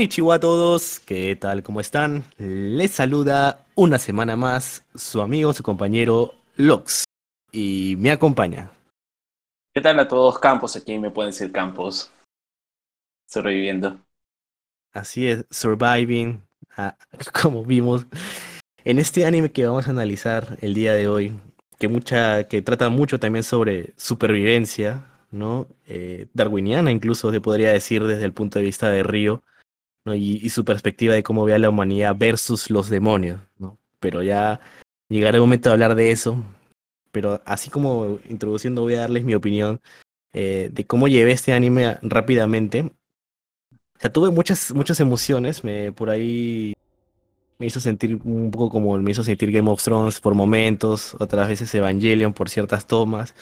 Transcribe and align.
Konnichiwa 0.00 0.36
a 0.36 0.40
todos, 0.40 0.98
¿qué 1.00 1.36
tal? 1.36 1.62
¿Cómo 1.62 1.78
están? 1.78 2.24
Les 2.38 2.90
saluda 2.90 3.66
una 3.74 3.98
semana 3.98 4.34
más 4.34 4.82
su 4.94 5.20
amigo, 5.20 5.52
su 5.52 5.62
compañero 5.62 6.32
Lox 6.56 7.04
y 7.52 7.96
me 7.98 8.10
acompaña. 8.10 8.70
¿Qué 9.74 9.82
tal 9.82 10.00
a 10.00 10.08
todos 10.08 10.38
Campos? 10.38 10.74
Aquí 10.74 10.98
me 10.98 11.10
pueden 11.10 11.32
decir 11.32 11.52
Campos. 11.52 12.10
Sobreviviendo. 13.26 14.00
Así 14.94 15.28
es, 15.28 15.44
surviving, 15.50 16.42
ah, 16.78 16.96
como 17.42 17.62
vimos 17.62 18.06
en 18.84 19.00
este 19.00 19.26
anime 19.26 19.52
que 19.52 19.66
vamos 19.66 19.86
a 19.86 19.90
analizar 19.90 20.56
el 20.62 20.72
día 20.72 20.94
de 20.94 21.08
hoy, 21.08 21.38
que 21.78 21.88
mucha, 21.88 22.44
que 22.44 22.62
trata 22.62 22.88
mucho 22.88 23.20
también 23.20 23.42
sobre 23.42 23.92
supervivencia, 23.98 25.04
¿no? 25.30 25.66
Eh, 25.86 26.26
darwiniana 26.32 26.90
incluso 26.90 27.30
se 27.30 27.42
podría 27.42 27.70
decir 27.70 28.02
desde 28.04 28.24
el 28.24 28.32
punto 28.32 28.58
de 28.58 28.64
vista 28.64 28.88
de 28.88 29.02
Río, 29.02 29.42
Y, 30.14 30.48
su 30.50 30.64
perspectiva 30.64 31.14
de 31.14 31.22
cómo 31.22 31.44
ve 31.44 31.54
a 31.54 31.58
la 31.58 31.70
humanidad 31.70 32.16
versus 32.16 32.70
los 32.70 32.90
demonios, 32.90 33.40
¿no? 33.58 33.78
Pero 34.00 34.22
ya 34.22 34.60
llegará 35.08 35.36
el 35.36 35.42
momento 35.42 35.68
de 35.68 35.72
hablar 35.74 35.94
de 35.94 36.10
eso, 36.10 36.42
pero 37.12 37.42
así 37.44 37.70
como 37.70 38.18
introduciendo 38.28 38.82
voy 38.82 38.94
a 38.94 39.00
darles 39.00 39.24
mi 39.24 39.34
opinión 39.34 39.80
eh, 40.32 40.70
de 40.72 40.86
cómo 40.86 41.08
llevé 41.08 41.32
este 41.32 41.52
anime 41.52 41.98
rápidamente. 42.02 42.92
O 43.72 44.00
sea, 44.00 44.12
tuve 44.12 44.30
muchas, 44.30 44.72
muchas 44.72 45.00
emociones, 45.00 45.64
me, 45.64 45.92
por 45.92 46.10
ahí 46.10 46.74
me 47.58 47.66
hizo 47.66 47.80
sentir 47.80 48.18
un 48.24 48.50
poco 48.50 48.70
como 48.70 48.96
me 48.98 49.10
hizo 49.10 49.22
sentir 49.22 49.52
Game 49.52 49.70
of 49.70 49.82
Thrones 49.82 50.20
por 50.20 50.34
momentos, 50.34 51.14
otras 51.20 51.48
veces 51.48 51.74
Evangelion 51.74 52.32
por 52.32 52.48
ciertas 52.48 52.86
tomas. 52.86 53.34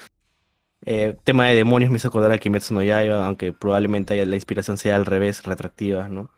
Eh, 0.84 1.16
tema 1.24 1.46
de 1.46 1.54
demonios 1.56 1.90
me 1.90 1.96
hizo 1.98 2.08
acordar 2.08 2.32
a 2.32 2.38
Kimetsu 2.38 2.74
no 2.74 2.82
Yaiba, 2.82 3.26
aunque 3.26 3.52
probablemente 3.52 4.24
la 4.24 4.34
inspiración 4.34 4.78
sea 4.78 4.96
al 4.96 5.06
revés, 5.06 5.44
retractiva, 5.44 6.08
¿no? 6.08 6.30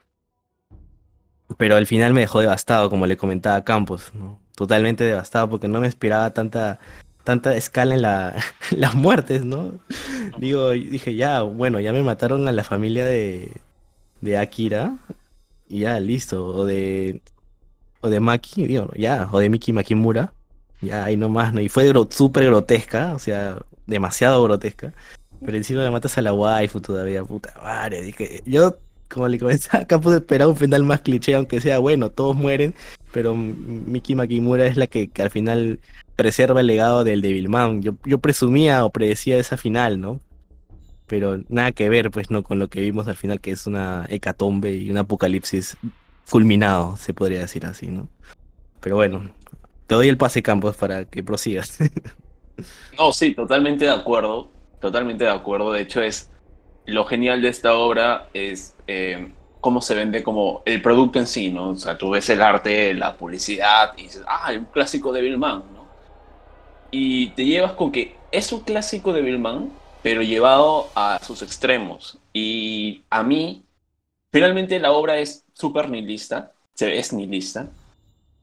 Pero 1.56 1.76
al 1.76 1.86
final 1.86 2.12
me 2.12 2.20
dejó 2.20 2.40
devastado, 2.40 2.90
como 2.90 3.06
le 3.06 3.16
comentaba 3.16 3.64
Campos, 3.64 4.12
¿no? 4.14 4.38
Totalmente 4.54 5.04
devastado 5.04 5.48
porque 5.48 5.68
no 5.68 5.80
me 5.80 5.88
esperaba 5.88 6.30
tanta, 6.32 6.78
tanta 7.24 7.56
escala 7.56 7.94
en 7.94 8.02
la, 8.02 8.36
las 8.70 8.94
muertes, 8.94 9.44
¿no? 9.44 9.72
Digo, 10.38 10.70
dije, 10.70 11.14
ya, 11.14 11.42
bueno, 11.42 11.80
ya 11.80 11.92
me 11.92 12.02
mataron 12.02 12.46
a 12.48 12.52
la 12.52 12.64
familia 12.64 13.04
de, 13.04 13.52
de 14.20 14.38
Akira, 14.38 14.96
y 15.68 15.80
ya, 15.80 16.00
listo, 16.00 16.46
o 16.46 16.64
de, 16.66 17.22
o 18.00 18.08
de 18.08 18.20
Maki, 18.20 18.66
digo, 18.66 18.90
ya, 18.96 19.28
o 19.32 19.38
de 19.38 19.48
Miki 19.48 19.72
Makimura, 19.72 20.32
ya, 20.80 21.04
ahí 21.04 21.16
nomás, 21.16 21.52
¿no? 21.54 21.60
Y 21.60 21.68
fue 21.68 21.92
súper 22.10 22.46
grotesca, 22.46 23.14
o 23.14 23.18
sea, 23.18 23.58
demasiado 23.86 24.42
grotesca. 24.42 24.92
Pero 25.44 25.56
encima 25.56 25.82
me 25.82 25.90
matas 25.90 26.18
a 26.18 26.22
la 26.22 26.32
waifu 26.32 26.80
todavía, 26.80 27.24
puta 27.24 27.54
madre. 27.62 28.02
Dije, 28.02 28.42
yo, 28.46 28.78
como 29.12 29.28
le 29.28 29.38
comenzaba 29.38 29.80
acá, 29.84 30.00
pude 30.00 30.16
esperar 30.16 30.48
un 30.48 30.56
final 30.56 30.84
más 30.84 31.00
cliché, 31.00 31.34
aunque 31.34 31.60
sea 31.60 31.78
bueno, 31.78 32.10
todos 32.10 32.36
mueren, 32.36 32.74
pero 33.12 33.34
Miki 33.34 34.14
Makimura 34.14 34.66
es 34.66 34.76
la 34.76 34.86
que, 34.86 35.10
al 35.18 35.30
final 35.30 35.80
preserva 36.16 36.60
el 36.60 36.66
legado 36.66 37.04
del 37.04 37.22
Devilman. 37.22 37.82
Yo, 37.82 37.96
yo 38.04 38.18
presumía 38.18 38.84
o 38.84 38.90
predecía 38.90 39.38
esa 39.38 39.56
final, 39.56 40.00
¿no? 40.00 40.20
Pero 41.06 41.42
nada 41.48 41.72
que 41.72 41.88
ver, 41.88 42.10
pues, 42.10 42.30
no, 42.30 42.42
con 42.42 42.58
lo 42.58 42.68
que 42.68 42.80
vimos 42.80 43.08
al 43.08 43.16
final, 43.16 43.40
que 43.40 43.50
es 43.50 43.66
una 43.66 44.06
hecatombe 44.08 44.74
y 44.76 44.90
un 44.90 44.98
apocalipsis 44.98 45.76
culminado, 46.30 46.96
se 46.96 47.14
podría 47.14 47.40
decir 47.40 47.66
así, 47.66 47.88
¿no? 47.88 48.08
Pero 48.80 48.96
bueno, 48.96 49.30
te 49.86 49.94
doy 49.94 50.08
el 50.08 50.16
pase 50.16 50.42
campos 50.42 50.76
para 50.76 51.04
que 51.04 51.22
prosigas. 51.22 51.78
No, 52.98 53.10
sí, 53.10 53.34
totalmente 53.34 53.86
de 53.86 53.90
acuerdo. 53.90 54.50
Totalmente 54.80 55.24
de 55.24 55.30
acuerdo. 55.30 55.72
De 55.72 55.80
hecho, 55.80 56.02
es 56.02 56.30
lo 56.86 57.04
genial 57.04 57.42
de 57.42 57.48
esta 57.48 57.74
obra 57.74 58.28
es 58.32 58.74
eh, 58.86 59.32
cómo 59.60 59.80
se 59.80 59.94
vende 59.94 60.22
como 60.22 60.62
el 60.64 60.80
producto 60.82 61.18
en 61.18 61.26
sí, 61.26 61.50
¿no? 61.50 61.70
O 61.70 61.76
sea, 61.76 61.96
tú 61.98 62.10
ves 62.10 62.28
el 62.30 62.42
arte, 62.42 62.94
la 62.94 63.16
publicidad 63.16 63.92
y 63.96 64.04
dices, 64.04 64.22
ah, 64.26 64.50
un 64.56 64.64
clásico 64.66 65.12
de 65.12 65.22
Billman, 65.22 65.62
¿no? 65.72 65.86
Y 66.90 67.28
te 67.30 67.44
llevas 67.44 67.72
con 67.72 67.92
que 67.92 68.16
es 68.32 68.52
un 68.52 68.60
clásico 68.60 69.12
de 69.12 69.22
Billman, 69.22 69.70
pero 70.02 70.22
llevado 70.22 70.88
a 70.94 71.20
sus 71.22 71.42
extremos. 71.42 72.18
Y 72.32 73.02
a 73.10 73.22
mí, 73.22 73.62
finalmente 74.32 74.78
la 74.80 74.92
obra 74.92 75.18
es 75.18 75.44
súper 75.52 75.90
nihilista, 75.90 76.52
es 76.78 77.12
nihilista. 77.12 77.68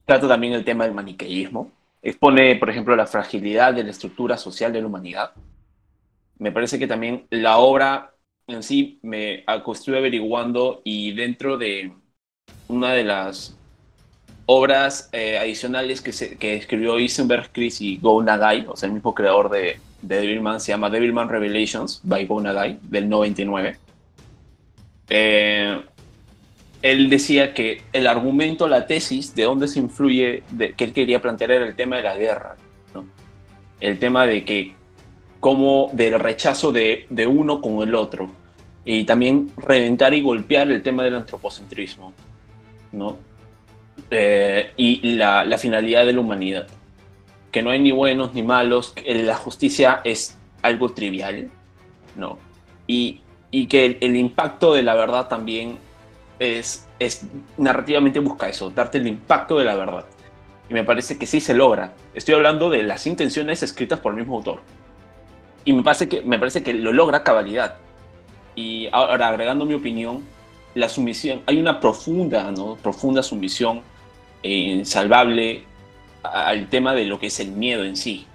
Trata 0.06 0.28
también 0.28 0.54
el 0.54 0.64
tema 0.64 0.86
del 0.86 0.94
maniqueísmo, 0.94 1.72
expone, 2.02 2.56
por 2.56 2.70
ejemplo, 2.70 2.96
la 2.96 3.08
fragilidad 3.08 3.74
de 3.74 3.84
la 3.84 3.92
estructura 3.92 4.38
social 4.38 4.72
de 4.72 4.82
la 4.82 4.88
humanidad. 4.88 5.32
Me 6.38 6.52
parece 6.52 6.78
que 6.78 6.88
también 6.88 7.26
la 7.32 7.58
obra 7.58 8.14
en 8.48 8.64
sí 8.64 9.00
me 9.04 9.44
estuve 9.74 9.98
averiguando 9.98 10.82
y 10.84 11.12
dentro 11.12 11.58
de 11.58 11.92
una 12.70 12.94
de 12.94 13.04
las 13.04 13.58
obras 14.46 15.10
eh, 15.12 15.38
adicionales 15.38 16.02
que, 16.02 16.14
se, 16.14 16.38
que 16.38 16.56
escribió 16.56 16.98
Isenberg 17.00 17.52
Chris 17.52 17.82
y 17.82 17.98
Go 17.98 18.24
Nagai, 18.24 18.66
o 18.68 18.78
sea, 18.78 18.88
el 18.88 18.94
mismo 18.94 19.14
creador 19.14 19.50
de, 19.50 19.80
de 20.02 20.22
Devilman, 20.22 20.62
se 20.62 20.72
llama 20.72 20.90
Devilman 20.90 21.28
Revelations 21.28 22.00
by 22.04 22.26
Go 22.26 22.42
Nagai, 22.42 22.80
del 22.84 23.10
99. 23.10 23.78
Eh, 25.10 25.82
él 26.82 27.10
decía 27.10 27.54
que 27.54 27.82
el 27.92 28.08
argumento, 28.08 28.70
la 28.70 28.88
tesis, 28.88 29.36
de 29.36 29.44
dónde 29.44 29.68
se 29.68 29.80
influye, 29.80 30.44
que 30.78 30.84
él 30.86 30.94
quería 30.94 31.22
plantear 31.22 31.52
era 31.52 31.68
el 31.68 31.76
tema 31.76 31.98
de 31.98 32.04
la 32.04 32.16
guerra, 32.16 32.56
el 33.82 34.00
tema 34.00 34.26
de 34.26 34.46
que, 34.46 34.76
como 35.40 35.90
del 35.94 36.20
rechazo 36.20 36.72
de, 36.72 37.06
de, 37.10 37.28
uno 37.28 37.62
con 37.62 37.82
el 37.82 37.96
otro, 37.96 38.30
y 38.86 39.04
también 39.04 39.52
reventar 39.58 40.14
y 40.14 40.22
golpear 40.22 40.70
el 40.72 40.82
tema 40.82 41.04
del 41.04 41.16
antropocentrismo, 41.16 42.14
¿no? 42.92 43.18
Eh, 44.10 44.72
y 44.78 45.16
la, 45.16 45.44
la, 45.44 45.58
finalidad 45.58 46.06
de 46.06 46.14
la 46.14 46.22
humanidad, 46.22 46.68
que 47.52 47.62
no 47.62 47.72
hay 47.72 47.80
ni 47.80 47.92
buenos 47.92 48.34
ni 48.34 48.44
malos, 48.44 48.94
que 48.94 49.24
la 49.24 49.36
justicia 49.36 50.02
es 50.04 50.38
algo 50.62 50.94
trivial, 50.94 51.50
¿no? 52.16 52.40
Y, 52.88 53.22
y 53.52 53.68
que 53.68 53.86
el, 53.86 53.98
el 54.02 54.16
impacto 54.16 54.74
de 54.74 54.84
la 54.84 54.96
verdad 54.96 55.28
también 55.28 55.78
es, 56.40 56.88
es 57.00 57.26
narrativamente 57.58 58.20
busca 58.20 58.50
eso, 58.50 58.70
darte 58.70 58.98
el 58.98 59.08
impacto 59.08 59.58
de 59.58 59.66
la 59.66 59.76
verdad. 59.76 60.06
Y 60.70 60.74
me 60.74 60.84
parece 60.84 61.18
que 61.18 61.26
sí 61.26 61.40
se 61.40 61.54
logra. 61.54 61.94
Estoy 62.14 62.36
hablando 62.36 62.70
de 62.70 62.84
las 62.84 63.08
intenciones 63.08 63.64
escritas 63.64 64.00
por 64.00 64.14
el 64.14 64.20
mismo 64.20 64.38
autor. 64.38 64.62
Y 65.68 65.74
me 65.74 65.84
parece 65.84 66.08
que, 66.08 66.22
me 66.22 66.40
parece 66.40 66.64
que 66.64 66.74
lo 66.74 66.94
logra 66.94 67.24
cabalidad. 67.24 67.76
Y 68.56 68.88
ahora, 68.94 69.28
agregando 69.28 69.66
mi 69.66 69.74
opinión, 69.74 70.24
la 70.76 70.88
sumisión, 70.88 71.42
hay 71.46 71.60
una 71.60 71.82
profunda, 71.82 72.52
¿no? 72.52 72.78
Profunda 72.78 73.22
sumisión 73.22 73.82
eh, 74.44 74.84
salvable 74.86 75.66
al 76.24 76.70
tema 76.70 76.94
de 76.94 77.04
lo 77.04 77.20
que 77.20 77.28
es 77.28 77.42
el 77.42 77.52
miedo 77.52 77.84
en 77.84 77.98
sí. 77.98 78.28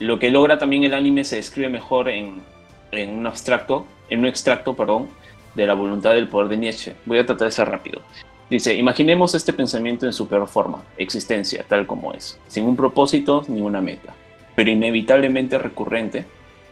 Lo 0.00 0.18
que 0.18 0.32
logra 0.32 0.58
también 0.58 0.82
el 0.82 0.94
anime 0.94 1.22
se 1.22 1.36
describe 1.36 1.68
mejor 1.68 2.08
en, 2.08 2.42
en 2.90 3.10
un 3.16 3.28
abstracto, 3.28 3.86
en 4.10 4.18
un 4.18 4.26
extracto, 4.26 4.74
perdón, 4.74 5.10
de 5.54 5.64
la 5.64 5.74
voluntad 5.74 6.14
del 6.14 6.26
poder 6.26 6.48
de 6.48 6.56
Nietzsche. 6.56 6.96
Voy 7.06 7.18
a 7.20 7.26
tratar 7.26 7.46
de 7.46 7.52
ser 7.52 7.68
rápido. 7.68 8.02
Dice, 8.50 8.74
imaginemos 8.74 9.32
este 9.36 9.52
pensamiento 9.52 10.06
en 10.06 10.12
su 10.12 10.26
peor 10.26 10.48
forma, 10.48 10.82
existencia, 10.96 11.64
tal 11.68 11.86
como 11.86 12.14
es, 12.14 12.36
sin 12.48 12.64
un 12.64 12.74
propósito 12.74 13.44
ni 13.46 13.60
una 13.60 13.80
meta, 13.80 14.12
pero 14.56 14.70
inevitablemente 14.70 15.56
recurrente, 15.56 16.26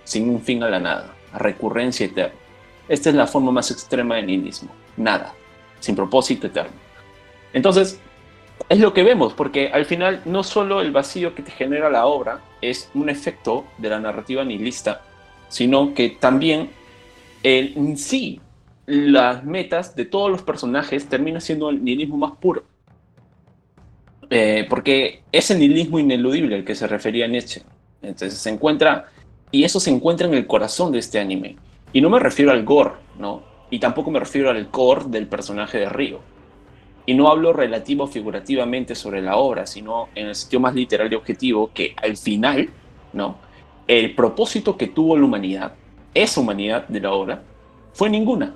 sin 0.07 0.31
un 0.31 0.41
fin 0.41 0.63
a 0.63 0.71
la 0.71 0.79
nada, 0.79 1.15
recurrencia 1.35 2.07
eterna. 2.07 2.39
Esta 2.89 3.11
es 3.11 3.17
la 3.17 3.27
forma 3.27 3.51
más 3.53 3.71
extrema 3.71 4.17
del 4.17 4.27
nihilismo, 4.27 4.71
nada, 4.97 5.35
sin 5.81 5.97
propósito 5.97 6.47
eterno. 6.47 6.73
Entonces, 7.53 8.01
es 8.69 8.79
lo 8.79 8.95
que 8.95 9.03
vemos, 9.03 9.35
porque 9.35 9.69
al 9.69 9.85
final 9.85 10.23
no 10.25 10.43
solo 10.43 10.81
el 10.81 10.93
vacío 10.93 11.35
que 11.35 11.43
te 11.43 11.51
genera 11.51 11.91
la 11.91 12.07
obra 12.07 12.41
es 12.63 12.91
un 12.95 13.11
efecto 13.11 13.67
de 13.79 13.91
la 13.91 14.01
narrativa 14.01 14.45
nihilista, 14.45 15.03
sino 15.49 15.93
que 15.93 16.11
también 16.11 16.71
el, 17.43 17.75
en 17.77 17.97
sí 17.99 18.41
las 18.87 19.45
metas 19.45 19.97
de 19.97 20.05
todos 20.05 20.31
los 20.31 20.43
personajes 20.43 21.09
termina 21.09 21.41
siendo 21.41 21.71
el 21.71 21.83
nihilismo 21.83 22.17
más 22.17 22.33
puro. 22.39 22.65
Eh, 24.31 24.67
porque 24.69 25.23
es 25.31 25.51
el 25.51 25.59
nihilismo 25.59 25.99
ineludible 25.99 26.57
al 26.57 26.65
que 26.65 26.75
se 26.75 26.87
refería 26.87 27.29
Nietzsche. 27.29 27.63
Entonces 28.03 28.39
se 28.39 28.51
encuentra, 28.51 29.11
y 29.57 29.65
eso 29.65 29.81
se 29.81 29.91
encuentra 29.91 30.27
en 30.27 30.35
el 30.35 30.47
corazón 30.47 30.93
de 30.93 30.99
este 30.99 31.19
anime. 31.19 31.57
Y 31.93 32.01
no 32.01 32.11
me 32.11 32.19
refiero 32.19 32.53
al 32.53 32.65
gore, 32.65 32.93
¿no? 33.19 33.43
Y 33.71 33.79
tampoco 33.79 34.11
me 34.11 34.21
refiero 34.21 34.51
al 34.51 34.69
core 34.69 35.05
del 35.09 35.27
personaje 35.27 35.79
de 35.79 35.89
Río. 35.89 36.21
Y 37.07 37.15
no 37.15 37.29
hablo 37.29 37.53
relativo 37.53 38.07
figurativamente 38.07 38.95
sobre 38.95 39.23
la 39.23 39.37
obra, 39.37 39.67
sino 39.67 40.09
en 40.15 40.27
el 40.27 40.35
sentido 40.35 40.61
más 40.61 40.75
literal 40.75 41.11
y 41.11 41.17
objetivo, 41.17 41.71
que 41.73 41.95
al 41.97 42.17
final, 42.17 42.69
¿no? 43.13 43.37
El 43.87 44.15
propósito 44.15 44.77
que 44.77 44.89
tuvo 44.89 45.17
la 45.17 45.25
humanidad, 45.25 45.73
esa 46.13 46.41
humanidad 46.41 46.87
de 46.89 47.01
la 47.01 47.13
obra, 47.13 47.43
fue 47.93 48.11
ninguna 48.11 48.55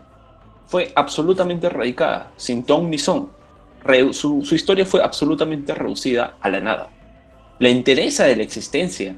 fue 0.71 0.93
absolutamente 0.95 1.67
erradicada, 1.67 2.31
sin 2.37 2.63
ton 2.63 2.89
ni 2.89 2.97
son. 2.97 3.29
su, 4.13 4.47
historia 4.53 4.87
fue 4.87 5.03
absolutamente 5.03 5.75
reducida 5.75 6.37
a 6.41 6.49
la 6.49 6.61
nada. 6.61 6.91
La 7.59 7.69
interesa 7.69 8.25
de 8.25 8.37
la 8.37 8.45
existencia 8.45 9.17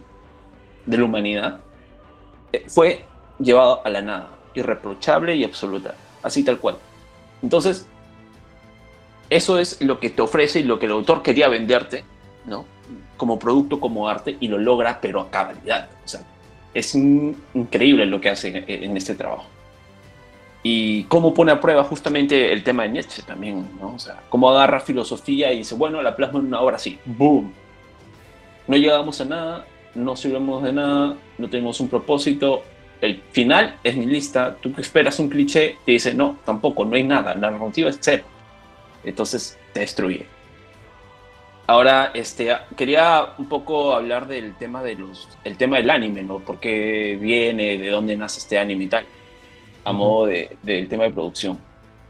de 0.86 0.96
la 0.96 1.04
humanidad 1.04 1.60
fue 2.68 3.04
llevado 3.38 3.80
a 3.84 3.90
la 3.90 4.02
nada, 4.02 4.28
irreprochable 4.54 5.36
y 5.36 5.44
absoluta, 5.44 5.94
así 6.22 6.44
tal 6.44 6.58
cual. 6.58 6.76
Entonces, 7.42 7.86
eso 9.30 9.58
es 9.58 9.80
lo 9.80 9.98
que 9.98 10.10
te 10.10 10.22
ofrece 10.22 10.60
y 10.60 10.64
lo 10.64 10.78
que 10.78 10.86
el 10.86 10.92
autor 10.92 11.22
quería 11.22 11.48
venderte, 11.48 12.04
¿no? 12.44 12.66
Como 13.16 13.38
producto, 13.38 13.80
como 13.80 14.08
arte, 14.08 14.36
y 14.40 14.48
lo 14.48 14.58
logra, 14.58 15.00
pero 15.00 15.20
a 15.20 15.30
cabalidad. 15.30 15.88
O 16.04 16.08
sea, 16.08 16.20
es 16.74 16.94
increíble 16.94 18.06
lo 18.06 18.20
que 18.20 18.30
hace 18.30 18.64
en, 18.66 18.96
este 18.96 19.14
trabajo. 19.14 19.46
Y 20.62 21.04
cómo 21.04 21.34
pone 21.34 21.50
a 21.50 21.60
prueba 21.60 21.82
justamente 21.84 22.52
el 22.52 22.62
tema 22.62 22.84
de 22.84 22.90
Nietzsche 22.90 23.22
también, 23.22 23.68
¿no? 23.80 23.94
O 23.94 23.98
sea, 23.98 24.22
cómo 24.28 24.50
agarra 24.50 24.80
filosofía 24.80 25.52
y 25.52 25.58
dice, 25.58 25.74
bueno, 25.74 26.02
la 26.02 26.14
plasma 26.14 26.38
en 26.38 26.46
una 26.46 26.60
obra 26.60 26.76
así, 26.76 26.98
¡boom! 27.04 27.52
No 28.68 28.76
llegamos 28.76 29.20
a 29.20 29.24
nada, 29.24 29.66
no 29.94 30.16
sirvemos 30.16 30.62
de 30.62 30.72
nada, 30.72 31.16
no 31.38 31.50
tenemos 31.50 31.80
un 31.80 31.88
propósito, 31.88 32.62
el 33.02 33.20
final 33.32 33.76
es 33.82 33.96
mi 33.96 34.06
lista, 34.06 34.56
tú 34.60 34.72
esperas 34.78 35.18
un 35.18 35.28
cliché, 35.28 35.76
te 35.84 35.92
dice, 35.92 36.14
no, 36.14 36.38
tampoco, 36.44 36.84
no 36.84 36.94
hay 36.94 37.02
nada, 37.02 37.34
la 37.34 37.50
narrativa 37.50 37.90
es 37.90 37.98
cero. 38.00 38.24
Entonces 39.02 39.58
te 39.72 39.80
destruye. 39.80 40.26
Ahora, 41.66 42.12
este, 42.14 42.56
quería 42.76 43.34
un 43.38 43.48
poco 43.48 43.92
hablar 43.94 44.28
del 44.28 44.54
tema, 44.56 44.82
de 44.82 44.94
los, 44.94 45.28
el 45.42 45.56
tema 45.56 45.78
del 45.78 45.90
anime, 45.90 46.22
¿no? 46.22 46.38
¿Por 46.38 46.60
qué 46.60 47.18
viene, 47.20 47.78
de 47.78 47.88
dónde 47.90 48.16
nace 48.16 48.38
este 48.38 48.58
anime 48.58 48.84
y 48.84 48.88
tal? 48.88 49.04
A 49.84 49.92
modo 49.92 50.26
de, 50.26 50.56
del 50.62 50.88
tema 50.88 51.04
de 51.04 51.10
producción. 51.10 51.58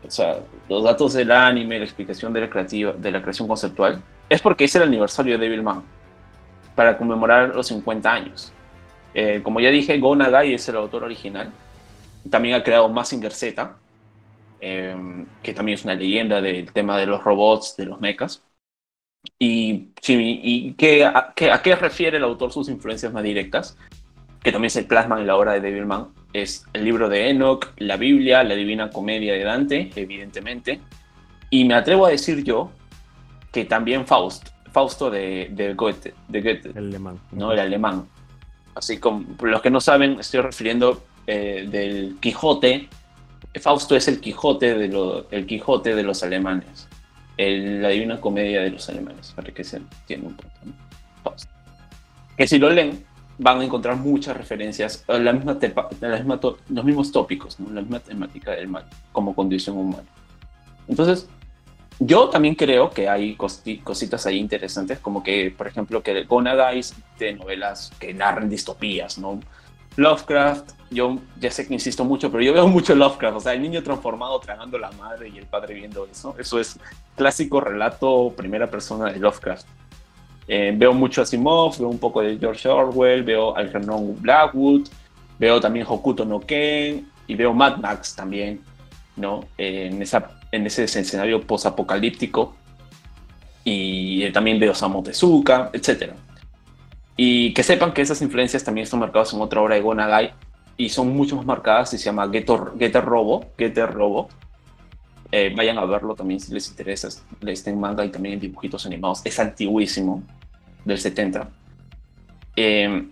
O 0.06 0.11
sea, 0.11 0.40
los 0.69 0.84
datos 0.84 1.14
del 1.14 1.31
anime, 1.31 1.79
la 1.79 1.84
explicación 1.84 2.32
de 2.32 2.40
la, 2.40 2.50
creativa, 2.50 2.93
de 2.93 3.11
la 3.11 3.23
creación 3.23 3.49
conceptual, 3.49 4.02
es 4.29 4.43
porque 4.43 4.64
es 4.64 4.75
el 4.75 4.82
aniversario 4.82 5.38
de 5.38 5.49
Devilman, 5.49 5.82
para 6.74 6.96
conmemorar 6.96 7.54
los 7.54 7.66
50 7.69 8.12
años. 8.12 8.52
Eh, 9.14 9.40
como 9.42 9.60
ya 9.60 9.70
dije, 9.70 9.98
Go 9.98 10.16
Nagai 10.16 10.54
es 10.54 10.69
el 10.69 10.76
autor 10.76 11.04
original. 11.04 11.52
También 12.30 12.54
ha 12.54 12.62
creado 12.62 12.88
Massinger 12.88 13.32
Z, 13.32 13.76
eh, 14.60 15.24
que 15.42 15.52
también 15.52 15.78
es 15.78 15.84
una 15.84 15.94
leyenda 15.94 16.40
del 16.40 16.72
tema 16.72 16.96
de 16.98 17.06
los 17.06 17.22
robots, 17.22 17.76
de 17.76 17.86
los 17.86 18.00
mechas. 18.00 18.42
Y, 19.38 19.92
y 20.08 20.72
¿qué, 20.74 21.04
a, 21.04 21.32
qué, 21.34 21.76
refiere 21.76 22.16
el 22.16 22.24
autor 22.24 22.52
sus 22.52 22.69
influencias 22.69 23.12
más 23.12 23.22
directas? 23.22 23.76
Que 24.42 24.50
también 24.50 24.70
se 24.70 24.84
plasman 24.84 25.20
en 25.20 25.26
la 25.26 25.36
obra 25.36 25.52
de 25.52 25.60
Devilman. 25.60 26.08
Es 26.32 26.64
el 26.72 26.84
libro 26.84 27.08
de 27.08 27.28
Enoch, 27.30 27.72
la 27.76 27.96
Biblia, 27.96 28.42
la 28.42 28.54
Divina 28.54 28.90
Comedia 28.90 29.34
de 29.34 29.44
Dante, 29.44 29.90
evidentemente. 29.94 30.80
Y 31.50 31.64
me 31.64 31.74
atrevo 31.74 32.06
a 32.06 32.10
decir 32.10 32.42
yo 32.42 32.70
que 33.52 33.64
también 33.64 34.06
Faust, 34.06 34.48
Fausto 34.72 35.10
de, 35.10 35.50
de 35.52 35.74
Goethe, 35.74 36.14
de 36.28 36.40
Goethe, 36.40 36.70
el 36.70 36.88
alemán. 36.88 37.20
¿no? 37.32 37.52
El 37.52 37.60
alemán. 37.60 38.06
Así 38.74 38.98
como 38.98 39.24
los 39.42 39.60
que 39.60 39.70
no 39.70 39.80
saben, 39.80 40.19
estoy 40.19 40.40
refiriendo 40.40 41.02
eh, 41.26 41.69
del 41.70 42.16
Quijote. 42.20 42.88
Fausto 43.60 43.94
es 43.94 44.08
el 44.08 44.20
Quijote 44.20 44.74
de, 44.74 44.88
lo, 44.88 45.30
el 45.30 45.46
Quijote 45.46 45.94
de 45.94 46.02
los 46.02 46.22
alemanes. 46.22 46.88
El, 47.36 47.82
la 47.82 47.88
divina 47.88 48.20
comedia 48.20 48.62
de 48.62 48.70
los 48.70 48.88
alemanes, 48.88 49.32
para 49.36 49.52
que 49.52 49.62
se 49.62 49.78
entienda 49.78 50.28
un 50.28 50.36
poco. 50.36 50.50
Fausto. 51.22 51.52
Que 52.36 52.46
si 52.46 52.58
lo 52.58 52.70
leen, 52.70 53.04
van 53.38 53.60
a 53.60 53.64
encontrar 53.64 53.96
muchas 53.96 54.36
referencias 54.36 55.04
a 55.08 55.19
la 55.19 55.32
misma, 55.32 55.58
la 56.00 56.16
misma 56.16 56.40
los 56.69 56.84
mismos 56.84 57.12
tópicos, 57.12 57.58
¿no? 57.60 57.70
la 57.70 57.82
misma 57.82 58.00
temática 58.00 58.52
del 58.52 58.69
mal 58.69 58.84
como 59.12 59.34
condición 59.34 59.76
humana. 59.76 60.08
Entonces, 60.88 61.28
yo 62.06 62.28
también 62.28 62.54
creo 62.54 62.90
que 62.90 63.08
hay 63.08 63.37
cositas 63.37 64.26
ahí 64.26 64.38
interesantes, 64.38 64.99
como 64.99 65.22
que, 65.22 65.54
por 65.56 65.66
ejemplo, 65.66 66.02
que 66.02 66.25
Gonagais 66.25 66.94
de 67.19 67.34
novelas 67.34 67.93
que 67.99 68.12
narran 68.12 68.49
distopías, 68.49 69.19
¿no? 69.19 69.40
Lovecraft, 69.96 70.72
yo 70.90 71.19
ya 71.38 71.50
sé 71.50 71.66
que 71.66 71.75
insisto 71.75 72.04
mucho, 72.04 72.31
pero 72.31 72.43
yo 72.43 72.52
veo 72.54 72.66
mucho 72.66 72.94
Lovecraft, 72.94 73.37
o 73.37 73.40
sea, 73.40 73.52
el 73.52 73.62
niño 73.62 73.82
transformado 73.82 74.40
tragando 74.40 74.78
la 74.78 74.90
madre 74.93 75.28
y 75.28 75.38
el 75.38 75.46
padre 75.46 75.75
viendo 75.75 76.06
eso, 76.06 76.34
eso 76.38 76.58
es 76.58 76.78
clásico 77.14 77.60
relato 77.60 78.32
primera 78.37 78.70
persona 78.70 79.12
de 79.12 79.19
Lovecraft. 79.19 79.66
Eh, 80.48 80.75
veo 80.76 80.93
mucho 80.93 81.22
Asimov, 81.22 81.78
veo 81.78 81.88
un 81.88 81.98
poco 81.98 82.20
de 82.22 82.38
George 82.38 82.69
Orwell, 82.69 83.22
veo 83.22 83.55
Algernon 83.56 84.20
Blackwood, 84.20 84.88
veo 85.38 85.60
también 85.60 85.87
Hokuto 85.88 86.25
no 86.25 86.40
Ken 86.40 87.06
y 87.26 87.34
veo 87.34 87.55
Mad 87.55 87.76
Max 87.76 88.14
también, 88.16 88.60
¿no? 89.17 89.44
Eh, 89.59 89.91
en 89.93 90.03
esa 90.03 90.38
en 90.53 90.67
ese 90.67 90.85
escenario 90.85 91.41
posapocalíptico 91.41 92.55
y 93.64 94.31
también 94.32 94.61
de 94.61 94.69
Osamu 94.69 95.03
Tezuka, 95.03 95.70
etc. 95.73 96.12
Y 97.17 97.55
que 97.55 97.62
sepan 97.62 97.93
que 97.93 98.03
esas 98.03 98.20
influencias 98.23 98.62
también 98.62 98.85
están 98.85 99.00
marcadas 99.00 99.32
en 99.32 99.41
otra 99.41 99.61
obra 99.61 99.75
de 99.76 99.81
Gonagai 99.81 100.32
y 100.76 100.88
son 100.88 101.17
mucho 101.17 101.37
más 101.37 101.47
marcadas 101.47 101.94
y 101.94 101.99
se 101.99 102.05
llama 102.05 102.29
Getter, 102.31 103.05
Robo, 103.05 103.47
Getter 103.59 103.91
Robo. 103.91 104.29
Eh, 105.31 105.53
vayan 105.56 105.79
a 105.79 105.87
verlo 105.87 106.15
también 106.15 106.41
si 106.41 106.53
les 106.53 106.69
interesa. 106.69 107.08
Está 107.47 107.70
en 107.70 107.81
manga 107.81 108.05
y 108.05 108.11
también 108.11 108.35
en 108.35 108.41
dibujitos 108.41 108.85
animados. 108.85 109.23
Es 109.25 109.38
antiguísimo, 109.38 110.23
del 110.85 110.99
70. 110.99 111.49
Eh, 112.56 113.08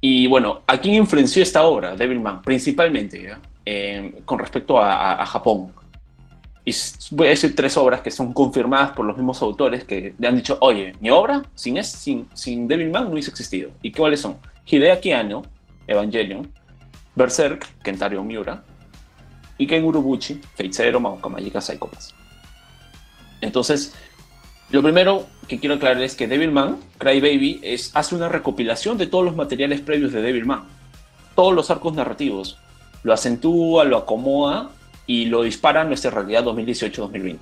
y 0.00 0.26
bueno, 0.26 0.60
¿a 0.66 0.78
quién 0.78 0.94
influenció 0.94 1.42
esta 1.42 1.64
obra, 1.64 1.96
Devilman? 1.96 2.42
Principalmente 2.42 3.34
eh, 3.64 4.22
con 4.24 4.38
respecto 4.38 4.78
a 4.80 5.24
Japón 5.26 5.72
y 6.66 6.74
voy 7.10 7.26
a 7.26 7.30
decir 7.30 7.54
tres 7.54 7.76
obras 7.76 8.00
que 8.00 8.10
son 8.10 8.32
confirmadas 8.32 8.92
por 8.92 9.04
los 9.04 9.16
mismos 9.16 9.42
autores 9.42 9.84
que 9.84 10.14
le 10.18 10.28
han 10.28 10.36
dicho, 10.36 10.56
oye, 10.60 10.94
mi 11.00 11.10
obra 11.10 11.42
sin, 11.54 11.76
es, 11.76 11.88
sin, 11.90 12.68
Devilman 12.68 13.04
no 13.04 13.10
hubiese 13.10 13.30
existido. 13.30 13.70
¿Y 13.82 13.92
cuáles 13.92 14.20
son? 14.20 14.38
Hideaki 14.64 15.12
Anno, 15.12 15.42
Evangelion, 15.86 16.50
Berserk, 17.14 17.68
Kentaro 17.82 18.24
Miura, 18.24 18.64
y 19.58 19.66
Ken 19.66 19.84
Urobuchi, 19.84 20.40
Fate 20.54 20.72
Zero, 20.72 21.00
Madoka 21.00 21.28
Magica. 21.28 21.60
Entonces, 23.42 23.94
lo 24.70 24.82
primero 24.82 25.26
que 25.46 25.60
quiero 25.60 25.74
aclarar 25.74 26.02
es 26.02 26.14
que 26.16 26.26
Devilman, 26.26 26.78
Crybaby, 26.96 27.60
es, 27.62 27.90
hace 27.94 28.14
una 28.14 28.30
recopilación 28.30 28.96
de 28.96 29.06
todos 29.06 29.22
los 29.22 29.36
materiales 29.36 29.82
previos 29.82 30.12
de 30.12 30.22
Devilman. 30.22 30.64
Todos 31.36 31.52
los 31.52 31.70
arcos 31.70 31.92
narrativos. 31.92 32.58
Lo 33.04 33.12
acentúa, 33.12 33.84
lo 33.84 33.98
acomoda 33.98 34.70
y 35.06 35.26
lo 35.26 35.42
dispara 35.42 35.82
a 35.82 35.84
nuestra 35.84 36.10
realidad 36.10 36.42
2018-2020. 36.44 37.38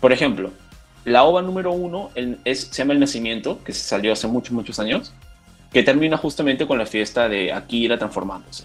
Por 0.00 0.12
ejemplo, 0.12 0.50
la 1.04 1.24
OVA 1.24 1.42
número 1.42 1.72
uno 1.72 2.10
es, 2.44 2.60
se 2.60 2.82
llama 2.82 2.92
El 2.92 3.00
Nacimiento, 3.00 3.62
que 3.64 3.72
se 3.72 3.80
salió 3.80 4.12
hace 4.12 4.28
muchos, 4.28 4.52
muchos 4.52 4.78
años, 4.78 5.12
que 5.72 5.82
termina 5.82 6.16
justamente 6.16 6.66
con 6.66 6.78
la 6.78 6.86
fiesta 6.86 7.28
de 7.28 7.52
Akira 7.52 7.98
transformándose. 7.98 8.64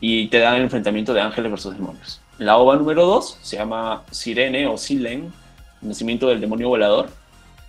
Y 0.00 0.28
te 0.28 0.38
da 0.38 0.56
el 0.56 0.62
enfrentamiento 0.62 1.12
de 1.12 1.20
ángeles 1.20 1.50
versus 1.50 1.74
demonios. 1.74 2.20
La 2.38 2.56
OVA 2.56 2.76
número 2.76 3.04
2 3.04 3.38
se 3.42 3.56
llama 3.56 4.04
Sirene 4.10 4.66
o 4.68 4.78
Silen, 4.78 5.32
nacimiento 5.80 6.28
del 6.28 6.40
demonio 6.40 6.68
volador. 6.68 7.10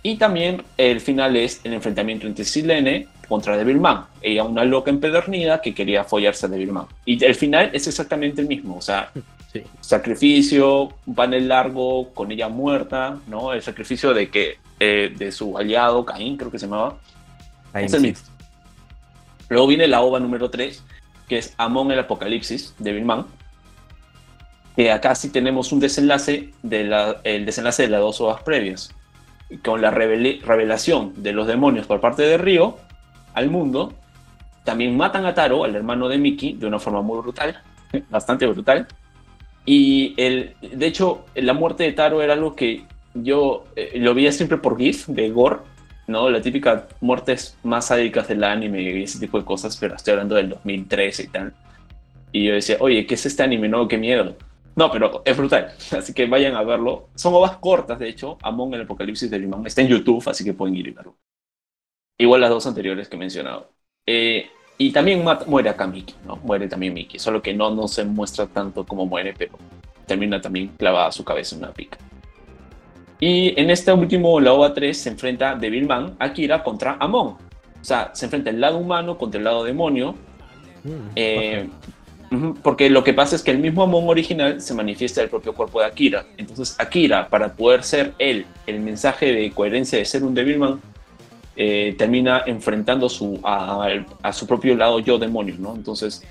Y 0.02 0.16
también 0.16 0.62
el 0.76 1.00
final 1.00 1.36
es 1.36 1.60
el 1.64 1.74
enfrentamiento 1.74 2.26
entre 2.26 2.44
Silene 2.44 3.08
contra 3.30 3.56
Devilman. 3.56 4.06
Ella, 4.20 4.44
una 4.44 4.64
loca 4.64 4.90
empedernida 4.90 5.62
que 5.62 5.72
quería 5.72 6.04
follarse 6.04 6.46
a 6.46 6.48
Devilman. 6.50 6.86
Y 7.06 7.24
el 7.24 7.36
final 7.36 7.70
es 7.72 7.86
exactamente 7.86 8.42
el 8.42 8.48
mismo. 8.48 8.76
O 8.76 8.82
sea, 8.82 9.10
Sacrificio, 9.80 10.92
un 11.06 11.14
panel 11.14 11.48
largo 11.48 12.12
con 12.14 12.30
ella 12.30 12.48
muerta, 12.48 13.18
¿no? 13.26 13.52
El 13.52 13.62
sacrificio 13.62 14.14
de 14.14 14.30
que 14.30 14.58
eh, 14.78 15.12
de 15.16 15.32
su 15.32 15.58
aliado, 15.58 16.04
Caín, 16.04 16.36
creo 16.36 16.50
que 16.50 16.58
se 16.58 16.66
llamaba. 16.66 16.98
es 17.74 17.92
el 17.92 18.02
mismo. 18.02 18.28
Luego 19.48 19.66
viene 19.66 19.88
la 19.88 20.02
ova 20.02 20.20
número 20.20 20.50
3, 20.50 20.84
que 21.28 21.38
es 21.38 21.54
Amon 21.56 21.90
el 21.90 21.98
Apocalipsis, 21.98 22.74
de 22.78 22.92
Bill 22.92 23.04
Mann. 23.04 23.26
Que 24.76 24.92
acá 24.92 25.16
sí 25.16 25.30
tenemos 25.30 25.72
un 25.72 25.80
desenlace, 25.80 26.50
de 26.62 26.84
la, 26.84 27.20
el 27.24 27.44
desenlace 27.44 27.82
de 27.82 27.88
las 27.88 28.00
dos 28.00 28.20
ovas 28.20 28.42
previas. 28.42 28.94
Con 29.64 29.82
la 29.82 29.90
revelación 29.90 31.12
de 31.16 31.32
los 31.32 31.48
demonios 31.48 31.86
por 31.86 32.00
parte 32.00 32.22
de 32.22 32.38
Río 32.38 32.76
al 33.34 33.50
mundo. 33.50 33.94
También 34.64 34.96
matan 34.96 35.26
a 35.26 35.34
Taro, 35.34 35.64
al 35.64 35.74
hermano 35.74 36.08
de 36.08 36.18
Mickey, 36.18 36.54
de 36.54 36.66
una 36.66 36.78
forma 36.78 37.02
muy 37.02 37.20
brutal, 37.20 37.62
bastante 38.10 38.46
brutal 38.46 38.86
y 39.64 40.14
el, 40.16 40.54
de 40.60 40.86
hecho, 40.86 41.26
la 41.34 41.52
muerte 41.52 41.84
de 41.84 41.92
Taro 41.92 42.22
era 42.22 42.32
algo 42.32 42.56
que 42.56 42.84
yo 43.14 43.64
eh, 43.76 43.92
lo 43.96 44.14
veía 44.14 44.32
siempre 44.32 44.58
por 44.58 44.78
GIF 44.78 45.06
de 45.08 45.30
Gore, 45.30 45.58
¿no? 46.06 46.30
La 46.30 46.40
típica 46.40 46.88
muertes 47.00 47.56
más 47.62 47.86
sádicas 47.86 48.28
del 48.28 48.42
anime 48.44 48.82
y 48.82 49.02
ese 49.02 49.18
tipo 49.18 49.38
de 49.38 49.44
cosas, 49.44 49.76
pero 49.76 49.94
estoy 49.94 50.12
hablando 50.12 50.34
del 50.34 50.48
2013 50.48 51.22
y 51.22 51.28
tal. 51.28 51.54
Y 52.32 52.46
yo 52.46 52.54
decía, 52.54 52.76
oye, 52.80 53.06
¿qué 53.06 53.14
es 53.14 53.26
este 53.26 53.42
anime? 53.42 53.68
No, 53.68 53.86
qué 53.86 53.98
miedo. 53.98 54.36
No, 54.76 54.90
pero 54.90 55.22
es 55.24 55.36
brutal, 55.36 55.72
así 55.96 56.14
que 56.14 56.26
vayan 56.26 56.54
a 56.56 56.62
verlo. 56.62 57.08
Son 57.14 57.34
ovas 57.34 57.56
cortas, 57.58 57.98
de 57.98 58.08
hecho. 58.08 58.38
Amon 58.42 58.72
el 58.74 58.82
Apocalipsis 58.82 59.30
de 59.30 59.38
Limón 59.38 59.66
está 59.66 59.82
en 59.82 59.88
YouTube, 59.88 60.28
así 60.28 60.42
que 60.44 60.54
pueden 60.54 60.76
ir 60.76 60.88
y 60.88 60.90
verlo. 60.92 61.16
Igual 62.20 62.42
las 62.42 62.50
dos 62.50 62.66
anteriores 62.66 63.08
que 63.08 63.16
he 63.16 63.18
mencionado. 63.18 63.70
Eh, 64.06 64.50
y 64.76 64.92
también 64.92 65.24
muere 65.46 65.70
acá 65.70 65.86
Mickey, 65.86 66.14
¿no? 66.26 66.36
Muere 66.36 66.68
también 66.68 66.92
Mickey, 66.92 67.18
solo 67.18 67.40
que 67.40 67.54
no, 67.54 67.70
no 67.70 67.88
se 67.88 68.04
muestra 68.04 68.46
tanto 68.46 68.84
como 68.84 69.06
muere, 69.06 69.34
pero 69.36 69.52
termina 70.04 70.38
también 70.38 70.68
clavada 70.76 71.10
su 71.12 71.24
cabeza 71.24 71.56
en 71.56 71.62
una 71.62 71.72
pica. 71.72 71.96
Y 73.20 73.58
en 73.58 73.70
este 73.70 73.90
último, 73.90 74.38
la 74.38 74.52
OVA 74.52 74.74
3, 74.74 74.98
se 74.98 75.08
enfrenta 75.08 75.54
Devilman, 75.54 76.16
Akira 76.18 76.62
contra 76.62 76.98
Amon. 77.00 77.28
O 77.28 77.38
sea, 77.80 78.10
se 78.12 78.26
enfrenta 78.26 78.50
el 78.50 78.60
lado 78.60 78.76
humano 78.76 79.16
contra 79.16 79.38
el 79.38 79.44
lado 79.44 79.64
demonio. 79.64 80.14
Mm, 80.84 81.10
eh, 81.16 81.68
Porque 82.62 82.90
lo 82.90 83.02
que 83.02 83.14
pasa 83.14 83.34
es 83.34 83.42
que 83.42 83.50
el 83.50 83.58
mismo 83.58 83.82
Amon 83.82 84.06
original 84.10 84.60
se 84.60 84.74
manifiesta 84.74 85.22
en 85.22 85.24
el 85.24 85.30
propio 85.30 85.54
cuerpo 85.54 85.80
de 85.80 85.86
Akira. 85.86 86.26
Entonces 86.36 86.76
Akira, 86.78 87.28
para 87.30 87.54
poder 87.54 87.82
ser 87.82 88.12
él, 88.18 88.44
el 88.66 88.80
mensaje 88.80 89.32
de 89.32 89.50
coherencia 89.52 89.98
de 89.98 90.04
ser 90.04 90.22
un 90.22 90.34
Devilman, 90.34 90.80
eh, 91.62 91.94
termina 91.98 92.42
enfrentando 92.46 93.10
su, 93.10 93.38
a, 93.44 94.32
su 94.32 94.46
propio 94.46 94.74
lado 94.74 94.98
yo 94.98 95.18
demonio, 95.18 95.56
¿no? 95.58 95.74
Entonces 95.74 96.24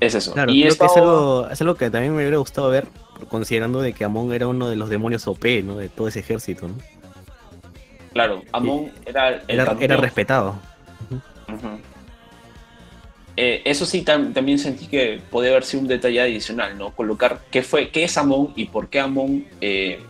es 0.00 0.14
eso. 0.14 0.34
y 0.48 0.62
es, 0.62 0.80
algo, 0.80 1.46
es 1.50 1.60
algo 1.60 1.74
que 1.74 1.90
también 1.90 2.14
me 2.14 2.22
hubiera 2.22 2.38
gustado 2.38 2.70
ver, 2.70 2.86
considerando 3.28 3.82
de 3.82 3.92
que 3.92 4.04
Amon 4.04 4.32
era 4.32 4.46
uno 4.46 4.70
de 4.70 4.76
los 4.76 4.88
demonios 4.88 5.28
OP, 5.28 5.44
¿no? 5.64 5.76
De 5.76 5.90
todo 5.90 6.08
ese 6.08 6.20
ejército, 6.20 6.66
¿no? 6.66 6.76
Claro, 8.14 8.42
Amon 8.52 8.90
era 9.04 9.42
el 9.46 9.60
era, 9.60 9.96
respetado. 9.98 10.54
Eh, 13.36 13.60
eso 13.66 13.84
sí, 13.84 14.00
también 14.00 14.58
sentí 14.58 14.86
que 14.86 15.20
podía 15.30 15.50
haber 15.50 15.64
sido 15.64 15.82
un 15.82 15.88
detalle 15.88 16.22
adicional, 16.22 16.78
¿no? 16.78 16.92
Colocar 16.92 17.42
qué 17.50 17.60
fue, 17.62 17.90
qué 17.90 18.04
es 18.04 18.16
Amon 18.16 18.54
y 18.56 18.64
por 18.64 18.88
qué 18.88 19.00
Amon. 19.00 19.44
Eh, 19.60 20.00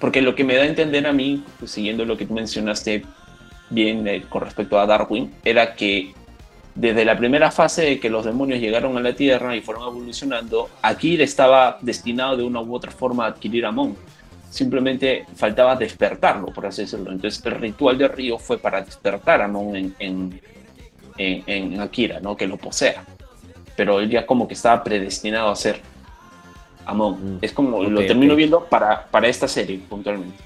porque 0.00 0.22
lo 0.22 0.34
que 0.34 0.44
me 0.44 0.56
da 0.56 0.62
a 0.62 0.66
entender 0.66 1.06
a 1.06 1.12
mí, 1.12 1.44
pues, 1.58 1.72
siguiendo 1.72 2.06
lo 2.06 2.16
que 2.16 2.24
tú 2.24 2.32
mencionaste 2.32 3.04
bien 3.72 4.06
eh, 4.06 4.24
con 4.28 4.42
respecto 4.42 4.78
a 4.78 4.86
Darwin, 4.86 5.32
era 5.44 5.74
que 5.74 6.12
desde 6.74 7.04
la 7.04 7.16
primera 7.16 7.50
fase 7.50 7.82
de 7.82 8.00
que 8.00 8.08
los 8.08 8.24
demonios 8.24 8.60
llegaron 8.60 8.96
a 8.96 9.00
la 9.00 9.14
Tierra 9.14 9.54
y 9.54 9.60
fueron 9.60 9.88
evolucionando, 9.88 10.70
Akir 10.80 11.20
estaba 11.20 11.78
destinado 11.82 12.36
de 12.36 12.44
una 12.44 12.60
u 12.60 12.74
otra 12.74 12.90
forma 12.90 13.24
a 13.24 13.28
adquirir 13.28 13.66
Amon. 13.66 13.96
Simplemente 14.48 15.26
faltaba 15.34 15.76
despertarlo, 15.76 16.46
por 16.46 16.66
así 16.66 16.82
decirlo. 16.82 17.10
Entonces 17.10 17.44
el 17.44 17.52
ritual 17.52 17.98
de 17.98 18.08
Río 18.08 18.38
fue 18.38 18.58
para 18.58 18.82
despertar 18.82 19.40
a 19.40 19.46
Amon 19.46 19.94
en 19.98 20.40
en, 21.18 21.80
Akira, 21.80 22.20
¿no? 22.20 22.36
Que 22.36 22.46
lo 22.46 22.56
posea. 22.56 23.04
Pero 23.76 24.00
él 24.00 24.10
ya 24.10 24.26
como 24.26 24.46
que 24.46 24.54
estaba 24.54 24.82
predestinado 24.82 25.50
a 25.50 25.56
ser 25.56 25.80
Amon. 26.86 27.36
Mm. 27.36 27.38
Es 27.42 27.52
como 27.52 27.82
lo 27.82 28.00
termino 28.00 28.34
viendo 28.34 28.64
para, 28.64 29.06
para 29.06 29.28
esta 29.28 29.48
serie 29.48 29.80
puntualmente. 29.88 30.36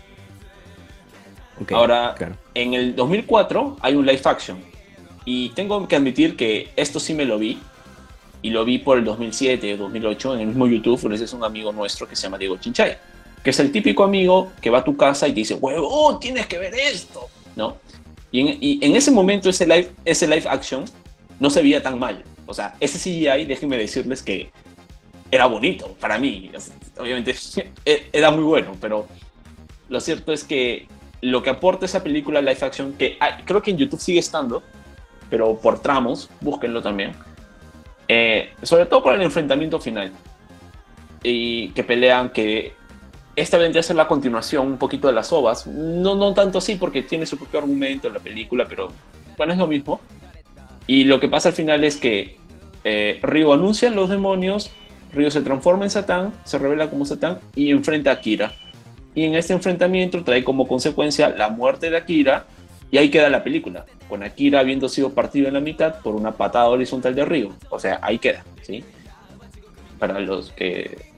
Ahora, 1.73 2.15
en 2.55 2.75
el 2.75 2.95
2004 2.95 3.79
hay 3.81 3.95
un 3.95 4.07
live 4.07 4.21
action. 4.25 4.59
Y 5.25 5.51
tengo 5.51 5.87
que 5.89 5.97
admitir 5.97 6.37
que 6.37 6.71
esto 6.77 7.01
sí 7.01 7.15
me 7.15 7.25
lo 7.25 7.39
vi. 7.39 7.59
Y 8.43 8.51
lo 8.51 8.65
vi 8.65 8.79
por 8.79 8.99
el 8.99 9.05
2007 9.05 9.75
o 9.75 9.77
2008 9.77 10.35
en 10.35 10.41
el 10.41 10.47
mismo 10.49 10.67
YouTube. 10.67 11.13
Ese 11.13 11.25
es 11.25 11.33
un 11.33 11.45
amigo 11.45 11.73
nuestro 11.73 12.07
que 12.07 12.15
se 12.15 12.25
llama 12.25 12.39
Diego 12.39 12.57
Chinchay. 12.59 12.97
Que 13.43 13.51
es 13.51 13.59
el 13.61 13.73
típico 13.73 14.05
amigo 14.05 14.53
que 14.61 14.71
va 14.71 14.79
a 14.79 14.85
tu 14.85 14.97
casa 14.97 15.27
y 15.27 15.33
te 15.33 15.41
dice, 15.41 15.55
huevo, 15.55 16.19
tienes 16.19 16.47
que 16.47 16.59
ver 16.59 16.75
esto. 16.75 17.29
¿No? 17.57 17.77
Y 18.31 18.85
en, 18.85 18.95
ese 18.97 19.11
momento 19.11 19.49
ese 19.49 19.67
live, 19.67 19.91
ese 20.05 20.27
live 20.27 20.45
action 20.49 20.85
no 21.41 21.49
se 21.49 21.63
veía 21.63 21.83
tan 21.83 21.99
mal. 21.99 22.23
O 22.47 22.55
sea, 22.55 22.75
ese 22.81 22.99
CGI, 22.99 23.47
déjenme 23.47 23.79
decirles 23.79 24.23
que 24.23 24.51
era 25.31 25.47
bonito 25.47 25.97
para 26.01 26.19
mí. 26.19 26.51
Obviamente 26.99 27.35
e, 27.85 28.09
era 28.13 28.31
muy 28.31 28.45
bueno, 28.45 28.77
pero 28.81 29.07
lo 29.89 30.01
cierto 30.01 30.33
es 30.33 30.45
que 30.45 30.87
lo 31.21 31.43
que 31.43 31.51
aporta 31.51 31.87
esa 31.87 32.03
película 32.03 32.41
live 32.41 32.59
action, 32.61 32.93
que 32.95 33.19
creo 33.45 33.63
que 33.63 33.71
en 33.71 33.79
YouTube 33.79 34.01
sigue 34.01 34.19
estando, 34.19 34.63
pero 35.31 35.59
por 35.59 35.81
tramos, 35.81 36.31
búsquenlo 36.41 36.83
también. 36.83 37.13
Eh, 38.09 38.53
sobre 38.63 38.87
todo 38.87 39.03
por 39.03 39.15
el 39.15 39.23
enfrentamiento 39.23 39.81
final. 39.81 40.13
Y 41.23 41.71
que 41.71 41.83
pelean, 41.83 42.31
que 42.31 42.75
esta 43.35 43.59
vendría 43.59 43.81
a 43.81 43.83
ser 43.83 43.97
la 43.97 44.07
continuación 44.07 44.67
un 44.67 44.79
poquito 44.79 45.09
de 45.09 45.15
las 45.15 45.33
ovas. 45.33 45.67
No, 45.67 46.15
no 46.15 46.33
tanto 46.35 46.59
así 46.59 46.77
porque 46.77 47.03
tiene 47.03 47.27
su 47.27 47.37
propio 47.37 47.61
argumento 47.61 48.09
en 48.09 48.15
la 48.15 48.21
película, 48.21 48.67
pero 48.69 48.93
bueno, 49.37 49.53
es 49.53 49.59
lo 49.59 49.67
mismo. 49.67 50.01
Y 50.87 51.05
lo 51.05 51.19
que 51.19 51.29
pasa 51.29 51.49
al 51.49 51.55
final 51.55 51.83
es 51.85 51.97
que 51.97 52.39
eh, 52.85 53.21
anuncia 53.53 53.89
a 53.89 53.93
los 53.93 54.09
demonios, 54.09 54.71
Ryo 55.13 55.31
se 55.31 55.41
transforma 55.41 55.85
en 55.85 55.91
Satán, 55.91 56.33
se 56.45 56.59
revela 56.59 56.89
como 56.89 57.05
Satán 57.05 57.41
y 57.55 57.71
enfrenta 57.71 58.11
a 58.11 58.15
Akira. 58.15 58.55
Y 59.17 59.25
en 59.25 59.35
este 59.35 59.53
enfrentamiento 59.53 60.23
trae 60.23 60.45
como 60.45 60.69
consecuencia 60.69 61.31
la 61.31 61.49
muerte 61.49 61.91
de 61.91 61.97
Akira 61.97 62.47
y 62.93 62.99
ahí 62.99 63.11
queda 63.11 63.29
la 63.29 63.43
película, 63.43 63.85
con 64.09 64.23
Akira 64.23 64.61
habiendo 64.61 64.89
sido 64.89 65.11
partido 65.13 65.49
en 65.49 65.55
la 65.55 65.61
mitad 65.61 66.01
por 66.03 66.15
una 66.15 66.33
patada 66.33 66.69
horizontal 66.69 67.17
de 67.17 67.25
Ryo. 67.25 67.51
O 67.71 67.81
sea, 67.81 67.99
ahí 68.03 68.19
queda, 68.21 68.45
¿sí? 68.63 68.85
Para 69.99 70.21
los 70.21 70.53
que 70.53 71.17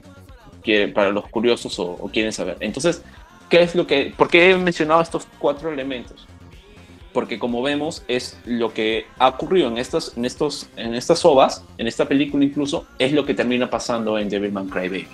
para 0.93 1.09
los 1.09 1.27
curiosos 1.27 1.79
o, 1.79 2.09
quieren 2.13 2.31
saber. 2.31 2.57
Entonces, 2.59 3.03
¿qué 3.49 3.61
es 3.61 3.75
lo 3.75 3.87
que, 3.87 4.13
¿por 4.15 4.29
qué 4.29 4.51
he 4.51 4.57
mencionado 4.57 5.01
estos 5.01 5.27
cuatro 5.39 5.71
elementos? 5.71 6.27
Porque 7.13 7.39
como 7.39 7.61
vemos 7.61 8.03
es 8.07 8.39
lo 8.45 8.73
que 8.73 9.07
ha 9.17 9.29
ocurrido 9.29 9.67
en 9.67 9.77
estas, 9.77 10.15
en 10.15 10.25
estos, 10.25 10.69
en 10.75 10.93
estas 10.93 11.25
ovas, 11.25 11.65
en 11.77 11.87
esta 11.87 12.07
película 12.07 12.45
incluso, 12.45 12.85
es 12.99 13.13
lo 13.13 13.25
que 13.25 13.33
termina 13.33 13.69
pasando 13.69 14.19
en 14.19 14.29
Devilman 14.29 14.69
Crybaby. 14.69 15.07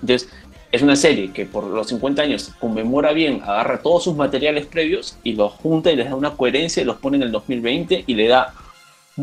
Entonces, 0.00 0.30
es 0.72 0.80
una 0.80 0.96
serie 0.96 1.32
que 1.32 1.44
por 1.44 1.64
los 1.64 1.88
50 1.88 2.22
años 2.22 2.50
conmemora 2.58 3.12
bien, 3.12 3.42
agarra 3.42 3.82
todos 3.82 4.04
sus 4.04 4.16
materiales 4.16 4.66
previos 4.66 5.18
y 5.22 5.34
los 5.34 5.52
junta 5.52 5.92
y 5.92 5.96
les 5.96 6.08
da 6.08 6.16
una 6.16 6.34
coherencia 6.34 6.82
y 6.82 6.86
los 6.86 6.96
pone 6.96 7.18
en 7.18 7.24
el 7.24 7.30
2020 7.30 8.04
y 8.06 8.14
le 8.14 8.26
da... 8.26 8.54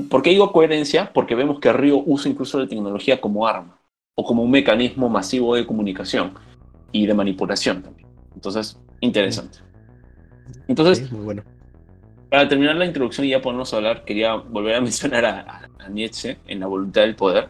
¿Por 0.10 0.22
qué 0.22 0.30
digo 0.30 0.52
coherencia? 0.52 1.12
Porque 1.12 1.34
vemos 1.34 1.60
que 1.60 1.74
Río 1.74 2.04
usa 2.06 2.30
incluso 2.30 2.60
la 2.60 2.68
tecnología 2.68 3.20
como 3.20 3.48
arma 3.48 3.80
o 4.14 4.24
como 4.24 4.44
un 4.44 4.52
mecanismo 4.52 5.10
masivo 5.10 5.56
de 5.56 5.66
comunicación 5.66 6.34
y 6.92 7.08
de 7.08 7.16
manipulación 7.16 7.82
también. 7.82 8.08
Entonces, 8.36 8.80
interesante. 9.00 9.58
Entonces, 10.68 11.12
muy 11.12 11.26
bueno. 11.26 11.44
para 12.30 12.48
terminar 12.48 12.76
la 12.76 12.86
introducción 12.86 13.26
y 13.26 13.32
ya 13.32 13.42
ponernos 13.42 13.74
a 13.74 13.78
hablar, 13.78 14.06
quería 14.06 14.36
volver 14.36 14.76
a 14.76 14.82
mencionar 14.82 15.26
a, 15.26 15.66
Nietzsche 15.90 16.38
en 16.46 16.60
La 16.60 16.68
voluntad 16.68 17.02
del 17.02 17.16
poder, 17.16 17.50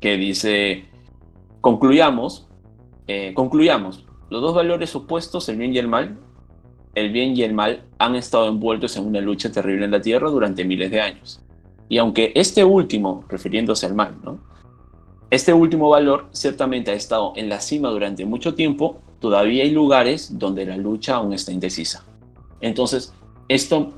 que 0.00 0.16
dice, 0.16 0.86
concluyamos, 1.60 2.48
eh, 3.06 3.32
concluyamos, 3.34 4.04
los 4.30 4.42
dos 4.42 4.54
valores 4.54 4.94
opuestos, 4.96 5.48
el 5.48 5.56
bien 5.56 5.74
y 5.74 5.78
el 5.78 5.88
mal, 5.88 6.18
el 6.94 7.12
bien 7.12 7.36
y 7.36 7.42
el 7.42 7.54
mal 7.54 7.84
han 7.98 8.16
estado 8.16 8.48
envueltos 8.48 8.96
en 8.96 9.06
una 9.06 9.20
lucha 9.20 9.52
terrible 9.52 9.84
en 9.84 9.90
la 9.90 10.00
Tierra 10.00 10.30
durante 10.30 10.64
miles 10.64 10.90
de 10.90 11.00
años. 11.00 11.40
Y 11.88 11.98
aunque 11.98 12.32
este 12.34 12.64
último, 12.64 13.24
refiriéndose 13.28 13.86
al 13.86 13.94
mal, 13.94 14.16
¿no? 14.24 14.40
Este 15.30 15.52
último 15.52 15.88
valor 15.88 16.28
ciertamente 16.32 16.90
ha 16.90 16.94
estado 16.94 17.32
en 17.36 17.48
la 17.48 17.60
cima 17.60 17.90
durante 17.90 18.24
mucho 18.24 18.54
tiempo, 18.54 19.00
todavía 19.20 19.64
hay 19.64 19.70
lugares 19.70 20.38
donde 20.38 20.64
la 20.64 20.76
lucha 20.76 21.16
aún 21.16 21.32
está 21.32 21.52
indecisa. 21.52 22.04
Entonces, 22.60 23.12
esto, 23.48 23.92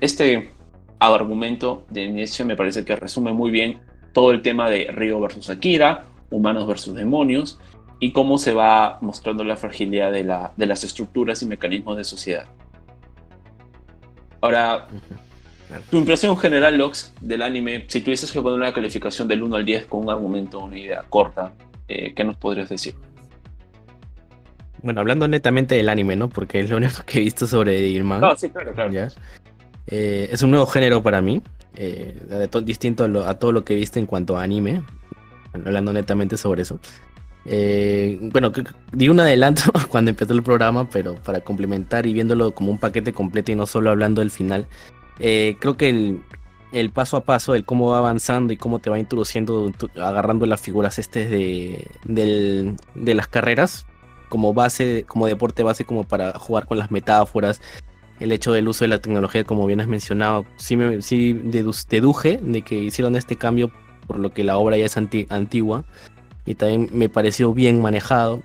este 0.00 0.52
argumento 0.98 1.84
de 1.90 2.08
Nietzsche 2.08 2.44
me 2.44 2.56
parece 2.56 2.84
que 2.84 2.96
resume 2.96 3.32
muy 3.32 3.50
bien 3.50 3.80
todo 4.12 4.30
el 4.30 4.42
tema 4.42 4.70
de 4.70 4.90
Río 4.90 5.20
versus 5.20 5.50
Akira, 5.50 6.06
humanos 6.30 6.66
versus 6.66 6.94
demonios, 6.94 7.58
y 8.00 8.12
cómo 8.12 8.38
se 8.38 8.52
va 8.52 8.98
mostrando 9.00 9.44
la 9.44 9.56
fragilidad 9.56 10.12
de, 10.12 10.24
la, 10.24 10.52
de 10.56 10.66
las 10.66 10.84
estructuras 10.84 11.42
y 11.42 11.46
mecanismos 11.46 11.96
de 11.96 12.04
sociedad. 12.04 12.46
Ahora, 14.40 14.88
tu 15.90 15.96
impresión 15.98 16.36
general, 16.36 16.76
Lox, 16.76 17.14
del 17.20 17.42
anime, 17.42 17.84
si 17.88 18.00
tuvieses 18.00 18.30
que 18.30 18.40
poner 18.40 18.58
una 18.58 18.72
calificación 18.72 19.26
del 19.26 19.42
1 19.42 19.56
al 19.56 19.64
10 19.64 19.86
con 19.86 20.02
un 20.02 20.10
argumento, 20.10 20.60
una 20.60 20.78
idea 20.78 21.04
corta, 21.08 21.52
eh, 21.88 22.12
¿qué 22.14 22.24
nos 22.24 22.36
podrías 22.36 22.68
decir? 22.68 22.94
Bueno, 24.82 25.00
hablando 25.00 25.26
netamente 25.26 25.74
del 25.76 25.88
anime, 25.88 26.14
¿no? 26.14 26.28
Porque 26.28 26.60
es 26.60 26.68
lo 26.68 26.76
único 26.76 27.02
que 27.06 27.18
he 27.18 27.22
visto 27.22 27.46
sobre 27.46 27.80
Irman. 27.88 28.20
No, 28.20 28.36
sí, 28.36 28.50
claro, 28.50 28.74
claro. 28.74 28.92
Eh, 29.86 30.28
es 30.30 30.42
un 30.42 30.50
nuevo 30.50 30.66
género 30.66 31.02
para 31.02 31.22
mí, 31.22 31.42
eh, 31.76 32.20
distinto 32.62 33.04
a, 33.04 33.34
todo 33.34 33.52
lo 33.52 33.64
que 33.64 33.72
he 33.72 33.76
visto 33.76 33.98
en 33.98 34.06
cuanto 34.06 34.36
a 34.36 34.42
anime. 34.42 34.82
Hablando 35.54 35.92
netamente 35.92 36.36
sobre 36.36 36.62
eso. 36.62 36.78
Bueno, 37.44 38.52
di 38.92 39.08
un 39.08 39.20
adelanto 39.20 39.62
cuando 39.88 40.10
empezó 40.10 40.32
el 40.32 40.42
programa, 40.42 40.88
pero 40.88 41.14
para 41.16 41.40
complementar 41.40 42.06
y 42.06 42.12
viéndolo 42.12 42.54
como 42.54 42.70
un 42.70 42.78
paquete 42.78 43.12
completo 43.12 43.52
y 43.52 43.54
no 43.54 43.66
solo 43.66 43.90
hablando 43.90 44.20
del 44.20 44.30
final, 44.30 44.66
eh, 45.18 45.56
creo 45.60 45.76
que 45.76 46.18
el, 46.72 46.90
paso 46.90 47.16
a 47.16 47.24
paso, 47.24 47.54
el 47.54 47.64
cómo 47.64 47.90
va 47.90 47.98
avanzando 47.98 48.52
y 48.52 48.56
cómo 48.56 48.78
te 48.78 48.90
va 48.90 48.98
introduciendo, 48.98 49.72
agarrando 49.96 50.46
las 50.46 50.60
figuras 50.60 50.98
este 50.98 51.28
de, 51.28 52.76
de 52.94 53.14
las 53.14 53.28
carreras 53.28 53.86
como 54.28 54.52
base, 54.52 55.04
como 55.06 55.26
deporte 55.26 55.62
base, 55.62 55.84
como 55.84 56.04
para 56.04 56.36
jugar 56.38 56.66
con 56.66 56.78
las 56.78 56.90
metáforas, 56.90 57.60
el 58.20 58.32
hecho 58.32 58.52
del 58.52 58.68
uso 58.68 58.84
de 58.84 58.88
la 58.88 58.98
tecnología, 58.98 59.44
como 59.44 59.66
bien 59.66 59.80
has 59.80 59.86
mencionado, 59.86 60.46
sí, 60.56 60.76
me, 60.76 61.02
sí 61.02 61.32
deduje 61.34 62.40
de 62.42 62.62
que 62.62 62.76
hicieron 62.76 63.16
este 63.16 63.36
cambio 63.36 63.70
por 64.06 64.18
lo 64.18 64.32
que 64.32 64.44
la 64.44 64.58
obra 64.58 64.76
ya 64.76 64.86
es 64.86 64.96
antigua 64.96 65.84
y 66.46 66.54
también 66.54 66.88
me 66.92 67.08
pareció 67.08 67.52
bien 67.52 67.80
manejado. 67.80 68.42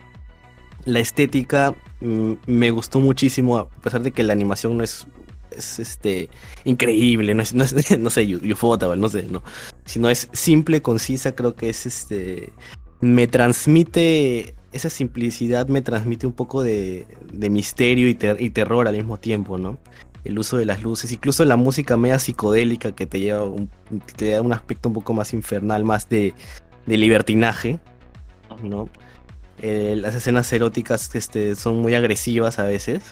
La 0.85 0.99
estética 0.99 1.75
mm, 2.01 2.33
me 2.45 2.71
gustó 2.71 2.99
muchísimo, 2.99 3.57
a 3.57 3.69
pesar 3.69 4.01
de 4.01 4.11
que 4.11 4.23
la 4.23 4.33
animación 4.33 4.77
no 4.77 4.83
es 4.83 5.07
es 5.51 5.79
este 5.79 6.29
increíble, 6.63 7.33
no 7.33 7.41
es, 7.41 7.53
no, 7.53 7.63
es, 7.63 7.73
no 7.99 8.09
sé, 8.09 8.27
no 8.27 9.09
sé, 9.09 9.27
no. 9.29 10.09
Es 10.09 10.29
simple, 10.33 10.81
concisa, 10.81 11.35
creo 11.35 11.55
que 11.55 11.69
es 11.69 11.85
este. 11.85 12.53
Me 13.01 13.27
transmite. 13.27 14.55
Esa 14.71 14.91
simplicidad 14.91 15.67
me 15.67 15.81
transmite 15.81 16.27
un 16.27 16.33
poco 16.33 16.61
de, 16.61 17.07
misterio 17.33 18.07
y, 18.07 18.13
terror 18.13 18.87
al 18.87 18.95
mismo 18.95 19.17
tiempo, 19.17 19.57
¿no? 19.57 19.79
el 20.25 20.37
uso 20.37 20.57
de 20.57 20.65
las 20.65 20.83
luces, 20.83 21.11
incluso 21.11 21.43
la 21.45 21.55
música 21.55 21.95
media 21.95 22.19
psicodélica 22.19 22.91
que 22.91 23.07
te 23.07 23.21
lleva 23.21 23.45
un, 23.45 23.69
te 24.17 24.31
da 24.31 24.41
un 24.41 24.51
aspecto 24.51 24.89
un 24.89 24.93
poco 24.93 25.13
más 25.13 25.33
infernal, 25.33 25.85
más 25.85 26.07
de, 26.09 26.35
de 26.89 26.97
libertinaje, 26.97 27.79
¿no? 28.63 28.89
Eh, 29.61 29.95
las 29.95 30.15
escenas 30.15 30.51
eróticas 30.51 31.13
este, 31.13 31.55
son 31.55 31.81
muy 31.81 31.93
agresivas 31.93 32.57
a 32.57 32.63
veces. 32.63 33.03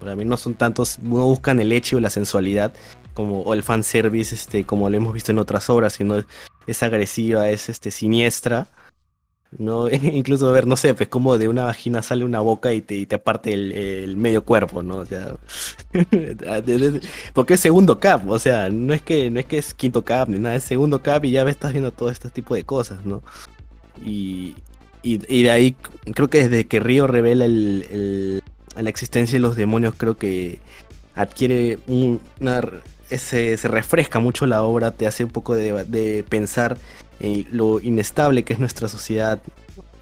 Para 0.00 0.16
mí 0.16 0.24
no 0.24 0.36
son 0.36 0.54
tantos, 0.54 0.98
no 0.98 1.24
buscan 1.26 1.60
el 1.60 1.70
hecho 1.70 1.98
o 1.98 2.00
la 2.00 2.10
sensualidad 2.10 2.74
como 3.14 3.42
o 3.42 3.54
el 3.54 3.62
fanservice, 3.62 4.34
este, 4.34 4.64
como 4.64 4.90
lo 4.90 4.96
hemos 4.96 5.14
visto 5.14 5.30
en 5.30 5.38
otras 5.38 5.70
obras, 5.70 5.92
sino 5.92 6.24
es 6.66 6.82
agresiva, 6.82 7.48
es 7.48 7.68
este, 7.68 7.92
siniestra. 7.92 8.66
¿No? 9.58 9.88
Incluso 9.90 10.50
ver, 10.52 10.66
no 10.66 10.76
sé, 10.76 10.94
pues 10.94 11.08
como 11.08 11.38
de 11.38 11.48
una 11.48 11.64
vagina 11.64 12.02
sale 12.02 12.24
una 12.24 12.40
boca 12.40 12.72
y 12.72 12.80
te, 12.82 12.96
y 12.96 13.06
te 13.06 13.16
aparte 13.16 13.52
el, 13.52 14.16
medio 14.16 14.44
cuerpo, 14.44 14.82
¿no? 14.82 14.98
O 14.98 15.06
sea, 15.06 15.36
porque 17.32 17.54
es 17.54 17.60
segundo 17.60 18.00
cap, 18.00 18.28
o 18.28 18.38
sea, 18.38 18.68
no 18.70 18.94
es 18.94 19.02
que 19.02 19.30
no 19.30 19.40
es 19.40 19.46
que 19.46 19.58
es 19.58 19.74
quinto 19.74 20.04
cap 20.04 20.28
ni 20.28 20.38
nada, 20.38 20.56
es 20.56 20.64
segundo 20.64 21.02
cap 21.02 21.24
y 21.24 21.30
ya 21.32 21.42
estás 21.42 21.72
viendo 21.72 21.92
todo 21.92 22.10
este 22.10 22.30
tipo 22.30 22.54
de 22.54 22.64
cosas, 22.64 23.04
¿no? 23.04 23.22
Y, 24.04 24.56
y, 25.02 25.42
de 25.42 25.50
ahí 25.50 25.76
creo 26.14 26.28
que 26.30 26.48
desde 26.48 26.66
que 26.66 26.80
Río 26.80 27.06
revela 27.06 27.44
el, 27.44 28.42
la 28.76 28.90
existencia 28.90 29.36
de 29.36 29.40
los 29.40 29.56
demonios, 29.56 29.94
creo 29.96 30.16
que 30.16 30.60
adquiere 31.14 31.78
una 31.86 32.62
se, 33.18 33.56
refresca 33.68 34.18
mucho 34.18 34.46
la 34.46 34.62
obra, 34.62 34.90
te 34.92 35.06
hace 35.06 35.24
un 35.24 35.30
poco 35.30 35.54
de, 35.54 36.24
pensar 36.28 36.76
en 37.20 37.46
lo 37.50 37.80
inestable 37.80 38.44
que 38.44 38.52
es 38.52 38.58
nuestra 38.58 38.88
sociedad. 38.88 39.40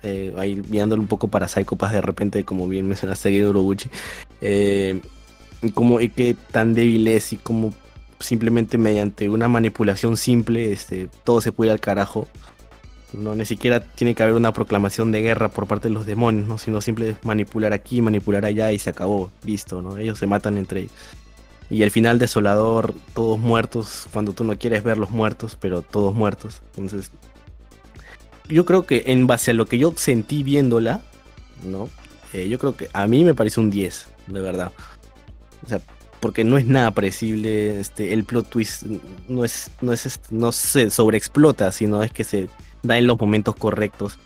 Eh, 0.02 0.33
ahí 0.38 0.55
viéndolo 0.55 1.02
un 1.02 1.09
poco 1.09 1.29
para 1.29 1.47
Psychopath 1.47 1.93
de 1.93 2.00
repente, 2.00 2.45
como 2.45 2.67
bien 2.69 2.88
mencionaste, 2.88 3.29
Guido 3.29 3.52
eh, 4.40 5.00
como, 5.75 6.00
y 6.00 6.09
qué 6.09 6.35
tan 6.50 6.73
débil 6.73 7.07
es 7.09 7.35
y 7.35 7.37
como 7.37 7.75
simplemente 8.19 8.79
mediante 8.79 9.29
una 9.29 9.49
manipulación 9.49 10.17
simple 10.17 10.73
este, 10.73 11.09
todo 11.25 11.40
se 11.40 11.52
puede 11.52 11.71
al 11.71 11.81
carajo. 11.81 12.29
No, 13.12 13.35
ni 13.35 13.45
siquiera 13.45 13.81
tiene 13.81 14.14
que 14.14 14.23
haber 14.23 14.37
una 14.37 14.52
proclamación 14.52 15.11
de 15.11 15.21
guerra 15.21 15.49
por 15.49 15.67
parte 15.67 15.88
de 15.88 15.95
los 15.95 16.07
demonios, 16.07 16.47
¿no? 16.47 16.59
sino 16.59 16.81
simple 16.81 17.17
manipular 17.25 17.73
aquí, 17.73 18.00
manipular 18.00 18.45
allá 18.45 18.71
y 18.71 18.79
se 18.79 18.90
acabó, 18.90 19.33
listo, 19.45 19.83
¿no? 19.83 19.99
Ellos 19.99 20.19
se 20.21 20.29
matan 20.29 20.57
entre 20.59 20.83
ellos. 20.83 20.93
Y 21.70 21.82
el 21.84 21.90
final 21.92 22.18
desolador, 22.18 22.94
todos 23.14 23.38
muertos, 23.38 24.08
cuando 24.12 24.32
tú 24.32 24.42
no 24.42 24.58
quieres 24.58 24.82
ver 24.82 24.98
los 24.98 25.10
muertos, 25.10 25.56
pero 25.58 25.82
todos 25.82 26.14
muertos. 26.14 26.60
Entonces, 26.76 27.12
yo 28.48 28.64
creo 28.64 28.84
que 28.84 29.04
en 29.06 29.28
base 29.28 29.52
a 29.52 29.54
lo 29.54 29.66
que 29.66 29.78
yo 29.78 29.94
sentí 29.96 30.42
viéndola, 30.42 31.00
¿no? 31.62 31.88
Eh, 32.32 32.48
yo 32.48 32.58
creo 32.58 32.76
que 32.76 32.88
a 32.92 33.06
mí 33.06 33.24
me 33.24 33.34
parece 33.34 33.60
un 33.60 33.70
10, 33.70 34.08
de 34.26 34.40
verdad. 34.40 34.72
O 35.64 35.68
sea, 35.68 35.80
porque 36.20 36.44
no 36.44 36.58
es 36.58 36.66
nada 36.66 36.90
predecible, 36.90 37.80
este, 37.80 38.12
el 38.12 38.24
plot 38.24 38.48
twist 38.48 38.82
no 39.28 39.44
es, 39.44 39.70
no 39.80 39.92
es, 39.92 40.20
no 40.30 40.52
se 40.52 40.90
sobreexplota, 40.90 41.72
sino 41.72 42.02
es 42.02 42.12
que 42.12 42.24
se 42.24 42.48
da 42.82 42.98
en 42.98 43.06
los 43.06 43.18
momentos 43.18 43.56
correctos. 43.56 44.18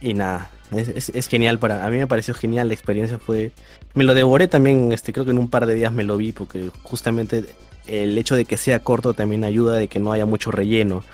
Y 0.00 0.14
nada, 0.14 0.50
es, 0.72 1.28
genial 1.28 1.58
para. 1.58 1.84
A 1.86 1.90
mí 1.90 1.96
me 1.96 2.06
pareció 2.06 2.34
genial, 2.34 2.68
la 2.68 2.74
experiencia 2.74 3.18
fue. 3.18 3.52
Me 3.94 4.04
lo 4.04 4.14
devoré 4.14 4.48
también, 4.48 4.92
este, 4.92 5.12
creo 5.12 5.24
que 5.24 5.32
en 5.32 5.38
un 5.38 5.48
par 5.48 5.66
de 5.66 5.74
días 5.74 5.92
me 5.92 6.04
lo 6.04 6.16
vi, 6.16 6.32
porque 6.32 6.70
justamente 6.82 7.44
el 7.86 8.16
hecho 8.18 8.36
de 8.36 8.44
que 8.44 8.56
sea 8.56 8.80
corto 8.80 9.14
también 9.14 9.44
ayuda 9.44 9.74
de 9.76 9.88
que 9.88 9.98
no 9.98 10.12
haya 10.12 10.26
mucho 10.26 10.50
relleno, 10.50 11.04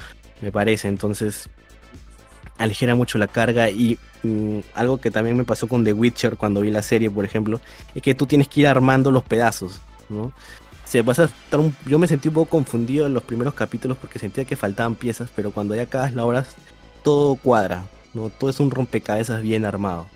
me 0.41 0.53
parece. 0.53 0.89
Entonces, 0.89 1.49
aligera 2.59 2.95
mucho 2.95 3.19
la 3.19 3.29
carga. 3.29 3.71
Y 3.71 3.99
mm, 4.23 4.59
algo 4.75 4.99
que 4.99 5.11
también 5.11 5.37
me 5.37 5.45
pasó 5.45 5.69
con 5.69 5.85
The 5.85 5.93
Witcher 5.93 6.37
cuando 6.37 6.61
vi 6.61 6.71
la 6.71 6.83
serie, 6.83 7.11
por 7.11 7.25
ejemplo, 7.25 7.61
es 7.95 8.03
que 8.03 8.15
tú 8.15 8.27
tienes 8.27 8.49
que 8.49 8.61
ir 8.61 8.67
armando 8.67 9.11
los 9.11 9.23
pedazos, 9.23 9.81
¿no? 10.09 10.33
Se 10.85 11.03
yo 11.87 11.99
me 11.99 12.07
sentí 12.07 12.29
un 12.29 12.35
poco 12.35 12.51
confundido 12.51 13.07
en 13.07 13.15
los 13.15 13.23
primeros 13.25 13.55
capítulos 13.55 13.99
porque 13.99 14.19
sentía 14.19 14.45
que 14.45 14.55
faltaban 14.55 14.95
piezas, 14.95 15.29
pero 15.35 15.51
cuando 15.51 15.75
ya 15.75 15.83
acabas 15.83 16.15
la 16.15 16.25
hora 16.25 16.47
todo 17.03 17.35
cuadra, 17.35 17.85
¿no? 18.13 18.31
Todo 18.31 18.51
es 18.51 18.61
un 18.61 18.71
rompecabezas 18.71 19.43
bien 19.43 19.65
armado. 19.65 20.07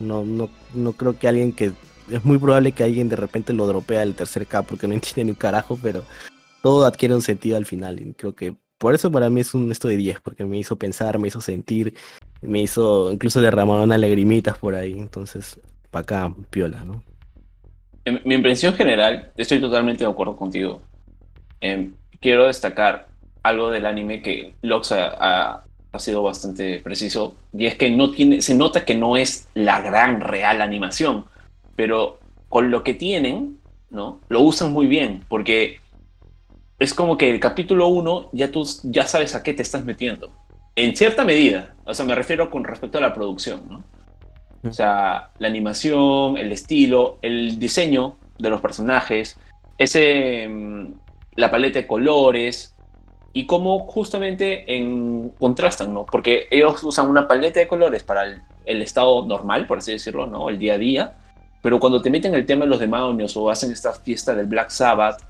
No, 0.00 0.24
no, 0.24 0.50
no 0.72 0.92
creo 0.92 1.18
que 1.18 1.28
alguien 1.28 1.52
que. 1.52 1.72
Es 2.10 2.24
muy 2.24 2.38
probable 2.38 2.72
que 2.72 2.84
alguien 2.84 3.08
de 3.08 3.16
repente 3.16 3.52
lo 3.52 3.66
dropea 3.66 4.02
el 4.02 4.14
tercer 4.14 4.46
K 4.46 4.62
porque 4.62 4.86
no 4.86 4.94
entiende 4.94 5.24
ni 5.24 5.30
un 5.30 5.36
carajo, 5.36 5.78
pero 5.82 6.04
todo 6.62 6.86
adquiere 6.86 7.14
un 7.14 7.22
sentido 7.22 7.56
al 7.56 7.66
final. 7.66 8.00
Y 8.00 8.14
creo 8.14 8.34
que 8.34 8.54
por 8.78 8.94
eso 8.94 9.10
para 9.10 9.30
mí 9.30 9.40
es 9.40 9.54
un 9.54 9.70
esto 9.70 9.88
de 9.88 9.96
10, 9.96 10.20
porque 10.20 10.44
me 10.44 10.58
hizo 10.58 10.76
pensar, 10.76 11.18
me 11.18 11.28
hizo 11.28 11.40
sentir, 11.40 11.94
me 12.42 12.60
hizo 12.60 13.12
incluso 13.12 13.40
derramar 13.40 13.80
unas 13.80 13.98
lagrimitas 13.98 14.58
por 14.58 14.74
ahí. 14.74 14.92
Entonces, 14.92 15.60
para 15.90 16.02
acá, 16.02 16.34
piola, 16.50 16.84
¿no? 16.84 17.02
mi 18.24 18.34
impresión 18.34 18.74
general, 18.74 19.32
estoy 19.34 19.60
totalmente 19.60 20.04
de 20.04 20.10
acuerdo 20.10 20.36
contigo. 20.36 20.82
Em, 21.60 21.94
quiero 22.20 22.48
destacar 22.48 23.08
algo 23.42 23.70
del 23.70 23.86
anime 23.86 24.20
que 24.20 24.54
Lox 24.60 24.92
ha, 24.92 25.64
ha 25.94 25.98
sido 25.98 26.22
bastante 26.22 26.80
preciso, 26.80 27.36
y 27.52 27.66
es 27.66 27.76
que 27.76 27.90
no 27.90 28.10
tiene, 28.10 28.42
se 28.42 28.54
nota 28.54 28.84
que 28.84 28.94
no 28.94 29.16
es 29.16 29.48
la 29.54 29.80
gran 29.80 30.20
real 30.20 30.60
animación, 30.60 31.24
pero 31.76 32.18
con 32.48 32.70
lo 32.70 32.82
que 32.82 32.94
tienen, 32.94 33.58
¿no? 33.90 34.20
Lo 34.28 34.40
usan 34.40 34.72
muy 34.72 34.86
bien, 34.86 35.24
porque 35.28 35.80
es 36.78 36.94
como 36.94 37.16
que 37.16 37.30
el 37.30 37.40
capítulo 37.40 37.88
1 37.88 38.30
ya 38.32 38.50
tú 38.50 38.66
ya 38.84 39.06
sabes 39.06 39.34
a 39.34 39.42
qué 39.42 39.54
te 39.54 39.62
estás 39.62 39.84
metiendo. 39.84 40.30
En 40.76 40.96
cierta 40.96 41.24
medida, 41.24 41.74
o 41.84 41.94
sea, 41.94 42.04
me 42.04 42.14
refiero 42.14 42.50
con 42.50 42.64
respecto 42.64 42.98
a 42.98 43.00
la 43.00 43.14
producción, 43.14 43.62
¿no? 43.68 43.84
O 44.68 44.72
sea, 44.72 45.30
la 45.38 45.48
animación, 45.48 46.36
el 46.38 46.50
estilo, 46.50 47.18
el 47.22 47.58
diseño 47.58 48.16
de 48.38 48.50
los 48.50 48.60
personajes, 48.60 49.38
ese, 49.78 50.48
mm, 50.48 50.94
la 51.36 51.50
paleta 51.50 51.80
de 51.80 51.86
colores, 51.86 52.74
y 53.34 53.46
cómo 53.46 53.80
justamente 53.80 54.76
en, 54.76 55.30
contrastan, 55.30 55.92
¿no? 55.92 56.06
Porque 56.06 56.46
ellos 56.50 56.82
usan 56.84 57.10
una 57.10 57.26
paleta 57.26 57.58
de 57.60 57.66
colores 57.66 58.04
para 58.04 58.24
el, 58.64 58.82
estado 58.82 59.26
normal, 59.26 59.66
por 59.66 59.78
así 59.78 59.92
decirlo, 59.92 60.26
¿no? 60.26 60.48
El 60.48 60.58
día 60.58 60.74
a 60.74 60.78
día, 60.78 61.14
pero 61.64 61.80
cuando 61.80 62.02
te 62.02 62.10
meten 62.10 62.34
el 62.34 62.44
tema 62.44 62.66
de 62.66 62.70
los 62.70 62.78
demonios 62.78 63.34
o 63.38 63.48
hacen 63.48 63.72
esta 63.72 63.94
fiesta 63.94 64.34
del 64.34 64.44
Black 64.44 64.68
Sabbath, 64.68 65.22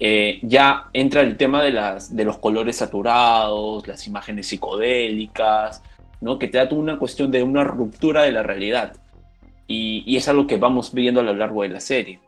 eh, 0.00 0.40
ya 0.42 0.88
entra 0.92 1.20
el 1.20 1.36
tema 1.36 1.62
de, 1.62 1.70
las, 1.70 2.16
de 2.16 2.24
los 2.24 2.38
colores 2.38 2.74
saturados, 2.74 3.86
las 3.86 4.04
imágenes 4.08 4.48
psicodélicas, 4.48 5.80
¿no? 6.20 6.40
Que 6.40 6.48
te 6.48 6.58
da 6.58 6.68
una 6.74 6.98
cuestión 6.98 7.30
de 7.30 7.44
una 7.44 7.62
ruptura 7.62 8.22
de 8.22 8.32
la 8.32 8.42
realidad. 8.42 8.96
Y, 9.68 10.02
y 10.04 10.16
es 10.16 10.26
algo 10.26 10.48
que 10.48 10.56
vamos 10.56 10.92
viendo 10.92 11.20
a 11.20 11.22
lo 11.22 11.34
largo 11.34 11.62
de 11.62 11.68
la 11.68 11.78
serie. 11.78 12.18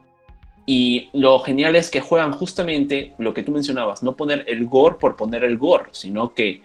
Y 0.64 1.10
lo 1.12 1.40
genial 1.40 1.74
es 1.74 1.90
que 1.90 2.00
juegan 2.00 2.30
justamente 2.30 3.12
lo 3.18 3.34
que 3.34 3.42
tú 3.42 3.50
mencionabas, 3.50 4.04
no 4.04 4.14
poner 4.14 4.44
el 4.46 4.66
gore 4.66 4.98
por 5.00 5.16
poner 5.16 5.42
el 5.42 5.58
gore, 5.58 5.86
sino 5.90 6.32
que 6.32 6.62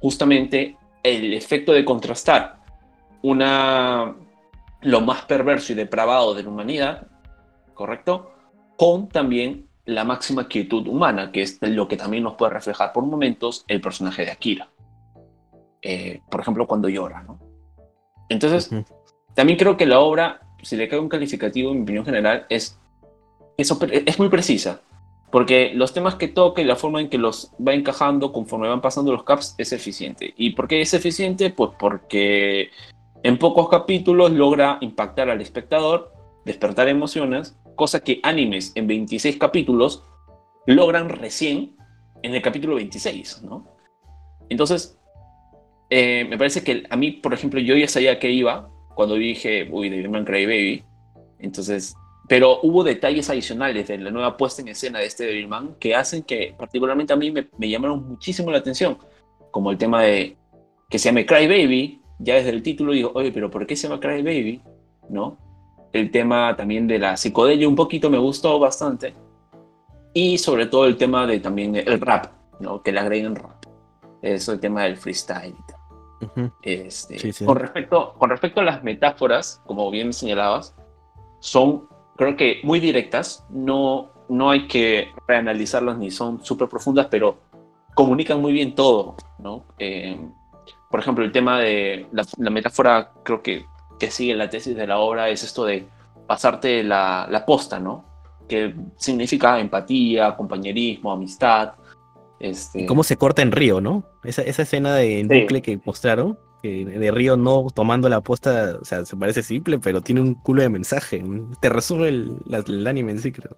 justamente 0.00 0.74
el 1.02 1.34
efecto 1.34 1.72
de 1.72 1.84
contrastar 1.84 2.56
una 3.20 4.14
lo 4.84 5.00
más 5.00 5.22
perverso 5.22 5.72
y 5.72 5.76
depravado 5.76 6.34
de 6.34 6.42
la 6.42 6.48
humanidad, 6.50 7.06
¿correcto? 7.74 8.30
Con 8.76 9.08
también 9.08 9.66
la 9.86 10.04
máxima 10.04 10.46
quietud 10.46 10.86
humana, 10.86 11.32
que 11.32 11.42
es 11.42 11.58
lo 11.60 11.88
que 11.88 11.96
también 11.96 12.22
nos 12.22 12.34
puede 12.34 12.52
reflejar 12.52 12.92
por 12.92 13.04
momentos 13.04 13.64
el 13.68 13.80
personaje 13.80 14.24
de 14.24 14.30
Akira. 14.30 14.68
Eh, 15.82 16.20
por 16.30 16.40
ejemplo, 16.40 16.66
cuando 16.66 16.88
llora, 16.88 17.22
¿no? 17.22 17.38
Entonces, 18.28 18.70
también 19.34 19.58
creo 19.58 19.76
que 19.76 19.86
la 19.86 20.00
obra, 20.00 20.40
si 20.62 20.76
le 20.76 20.88
cae 20.88 20.98
un 20.98 21.08
calificativo, 21.08 21.70
en 21.70 21.78
mi 21.78 21.82
opinión 21.82 22.04
general, 22.04 22.46
es 22.48 22.78
eso 23.56 23.78
es 23.90 24.18
muy 24.18 24.28
precisa, 24.28 24.80
porque 25.30 25.72
los 25.74 25.92
temas 25.92 26.16
que 26.16 26.28
toca 26.28 26.60
y 26.60 26.64
la 26.64 26.76
forma 26.76 27.00
en 27.00 27.08
que 27.08 27.18
los 27.18 27.52
va 27.56 27.74
encajando 27.74 28.32
conforme 28.32 28.68
van 28.68 28.80
pasando 28.80 29.12
los 29.12 29.24
caps 29.24 29.54
es 29.58 29.72
eficiente. 29.72 30.34
¿Y 30.36 30.50
por 30.50 30.66
qué 30.66 30.80
es 30.80 30.92
eficiente? 30.94 31.50
Pues 31.50 31.70
porque 31.78 32.70
en 33.24 33.38
pocos 33.38 33.70
capítulos 33.70 34.30
logra 34.30 34.76
impactar 34.82 35.30
al 35.30 35.40
espectador, 35.40 36.12
despertar 36.44 36.88
emociones, 36.88 37.56
cosa 37.74 38.00
que 38.00 38.20
animes 38.22 38.70
en 38.74 38.86
26 38.86 39.38
capítulos 39.38 40.04
logran 40.66 41.08
recién 41.08 41.74
en 42.22 42.34
el 42.34 42.42
capítulo 42.42 42.76
26, 42.76 43.42
¿no? 43.42 43.66
Entonces, 44.50 44.98
eh, 45.88 46.26
me 46.28 46.36
parece 46.36 46.62
que 46.62 46.84
a 46.90 46.96
mí, 46.96 47.12
por 47.12 47.32
ejemplo, 47.32 47.60
yo 47.60 47.74
ya 47.74 47.88
sabía 47.88 48.18
que 48.18 48.30
iba 48.30 48.70
cuando 48.94 49.14
dije, 49.14 49.68
uy, 49.70 49.88
Devilman 49.88 50.26
Crybaby. 50.26 50.84
Entonces, 51.38 51.96
pero 52.28 52.60
hubo 52.62 52.84
detalles 52.84 53.30
adicionales 53.30 53.88
de 53.88 53.98
la 53.98 54.10
nueva 54.10 54.36
puesta 54.36 54.60
en 54.60 54.68
escena 54.68 54.98
de 54.98 55.06
este 55.06 55.24
Devilman 55.24 55.76
que 55.80 55.94
hacen 55.94 56.22
que 56.22 56.54
particularmente 56.58 57.14
a 57.14 57.16
mí 57.16 57.30
me, 57.30 57.48
llamaron 57.58 58.06
muchísimo 58.06 58.50
la 58.50 58.58
atención, 58.58 58.98
como 59.50 59.70
el 59.70 59.78
tema 59.78 60.02
de 60.02 60.36
que 60.90 60.98
se 60.98 61.08
llame 61.08 61.24
Cry 61.24 61.46
Baby, 61.46 62.03
ya 62.18 62.34
desde 62.34 62.50
el 62.50 62.62
título 62.62 62.92
digo, 62.92 63.12
oye, 63.14 63.32
pero 63.32 63.50
¿por 63.50 63.66
qué 63.66 63.76
se 63.76 63.88
llama 63.88 64.00
Cry 64.00 64.22
Baby? 64.22 64.62
¿No? 65.08 65.36
El 65.92 66.10
tema 66.10 66.56
también 66.56 66.86
de 66.86 66.98
la 66.98 67.16
psicodelia 67.16 67.68
un 67.68 67.76
poquito 67.76 68.10
me 68.10 68.18
gustó 68.18 68.58
bastante. 68.58 69.14
Y 70.12 70.38
sobre 70.38 70.66
todo 70.66 70.86
el 70.86 70.96
tema 70.96 71.26
de 71.26 71.40
también 71.40 71.76
el 71.76 72.00
rap, 72.00 72.26
¿no? 72.60 72.82
Que 72.82 72.92
le 72.92 73.00
agreguen 73.00 73.34
rap. 73.34 73.64
Eso, 74.22 74.52
el 74.52 74.60
tema 74.60 74.84
del 74.84 74.96
freestyle 74.96 75.54
este, 76.62 77.44
Con, 77.44 77.56
respecto, 77.56 78.14
con 78.18 78.30
respecto 78.30 78.60
a 78.60 78.64
las 78.64 78.82
metáforas, 78.82 79.60
como 79.66 79.90
bien 79.90 80.12
señalabas, 80.12 80.74
son 81.40 81.88
creo 82.16 82.36
que 82.36 82.60
muy 82.62 82.80
directas, 82.80 83.44
no, 83.50 84.10
no 84.28 84.50
hay 84.50 84.66
que 84.68 85.08
reanalizarlas 85.26 85.98
ni 85.98 86.10
son 86.10 86.44
súper 86.44 86.68
profundas, 86.68 87.08
pero 87.10 87.38
comunican 87.94 88.40
muy 88.40 88.52
bien 88.52 88.74
todo, 88.74 89.16
¿no? 89.38 89.64
Eh, 89.78 90.18
por 90.94 91.00
ejemplo, 91.00 91.24
el 91.24 91.32
tema 91.32 91.58
de 91.58 92.06
la, 92.12 92.50
metáfora, 92.50 93.10
creo 93.24 93.42
que, 93.42 93.64
que 93.98 94.12
sigue 94.12 94.32
la 94.36 94.48
tesis 94.48 94.76
de 94.76 94.86
la 94.86 94.98
obra, 94.98 95.28
es 95.28 95.42
esto 95.42 95.64
de 95.64 95.88
pasarte 96.28 96.84
la, 96.84 97.26
la 97.28 97.44
posta, 97.44 97.80
¿no? 97.80 98.04
Que 98.48 98.76
significa 98.96 99.58
empatía, 99.58 100.36
compañerismo, 100.36 101.10
amistad. 101.10 101.72
Este... 102.38 102.86
¿Cómo 102.86 103.02
se 103.02 103.16
corta 103.16 103.42
en 103.42 103.50
Río, 103.50 103.80
no? 103.80 104.04
Esa, 104.22 104.42
esa 104.42 104.62
escena 104.62 104.94
de 104.94 105.26
sí. 105.50 105.60
que 105.62 105.80
mostraron, 105.84 106.38
que 106.62 106.84
de 106.84 107.10
Río 107.10 107.36
no 107.36 107.66
tomando 107.74 108.08
la 108.08 108.20
posta, 108.20 108.78
o 108.80 108.84
sea, 108.84 109.04
se 109.04 109.16
parece 109.16 109.42
simple, 109.42 109.80
pero 109.80 110.00
tiene 110.00 110.20
un 110.20 110.34
culo 110.34 110.62
de 110.62 110.68
mensaje. 110.68 111.24
Te 111.60 111.70
resume 111.70 112.06
el, 112.06 112.36
el 112.48 112.86
anime 112.86 113.10
en 113.10 113.18
sí, 113.18 113.32
creo. 113.32 113.56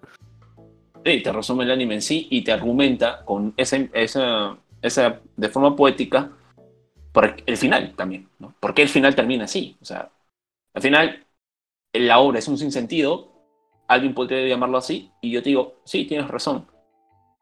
Sí, 1.04 1.22
te 1.22 1.32
resume 1.32 1.64
el 1.64 1.70
anime 1.70 1.96
en 1.96 2.02
sí 2.02 2.28
y 2.30 2.42
te 2.44 2.52
argumenta 2.52 3.26
con 3.26 3.52
esa, 3.58 3.76
esa, 3.92 4.56
esa 4.80 5.20
de 5.36 5.48
forma 5.50 5.76
poética 5.76 6.30
por 7.16 7.34
el 7.46 7.56
final 7.56 7.94
también, 7.96 8.28
¿no? 8.38 8.54
¿Por 8.60 8.74
qué 8.74 8.82
el 8.82 8.90
final 8.90 9.14
termina 9.14 9.44
así? 9.44 9.74
O 9.80 9.86
sea, 9.86 10.10
al 10.74 10.82
final 10.82 11.26
la 11.94 12.18
obra 12.18 12.40
es 12.40 12.46
un 12.46 12.58
sinsentido, 12.58 13.32
alguien 13.88 14.12
podría 14.12 14.46
llamarlo 14.46 14.76
así, 14.76 15.10
y 15.22 15.30
yo 15.30 15.42
te 15.42 15.48
digo, 15.48 15.76
sí, 15.86 16.04
tienes 16.04 16.28
razón. 16.28 16.66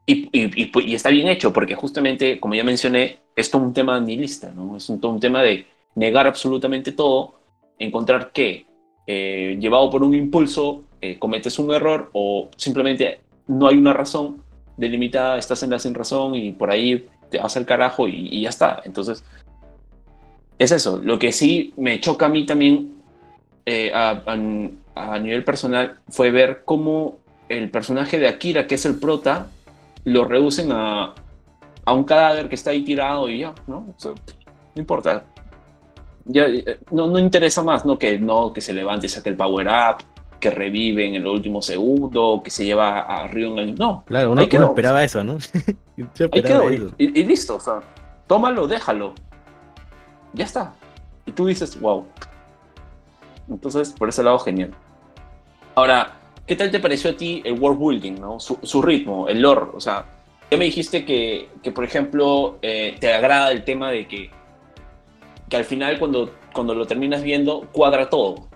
Y, 0.07 0.29
y, 0.31 0.71
y, 0.81 0.95
está 0.95 1.09
bien 1.09 1.27
hecho, 1.27 1.53
porque 1.53 1.75
justamente, 1.75 2.39
como 2.39 2.55
ya 2.55 2.63
mencioné, 2.63 3.19
es 3.35 3.51
todo 3.51 3.63
un 3.63 3.73
tema 3.73 3.99
nihilista, 3.99 4.53
¿no? 4.53 4.77
Es 4.77 4.89
un, 4.89 5.01
todo 5.01 5.11
un 5.11 5.19
tema 5.19 5.43
de 5.43 5.67
negar 5.97 6.29
absolutamente 6.29 6.93
todo, 6.93 7.41
encontrar 7.77 8.31
que, 8.31 8.67
eh, 9.09 9.57
llevado 9.59 9.91
por 9.91 10.05
un 10.05 10.15
impulso, 10.15 10.85
eh, 11.01 11.19
cometes 11.19 11.59
un 11.59 11.75
error 11.75 12.11
o 12.13 12.49
simplemente 12.57 13.23
no 13.49 13.67
hay 13.67 13.77
una 13.77 13.93
razón 13.93 14.41
delimitada, 14.77 15.37
estás 15.37 15.65
en 15.65 15.71
la 15.71 15.81
sin 15.81 15.95
razón 15.95 16.37
y 16.37 16.53
por 16.53 16.71
ahí 16.71 17.09
te 17.29 17.39
vas 17.39 17.57
al 17.57 17.67
carajo 17.67 18.07
y, 18.07 18.43
ya 18.43 18.49
está. 18.49 18.81
Entonces, 18.85 19.25
es 20.59 20.73
eso. 20.73 21.01
Lo 21.03 21.19
que 21.19 21.33
sí 21.33 21.73
me 21.77 22.01
choca 22.01 22.27
a 22.27 22.29
mí 22.29 22.47
también 22.47 22.95
eh, 23.67 23.93
a, 23.95 24.23
a, 24.95 25.19
nivel 25.19 25.45
personal 25.45 25.99
fue 26.09 26.31
ver 26.31 26.63
cómo 26.65 27.19
el 27.49 27.71
personaje 27.71 28.19
de 28.19 28.29
Akira, 28.29 28.67
que 28.67 28.77
es 28.77 28.85
el 28.85 28.99
prota, 28.99 29.49
lo 30.05 30.25
reducen 30.25 30.71
a, 30.73 31.15
a 31.85 31.93
un 31.93 32.05
cadáver 32.05 32.49
que 32.49 32.55
está 32.55 32.71
ahí 32.71 32.83
tirado 32.83 33.29
y 33.29 33.41
ya, 33.41 33.55
¿no? 33.67 33.95
no 34.05 34.15
importa. 34.77 35.25
Ya, 36.27 36.47
eh, 36.47 36.79
no, 36.91 37.07
no 37.07 37.19
interesa 37.19 37.63
más, 37.63 37.85
¿no? 37.85 37.99
Que, 37.99 38.19
no 38.19 38.53
que 38.53 38.61
se 38.61 38.73
levante 38.73 39.07
y 39.07 39.09
saque 39.11 39.29
el 39.29 39.37
power 39.37 39.67
up, 39.67 40.05
que 40.41 40.51
revive 40.51 41.07
en 41.07 41.15
el 41.17 41.27
último 41.27 41.61
segundo, 41.61 42.41
que 42.43 42.51
se 42.51 42.65
lleva 42.65 43.01
a 43.01 43.27
Río 43.29 43.59
en. 43.59 43.75
No, 43.75 44.05
claro, 44.07 44.33
uno 44.33 44.47
no 44.47 44.67
esperaba 44.67 45.05
eso, 45.05 45.23
¿no? 45.23 45.37
esperaba 45.97 46.73
eso. 46.73 46.91
Y, 46.99 47.21
y, 47.21 47.25
listo, 47.25 47.57
o 47.57 47.61
sea, 47.61 47.81
tómalo, 48.27 48.67
déjalo. 48.67 49.15
Ya 50.35 50.45
está. 50.45 50.75
Y 51.27 51.33
tú 51.33 51.47
dices, 51.47 51.81
wow. 51.81 52.05
Entonces, 53.49 53.93
por 53.93 54.09
ese 54.09 54.23
lado, 54.23 54.39
genial. 54.39 54.75
Ahora, 55.75 56.21
¿qué 56.47 56.57
tal 56.57 56.71
te 56.71 56.81
pareció 56.81 57.11
a 57.11 57.17
ti 57.17 57.43
el 57.45 57.59
world 57.59 57.79
building, 57.79 58.21
¿no? 58.21 58.39
Su, 58.41 58.83
ritmo, 58.83 59.29
el 59.29 59.41
lore, 59.41 59.67
o 59.73 59.81
sea, 59.81 60.07
ya 60.51 60.59
me 60.59 60.67
dijiste 60.67 61.05
que, 61.05 61.49
que 61.63 61.73
por 61.73 61.85
ejemplo, 61.85 62.59
eh, 62.63 62.97
te 63.01 63.13
agrada 63.13 63.51
el 63.51 63.65
tema 63.65 63.91
de 63.91 64.07
que, 64.07 64.31
que 65.49 65.57
al 65.57 65.65
final 65.65 65.99
cuando, 65.99 66.35
cuando 66.53 66.75
lo 66.75 66.87
terminas 66.87 67.23
viendo, 67.23 67.69
cuadra 67.73 68.09
todo 68.11 68.49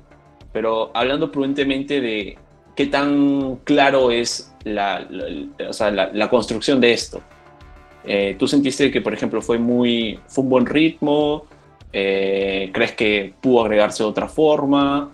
pero 0.53 0.91
hablando 0.95 1.31
prudentemente 1.31 2.01
de 2.01 2.39
qué 2.75 2.87
tan 2.87 3.57
claro 3.65 4.11
es 4.11 4.53
la, 4.65 5.07
o 5.09 5.91
la 5.91 6.31
construcción 6.31 6.81
de 6.81 6.93
esto. 6.93 7.21
Eh, 8.05 8.37
¿Tú 8.39 8.49
sentiste 8.49 8.91
que, 8.91 9.01
por 9.01 9.13
ejemplo, 9.13 9.43
fue, 9.43 9.59
muy, 9.59 10.19
fue 10.27 10.45
un 10.45 10.51
buen 10.51 10.67
ritmo? 10.67 11.45
Eh, 11.93 12.71
¿Crees 12.73 12.93
que 12.93 13.35
pudo 13.41 13.63
agregarse 13.63 14.03
de 14.03 14.09
otra 14.09 14.29
forma? 14.29 15.11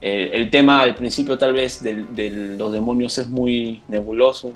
Eh, 0.00 0.30
el 0.34 0.50
tema 0.50 0.80
al 0.80 0.94
principio 0.94 1.38
tal 1.38 1.52
vez 1.52 1.82
de, 1.82 2.54
los 2.58 2.72
demonios 2.72 3.16
es 3.18 3.28
muy 3.28 3.82
nebuloso. 3.88 4.52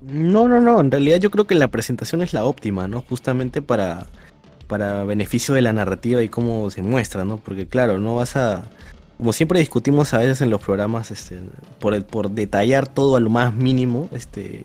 No, 0.00 0.48
no, 0.48 0.60
no. 0.60 0.80
En 0.80 0.90
realidad 0.90 1.18
yo 1.18 1.30
creo 1.30 1.46
que 1.46 1.54
la 1.54 1.68
presentación 1.68 2.22
es 2.22 2.32
la 2.32 2.44
óptima, 2.44 2.86
¿no? 2.86 3.02
Justamente 3.02 3.62
para, 3.62 4.06
para 4.66 5.04
beneficio 5.04 5.54
de 5.54 5.62
la 5.62 5.72
narrativa 5.72 6.22
y 6.22 6.28
cómo 6.28 6.70
se 6.70 6.82
muestra, 6.82 7.24
¿no? 7.24 7.38
Porque 7.38 7.66
claro, 7.66 7.98
no 7.98 8.14
vas 8.16 8.36
a 8.36 8.64
como 9.18 9.32
siempre 9.32 9.58
discutimos 9.58 10.14
a 10.14 10.18
veces 10.18 10.40
en 10.40 10.50
los 10.50 10.60
programas, 10.62 11.10
este, 11.10 11.40
por, 11.80 11.92
el, 11.92 12.04
por 12.04 12.30
detallar 12.30 12.86
todo 12.86 13.16
a 13.16 13.20
lo 13.20 13.28
más 13.28 13.52
mínimo, 13.52 14.08
este, 14.12 14.64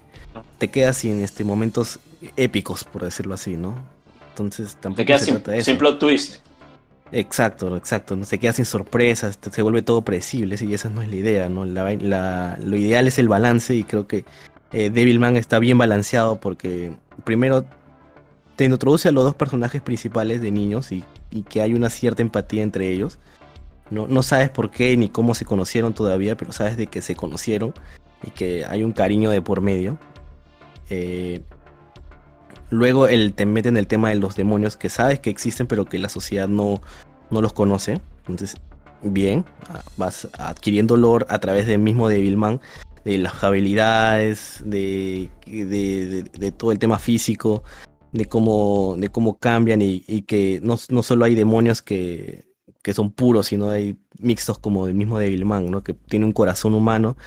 te 0.59 0.69
quedas 0.69 0.97
sin 0.97 1.21
este, 1.21 1.43
momentos 1.43 1.99
épicos, 2.37 2.83
por 2.83 3.03
decirlo 3.03 3.33
así, 3.33 3.57
¿no? 3.57 3.75
Entonces 4.33 4.77
tampoco 4.79 5.07
se 5.17 5.25
sin, 5.25 5.35
trata 5.35 5.51
de 5.51 5.57
eso. 5.59 5.65
Sin 5.65 5.77
plot 5.77 5.99
twist. 5.99 6.35
Exacto, 7.11 7.77
exacto, 7.77 8.15
no 8.15 8.25
se 8.25 8.39
queda 8.39 8.53
sin 8.53 8.65
sorpresas, 8.65 9.37
se 9.51 9.61
vuelve 9.61 9.83
todo 9.83 10.01
predecible, 10.01 10.55
y 10.59 10.73
esa 10.73 10.89
no 10.89 11.03
es 11.03 11.09
la 11.09 11.15
idea, 11.15 11.47
¿no? 11.47 11.63
La, 11.63 11.93
la, 11.93 12.57
lo 12.59 12.75
ideal 12.75 13.07
es 13.07 13.19
el 13.19 13.27
balance 13.27 13.75
y 13.75 13.83
creo 13.83 14.07
que 14.07 14.25
eh, 14.71 14.89
Devilman 14.89 15.37
está 15.37 15.59
bien 15.59 15.77
balanceado 15.77 16.39
porque 16.39 16.91
primero 17.23 17.65
te 18.55 18.65
introduce 18.65 19.09
a 19.09 19.11
los 19.11 19.25
dos 19.25 19.35
personajes 19.35 19.79
principales 19.83 20.41
de 20.41 20.49
niños 20.49 20.91
y, 20.91 21.03
y 21.29 21.43
que 21.43 21.61
hay 21.61 21.75
una 21.75 21.91
cierta 21.91 22.23
empatía 22.23 22.63
entre 22.63 22.91
ellos 22.91 23.19
no, 23.93 24.23
sabes 24.23 24.49
por 24.49 24.71
qué 24.71 24.95
ni 24.97 25.09
cómo 25.09 25.35
se 25.35 25.45
conocieron 25.45 25.93
todavía, 25.93 26.35
pero 26.35 26.51
sabes 26.51 26.77
de 26.77 26.87
que 26.87 27.01
se 27.01 27.15
conocieron 27.15 27.73
y 28.25 28.31
que 28.31 28.65
hay 28.65 28.83
un 28.83 28.91
cariño 28.91 29.29
de 29.29 29.41
por 29.41 29.61
medio. 29.61 29.97
Eh, 30.89 31.41
luego 32.73 33.07
el, 33.07 33.33
te 33.33 33.45
mete 33.45 33.69
en 33.69 33.77
el 33.77 33.87
tema 33.87 34.09
de 34.09 34.15
los 34.15 34.35
demonios 34.35 34.77
que 34.77 34.89
sabes 34.89 35.19
que 35.19 35.29
existen, 35.29 35.67
pero 35.67 35.85
que 35.85 35.99
la 35.99 36.09
sociedad 36.09 36.47
no, 36.47 36.81
no 37.29 37.41
los 37.41 37.53
conoce. 37.53 38.01
Entonces, 38.19 38.55
bien, 39.01 39.45
ah, 39.69 39.81
vas 39.97 40.27
adquiriendo 40.37 40.97
lore 40.97 41.25
a 41.29 41.39
través 41.39 41.67
del 41.67 41.79
mismo 41.79 42.09
Devilman, 42.09 42.61
de 43.05 43.17
las 43.17 43.43
habilidades, 43.43 44.61
de, 44.65 45.29
de, 45.45 46.51
todo 46.51 46.71
el 46.71 46.79
tema 46.79 46.99
físico, 46.99 47.63
de 48.11 48.25
cómo, 48.25 48.95
de 48.97 49.09
cómo 49.09 49.37
cambian 49.37 49.81
y, 49.81 49.99
que 50.23 50.59
no, 50.63 50.79
no 50.89 51.03
solo 51.03 51.25
hay 51.25 51.35
demonios 51.35 51.81
que 51.81 52.45
que 52.83 52.93
son 52.93 53.11
puros, 53.11 53.47
sino 53.47 53.69
hay 53.69 53.97
mixtos 54.19 54.59
como 54.59 54.87
el 54.87 54.93
mismo 54.93 55.17
Devilman, 55.17 55.71
¿no? 55.71 55.81
Que 55.81 55.93
tiene 55.93 56.25
un 56.25 56.33
corazón 56.33 56.73
humano 56.73 57.17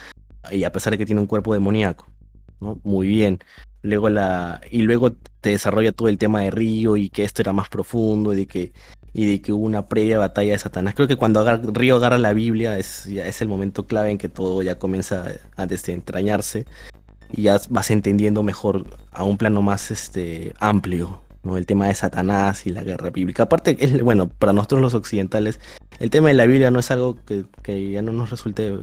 y 0.52 0.64
a 0.64 0.70
pesar 0.70 0.92
de 0.92 0.98
que 0.98 1.06
tiene 1.06 1.20
un 1.20 1.26
cuerpo 1.26 1.54
demoníaco, 1.54 2.06
¿no? 2.60 2.78
Muy 2.84 3.08
bien. 3.08 3.38
Luego 3.82 4.08
la 4.08 4.60
y 4.70 4.82
luego 4.82 5.12
te 5.40 5.50
desarrolla 5.50 5.92
todo 5.92 6.08
el 6.08 6.18
tema 6.18 6.40
de 6.40 6.50
Río 6.50 6.96
y 6.96 7.08
que 7.08 7.24
esto 7.24 7.42
era 7.42 7.52
más 7.52 7.68
profundo 7.68 8.32
y 8.32 8.36
de 8.36 8.46
que 8.46 8.72
y 9.12 9.26
de 9.26 9.40
que 9.40 9.52
hubo 9.52 9.64
una 9.64 9.88
previa 9.88 10.18
batalla 10.18 10.52
de 10.52 10.58
Satanás. 10.58 10.94
Creo 10.94 11.08
que 11.08 11.16
cuando 11.16 11.44
Río 11.72 11.96
agarra 11.96 12.18
la 12.18 12.32
Biblia 12.32 12.78
es 12.78 13.04
ya 13.04 13.26
es 13.26 13.40
el 13.42 13.48
momento 13.48 13.86
clave 13.86 14.10
en 14.10 14.18
que 14.18 14.28
todo 14.28 14.62
ya 14.62 14.78
comienza 14.78 15.26
a 15.56 15.66
desentrañarse 15.66 16.66
y 17.30 17.42
ya 17.42 17.60
vas 17.70 17.90
entendiendo 17.90 18.42
mejor 18.42 18.86
a 19.12 19.24
un 19.24 19.38
plano 19.38 19.62
más 19.62 19.90
este 19.90 20.54
amplio 20.58 21.22
el 21.54 21.66
tema 21.66 21.86
de 21.86 21.94
Satanás 21.94 22.66
y 22.66 22.70
la 22.70 22.82
guerra 22.82 23.10
bíblica. 23.10 23.44
Aparte, 23.44 23.76
es, 23.78 24.02
bueno, 24.02 24.28
para 24.28 24.52
nosotros 24.52 24.80
los 24.80 24.94
occidentales, 24.94 25.60
el 26.00 26.10
tema 26.10 26.28
de 26.28 26.34
la 26.34 26.46
Biblia 26.46 26.72
no 26.72 26.80
es 26.80 26.90
algo 26.90 27.16
que, 27.24 27.92
ya 27.92 28.02
no 28.02 28.12
nos 28.12 28.30
resulte, 28.30 28.76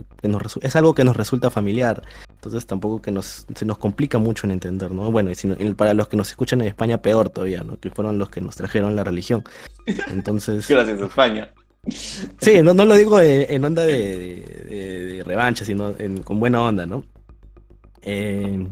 es 0.62 0.76
algo 0.78 0.94
que 0.94 1.04
nos 1.04 1.18
resulta 1.18 1.50
familiar, 1.50 2.04
entonces 2.44 2.68
tampoco 2.68 3.02
que 3.02 3.10
nos, 3.10 3.46
se 3.56 3.66
nos 3.66 3.78
complica 3.78 4.18
mucho 4.18 4.46
en 4.46 4.52
entender, 4.52 4.92
¿no? 4.92 5.10
Bueno, 5.12 5.32
y 5.32 5.74
para 5.76 5.94
los 5.94 6.10
que 6.10 6.18
nos 6.18 6.30
escuchan 6.30 6.60
en 6.60 6.68
España, 6.68 7.02
peor 7.02 7.30
todavía, 7.30 7.64
¿no? 7.64 7.80
Que 7.80 7.90
fueron 7.90 8.20
los 8.20 8.30
que 8.30 8.42
nos 8.42 8.58
trajeron 8.58 8.98
la 8.98 9.06
religión. 9.06 9.44
Entonces... 10.12 10.68
Gracias, 10.70 11.00
España. 11.00 11.50
Sí, 12.40 12.62
no, 12.62 12.74
no 12.74 12.84
lo 12.84 12.96
digo 12.96 13.20
en, 13.22 13.64
onda 13.64 13.86
de, 13.86 15.24
revancha, 15.26 15.64
sino 15.64 15.96
con 16.26 16.42
buena 16.42 16.62
onda, 16.62 16.86
¿no? 16.86 17.06
Eh, 18.02 18.68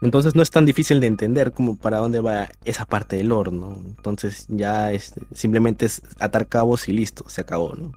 entonces 0.00 0.34
no 0.34 0.42
es 0.42 0.50
tan 0.50 0.64
difícil 0.64 0.98
de 0.98 1.06
entender 1.06 1.52
como 1.52 1.76
para 1.76 1.98
dónde 1.98 2.20
va 2.20 2.48
esa 2.64 2.86
parte 2.86 3.16
del 3.16 3.30
horno. 3.30 3.76
Entonces 3.86 4.46
ya 4.48 4.90
es, 4.90 5.12
simplemente 5.34 5.84
es 5.84 6.00
atar 6.18 6.46
cabos 6.46 6.88
y 6.88 6.92
listo, 6.92 7.28
se 7.28 7.42
acabó, 7.42 7.74
¿no? 7.74 7.92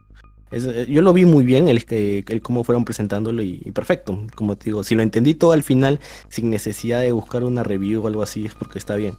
Eh, 0.52 0.86
yo 0.88 1.02
lo 1.02 1.14
vi 1.14 1.26
muy 1.26 1.44
bien, 1.44 1.68
el, 1.68 1.84
el 1.90 2.42
cómo 2.42 2.64
fueron 2.64 2.86
presentándolo 2.86 3.42
y, 3.42 3.58
perfecto. 3.72 4.26
Como 4.36 4.58
te 4.58 4.66
digo, 4.66 4.84
si 4.84 4.96
lo 4.96 5.02
entendí 5.02 5.34
todo 5.34 5.52
al 5.52 5.64
final, 5.64 6.00
sin 6.30 6.50
necesidad 6.50 7.02
de 7.02 7.12
buscar 7.12 7.44
una 7.44 7.64
review 7.64 8.04
o 8.04 8.08
algo 8.08 8.22
así, 8.24 8.46
es 8.46 8.54
porque 8.54 8.80
está 8.80 8.96
bien. 8.96 9.16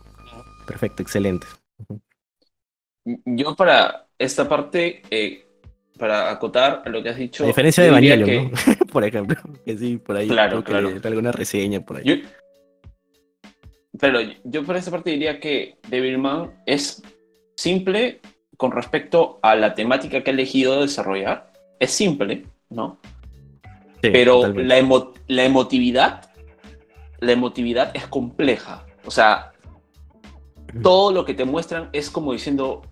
Perfecto, 0.66 1.02
excelente. 1.02 1.46
Yo 3.04 3.54
para 3.54 4.06
esta 4.18 4.48
parte, 4.48 5.02
eh, 5.10 5.46
para 5.98 6.30
acotar 6.30 6.82
a 6.84 6.88
lo 6.88 7.02
que 7.02 7.10
has 7.10 7.16
dicho... 7.16 7.44
A 7.44 7.46
diferencia 7.46 7.82
de 7.82 7.90
Evangelion, 7.90 8.50
por 8.92 9.04
ejemplo, 9.04 9.36
que 9.64 9.76
sí, 9.78 9.96
por 9.98 10.16
ahí 10.16 10.28
claro, 10.28 10.62
claro. 10.64 10.90
alguna 11.04 11.32
reseña 11.32 11.80
por 11.80 11.98
ahí. 11.98 12.24
Pero 13.98 14.20
yo 14.44 14.64
por 14.64 14.76
esa 14.76 14.90
parte 14.90 15.10
diría 15.10 15.40
que 15.40 15.76
Devilman 15.88 16.62
es 16.66 17.02
simple 17.56 18.20
con 18.56 18.72
respecto 18.72 19.38
a 19.42 19.54
la 19.54 19.74
temática 19.74 20.22
que 20.22 20.30
ha 20.30 20.32
elegido 20.32 20.80
desarrollar. 20.80 21.52
Es 21.78 21.90
simple, 21.90 22.46
¿no? 22.70 22.98
pero 24.00 24.46
la, 24.52 24.76
la, 25.26 25.44
emotividad 25.44 26.30
la 27.20 27.32
emotividad 27.32 27.90
es 27.94 28.06
compleja. 28.06 28.86
O 29.04 29.10
sea, 29.10 29.52
todo 30.82 31.12
lo 31.12 31.24
que 31.24 31.34
te 31.34 31.44
muestran 31.44 31.88
es 31.92 32.10
como 32.10 32.32
diciendo 32.32 32.82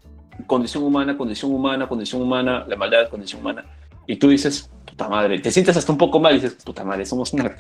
condición 0.47 0.85
humana, 0.85 1.17
condición 1.17 1.53
humana, 1.53 1.89
condición 1.89 2.23
humana, 2.23 2.65
la 2.69 2.77
maldad, 2.77 3.09
condición 3.09 3.41
humana. 3.41 3.65
Y 4.07 4.17
tú 4.17 4.29
dices, 4.29 4.71
puta 4.85 5.09
madre, 5.09 5.39
te 5.39 5.51
sientes 5.51 5.77
hasta 5.77 5.93
un 5.93 5.99
poco 5.99 6.21
mal 6.21 6.33
y 6.33 6.41
dices, 6.41 6.63
puta 6.65 6.85
madre, 6.85 7.07
somos 7.07 7.33
una... 7.33 7.55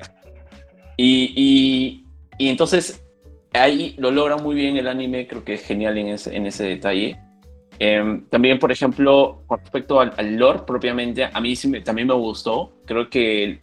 Y, 0.96 1.32
y, 1.36 2.06
y 2.38 2.48
entonces 2.48 3.02
ahí 3.52 3.94
lo 3.98 4.10
logra 4.10 4.36
muy 4.36 4.54
bien 4.54 4.76
el 4.76 4.88
anime, 4.88 5.26
creo 5.26 5.44
que 5.44 5.54
es 5.54 5.62
genial 5.62 5.98
en 5.98 6.08
ese, 6.08 6.36
en 6.36 6.46
ese 6.46 6.64
detalle. 6.64 7.18
Em, 7.78 8.24
también, 8.26 8.58
por 8.58 8.70
ejemplo, 8.70 9.42
con 9.46 9.58
respecto 9.58 10.00
al, 10.00 10.36
lore 10.36 10.60
propiamente, 10.66 11.24
a 11.24 11.40
mí 11.40 11.56
sí 11.56 11.70
también 11.80 12.08
me 12.08 12.14
gustó. 12.14 12.72
Creo 12.84 13.08
que 13.10 13.62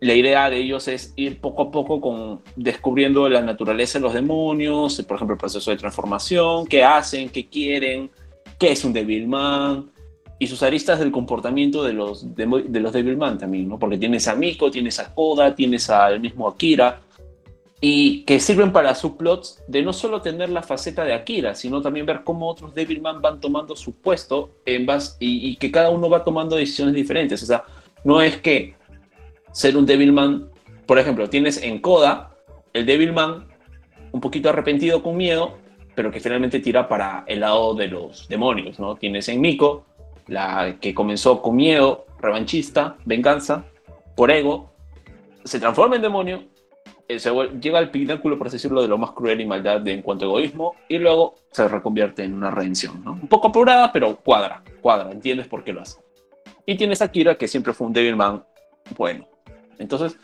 la 0.00 0.14
idea 0.14 0.48
de 0.48 0.58
ellos 0.58 0.88
es 0.88 1.12
ir 1.16 1.40
poco 1.40 1.62
a 1.62 1.70
poco 1.70 2.00
con, 2.00 2.40
descubriendo 2.56 3.28
la 3.28 3.42
naturaleza 3.42 3.98
de 3.98 4.04
los 4.04 4.14
demonios, 4.14 5.02
por 5.02 5.16
ejemplo, 5.16 5.34
el 5.34 5.40
proceso 5.40 5.70
de 5.70 5.76
transformación, 5.76 6.66
qué 6.66 6.84
hacen, 6.84 7.28
qué 7.28 7.48
quieren, 7.48 8.10
qué 8.58 8.72
es 8.72 8.84
un 8.84 8.92
Devilman, 8.92 9.90
y 10.38 10.46
sus 10.46 10.62
aristas 10.62 11.00
del 11.00 11.10
comportamiento 11.10 11.82
de 11.82 11.92
los, 11.92 12.34
de, 12.34 12.46
los 12.46 12.92
Devilman 12.92 13.38
también, 13.38 13.68
¿no? 13.68 13.78
Porque 13.78 13.98
tienes 13.98 14.28
a 14.28 14.36
Miko, 14.36 14.70
tienes 14.70 15.00
a 15.00 15.12
Koda, 15.12 15.54
tienes 15.54 15.90
al 15.90 16.20
mismo 16.20 16.48
Akira, 16.48 17.00
y 17.80 18.24
que 18.24 18.40
sirven 18.40 18.72
para 18.72 18.94
subplots 18.94 19.62
de 19.68 19.82
no 19.82 19.92
solo 19.92 20.20
tener 20.20 20.50
la 20.50 20.62
faceta 20.62 21.04
de 21.04 21.14
Akira, 21.14 21.54
sino 21.54 21.80
también 21.80 22.06
ver 22.06 22.22
cómo 22.24 22.48
otros 22.48 22.74
Devilman 22.74 23.22
van 23.22 23.40
tomando 23.40 23.76
su 23.76 23.94
puesto 23.94 24.50
en 24.66 24.84
base, 24.84 25.16
y, 25.20 25.50
y, 25.50 25.56
que 25.56 25.70
cada 25.70 25.90
uno 25.90 26.10
va 26.10 26.24
tomando 26.24 26.56
decisiones 26.56 26.94
diferentes. 26.94 27.42
O 27.42 27.46
sea, 27.46 27.64
no 28.02 28.20
es 28.20 28.38
que 28.38 28.74
ser 29.52 29.76
un 29.76 29.86
Devilman, 29.86 30.50
por 30.86 30.98
ejemplo, 30.98 31.28
tienes 31.30 31.62
en 31.62 31.78
Koda 31.80 32.36
el 32.72 32.84
Devilman 32.84 33.46
un 34.10 34.20
poquito 34.20 34.48
arrepentido 34.48 35.02
con 35.02 35.16
miedo, 35.16 35.58
pero 35.94 36.10
que 36.10 36.20
finalmente 36.20 36.60
tira 36.60 36.88
para 36.88 37.24
el 37.26 37.40
lado 37.40 37.74
de 37.74 37.88
los 37.88 38.28
demonios, 38.28 38.80
¿no? 38.80 38.96
Tienes 38.96 39.28
en 39.28 39.40
Miko 39.40 39.84
la 40.26 40.76
que 40.80 40.94
comenzó 40.94 41.40
con 41.42 41.56
miedo, 41.56 42.06
revanchista, 42.20 42.96
venganza, 43.04 43.64
por 44.14 44.30
ego, 44.30 44.72
se 45.44 45.58
transforma 45.58 45.96
en 45.96 46.02
demonio 46.02 46.44
se 47.16 47.30
llega 47.60 47.78
al 47.78 47.90
pináculo, 47.90 48.36
por 48.36 48.48
así 48.48 48.56
decirlo, 48.56 48.82
de 48.82 48.88
lo 48.88 48.98
más 48.98 49.12
cruel 49.12 49.40
y 49.40 49.46
maldad 49.46 49.80
de, 49.80 49.92
en 49.92 50.02
cuanto 50.02 50.26
a 50.26 50.28
egoísmo, 50.28 50.74
y 50.88 50.98
luego 50.98 51.36
se 51.50 51.66
reconvierte 51.66 52.24
en 52.24 52.34
una 52.34 52.50
redención, 52.50 53.02
¿no? 53.02 53.12
Un 53.12 53.28
poco 53.28 53.48
apurada, 53.48 53.92
pero 53.92 54.16
cuadra, 54.16 54.62
cuadra, 54.82 55.10
entiendes 55.10 55.46
por 55.46 55.64
qué 55.64 55.72
lo 55.72 55.80
hace. 55.80 56.00
Y 56.66 56.76
tienes 56.76 57.00
a 57.00 57.10
Kira, 57.10 57.36
que 57.36 57.48
siempre 57.48 57.72
fue 57.72 57.86
un 57.86 57.94
Devilman 57.94 58.44
bueno. 58.96 59.26
Entonces, 59.78 60.18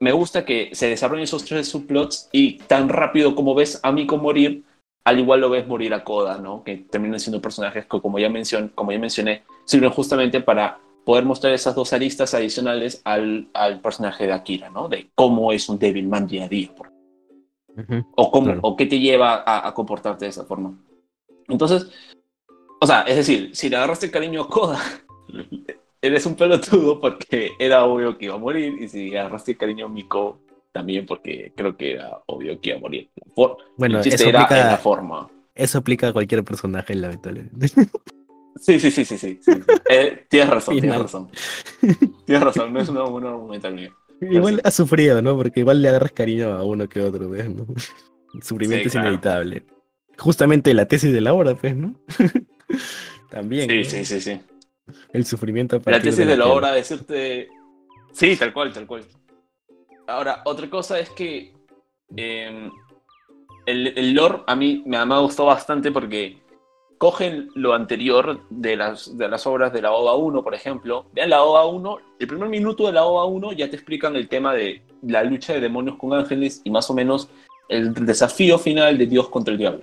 me 0.00 0.10
gusta 0.10 0.44
que 0.44 0.70
se 0.72 0.88
desarrollen 0.88 1.22
esos 1.22 1.44
tres 1.44 1.68
subplots 1.68 2.28
y 2.32 2.58
tan 2.58 2.88
rápido 2.88 3.36
como 3.36 3.54
ves 3.54 3.78
a 3.84 3.92
Miko 3.92 4.16
morir, 4.16 4.64
al 5.04 5.20
igual 5.20 5.40
lo 5.40 5.50
ves 5.50 5.68
morir 5.68 5.94
a 5.94 6.02
Koda, 6.02 6.38
¿no? 6.38 6.64
Que 6.64 6.78
terminan 6.78 7.20
siendo 7.20 7.40
personajes 7.40 7.86
que, 7.86 8.00
como 8.00 8.18
ya, 8.18 8.28
mencion, 8.28 8.72
como 8.74 8.90
ya 8.90 8.98
mencioné, 8.98 9.44
sirven 9.64 9.90
justamente 9.90 10.40
para 10.40 10.80
poder 11.04 11.24
mostrar 11.24 11.52
esas 11.52 11.74
dos 11.74 11.92
aristas 11.92 12.34
adicionales 12.34 13.00
al, 13.04 13.48
al 13.54 13.80
personaje 13.80 14.26
de 14.26 14.32
Akira, 14.32 14.70
¿no? 14.70 14.88
De 14.88 15.10
cómo 15.14 15.52
es 15.52 15.68
un 15.68 15.78
Devilman 15.78 16.26
día 16.26 16.44
a 16.44 16.48
día. 16.48 16.70
o, 18.16 18.30
cómo, 18.30 18.54
o 18.62 18.76
qué 18.76 18.86
te 18.86 18.98
lleva 18.98 19.42
a, 19.46 19.72
comportarte 19.74 20.26
de 20.26 20.30
esa 20.30 20.44
forma. 20.44 20.78
Entonces, 21.48 21.90
o 22.80 22.86
sea, 22.86 23.02
es 23.02 23.16
decir, 23.16 23.50
si 23.54 23.68
le 23.68 23.76
agarraste 23.76 24.10
cariño 24.10 24.42
a 24.42 24.48
Koda, 24.48 24.80
eres 26.02 26.26
un 26.26 26.34
pelotudo 26.34 27.00
porque 27.00 27.52
era 27.58 27.84
obvio 27.84 28.16
que 28.16 28.26
iba 28.26 28.34
a 28.34 28.38
morir, 28.38 28.74
y 28.80 28.88
si 28.88 29.10
le 29.10 29.18
agarraste 29.18 29.56
cariño 29.56 29.86
a 29.86 29.88
Miko, 29.88 30.40
también 30.72 31.06
porque 31.06 31.52
creo 31.56 31.76
que 31.76 31.92
era 31.92 32.20
obvio 32.26 32.60
que 32.60 32.70
iba 32.70 32.78
a 32.78 32.80
morir. 32.80 33.10
bueno, 33.76 34.00
eso 34.00 34.28
aplica, 34.28 34.70
la 34.70 34.78
forma. 34.78 35.28
Eso 35.54 35.78
aplica 35.78 36.08
a 36.08 36.12
cualquier 36.12 36.44
personaje, 36.44 36.94
lamentablemente. 36.94 37.66
Sí, 38.60 38.78
sí, 38.78 38.90
sí, 38.90 39.04
sí, 39.04 39.18
sí. 39.18 39.38
Eh, 39.88 40.26
tienes 40.28 40.50
razón, 40.50 40.80
tienes 40.80 40.98
razón. 40.98 41.30
Tienes 42.24 42.44
razón, 42.44 42.72
no 42.72 42.80
es 42.80 42.88
una 42.88 43.02
buena 43.02 43.30
argumental 43.30 43.74
mío. 43.74 43.92
Igual 44.20 44.60
ha 44.62 44.70
sufrido, 44.70 45.20
¿no? 45.20 45.36
Porque 45.36 45.60
igual 45.60 45.82
le 45.82 45.88
agarras 45.88 46.12
cariño 46.12 46.52
a 46.52 46.64
uno 46.64 46.88
que 46.88 47.00
otro, 47.00 47.28
¿ves? 47.28 47.46
El 48.34 48.42
sufrimiento 48.42 48.88
es 48.88 48.94
inevitable. 48.94 49.64
Justamente 50.16 50.72
la 50.74 50.86
tesis 50.86 51.12
de 51.12 51.20
la 51.20 51.34
obra, 51.34 51.54
pues, 51.54 51.74
¿no? 51.76 51.94
También. 53.30 53.68
Sí, 53.68 53.84
sí, 53.84 54.04
sí, 54.04 54.20
sí. 54.20 54.40
El 55.12 55.26
sufrimiento. 55.26 55.80
la 55.84 56.00
tesis 56.00 56.26
de 56.26 56.36
la, 56.36 56.46
obra, 56.46 56.72
decirte. 56.72 57.48
Sí, 58.12 58.36
tal 58.36 58.52
cual, 58.52 58.72
tal 58.72 58.86
cual. 58.86 59.04
Ahora, 60.06 60.42
otra 60.44 60.68
cosa 60.68 60.98
es 60.98 61.10
que 61.10 61.52
em, 62.16 62.70
el, 63.66 63.88
el 63.96 64.14
lore 64.14 64.42
a 64.46 64.54
mí 64.54 64.82
me 64.86 64.96
ha 64.96 65.04
gustado 65.04 65.48
bastante 65.48 65.90
porque 65.90 66.41
cogen 67.02 67.50
lo 67.56 67.74
anterior 67.74 68.38
de 68.48 68.76
las, 68.76 69.18
de 69.18 69.26
las 69.26 69.44
obras 69.44 69.72
de 69.72 69.82
la 69.82 69.90
OVA 69.90 70.14
1, 70.14 70.44
por 70.44 70.54
ejemplo. 70.54 71.06
Vean 71.12 71.30
la 71.30 71.42
OVA 71.42 71.66
1, 71.66 71.98
el 72.20 72.26
primer 72.28 72.48
minuto 72.48 72.86
de 72.86 72.92
la 72.92 73.04
OVA 73.04 73.24
1 73.24 73.54
ya 73.54 73.68
te 73.68 73.74
explican 73.74 74.14
el 74.14 74.28
tema 74.28 74.54
de 74.54 74.82
la 75.02 75.24
lucha 75.24 75.52
de 75.52 75.58
demonios 75.58 75.96
con 75.96 76.14
ángeles 76.14 76.60
y 76.62 76.70
más 76.70 76.88
o 76.90 76.94
menos 76.94 77.28
el 77.68 77.92
desafío 77.92 78.56
final 78.56 78.98
de 78.98 79.06
Dios 79.06 79.28
contra 79.30 79.50
el 79.50 79.58
diablo. 79.58 79.82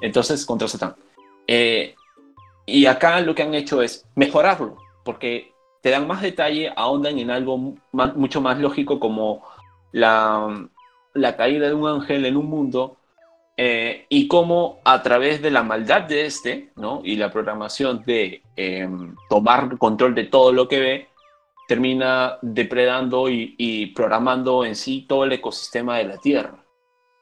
Entonces, 0.00 0.46
contra 0.46 0.68
Satán. 0.68 0.94
Eh, 1.48 1.96
y 2.66 2.86
acá 2.86 3.20
lo 3.20 3.34
que 3.34 3.42
han 3.42 3.54
hecho 3.54 3.82
es 3.82 4.06
mejorarlo, 4.14 4.76
porque 5.04 5.52
te 5.80 5.90
dan 5.90 6.06
más 6.06 6.22
detalle, 6.22 6.72
ahondan 6.76 7.18
en 7.18 7.32
algo 7.32 7.74
mucho 7.90 8.40
más 8.40 8.60
lógico 8.60 9.00
como 9.00 9.42
la, 9.90 10.68
la 11.14 11.36
caída 11.36 11.66
de 11.66 11.74
un 11.74 11.88
ángel 11.88 12.26
en 12.26 12.36
un 12.36 12.46
mundo 12.46 12.96
eh, 13.62 14.06
y 14.08 14.26
cómo 14.26 14.80
a 14.84 15.02
través 15.02 15.42
de 15.42 15.50
la 15.50 15.62
maldad 15.62 16.04
de 16.04 16.24
este, 16.24 16.70
¿no? 16.76 17.02
Y 17.04 17.16
la 17.16 17.30
programación 17.30 18.02
de 18.06 18.40
em, 18.56 19.14
tomar 19.28 19.76
control 19.76 20.14
de 20.14 20.24
todo 20.24 20.50
lo 20.50 20.66
que 20.66 20.80
ve, 20.80 21.08
termina 21.68 22.38
depredando 22.40 23.28
y, 23.28 23.92
programando 23.94 24.64
en 24.64 24.74
sí 24.74 25.04
todo 25.06 25.24
el 25.24 25.32
ecosistema 25.32 25.98
de 25.98 26.04
la 26.04 26.16
Tierra. 26.16 26.64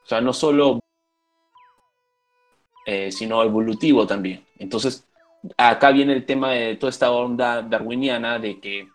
O 0.05 0.07
sea, 0.07 0.21
no 0.21 0.33
solo, 0.33 0.79
eh, 2.87 3.11
sino 3.11 3.43
evolutivo 3.43 4.07
también. 4.07 4.47
Entonces, 4.61 5.09
acá 5.57 5.91
viene 5.91 6.13
el 6.13 6.25
tema 6.25 6.53
de 6.53 6.77
toda 6.77 6.91
esta 6.91 7.11
onda 7.11 7.63
darwiniana 7.63 8.39
de 8.39 8.61
que 8.61 8.87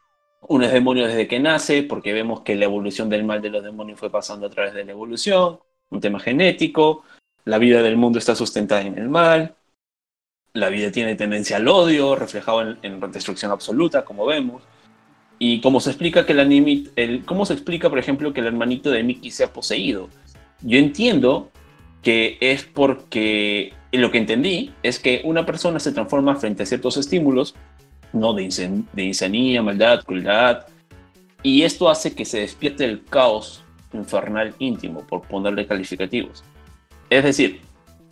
uno 0.48 0.64
es 0.64 0.72
demonio 0.72 1.08
desde 1.08 1.28
que 1.28 1.42
nace, 1.42 1.84
porque 1.84 2.14
vemos 2.14 2.40
que 2.40 2.56
la 2.56 2.64
evolución 2.64 3.10
del 3.10 3.26
mal 3.26 3.42
de 3.42 3.50
los 3.50 3.66
demonios 3.66 4.00
fue 4.00 4.10
pasando 4.10 4.48
a 4.48 4.50
través 4.50 4.74
de 4.74 4.86
la 4.86 4.94
evolución, 4.94 5.60
un 5.90 6.00
tema 6.00 6.20
genético, 6.20 7.04
la 7.46 7.58
vida 7.58 7.82
del 7.82 7.98
mundo 7.98 8.20
está 8.20 8.36
sustentada 8.36 8.82
en 8.82 8.98
el 8.98 9.10
mal. 9.10 9.56
La 10.54 10.70
vida 10.70 10.92
tiene 10.92 11.16
tendencia 11.16 11.58
al 11.58 11.68
odio, 11.68 12.16
reflejado 12.16 12.62
en, 12.62 12.78
en 12.84 13.12
destrucción 13.12 13.52
absoluta, 13.52 14.06
como 14.06 14.26
vemos. 14.26 14.64
Y 15.40 15.62
cómo 15.62 15.80
se 15.80 15.90
explica 15.90 16.26
que 16.26 16.34
el, 16.34 17.26
cómo 17.26 17.46
se 17.46 17.54
explica, 17.54 17.90
por 17.90 18.00
ejemplo, 18.00 18.34
que 18.34 18.42
el 18.42 18.48
hermanito 18.48 18.92
de 18.92 19.04
Mickey 19.04 19.32
sea 19.32 19.52
poseído. 19.52 20.10
Yo 20.62 20.78
entiendo 20.78 21.52
que 22.02 22.38
es 22.40 22.64
porque 22.64 23.74
lo 23.92 24.12
que 24.12 24.20
entendí 24.20 24.74
es 24.84 25.00
que 25.00 25.22
una 25.24 25.46
persona 25.46 25.80
se 25.80 25.92
transforma 25.92 26.36
frente 26.36 26.64
a 26.64 26.66
ciertos 26.66 26.98
estímulos, 26.98 27.56
no 28.14 28.34
de, 28.34 28.84
de 28.94 29.04
insanía, 29.04 29.62
maldad, 29.62 30.04
crueldad, 30.04 30.66
y 31.42 31.64
esto 31.64 31.90
hace 31.90 32.16
que 32.16 32.26
se 32.26 32.40
despierte 32.40 32.86
el 32.86 33.04
caos 33.04 33.64
infernal 33.92 34.56
íntimo, 34.60 35.06
por 35.06 35.22
ponerle 35.28 35.68
calificativos. 35.68 36.44
Es 37.14 37.24
decir, 37.24 37.62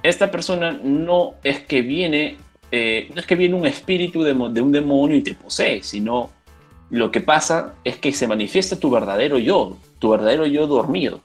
esta 0.04 0.30
persona 0.30 0.80
no 0.84 1.34
es 1.44 1.62
que 1.62 1.82
viene, 1.82 2.38
eh, 2.72 3.10
no 3.16 3.20
es 3.20 3.26
que 3.26 3.36
viene 3.36 3.56
un 3.56 3.66
espíritu 3.66 4.22
de, 4.22 4.32
un 4.32 4.72
demonio 4.72 5.18
y 5.18 5.24
te 5.24 5.34
posee, 5.34 5.82
sino 5.82 6.30
lo 6.92 7.10
que 7.10 7.20
pasa 7.20 7.74
es 7.84 7.98
que 7.98 8.14
se 8.14 8.28
manifiesta 8.28 8.76
tu 8.76 8.92
verdadero 8.92 9.40
yo, 9.40 9.76
tu 9.98 10.10
verdadero 10.10 10.46
yo 10.46 10.68
dormido. 10.68 11.22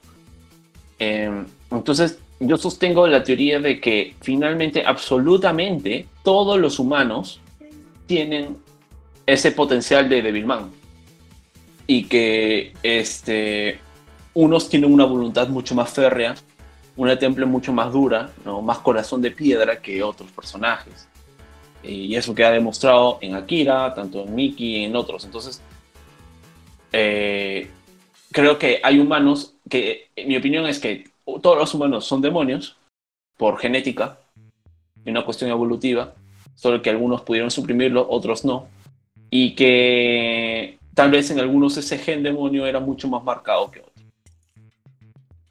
Em, 0.97 1.45
entonces, 1.69 2.17
yo 2.39 2.57
sostengo 2.57 3.05
la 3.05 3.21
teoría 3.21 3.59
de 3.59 3.79
que 3.79 4.15
finalmente, 4.21 4.83
absolutamente, 4.83 6.07
todos 6.23 6.59
los 6.59 6.79
humanos 6.79 7.41
tienen 8.07 8.57
ese 9.27 9.51
potencial 9.51 10.09
de 10.09 10.23
Devilman. 10.23 10.71
Y 11.85 12.05
que 12.05 12.73
este, 12.81 13.77
unos 14.33 14.67
tienen 14.67 14.91
una 14.91 15.05
voluntad 15.05 15.47
mucho 15.49 15.75
más 15.75 15.91
férrea 15.91 16.33
una 16.97 17.17
temple 17.17 17.45
mucho 17.45 17.71
más 17.71 17.93
dura, 17.93 18.31
¿no? 18.43 18.61
más 18.61 18.79
corazón 18.79 19.21
de 19.21 19.31
piedra 19.31 19.79
que 19.81 20.03
otros 20.03 20.31
personajes. 20.31 21.07
Y 21.83 22.15
eso 22.15 22.35
queda 22.35 22.51
demostrado 22.51 23.19
en 23.21 23.35
Akira, 23.35 23.93
tanto 23.93 24.23
en 24.23 24.35
Miki 24.35 24.77
y 24.77 24.85
en 24.85 24.95
otros. 24.95 25.23
Entonces, 25.23 25.61
eh, 26.91 27.69
creo 28.31 28.57
que 28.57 28.81
hay 28.83 28.99
humanos 28.99 29.53
que, 29.69 30.09
mi 30.25 30.35
opinión 30.35 30.65
es 30.65 30.79
que 30.79 31.09
todos 31.41 31.57
los 31.57 31.73
humanos 31.73 32.05
son 32.05 32.21
demonios 32.21 32.77
por 33.37 33.59
genética, 33.59 34.19
y 35.05 35.11
una 35.11 35.23
cuestión 35.23 35.51
evolutiva, 35.51 36.15
solo 36.55 36.81
que 36.81 36.89
algunos 36.89 37.21
pudieron 37.21 37.51
suprimirlo, 37.51 38.07
otros 38.09 38.43
no, 38.43 38.67
y 39.29 39.55
que 39.55 40.79
tal 40.95 41.11
vez 41.11 41.29
en 41.29 41.39
algunos 41.39 41.77
ese 41.77 41.97
gen 41.99 42.23
demonio 42.23 42.65
era 42.65 42.79
mucho 42.79 43.07
más 43.07 43.23
marcado 43.23 43.69
que 43.69 43.79
otros. 43.79 43.96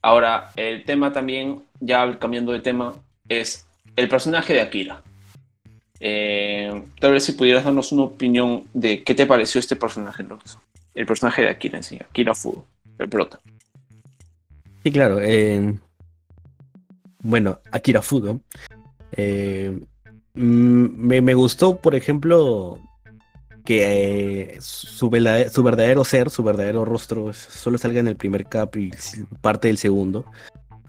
Ahora, 0.06 0.52
el 0.54 0.84
tema 0.84 1.12
también, 1.12 1.64
ya 1.80 2.16
cambiando 2.20 2.52
de 2.52 2.60
tema, 2.60 2.94
es 3.28 3.66
el 3.96 4.08
personaje 4.08 4.52
de 4.52 4.60
Akira. 4.60 5.02
Eh, 5.98 6.84
tal 7.00 7.10
vez 7.10 7.24
si 7.24 7.32
pudieras 7.32 7.64
darnos 7.64 7.90
una 7.90 8.04
opinión 8.04 8.68
de 8.72 9.02
qué 9.02 9.16
te 9.16 9.26
pareció 9.26 9.58
este 9.58 9.74
personaje, 9.74 10.24
El 10.94 11.06
personaje 11.06 11.42
de 11.42 11.48
Akira 11.48 11.78
en 11.78 11.82
sí, 11.82 11.98
Akira 11.98 12.36
Fudo, 12.36 12.64
el 13.00 13.08
prota. 13.08 13.40
Sí, 14.84 14.92
claro. 14.92 15.18
Bueno, 17.18 17.58
Akira 17.72 18.00
Fudo. 18.00 18.38
Eh, 19.10 19.76
mm, 20.34 21.20
me, 21.20 21.34
gustó, 21.34 21.78
por 21.78 21.96
ejemplo, 21.96 22.78
que 23.66 24.56
su, 24.60 25.10
verdadero, 25.10 26.04
ser, 26.04 26.30
su 26.30 26.42
verdadero 26.42 26.86
rostro, 26.86 27.34
solo 27.34 27.76
salga 27.76 28.00
en 28.00 28.08
el 28.08 28.16
primer 28.16 28.46
cap 28.46 28.74
y 28.76 28.90
parte 29.42 29.68
del 29.68 29.76
segundo. 29.76 30.24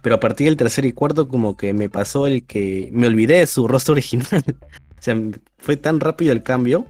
Pero 0.01 0.15
a 0.15 0.19
partir 0.21 0.47
del 0.47 0.55
tercer 0.55 0.85
y 0.85 0.93
cuarto, 0.93 1.27
como 1.27 1.57
que 1.57 1.73
me 1.73 1.89
pasó 1.89 2.27
el 2.27 2.45
que 2.45 2.87
me 2.93 3.07
olvidé 3.07 3.39
de 3.39 3.47
su 3.47 3.67
rostro 3.67 3.91
original. 3.95 4.43
o 4.47 5.01
sea, 5.01 5.21
fue 5.57 5.75
tan 5.75 5.99
rápido 5.99 6.31
el 6.31 6.43
cambio 6.43 6.87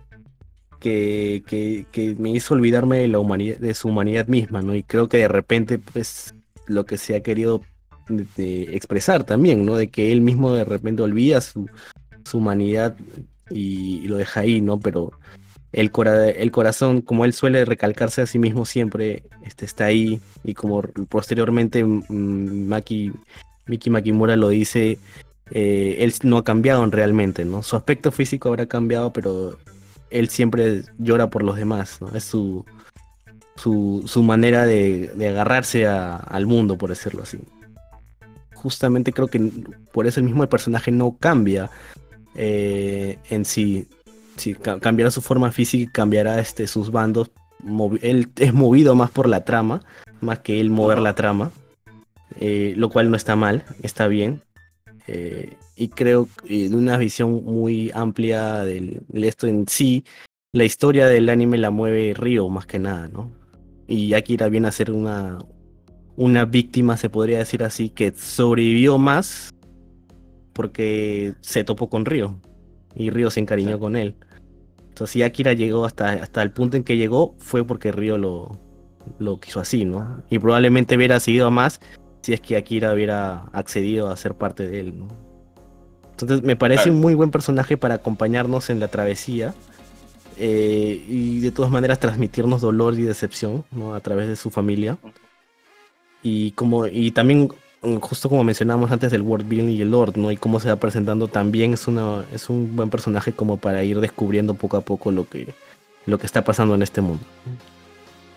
que, 0.80 1.43
que, 1.91 2.15
me 2.19 2.30
hizo 2.30 2.54
olvidarme 2.54 3.00
de, 3.00 3.08
la 3.08 3.19
humanidad, 3.19 3.58
de 3.58 3.73
su 3.73 3.88
humanidad 3.88 4.28
misma, 4.28 4.62
¿no? 4.62 4.76
Y 4.76 4.84
creo 4.84 5.10
que 5.10 5.17
de 5.17 5.28
repente, 5.28 5.80
pues, 5.80 6.36
lo 6.67 6.86
que 6.86 6.97
se 6.97 7.15
ha 7.15 7.23
querido 7.23 7.63
expresar 8.38 9.23
también, 9.23 9.65
¿no? 9.65 9.76
De 9.76 9.88
que 9.88 10.12
él 10.12 10.21
mismo 10.21 10.54
de 10.54 10.65
repente 10.65 11.02
olvida 11.02 11.41
su, 11.41 11.67
su 12.23 12.38
humanidad 12.38 12.95
y, 13.50 14.02
lo 14.08 14.17
deja 14.17 14.41
ahí, 14.41 14.62
¿no? 14.62 14.80
Pero 14.80 15.12
el, 15.78 15.92
el 16.36 16.52
corazón, 16.52 17.02
como 17.02 17.24
él 17.24 17.34
suele 17.34 17.63
recalcarse 17.63 18.24
a 18.24 18.26
sí 18.26 18.40
mismo 18.40 18.66
siempre, 18.66 19.22
este, 19.46 19.66
está 19.66 19.86
ahí 19.86 20.20
y 20.44 20.56
como 20.56 20.82
posteriormente 21.08 21.84
Maki, 21.86 23.12
Miki 23.68 23.92
Makimura 23.92 24.36
lo 24.36 24.50
dice, 24.50 24.98
eh, 25.52 25.98
él 26.00 26.13
no 26.24 26.40
ha 26.40 26.44
cambiado 26.44 26.84
realmente, 26.88 27.46
¿no? 27.46 27.62
Su 27.62 27.76
aspecto 27.76 28.12
físico 28.12 28.50
habrá 28.50 28.66
cambiado, 28.66 29.13
pero 29.13 29.60
él 30.10 30.30
siempre 30.30 30.82
llora 30.98 31.30
por 31.30 31.44
los 31.44 31.56
demás, 31.56 32.02
¿no? 32.02 32.10
Es 32.16 32.24
su, 32.24 32.66
su, 33.56 34.04
su 34.08 34.24
manera 34.24 34.66
de, 34.66 35.12
de 35.13 35.28
agarrarse 35.30 35.86
al 35.86 36.48
mundo, 36.48 36.76
por 36.80 36.90
decirlo 36.90 37.22
así. 37.22 37.38
Justamente 38.56 39.13
creo 39.13 39.28
que 39.28 39.52
por 39.92 40.08
eso 40.08 40.24
mismo 40.24 40.42
el 40.42 40.50
personaje 40.50 40.92
no 40.92 41.18
cambia 41.20 41.70
eh, 42.34 43.20
en 43.30 43.46
sí. 43.46 43.88
Si 44.38 44.54
cambiará 44.54 45.12
su 45.12 45.21
forma 45.21 45.52
física 45.52 45.84
y 45.84 45.93
cambiará 45.93 46.39
este, 46.39 46.67
sus 46.67 46.91
bandos. 46.91 47.32
él 48.02 48.30
es 48.38 48.54
movido 48.54 48.95
más 48.95 49.12
por 49.12 49.28
la 49.28 49.43
trama, 49.43 49.82
más 50.21 50.39
que 50.39 50.60
él 50.60 50.69
mover 50.69 51.00
la 51.00 51.15
trama. 51.15 51.52
Eh, 52.39 52.73
lo 52.78 52.89
cual 52.89 53.10
no 53.10 53.17
está 53.17 53.36
mal, 53.36 53.65
está 53.82 54.08
bien. 54.08 54.41
Eh, 55.08 55.56
y 55.76 55.88
creo 55.89 56.28
que 56.43 56.65
en 56.65 56.76
una 56.76 56.97
visión 56.97 57.43
muy 57.43 57.91
amplia 57.93 58.63
de 58.63 59.02
esto 59.13 59.47
en 59.47 59.67
sí, 59.67 60.04
la 60.52 60.65
historia 60.65 61.08
del 61.08 61.30
anime 61.30 61.58
la 61.58 61.71
mueve 61.71 62.13
Río 62.13 62.50
más 62.50 62.65
que 62.65 62.80
nada, 62.80 63.08
¿no? 63.08 63.32
y 63.88 64.13
Akira 64.13 64.50
viene 64.50 64.67
a 64.67 64.71
ser 64.71 64.91
una, 64.91 65.39
una 66.15 66.45
víctima, 66.45 66.97
se 66.97 67.10
podría 67.10 67.39
decir 67.39 67.63
así, 67.63 67.89
que 67.89 68.12
sobrevivió 68.12 68.97
más 68.97 69.54
porque 70.54 71.34
se 71.41 71.63
topó 71.63 71.89
con 71.89 72.06
Río 72.06 72.39
y 72.95 73.10
Río 73.10 73.32
se 73.32 73.39
encariñó 73.39 73.80
con 73.80 73.95
él. 73.95 74.15
Entonces, 74.98 75.14
si 75.14 75.22
Akira 75.22 75.54
llegó 75.54 75.86
hasta, 75.86 76.14
hasta 76.14 76.42
el 76.42 76.50
punto 76.50 76.76
en 76.76 76.84
que 76.84 76.98
llegó, 76.98 77.36
fue 77.38 77.64
porque 77.64 77.92
Río 77.92 78.18
lo, 78.18 78.60
lo 79.20 79.40
quiso 79.40 79.60
así, 79.60 79.86
¿no? 79.86 80.24
Y 80.32 80.40
probablemente 80.40 80.96
hubiera 80.96 81.20
seguido 81.20 81.52
más 81.52 81.80
si 82.24 82.34
es 82.34 82.42
que 82.42 82.58
Akira 82.58 82.96
hubiera 82.96 83.44
accedido 83.54 84.10
a 84.10 84.18
ser 84.18 84.34
parte 84.34 84.68
de 84.68 84.80
él, 84.80 84.98
¿no? 84.98 85.08
Entonces, 86.10 86.42
me 86.42 86.56
parece 86.56 86.90
un 86.90 87.00
muy 87.00 87.14
buen 87.14 87.30
personaje 87.30 87.78
para 87.78 87.94
acompañarnos 87.94 88.72
en 88.72 88.80
la 88.80 88.88
travesía 88.88 89.54
eh, 90.36 91.06
y 91.08 91.42
de 91.42 91.52
todas 91.52 91.70
maneras 91.70 92.00
transmitirnos 92.00 92.62
dolor 92.62 92.98
y 92.98 93.04
decepción 93.04 93.66
¿no? 93.70 93.94
a 93.94 94.00
través 94.00 94.28
de 94.28 94.36
su 94.36 94.50
familia. 94.50 94.98
Y, 96.24 96.54
como, 96.54 96.88
y 96.88 97.12
también, 97.12 97.50
justo 97.82 98.30
como 98.30 98.44
mencionábamos 98.44 98.92
antes 98.92 99.12
del 99.12 99.22
World 99.22 99.48
Building 99.48 99.76
y 99.76 99.82
el 99.82 99.92
Lord, 99.92 100.18
¿no? 100.18 100.32
y 100.32 100.38
cómo 100.38 100.60
se 100.60 100.70
va 100.70 100.76
presentando, 100.78 101.28
también 101.28 101.74
es, 101.74 101.88
una, 101.88 102.26
es 102.34 102.50
un 102.50 102.76
buen 102.76 102.90
personaje 102.90 103.32
como 103.32 103.58
para 103.58 103.84
ir 103.84 104.00
descubriendo 104.00 104.56
poco 104.56 104.78
a 104.78 104.82
poco 104.82 105.12
lo 105.12 105.28
que, 105.28 105.48
lo 106.06 106.18
que 106.18 106.26
está 106.26 106.44
pasando 106.44 106.76
en 106.76 106.82
este 106.82 107.02
mundo. 107.02 107.24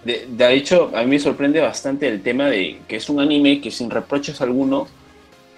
De, 0.05 0.55
hecho, 0.55 0.91
a 0.95 1.03
mí 1.03 1.11
me 1.11 1.19
sorprende 1.19 1.61
bastante 1.61 2.09
el 2.09 2.23
tema 2.23 2.47
de 2.47 2.81
que 2.89 2.97
es 2.97 3.11
un 3.11 3.21
anime 3.21 3.61
que 3.61 3.71
sin 3.71 3.91
reproches 3.91 4.41
algunos 4.41 4.89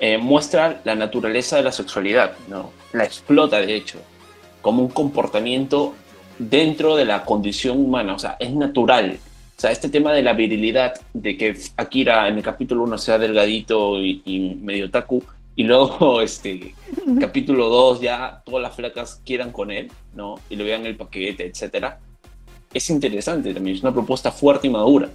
eh, 0.00 0.18
muestra 0.18 0.80
la 0.84 0.96
naturaleza 0.96 1.56
de 1.56 1.62
la 1.62 1.70
sexualidad, 1.70 2.32
¿no? 2.48 2.70
La 2.92 3.04
explota, 3.04 3.58
de 3.58 3.76
hecho, 3.76 3.98
como 4.60 4.82
un 4.82 4.88
comportamiento 4.88 5.94
dentro 6.38 6.96
de 6.96 7.04
la 7.04 7.24
condición 7.24 7.78
humana, 7.78 8.14
o 8.14 8.18
sea, 8.18 8.36
es 8.40 8.52
natural. 8.52 9.18
O 9.62 9.64
sea, 9.64 9.70
este 9.70 9.88
tema 9.88 10.12
de 10.12 10.22
la 10.22 10.32
virilidad, 10.32 10.94
de 11.14 11.36
que 11.36 11.56
Akira 11.76 12.26
en 12.26 12.36
el 12.36 12.42
capítulo 12.42 12.82
1 12.82 12.98
sea 12.98 13.16
delgadito 13.16 13.96
y, 14.02 14.58
medio 14.60 14.90
taku, 14.90 15.22
y 15.54 15.62
luego, 15.62 16.20
este, 16.20 16.74
capítulo 17.20 17.68
2 17.68 18.00
ya 18.00 18.42
todas 18.44 18.60
las 18.60 18.74
flacas 18.74 19.22
quieran 19.24 19.52
con 19.52 19.70
él, 19.70 19.92
¿no? 20.14 20.34
Y 20.50 20.56
lo 20.56 20.64
vean 20.64 20.84
el 20.84 20.96
paquete, 20.96 21.46
etcétera. 21.46 22.00
Es 22.74 22.90
interesante 22.90 23.54
también, 23.54 23.76
es 23.76 23.82
una 23.84 23.92
propuesta 23.92 24.32
fuerte 24.32 24.66
y 24.66 24.70
madura. 24.70 25.10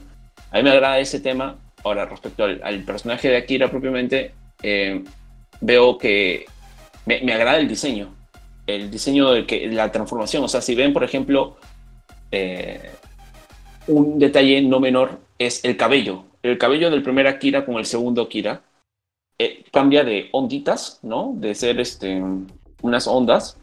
A 0.49 0.55
mí 0.55 0.63
me 0.63 0.69
agrada 0.69 0.97
ese 0.97 1.19
tema. 1.19 1.57
Ahora, 1.83 2.05
respecto 2.05 2.45
al, 2.45 2.83
personaje 2.85 3.27
de 3.27 3.35
Akira 3.35 3.69
propiamente, 3.69 4.31
eh, 4.63 5.03
veo 5.59 5.97
que 5.97 6.45
me, 7.05 7.19
me 7.19 7.33
agrada 7.33 7.59
el 7.59 7.67
diseño 7.67 8.15
el 8.65 8.89
diseño 8.91 9.31
de 9.31 9.45
que, 9.45 9.67
la 9.67 9.91
transformación. 9.91 10.41
O 10.45 10.47
sea, 10.47 10.61
si 10.61 10.73
ven, 10.73 10.93
por 10.93 11.03
ejemplo, 11.03 11.57
eh, 12.31 12.91
un 13.87 14.19
detalle 14.19 14.61
no 14.61 14.79
menor 14.79 15.19
es 15.37 15.63
el 15.63 15.77
cabello. 15.77 16.25
El 16.43 16.57
cabello 16.57 16.89
del 16.89 17.03
primer 17.03 17.27
Akira 17.27 17.65
con 17.65 17.75
el 17.75 17.85
segundo 17.85 18.23
Akira 18.23 18.61
eh, 19.39 19.63
cambia 19.71 20.03
de 20.03 20.29
onditas, 20.31 20.99
¿no? 21.03 21.33
De 21.35 21.53
ser 21.55 21.79
este, 21.79 22.21
unas 22.81 23.07
ondas, 23.07 23.57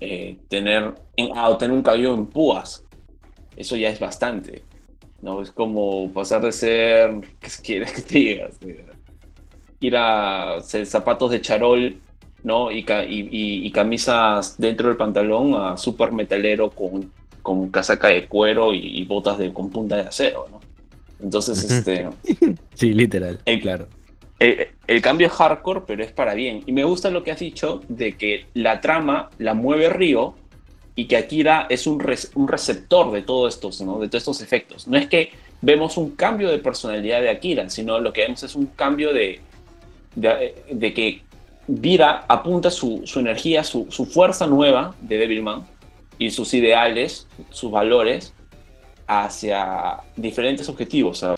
eh, 0.00 0.38
tener, 0.48 0.94
a 1.34 1.58
tener 1.58 1.76
un 1.76 1.82
cabello 1.82 2.14
en 2.14 2.26
púas. 2.26 2.84
Eso 3.56 3.76
ya 3.76 3.88
es 3.88 4.00
bastante. 4.00 4.62
¿no? 5.22 5.42
Es 5.42 5.50
como 5.50 6.10
pasar 6.12 6.42
de 6.42 6.52
ser, 6.52 7.20
¿qué 7.40 7.48
quieres 7.62 7.92
que 7.92 8.02
te 8.02 8.18
digas? 8.18 8.58
Ir 9.80 9.96
a 9.96 10.60
zapatos 10.62 11.30
de 11.30 11.40
charol 11.40 11.96
¿no? 12.42 12.70
Y, 12.70 12.84
y, 13.08 13.70
camisas 13.70 14.56
dentro 14.58 14.88
del 14.88 14.96
pantalón 14.96 15.54
a 15.54 15.76
super 15.76 16.12
metalero 16.12 16.70
con, 16.70 17.12
con 17.42 17.70
casaca 17.70 18.08
de 18.08 18.26
cuero 18.26 18.72
y, 18.74 19.04
botas 19.04 19.38
de, 19.38 19.52
con 19.52 19.70
punta 19.70 19.96
de 19.96 20.02
acero, 20.02 20.46
¿no? 20.50 20.60
Entonces, 21.22 21.70
este... 21.70 22.08
sí, 22.74 22.92
literal, 22.92 23.40
claro. 23.60 23.88
El, 24.38 25.02
cambio 25.02 25.26
es 25.26 25.32
hardcore, 25.34 25.82
pero 25.86 26.02
es 26.02 26.12
para 26.12 26.32
bien. 26.34 26.62
Y 26.66 26.72
me 26.72 26.84
gusta 26.84 27.10
lo 27.10 27.22
que 27.22 27.30
has 27.30 27.40
dicho 27.40 27.82
de 27.88 28.16
que 28.16 28.46
la 28.54 28.80
trama 28.80 29.28
la 29.38 29.52
mueve 29.52 29.90
Río 29.90 30.34
y 30.96 31.04
que 31.04 31.18
Akira 31.18 31.66
es 31.68 31.86
un, 31.86 32.02
un 32.34 32.48
receptor 32.48 33.12
de 33.12 33.22
todos 33.22 33.54
estos, 33.54 33.82
¿no? 33.82 33.98
De 33.98 34.08
todos 34.08 34.22
estos 34.22 34.40
efectos. 34.40 34.88
No 34.88 34.96
es 34.96 35.08
que 35.08 35.30
vemos 35.60 35.98
un 35.98 36.12
cambio 36.12 36.48
de 36.50 36.58
personalidad 36.58 37.20
de 37.20 37.28
Akira, 37.28 37.68
sino 37.68 38.00
lo 38.00 38.14
que 38.14 38.22
vemos 38.22 38.42
es 38.42 38.54
un 38.54 38.66
cambio 38.66 39.12
de, 39.12 39.40
de, 40.16 40.54
de 40.70 40.94
que 40.94 41.22
Vira 41.72 42.24
apunta 42.26 42.68
su, 42.68 43.04
energía, 43.14 43.62
su, 43.62 43.86
fuerza 44.12 44.48
nueva 44.48 44.92
de 45.00 45.18
Devilman 45.18 45.64
y 46.20 46.30
sus 46.30 46.52
ideales, 46.52 47.26
sus 47.48 47.70
valores 47.70 48.34
hacia 49.06 49.96
diferentes 50.16 50.68
objetivos, 50.68 51.24
a, 51.24 51.34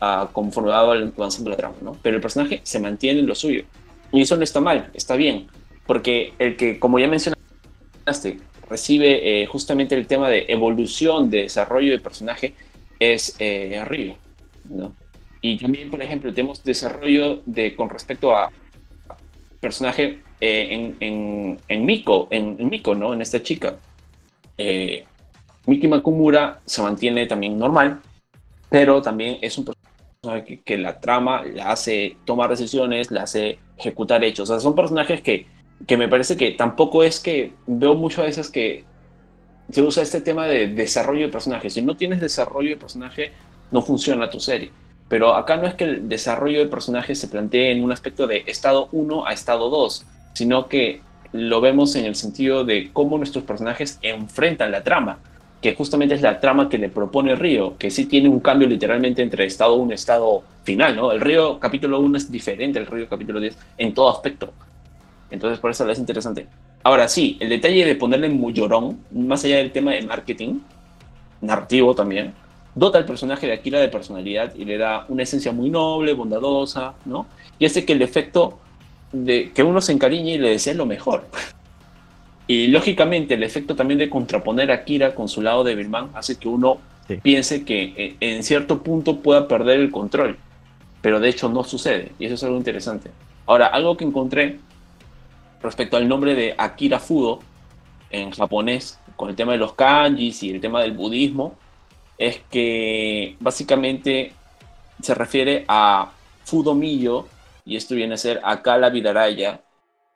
a, 0.00 0.28
conforme 0.32 0.72
avanzando 0.72 1.48
la 1.48 1.56
trama, 1.56 1.76
¿no? 1.80 1.96
Pero 2.02 2.16
el 2.16 2.20
personaje 2.20 2.60
se 2.64 2.80
mantiene 2.80 3.20
en 3.20 3.26
lo 3.26 3.36
suyo. 3.36 3.62
Y 4.10 4.20
eso 4.20 4.36
no 4.36 4.42
está 4.42 4.60
mal, 4.60 4.90
está 4.94 5.14
bien, 5.14 5.46
porque 5.86 6.34
el 6.40 6.56
que, 6.56 6.80
como 6.80 6.98
ya 6.98 7.06
mencionaste, 7.06 8.40
recibe 8.68 9.42
eh, 9.42 9.46
justamente 9.46 9.94
el 9.94 10.08
tema 10.08 10.28
de 10.28 10.46
evolución, 10.48 11.30
de 11.30 11.42
desarrollo 11.42 11.92
de 11.92 12.00
personaje, 12.00 12.54
es 12.98 13.36
eh, 13.38 13.80
Río, 13.86 14.16
¿no? 14.68 14.92
Y 15.40 15.56
también, 15.58 15.88
por 15.88 16.02
ejemplo, 16.02 16.34
tenemos 16.34 16.64
desarrollo 16.64 17.42
de, 17.46 17.76
con 17.76 17.90
respecto 17.90 18.36
a, 18.36 18.50
personaje 19.62 20.18
eh, 20.40 20.68
en, 20.70 20.96
en, 20.98 21.60
en, 21.68 21.86
Miko, 21.86 22.26
en, 22.30 22.56
Miko, 22.68 22.96
¿no? 22.96 23.14
En 23.14 23.22
esta 23.22 23.42
chica. 23.42 23.76
Eh, 24.58 25.04
Miki 25.66 25.86
Makumura 25.86 26.60
se 26.66 26.82
mantiene 26.82 27.26
también 27.26 27.56
normal, 27.56 28.00
pero 28.68 29.00
también 29.00 29.38
es 29.40 29.56
un 29.56 29.64
personaje 29.64 30.60
que, 30.64 30.76
la 30.76 30.98
trama 30.98 31.44
la 31.44 31.70
hace 31.70 32.16
tomar 32.24 32.50
decisiones, 32.50 33.12
la 33.12 33.22
hace 33.22 33.60
ejecutar 33.78 34.24
hechos. 34.24 34.50
O 34.50 34.52
sea, 34.52 34.60
son 34.60 34.74
personajes 34.74 35.22
que, 35.22 35.46
que 35.86 35.96
me 35.96 36.08
parece 36.08 36.36
que 36.36 36.50
tampoco 36.50 37.04
es 37.04 37.20
que 37.20 37.52
veo 37.68 37.94
muchas 37.94 38.26
veces 38.26 38.50
que 38.50 38.84
se 39.70 39.80
usa 39.80 40.02
este 40.02 40.20
tema 40.20 40.46
de 40.48 40.66
desarrollo 40.66 41.26
de 41.26 41.32
personaje. 41.32 41.70
Si 41.70 41.82
no 41.82 41.96
tienes 41.96 42.20
desarrollo 42.20 42.70
de 42.70 42.76
personaje, 42.76 43.30
no 43.70 43.80
funciona 43.80 44.28
tu 44.28 44.40
serie. 44.40 44.72
Pero 45.12 45.34
acá 45.34 45.58
no 45.58 45.66
es 45.66 45.74
que 45.74 45.84
el 45.84 46.08
desarrollo 46.08 46.60
del 46.60 46.70
personaje 46.70 47.14
se 47.14 47.28
plantee 47.28 47.70
en 47.70 47.84
un 47.84 47.92
aspecto 47.92 48.26
de 48.26 48.44
estado 48.46 48.88
1 48.92 49.26
a 49.26 49.34
estado 49.34 49.68
2, 49.68 50.06
sino 50.32 50.68
que 50.68 51.02
lo 51.32 51.60
vemos 51.60 51.94
en 51.96 52.06
el 52.06 52.14
sentido 52.14 52.64
de 52.64 52.88
cómo 52.94 53.18
nuestros 53.18 53.44
personajes 53.44 53.98
enfrentan 54.00 54.72
la 54.72 54.82
trama, 54.82 55.18
que 55.60 55.74
justamente 55.74 56.14
es 56.14 56.22
la 56.22 56.40
trama 56.40 56.70
que 56.70 56.78
le 56.78 56.88
propone 56.88 57.34
Río, 57.34 57.76
que 57.76 57.90
sí 57.90 58.06
tiene 58.06 58.30
un 58.30 58.40
cambio 58.40 58.66
literalmente 58.66 59.20
entre 59.20 59.44
estado 59.44 59.74
1 59.74 59.90
y 59.90 59.94
estado 59.96 60.44
final, 60.64 60.96
¿no? 60.96 61.12
El 61.12 61.20
Río 61.20 61.60
capítulo 61.60 62.00
1 62.00 62.16
es 62.16 62.32
diferente 62.32 62.78
al 62.78 62.86
Río 62.86 63.06
capítulo 63.06 63.38
10 63.38 63.54
en 63.76 63.92
todo 63.92 64.08
aspecto. 64.08 64.54
Entonces 65.30 65.58
por 65.58 65.72
eso 65.72 65.86
es 65.90 65.98
interesante. 65.98 66.46
Ahora 66.84 67.06
sí, 67.06 67.36
el 67.38 67.50
detalle 67.50 67.84
de 67.84 67.96
ponerle 67.96 68.30
muy 68.30 68.54
llorón, 68.54 69.00
más 69.10 69.44
allá 69.44 69.58
del 69.58 69.72
tema 69.72 69.92
de 69.92 70.00
marketing, 70.06 70.60
narrativo 71.42 71.94
también, 71.94 72.32
dota 72.74 72.98
al 72.98 73.04
personaje 73.04 73.46
de 73.46 73.52
Akira 73.52 73.80
de 73.80 73.88
personalidad 73.88 74.54
y 74.54 74.64
le 74.64 74.78
da 74.78 75.04
una 75.08 75.22
esencia 75.22 75.52
muy 75.52 75.70
noble, 75.70 76.14
bondadosa, 76.14 76.94
¿no? 77.04 77.26
Y 77.58 77.66
hace 77.66 77.84
que 77.84 77.92
el 77.92 78.02
efecto 78.02 78.58
de 79.12 79.52
que 79.52 79.62
uno 79.62 79.80
se 79.80 79.92
encariñe 79.92 80.34
y 80.34 80.38
le 80.38 80.50
desee 80.50 80.74
lo 80.74 80.86
mejor. 80.86 81.26
Y 82.46 82.68
lógicamente 82.68 83.34
el 83.34 83.42
efecto 83.42 83.76
también 83.76 83.98
de 83.98 84.10
contraponer 84.10 84.70
a 84.70 84.76
Akira 84.76 85.14
con 85.14 85.28
su 85.28 85.42
lado 85.42 85.64
de 85.64 85.74
Birman 85.74 86.10
hace 86.14 86.36
que 86.36 86.48
uno 86.48 86.78
piense 87.22 87.64
que 87.64 87.94
eh, 87.96 88.16
en 88.20 88.42
cierto 88.42 88.82
punto 88.82 89.20
pueda 89.20 89.48
perder 89.48 89.80
el 89.80 89.90
control, 89.90 90.38
pero 91.00 91.20
de 91.20 91.28
hecho 91.28 91.48
no 91.48 91.64
sucede 91.64 92.12
y 92.18 92.26
eso 92.26 92.34
es 92.34 92.44
algo 92.44 92.56
interesante. 92.56 93.10
Ahora, 93.46 93.66
algo 93.66 93.96
que 93.96 94.04
encontré 94.04 94.58
respecto 95.62 95.96
al 95.96 96.08
nombre 96.08 96.34
de 96.34 96.54
Akira 96.56 96.98
Fudo 96.98 97.40
en 98.10 98.30
japonés, 98.30 98.98
con 99.16 99.30
el 99.30 99.36
tema 99.36 99.52
de 99.52 99.58
los 99.58 99.74
kanjis 99.74 100.42
y 100.42 100.50
el 100.50 100.60
tema 100.60 100.82
del 100.82 100.92
budismo, 100.92 101.56
es 102.18 102.40
que 102.50 103.36
básicamente 103.40 104.32
se 105.00 105.14
refiere 105.14 105.64
a 105.68 106.12
Fudomillo, 106.44 107.26
y 107.64 107.76
esto 107.76 107.94
viene 107.94 108.14
a 108.14 108.18
ser 108.18 108.40
Akala 108.44 108.90
Vidaraya, 108.90 109.62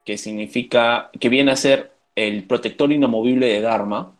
que 0.04 0.18
significa, 0.18 1.10
que 1.18 1.28
viene 1.28 1.52
a 1.52 1.56
ser 1.56 1.92
el 2.14 2.44
protector 2.44 2.92
inamovible 2.92 3.46
de 3.46 3.60
Dharma, 3.60 4.16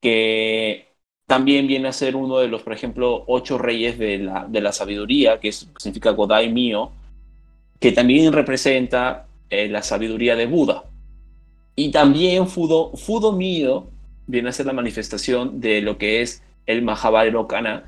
que 0.00 0.88
también 1.26 1.66
viene 1.66 1.88
a 1.88 1.92
ser 1.92 2.16
uno 2.16 2.38
de 2.38 2.48
los, 2.48 2.62
por 2.62 2.72
ejemplo, 2.72 3.24
ocho 3.26 3.58
reyes 3.58 3.98
de 3.98 4.18
la, 4.18 4.46
de 4.48 4.60
la 4.60 4.72
sabiduría, 4.72 5.40
que 5.40 5.52
significa 5.52 6.10
Godai 6.10 6.52
mío, 6.52 6.92
que 7.80 7.92
también 7.92 8.32
representa 8.32 9.26
eh, 9.50 9.68
la 9.68 9.82
sabiduría 9.82 10.36
de 10.36 10.46
Buda. 10.46 10.84
Y 11.74 11.90
también 11.90 12.48
Fudo, 12.48 12.92
Fudo 12.96 13.32
mío 13.32 13.88
viene 14.26 14.50
a 14.50 14.52
ser 14.52 14.66
la 14.66 14.72
manifestación 14.72 15.60
de 15.60 15.80
lo 15.80 15.98
que 15.98 16.22
es 16.22 16.42
el 16.66 16.82
Mahabharata, 16.82 17.84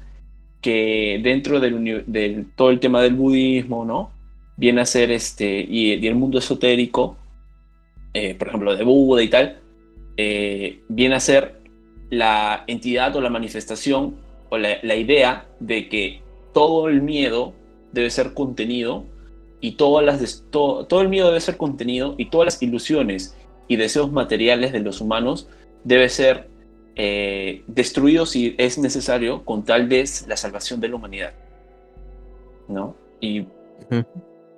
que 0.60 1.20
dentro 1.22 1.60
del, 1.60 2.46
todo 2.56 2.70
el 2.70 2.80
tema 2.80 3.02
del 3.02 3.14
budismo, 3.14 3.84
¿no? 3.84 4.10
Viene 4.56 4.80
a 4.80 4.86
ser 4.86 5.10
este, 5.10 5.66
y, 5.68 6.06
el 6.06 6.14
mundo 6.14 6.38
esotérico, 6.38 7.16
eh, 8.14 8.34
por 8.34 8.48
ejemplo, 8.48 8.76
de 8.76 8.84
Buda 8.84 9.22
y 9.22 9.28
tal, 9.28 9.58
eh, 10.16 10.80
viene 10.88 11.16
a 11.16 11.20
ser 11.20 11.60
la 12.10 12.64
entidad 12.66 13.14
o 13.16 13.20
la 13.20 13.30
manifestación 13.30 14.14
o 14.48 14.58
la, 14.58 14.96
idea 14.96 15.46
de 15.58 15.88
que 15.88 16.22
todo 16.52 16.88
el 16.88 17.02
miedo 17.02 17.52
debe 17.92 18.10
ser 18.10 18.34
contenido 18.34 19.04
y 19.60 19.72
todas 19.72 20.04
las, 20.04 20.44
todo 20.50 21.00
el 21.00 21.08
miedo 21.08 21.28
debe 21.28 21.40
ser 21.40 21.56
contenido 21.56 22.14
y 22.18 22.26
todas 22.26 22.46
las 22.46 22.62
ilusiones 22.62 23.36
y 23.66 23.76
deseos 23.76 24.12
materiales 24.12 24.72
de 24.72 24.80
los 24.80 25.00
humanos 25.00 25.48
debe 25.82 26.08
ser 26.08 26.48
eh, 26.96 27.64
destruido 27.66 28.24
si 28.24 28.54
es 28.58 28.78
necesario 28.78 29.44
con 29.44 29.64
tal 29.64 29.88
vez 29.88 30.26
la 30.28 30.36
salvación 30.36 30.80
de 30.80 30.88
la 30.88 30.96
humanidad. 30.96 31.32
¿No? 32.68 32.96
Y 33.20 33.46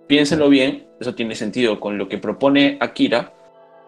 piénsenlo 0.06 0.48
bien, 0.48 0.86
eso 1.00 1.14
tiene 1.14 1.34
sentido 1.34 1.80
con 1.80 1.98
lo 1.98 2.08
que 2.08 2.18
propone 2.18 2.76
Akira, 2.80 3.32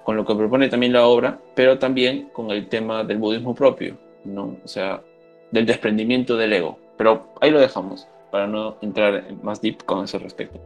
con 0.04 0.16
lo 0.16 0.24
que 0.24 0.34
propone 0.34 0.68
también 0.68 0.92
la 0.92 1.06
obra, 1.06 1.40
pero 1.54 1.78
también 1.78 2.30
con 2.32 2.50
el 2.50 2.68
tema 2.68 3.04
del 3.04 3.18
budismo 3.18 3.54
propio, 3.54 3.98
¿no? 4.24 4.56
O 4.64 4.68
sea, 4.68 5.02
del 5.50 5.66
desprendimiento 5.66 6.36
del 6.36 6.54
ego. 6.54 6.78
Pero 6.96 7.28
ahí 7.40 7.50
lo 7.50 7.60
dejamos, 7.60 8.08
para 8.30 8.46
no 8.46 8.76
entrar 8.80 9.24
más 9.42 9.60
deep 9.60 9.84
con 9.84 10.04
ese 10.04 10.18
respecto. 10.18 10.58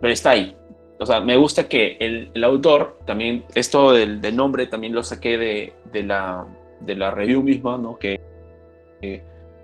Pero 0.00 0.12
está 0.12 0.30
ahí. 0.30 0.56
O 0.98 1.06
sea, 1.06 1.20
me 1.20 1.36
gusta 1.36 1.68
que 1.68 1.96
el, 2.00 2.44
autor, 2.44 2.98
también, 3.06 3.44
esto 3.54 3.92
del, 3.92 4.20
nombre 4.34 4.66
también 4.66 4.92
lo 4.92 5.04
saqué 5.04 5.38
de, 5.38 5.72
de 5.92 6.02
la, 6.02 6.44
de 6.80 6.94
la 6.94 7.10
review 7.10 7.42
misma, 7.42 7.78
¿no? 7.78 7.98
Que 7.98 8.20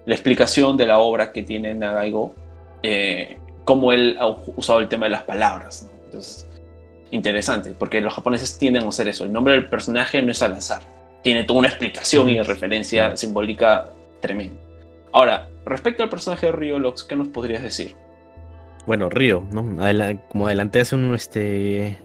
la 0.07 0.15
explicación 0.15 0.77
de 0.77 0.87
la 0.87 0.99
obra 0.99 1.33
que 1.33 1.43
tiene 1.43 1.75
Nagaigo, 1.75 2.35
eh, 2.83 3.39
cómo 3.65 3.93
él 3.93 4.17
ha 4.21 4.29
usado 4.57 4.81
el 4.81 4.89
tema 4.89 5.07
de 5.07 5.11
las 5.11 5.23
palabras. 5.23 5.91
Entonces, 6.05 6.47
interesante, 7.11 7.75
porque 7.79 8.01
los 8.01 8.12
japoneses 8.15 8.59
tienden 8.59 8.85
a 8.85 8.89
hacer 8.89 9.09
eso. 9.09 9.25
El 9.25 9.33
nombre 9.33 9.55
del 9.55 9.69
personaje 9.69 10.21
no 10.23 10.31
es 10.31 10.43
al 10.43 10.53
azar. 10.53 10.83
Tiene 11.23 11.45
toda 11.45 11.61
una 11.61 11.69
explicación 11.69 12.29
y 12.29 12.41
referencia 12.43 13.17
simbólica 13.17 13.91
tremenda. 14.21 14.61
Ahora, 15.12 15.49
respecto 15.65 16.03
al 16.03 16.11
personaje 16.11 16.47
de 16.47 16.53
Ryo 16.53 16.79
Lox, 16.79 17.05
¿qué 17.05 17.17
nos 17.17 17.29
podrías 17.29 17.62
decir? 17.62 17.95
Bueno, 18.87 19.09
Ryo, 19.09 19.43
¿no? 19.51 19.62
como 20.29 20.47
adelanté 20.47 20.81
hace 20.81 20.95
un, 20.95 21.15
este, 21.15 21.99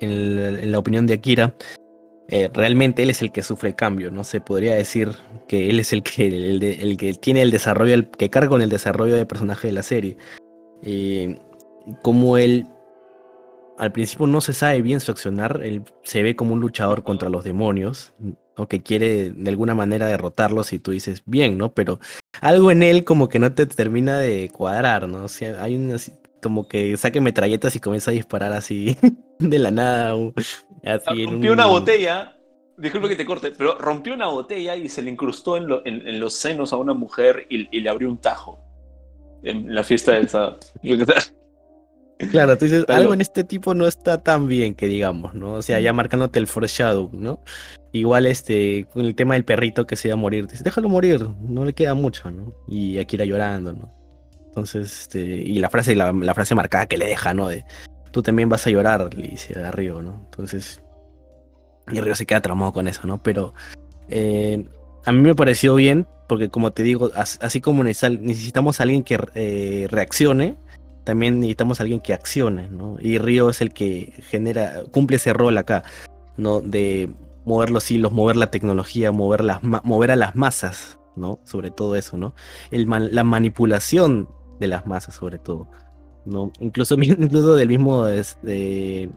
en 0.00 0.70
la 0.70 0.78
opinión 0.78 1.06
de 1.06 1.14
Akira, 1.14 1.54
eh, 2.28 2.50
realmente 2.52 3.02
él 3.02 3.10
es 3.10 3.22
el 3.22 3.32
que 3.32 3.42
sufre 3.42 3.74
cambio, 3.74 4.10
¿no? 4.10 4.22
Se 4.22 4.40
podría 4.40 4.74
decir 4.74 5.12
que 5.46 5.70
él 5.70 5.80
es 5.80 5.94
el 5.94 6.02
que, 6.02 6.26
el, 6.26 6.96
que 6.98 7.14
tiene 7.14 7.40
el 7.40 7.50
desarrollo, 7.50 7.94
el 7.94 8.08
que 8.10 8.28
carga 8.28 8.50
con 8.50 8.60
el 8.60 8.68
desarrollo 8.68 9.16
del 9.16 9.26
personaje 9.26 9.68
de 9.68 9.72
la 9.72 9.82
serie. 9.82 10.18
Eh, 10.82 11.38
como 12.02 12.36
él 12.36 12.66
al 13.78 13.92
principio 13.92 14.26
no 14.26 14.40
se 14.40 14.52
sabe 14.52 14.82
bien 14.82 15.00
su 15.00 15.10
accionar, 15.10 15.60
él 15.62 15.84
se 16.02 16.22
ve 16.22 16.36
como 16.36 16.52
un 16.52 16.60
luchador 16.60 17.02
contra 17.02 17.30
los 17.30 17.44
demonios, 17.44 18.12
o 18.56 18.66
que 18.66 18.82
quiere 18.82 19.30
de 19.30 19.50
alguna 19.50 19.74
manera 19.74 20.06
derrotarlos 20.06 20.72
y 20.72 20.80
tú 20.80 20.90
dices, 20.90 21.22
bien, 21.24 21.56
¿no? 21.56 21.72
Pero 21.72 22.00
algo 22.40 22.72
en 22.72 22.82
él 22.82 23.04
como 23.04 23.28
que 23.28 23.38
no 23.38 23.54
te 23.54 23.66
termina 23.66 24.18
de 24.18 24.50
cuadrar, 24.50 25.08
¿no? 25.08 25.24
O 25.24 25.28
sea, 25.28 25.62
hay 25.62 25.76
una, 25.76 25.96
como 26.42 26.68
que 26.68 26.96
saque 26.96 27.20
metralletas 27.20 27.74
y 27.76 27.80
comienza 27.80 28.10
a 28.10 28.14
disparar 28.14 28.52
así 28.52 28.96
de 29.38 29.58
la 29.58 29.70
nada. 29.70 30.14
rompió 31.06 31.52
una 31.52 31.66
botella, 31.66 32.36
disculpe 32.76 33.08
que 33.08 33.16
te 33.16 33.26
corte, 33.26 33.52
pero 33.56 33.76
rompió 33.78 34.14
una 34.14 34.28
botella 34.28 34.76
y 34.76 34.88
se 34.88 35.02
le 35.02 35.10
incrustó 35.10 35.56
en, 35.56 36.20
los 36.20 36.34
senos 36.34 36.72
a 36.72 36.76
una 36.76 36.94
mujer 36.94 37.46
y, 37.48 37.80
le 37.80 37.88
abrió 37.88 38.08
un 38.08 38.18
tajo 38.18 38.58
en 39.42 39.74
la 39.74 39.84
fiesta 39.84 40.12
del 40.12 40.28
sábado. 40.28 40.58
Claro, 42.30 42.58
tú 42.58 42.64
dices, 42.64 42.84
algo 42.88 43.14
en 43.14 43.20
este 43.20 43.44
tipo 43.44 43.74
no 43.74 43.86
está 43.86 44.22
tan 44.22 44.48
bien 44.48 44.74
que 44.74 44.88
digamos, 44.88 45.34
¿no? 45.34 45.52
O 45.54 45.62
sea, 45.62 45.78
ya 45.78 45.92
marcándote 45.92 46.40
el 46.40 46.48
foreshadow, 46.48 47.10
¿no? 47.12 47.40
Igual 47.92 48.26
este, 48.26 48.86
con 48.92 49.04
el 49.04 49.14
tema 49.14 49.34
del 49.34 49.44
perrito 49.44 49.86
que 49.86 49.94
se 49.94 50.08
iba 50.08 50.14
a 50.14 50.16
morir, 50.16 50.46
dices, 50.46 50.64
déjalo 50.64 50.88
morir, 50.88 51.28
no 51.40 51.64
le 51.64 51.74
queda 51.74 51.94
mucho, 51.94 52.28
¿no? 52.30 52.52
Y 52.66 52.98
aquí 52.98 53.14
irá 53.14 53.24
llorando, 53.24 53.72
¿no? 53.72 53.97
Entonces, 54.58 55.02
este, 55.02 55.20
y 55.20 55.58
la 55.58 55.70
frase, 55.70 55.94
la, 55.94 56.34
frase 56.34 56.54
marcada 56.54 56.86
que 56.86 56.98
le 56.98 57.06
deja, 57.06 57.34
¿no? 57.34 57.48
De 57.48 57.64
tú 58.10 58.22
también 58.22 58.48
vas 58.48 58.66
a 58.66 58.70
llorar, 58.70 59.14
le 59.14 59.28
dice 59.28 59.58
a 59.58 59.70
Río, 59.70 60.02
¿no? 60.02 60.22
Entonces, 60.24 60.82
y 61.90 62.00
Río 62.00 62.14
se 62.14 62.26
queda 62.26 62.40
traumado 62.40 62.72
con 62.72 62.88
eso, 62.88 63.06
¿no? 63.06 63.22
Pero 63.22 63.54
eh, 64.08 64.66
a 65.04 65.12
mí 65.12 65.20
me 65.20 65.34
pareció 65.34 65.74
bien, 65.74 66.06
porque 66.28 66.48
como 66.48 66.72
te 66.72 66.82
digo, 66.82 67.10
así 67.14 67.60
como 67.60 67.84
necesitamos 67.84 68.80
a 68.80 68.82
alguien 68.82 69.02
que 69.02 69.18
eh, 69.34 69.86
reaccione, 69.90 70.56
también 71.04 71.40
necesitamos 71.40 71.80
a 71.80 71.84
alguien 71.84 72.00
que 72.00 72.12
accione, 72.12 72.68
¿no? 72.68 72.96
Y 73.00 73.18
Río 73.18 73.50
es 73.50 73.60
el 73.60 73.72
que 73.72 74.12
genera, 74.28 74.82
cumple 74.90 75.16
ese 75.16 75.32
rol 75.32 75.56
acá, 75.56 75.84
¿no? 76.36 76.60
De 76.60 77.10
mover 77.44 77.70
los 77.70 77.90
hilos, 77.90 78.12
mover 78.12 78.36
la 78.36 78.50
tecnología, 78.50 79.10
mover, 79.10 79.42
las, 79.42 79.62
mover 79.62 80.10
a 80.10 80.16
las 80.16 80.36
masas, 80.36 80.98
¿no? 81.16 81.40
Sobre 81.44 81.70
todo 81.70 81.96
eso, 81.96 82.18
¿no? 82.18 82.34
El 82.70 82.86
la 83.10 83.24
manipulación 83.24 84.28
de 84.58 84.68
las 84.68 84.86
masas 84.86 85.14
sobre 85.14 85.38
todo. 85.38 85.68
¿no? 86.24 86.52
Incluso, 86.60 86.94
incluso 87.00 87.54
del 87.56 87.68
mismo, 87.68 88.06
este, 88.06 89.10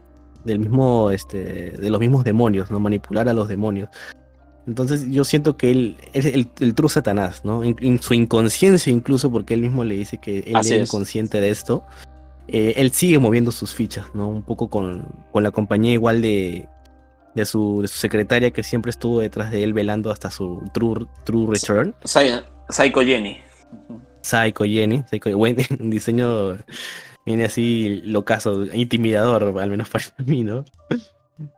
del 0.44 0.58
mismo, 0.58 1.10
este, 1.10 1.72
de 1.72 1.90
los 1.90 2.00
mismos 2.00 2.24
demonios, 2.24 2.70
¿no? 2.70 2.80
Manipular 2.80 3.28
a 3.28 3.32
los 3.32 3.48
demonios. 3.48 3.88
Entonces 4.66 5.06
yo 5.08 5.24
siento 5.24 5.56
que 5.56 5.72
él 5.72 5.96
es 6.12 6.24
el, 6.24 6.48
el 6.60 6.74
true 6.74 6.88
Satanás, 6.88 7.44
¿no? 7.44 7.64
En, 7.64 8.00
su 8.00 8.14
inconsciencia 8.14 8.92
incluso, 8.92 9.30
porque 9.30 9.54
él 9.54 9.60
mismo 9.60 9.84
le 9.84 9.96
dice 9.96 10.18
que 10.18 10.38
él 10.40 10.56
es 10.56 10.70
inconsciente 10.70 11.40
de 11.40 11.50
esto, 11.50 11.84
eh, 12.46 12.74
él 12.76 12.92
sigue 12.92 13.18
moviendo 13.18 13.50
sus 13.50 13.74
fichas, 13.74 14.06
¿no? 14.14 14.28
Un 14.28 14.42
poco 14.42 14.68
con, 14.70 15.06
con 15.32 15.42
la 15.42 15.50
compañía 15.50 15.92
igual 15.92 16.22
de, 16.22 16.68
de, 17.34 17.44
su, 17.44 17.82
de 17.82 17.88
su 17.88 17.98
secretaria 17.98 18.52
que 18.52 18.62
siempre 18.62 18.90
estuvo 18.90 19.20
detrás 19.20 19.50
de 19.50 19.64
él 19.64 19.72
velando 19.72 20.12
hasta 20.12 20.30
su 20.30 20.62
true, 20.72 21.06
true 21.24 21.52
return. 21.52 21.94
Psycho 22.68 23.00
Jenny. 23.00 23.38
Psycho 24.22 24.64
Jenny, 24.64 25.02
Psycho, 25.10 25.36
buen 25.36 25.56
diseño 25.78 26.58
viene 27.24 27.44
así 27.44 28.02
locazo, 28.04 28.64
intimidador, 28.74 29.58
al 29.60 29.70
menos 29.70 29.88
para 29.88 30.04
mí, 30.26 30.42
¿no? 30.44 30.64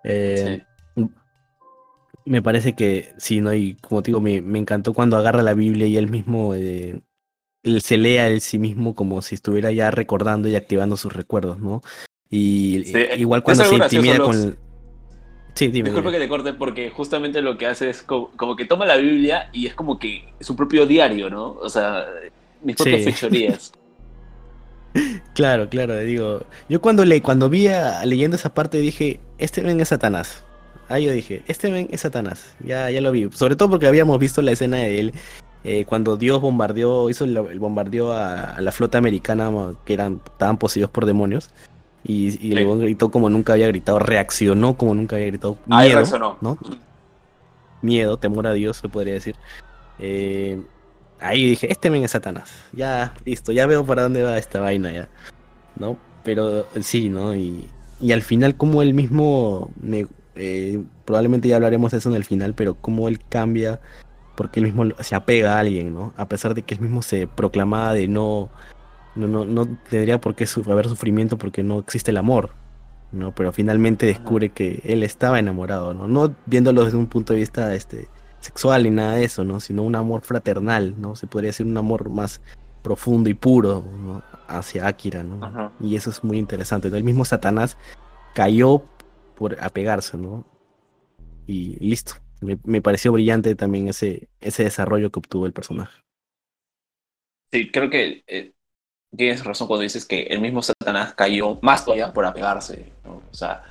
Eh, 0.04 0.62
me 2.26 2.42
parece 2.42 2.74
que 2.74 3.12
sí, 3.18 3.40
¿no? 3.40 3.52
Y 3.54 3.74
como 3.74 4.02
te 4.02 4.10
digo, 4.10 4.20
me, 4.20 4.36
encantó 4.58 4.94
cuando 4.94 5.16
agarra 5.16 5.42
la 5.42 5.54
Biblia 5.54 5.86
y 5.86 5.96
él 5.96 6.08
mismo 6.08 6.54
eh, 6.54 7.00
se 7.80 7.96
lea 7.96 8.28
él 8.28 8.40
sí 8.40 8.58
mismo 8.58 8.94
como 8.94 9.20
si 9.22 9.34
estuviera 9.34 9.72
ya 9.72 9.90
recordando 9.90 10.48
y 10.48 10.56
activando 10.56 10.96
sus 10.96 11.12
recuerdos, 11.12 11.58
¿no? 11.58 11.82
Y 12.30 12.96
igual 13.16 13.42
cuando 13.42 13.64
se 13.64 13.74
intimida 13.74 14.18
con... 14.18 14.56
Sí, 15.54 15.68
dime. 15.68 15.90
Disculpa 15.90 16.10
que 16.10 16.18
te 16.18 16.28
corte 16.28 16.52
porque 16.52 16.90
justamente 16.90 17.40
lo 17.40 17.56
que 17.56 17.66
hace 17.66 17.88
es 17.88 18.02
como, 18.02 18.56
que 18.56 18.64
toma 18.64 18.86
la 18.86 18.96
Biblia 18.96 19.50
y 19.52 19.66
es 19.66 19.74
como 19.74 20.00
que 20.00 20.32
su 20.40 20.56
propio 20.56 20.84
diario, 20.84 21.30
¿no? 21.30 21.52
O 21.52 21.68
sea, 21.68 22.06
mis 22.64 22.76
propias 22.76 23.04
fechorías. 23.04 23.72
claro, 25.34 25.68
claro, 25.68 25.98
digo. 25.98 26.42
Yo 26.68 26.80
cuando 26.80 27.04
le, 27.04 27.22
cuando 27.22 27.48
vi 27.48 27.68
leyendo 28.04 28.36
esa 28.36 28.52
parte 28.54 28.78
dije, 28.78 29.20
este 29.38 29.60
ven 29.60 29.80
es 29.80 29.88
Satanás. 29.88 30.44
Ahí 30.88 31.04
yo 31.06 31.12
dije, 31.12 31.42
este 31.46 31.70
ven 31.70 31.88
es 31.90 32.02
Satanás. 32.02 32.54
Ya, 32.60 32.90
ya 32.90 33.00
lo 33.00 33.12
vi. 33.12 33.30
Sobre 33.32 33.56
todo 33.56 33.70
porque 33.70 33.86
habíamos 33.86 34.18
visto 34.18 34.42
la 34.42 34.52
escena 34.52 34.78
de 34.78 35.00
él 35.00 35.14
eh, 35.64 35.86
cuando 35.86 36.18
Dios 36.18 36.42
bombardeó, 36.42 37.08
hizo 37.08 37.24
el, 37.24 37.58
bombardeo 37.58 38.12
a, 38.12 38.60
la 38.60 38.70
flota 38.70 38.98
americana 38.98 39.50
que 39.86 39.94
eran, 39.94 40.20
estaban 40.24 40.58
poseídos 40.58 40.90
por 40.90 41.06
demonios. 41.06 41.50
Y, 42.06 42.46
y 42.46 42.52
el 42.52 42.78
gritó 42.80 43.10
como 43.10 43.30
nunca 43.30 43.54
había 43.54 43.66
gritado, 43.68 43.98
reaccionó 43.98 44.76
como 44.76 44.94
nunca 44.94 45.16
había 45.16 45.28
gritado. 45.28 45.56
Miedo, 45.64 46.38
¿no? 46.42 46.58
Miedo, 47.80 48.18
temor 48.18 48.46
a 48.46 48.52
Dios, 48.52 48.76
se 48.76 48.90
podría 48.90 49.14
decir. 49.14 49.36
Eh, 49.98 50.60
ahí 51.20 51.46
dije, 51.50 51.70
este 51.70 51.90
men 51.90 52.04
es 52.04 52.12
Satanás. 52.12 52.50
Ya, 52.72 53.14
listo, 53.24 53.52
ya 53.52 53.66
veo 53.66 53.84
para 53.84 54.02
dónde 54.02 54.22
va 54.22 54.38
esta 54.38 54.60
vaina 54.60 54.92
ya. 54.92 55.08
¿No? 55.76 55.98
Pero 56.22 56.66
sí, 56.80 57.08
¿no? 57.08 57.34
Y, 57.34 57.68
y 58.00 58.12
al 58.12 58.22
final 58.22 58.56
como 58.56 58.82
él 58.82 58.94
mismo, 58.94 59.70
eh, 60.36 60.82
probablemente 61.04 61.48
ya 61.48 61.56
hablaremos 61.56 61.92
de 61.92 61.98
eso 61.98 62.10
en 62.10 62.16
el 62.16 62.24
final, 62.24 62.54
pero 62.54 62.74
como 62.74 63.08
él 63.08 63.20
cambia 63.28 63.80
porque 64.34 64.60
él 64.60 64.66
mismo 64.66 64.84
se 65.00 65.14
apega 65.14 65.56
a 65.56 65.60
alguien, 65.60 65.94
¿no? 65.94 66.12
A 66.16 66.28
pesar 66.28 66.54
de 66.54 66.62
que 66.62 66.74
él 66.74 66.80
mismo 66.80 67.02
se 67.02 67.26
proclamaba 67.26 67.94
de 67.94 68.08
no, 68.08 68.50
no, 69.14 69.26
no, 69.26 69.44
no 69.44 69.66
tendría 69.88 70.20
por 70.20 70.34
qué 70.34 70.46
haber 70.66 70.88
sufrimiento 70.88 71.38
porque 71.38 71.62
no 71.62 71.78
existe 71.78 72.10
el 72.10 72.16
amor, 72.16 72.50
¿no? 73.12 73.32
Pero 73.32 73.52
finalmente 73.52 74.06
descubre 74.06 74.50
que 74.50 74.80
él 74.84 75.02
estaba 75.02 75.38
enamorado, 75.38 75.94
¿no? 75.94 76.08
No 76.08 76.34
viéndolo 76.46 76.84
desde 76.84 76.96
un 76.96 77.06
punto 77.06 77.32
de 77.32 77.40
vista 77.40 77.74
este, 77.74 78.08
sexual 78.44 78.84
ni 78.84 78.90
nada 78.90 79.16
de 79.16 79.24
eso, 79.24 79.44
¿no? 79.44 79.60
Sino 79.60 79.82
un 79.82 79.96
amor 79.96 80.22
fraternal, 80.22 80.94
¿no? 81.00 81.16
Se 81.16 81.26
podría 81.26 81.48
decir 81.48 81.66
un 81.66 81.76
amor 81.76 82.10
más 82.10 82.40
profundo 82.82 83.30
y 83.30 83.34
puro, 83.34 83.82
¿no? 83.82 84.22
Hacia 84.46 84.86
Akira, 84.86 85.22
¿no? 85.22 85.72
Y 85.80 85.96
eso 85.96 86.10
es 86.10 86.22
muy 86.22 86.38
interesante. 86.38 86.88
El 86.88 87.04
mismo 87.04 87.24
Satanás 87.24 87.76
cayó 88.34 88.84
por 89.34 89.62
apegarse, 89.62 90.16
¿no? 90.16 90.44
Y 91.46 91.76
listo. 91.84 92.14
Me, 92.40 92.82
pareció 92.82 93.10
brillante 93.12 93.54
también 93.54 93.88
ese, 93.88 94.28
ese 94.40 94.64
desarrollo 94.64 95.10
que 95.10 95.18
obtuvo 95.18 95.46
el 95.46 95.54
personaje. 95.54 95.98
Sí, 97.50 97.70
creo 97.70 97.88
que 97.88 98.22
eh, 98.26 98.52
tienes 99.16 99.44
razón 99.44 99.66
cuando 99.66 99.82
dices 99.82 100.04
que 100.04 100.24
el 100.24 100.40
mismo 100.40 100.60
Satanás 100.60 101.14
cayó 101.14 101.58
más 101.62 101.84
todavía 101.84 102.12
por 102.12 102.26
apegarse. 102.26 102.92
O 103.04 103.34
sea, 103.34 103.62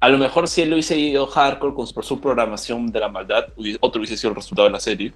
a 0.00 0.08
lo 0.08 0.18
mejor 0.18 0.48
si 0.48 0.62
él 0.62 0.70
lo 0.70 0.76
hubiese 0.76 0.96
ido 0.96 1.26
hardcore 1.26 1.74
con 1.74 1.86
su, 1.86 2.20
programación 2.20 2.86
de 2.92 3.00
la 3.00 3.08
maldad, 3.08 3.46
otro 3.80 4.00
hubiese 4.00 4.16
sido 4.16 4.30
el 4.30 4.36
resultado 4.36 4.68
de 4.68 4.72
la 4.72 4.80
serie. 4.80 5.12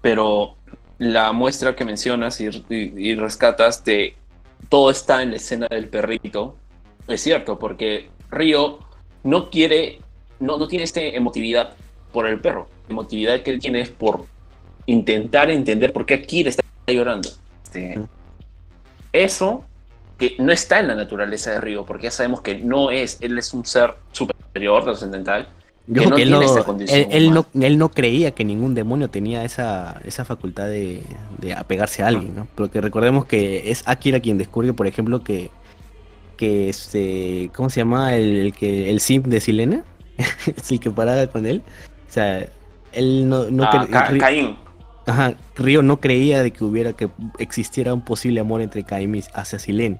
Pero 0.00 0.56
la 0.98 1.32
muestra 1.32 1.74
que 1.74 1.84
mencionas 1.84 2.40
y, 2.40 2.48
y, 2.68 3.14
rescatas 3.14 3.84
de 3.84 4.16
todo 4.68 4.90
está 4.90 5.22
en 5.22 5.30
la 5.30 5.36
escena 5.36 5.66
del 5.68 5.88
perrito 5.88 6.56
es 7.08 7.22
cierto, 7.22 7.58
porque 7.58 8.08
Río 8.30 8.78
no 9.24 9.50
quiere 9.50 10.00
no, 10.38 10.56
no 10.56 10.68
tiene 10.68 10.84
esta 10.84 11.00
emotividad 11.00 11.74
por 12.12 12.26
el 12.26 12.40
perro. 12.40 12.68
La 12.88 12.92
emotividad 12.92 13.42
que 13.42 13.50
él 13.50 13.60
tiene 13.60 13.80
es 13.82 13.90
por 13.90 14.26
intentar 14.86 15.50
entender 15.50 15.92
por 15.92 16.06
qué 16.06 16.14
Akira 16.14 16.50
está 16.50 16.62
llorando. 16.86 17.28
Este, 17.64 18.00
eso 19.12 19.64
que 20.20 20.36
no 20.38 20.52
está 20.52 20.80
en 20.80 20.88
la 20.88 20.94
naturaleza 20.94 21.50
de 21.50 21.62
Río, 21.62 21.86
porque 21.86 22.04
ya 22.04 22.10
sabemos 22.10 22.42
que 22.42 22.56
no 22.56 22.90
es, 22.90 23.16
él 23.22 23.38
es 23.38 23.54
un 23.54 23.64
ser 23.64 23.94
superior, 24.12 24.84
trascendental. 24.84 25.48
Que 25.86 25.94
no 25.94 26.02
él, 26.02 26.30
no, 26.30 26.42
él, 26.42 27.32
no, 27.32 27.46
él, 27.62 27.78
no, 27.78 27.88
creía 27.88 28.30
que 28.32 28.44
ningún 28.44 28.74
demonio 28.74 29.08
tenía 29.08 29.44
esa, 29.44 29.98
esa 30.04 30.26
facultad 30.26 30.66
de, 30.66 31.02
de 31.38 31.54
apegarse 31.54 32.02
a 32.02 32.08
alguien, 32.08 32.36
¿no? 32.36 32.46
Porque 32.54 32.82
recordemos 32.82 33.24
que 33.24 33.70
es 33.70 33.82
Akira 33.86 34.20
quien 34.20 34.36
descubre, 34.36 34.74
por 34.74 34.86
ejemplo, 34.86 35.24
que, 35.24 35.50
que 36.36 36.68
este, 36.68 37.50
¿cómo 37.56 37.70
se 37.70 37.80
llama? 37.80 38.14
El, 38.14 38.36
el 38.36 38.52
que, 38.52 38.90
el 38.90 39.00
sim 39.00 39.22
de 39.22 39.40
Silena, 39.40 39.84
el 40.70 40.80
que 40.80 40.90
paraba 40.90 41.26
con 41.28 41.46
él. 41.46 41.62
O 42.08 42.12
sea, 42.12 42.46
él 42.92 43.26
no, 43.26 43.50
no 43.50 43.64
ah, 43.64 43.88
Caín. 44.18 44.58
Ajá, 45.06 45.34
Río 45.56 45.82
no 45.82 45.98
creía 45.98 46.42
de 46.42 46.50
que 46.50 46.62
hubiera 46.62 46.92
que 46.92 47.08
existiera 47.38 47.94
un 47.94 48.02
posible 48.02 48.38
amor 48.38 48.60
entre 48.60 48.84
Caín 48.84 49.18
hacia 49.32 49.58
Silén. 49.58 49.98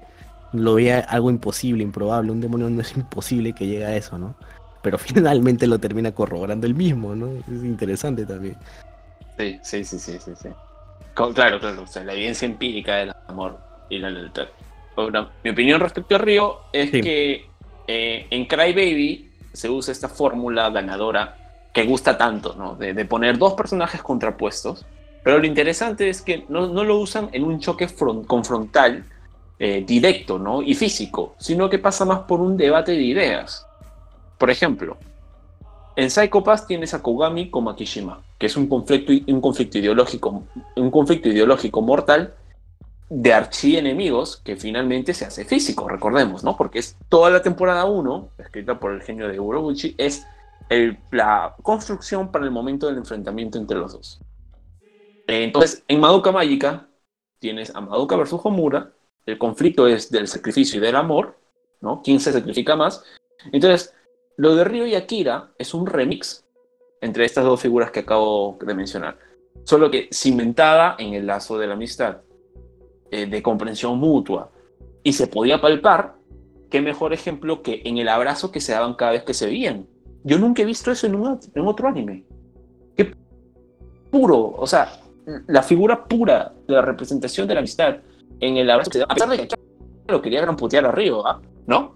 Lo 0.53 0.75
veía 0.75 0.99
algo 0.99 1.29
imposible, 1.29 1.83
improbable. 1.83 2.31
Un 2.31 2.41
demonio 2.41 2.69
no 2.69 2.81
es 2.81 2.95
imposible 2.95 3.53
que 3.53 3.67
llegue 3.67 3.85
a 3.85 3.95
eso, 3.95 4.17
¿no? 4.17 4.35
Pero 4.81 4.97
finalmente 4.99 5.67
lo 5.67 5.79
termina 5.79 6.11
corroborando 6.11 6.67
el 6.67 6.75
mismo, 6.75 7.15
¿no? 7.15 7.27
Es 7.31 7.63
interesante 7.63 8.25
también. 8.25 8.57
Sí, 9.37 9.59
sí, 9.63 9.83
sí, 9.83 9.99
sí, 9.99 10.19
sí. 10.19 10.49
claro, 11.13 11.59
claro. 11.59 11.83
O 11.83 11.87
sea, 11.87 12.03
la 12.03 12.13
evidencia 12.13 12.45
empírica 12.45 12.97
del 12.97 13.13
amor 13.27 13.57
y 13.89 13.99
la 13.99 14.09
lealtad. 14.09 14.47
mi 15.43 15.49
opinión 15.49 15.79
respecto 15.79 16.15
a 16.15 16.17
Río 16.17 16.59
es 16.71 16.91
que 16.91 17.45
eh, 17.87 18.27
en 18.29 18.45
Cry 18.45 18.73
Baby 18.73 19.31
se 19.53 19.69
usa 19.69 19.91
esta 19.91 20.07
fórmula 20.07 20.69
ganadora 20.69 21.37
que 21.73 21.85
gusta 21.85 22.17
tanto, 22.17 22.55
¿no? 22.55 22.75
De, 22.75 22.93
poner 23.05 23.37
dos 23.37 23.53
personajes 23.53 24.01
contrapuestos, 24.01 24.85
pero 25.23 25.39
lo 25.39 25.45
interesante 25.45 26.09
es 26.09 26.21
que 26.21 26.45
no, 26.49 26.67
lo 26.67 26.97
usan 26.97 27.29
en 27.31 27.43
un 27.43 27.59
choque 27.59 27.87
confrontal 28.27 29.05
eh, 29.63 29.83
directo, 29.85 30.39
¿no? 30.39 30.63
Y 30.63 30.73
físico, 30.73 31.35
sino 31.37 31.69
que 31.69 31.77
pasa 31.77 32.03
más 32.03 32.21
por 32.21 32.41
un 32.41 32.57
debate 32.57 32.93
de 32.93 33.03
ideas. 33.03 33.67
Por 34.39 34.49
ejemplo, 34.49 34.97
en 35.95 36.09
Psycho 36.09 36.43
Pass 36.43 36.65
tienes 36.65 36.95
a 36.95 37.03
Kogami 37.03 37.51
como 37.51 37.69
a 37.69 37.75
Kishima, 37.75 38.23
que 38.39 38.47
es 38.47 38.57
un 38.57 38.65
conflicto, 38.65 39.13
un 39.31 39.39
conflicto 39.39 39.77
ideológico, 39.77 40.45
un 40.75 40.89
conflicto 40.89 41.29
ideológico 41.29 41.83
mortal 41.83 42.33
de 43.07 43.33
archienemigos 43.33 44.37
que 44.37 44.55
finalmente 44.55 45.13
se 45.13 45.25
hace 45.25 45.45
físico, 45.45 45.87
recordemos, 45.87 46.43
¿no? 46.43 46.57
Porque 46.57 46.79
es 46.79 46.97
toda 47.07 47.29
la 47.29 47.43
temporada 47.43 47.85
1, 47.85 48.29
escrita 48.39 48.79
por 48.79 48.93
el 48.93 49.03
genio 49.03 49.27
de 49.27 49.39
Urobuchi, 49.39 49.93
es 49.99 50.25
la 51.11 51.53
construcción 51.61 52.31
para 52.31 52.45
el 52.45 52.51
momento 52.51 52.87
del 52.87 52.97
enfrentamiento 52.97 53.59
entre 53.59 53.77
los 53.77 53.93
dos. 53.93 54.19
Entonces, 55.27 55.83
en 55.87 55.99
Madoka 55.99 56.31
Mágica 56.31 56.87
tienes 57.37 57.75
a 57.75 57.81
Madoka 57.81 58.15
versus 58.15 58.41
Homura, 58.43 58.91
el 59.25 59.37
conflicto 59.37 59.87
es 59.87 60.09
del 60.11 60.27
sacrificio 60.27 60.79
y 60.79 60.81
del 60.81 60.95
amor, 60.95 61.37
¿no? 61.81 62.01
¿Quién 62.03 62.19
se 62.19 62.31
sacrifica 62.31 62.75
más? 62.75 63.03
Entonces, 63.51 63.93
lo 64.37 64.55
de 64.55 64.63
Ryo 64.63 64.85
y 64.85 64.95
Akira 64.95 65.51
es 65.57 65.73
un 65.73 65.85
remix 65.85 66.45
entre 67.01 67.25
estas 67.25 67.45
dos 67.45 67.59
figuras 67.59 67.91
que 67.91 68.01
acabo 68.01 68.57
de 68.61 68.73
mencionar, 68.73 69.17
solo 69.63 69.89
que 69.89 70.09
cimentada 70.11 70.95
en 70.99 71.13
el 71.13 71.27
lazo 71.27 71.57
de 71.57 71.67
la 71.67 71.73
amistad. 71.73 72.21
Eh, 73.13 73.25
de 73.25 73.43
comprensión 73.43 73.99
mutua 73.99 74.49
y 75.03 75.11
se 75.11 75.27
podía 75.27 75.59
palpar, 75.59 76.15
qué 76.69 76.79
mejor 76.79 77.11
ejemplo 77.11 77.61
que 77.61 77.81
en 77.83 77.97
el 77.97 78.07
abrazo 78.07 78.53
que 78.53 78.61
se 78.61 78.71
daban 78.71 78.93
cada 78.93 79.11
vez 79.11 79.23
que 79.23 79.33
se 79.33 79.47
veían. 79.47 79.85
Yo 80.23 80.39
nunca 80.39 80.61
he 80.61 80.65
visto 80.65 80.91
eso 80.91 81.07
en, 81.07 81.15
en 81.15 81.67
otro 81.67 81.89
anime. 81.89 82.23
Qué 82.95 83.13
puro, 84.09 84.53
o 84.55 84.65
sea, 84.65 84.93
la 85.47 85.61
figura 85.61 86.05
pura 86.05 86.53
de 86.65 86.73
la 86.73 86.81
representación 86.81 87.49
de 87.49 87.53
la 87.55 87.59
amistad 87.59 87.97
en 88.41 88.57
el 88.57 88.69
abrazo 88.69 88.91
que 88.91 88.97
se 88.97 88.99
daban, 88.99 89.11
a 89.11 89.15
pesar 89.15 89.29
de 89.29 89.47
que 89.47 89.55
lo 90.07 90.21
quería 90.21 90.41
gran 90.41 90.57
putear 90.57 90.85
arriba, 90.85 91.39
¿no? 91.67 91.95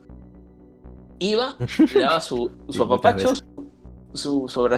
Iba, 1.19 1.55
le 1.93 1.99
daba 1.99 2.21
su, 2.21 2.51
su 2.69 2.83
apapacho, 2.83 3.33
su, 4.13 4.47
su 4.47 4.69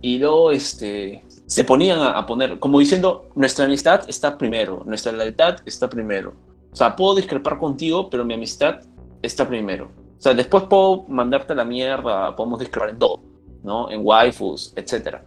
y 0.00 0.18
luego 0.18 0.50
este, 0.52 1.24
se 1.46 1.64
ponían 1.64 2.00
a, 2.00 2.24
poner, 2.26 2.58
como 2.58 2.78
diciendo, 2.78 3.30
nuestra 3.34 3.64
amistad 3.64 4.08
está 4.08 4.38
primero, 4.38 4.82
nuestra 4.86 5.12
lealtad 5.12 5.56
está 5.64 5.88
primero. 5.88 6.34
O 6.72 6.76
sea, 6.76 6.94
puedo 6.94 7.16
discrepar 7.16 7.58
contigo, 7.58 8.08
pero 8.10 8.24
mi 8.24 8.34
amistad 8.34 8.80
está 9.22 9.48
primero. 9.48 9.86
O 10.18 10.20
sea, 10.20 10.34
después 10.34 10.64
puedo 10.64 11.04
mandarte 11.08 11.54
la 11.54 11.64
mierda, 11.64 12.34
podemos 12.36 12.60
discrepar 12.60 12.90
en 12.90 12.98
todo, 12.98 13.20
¿no? 13.62 13.90
En 13.90 14.00
waifus, 14.04 14.72
etc. 14.76 15.18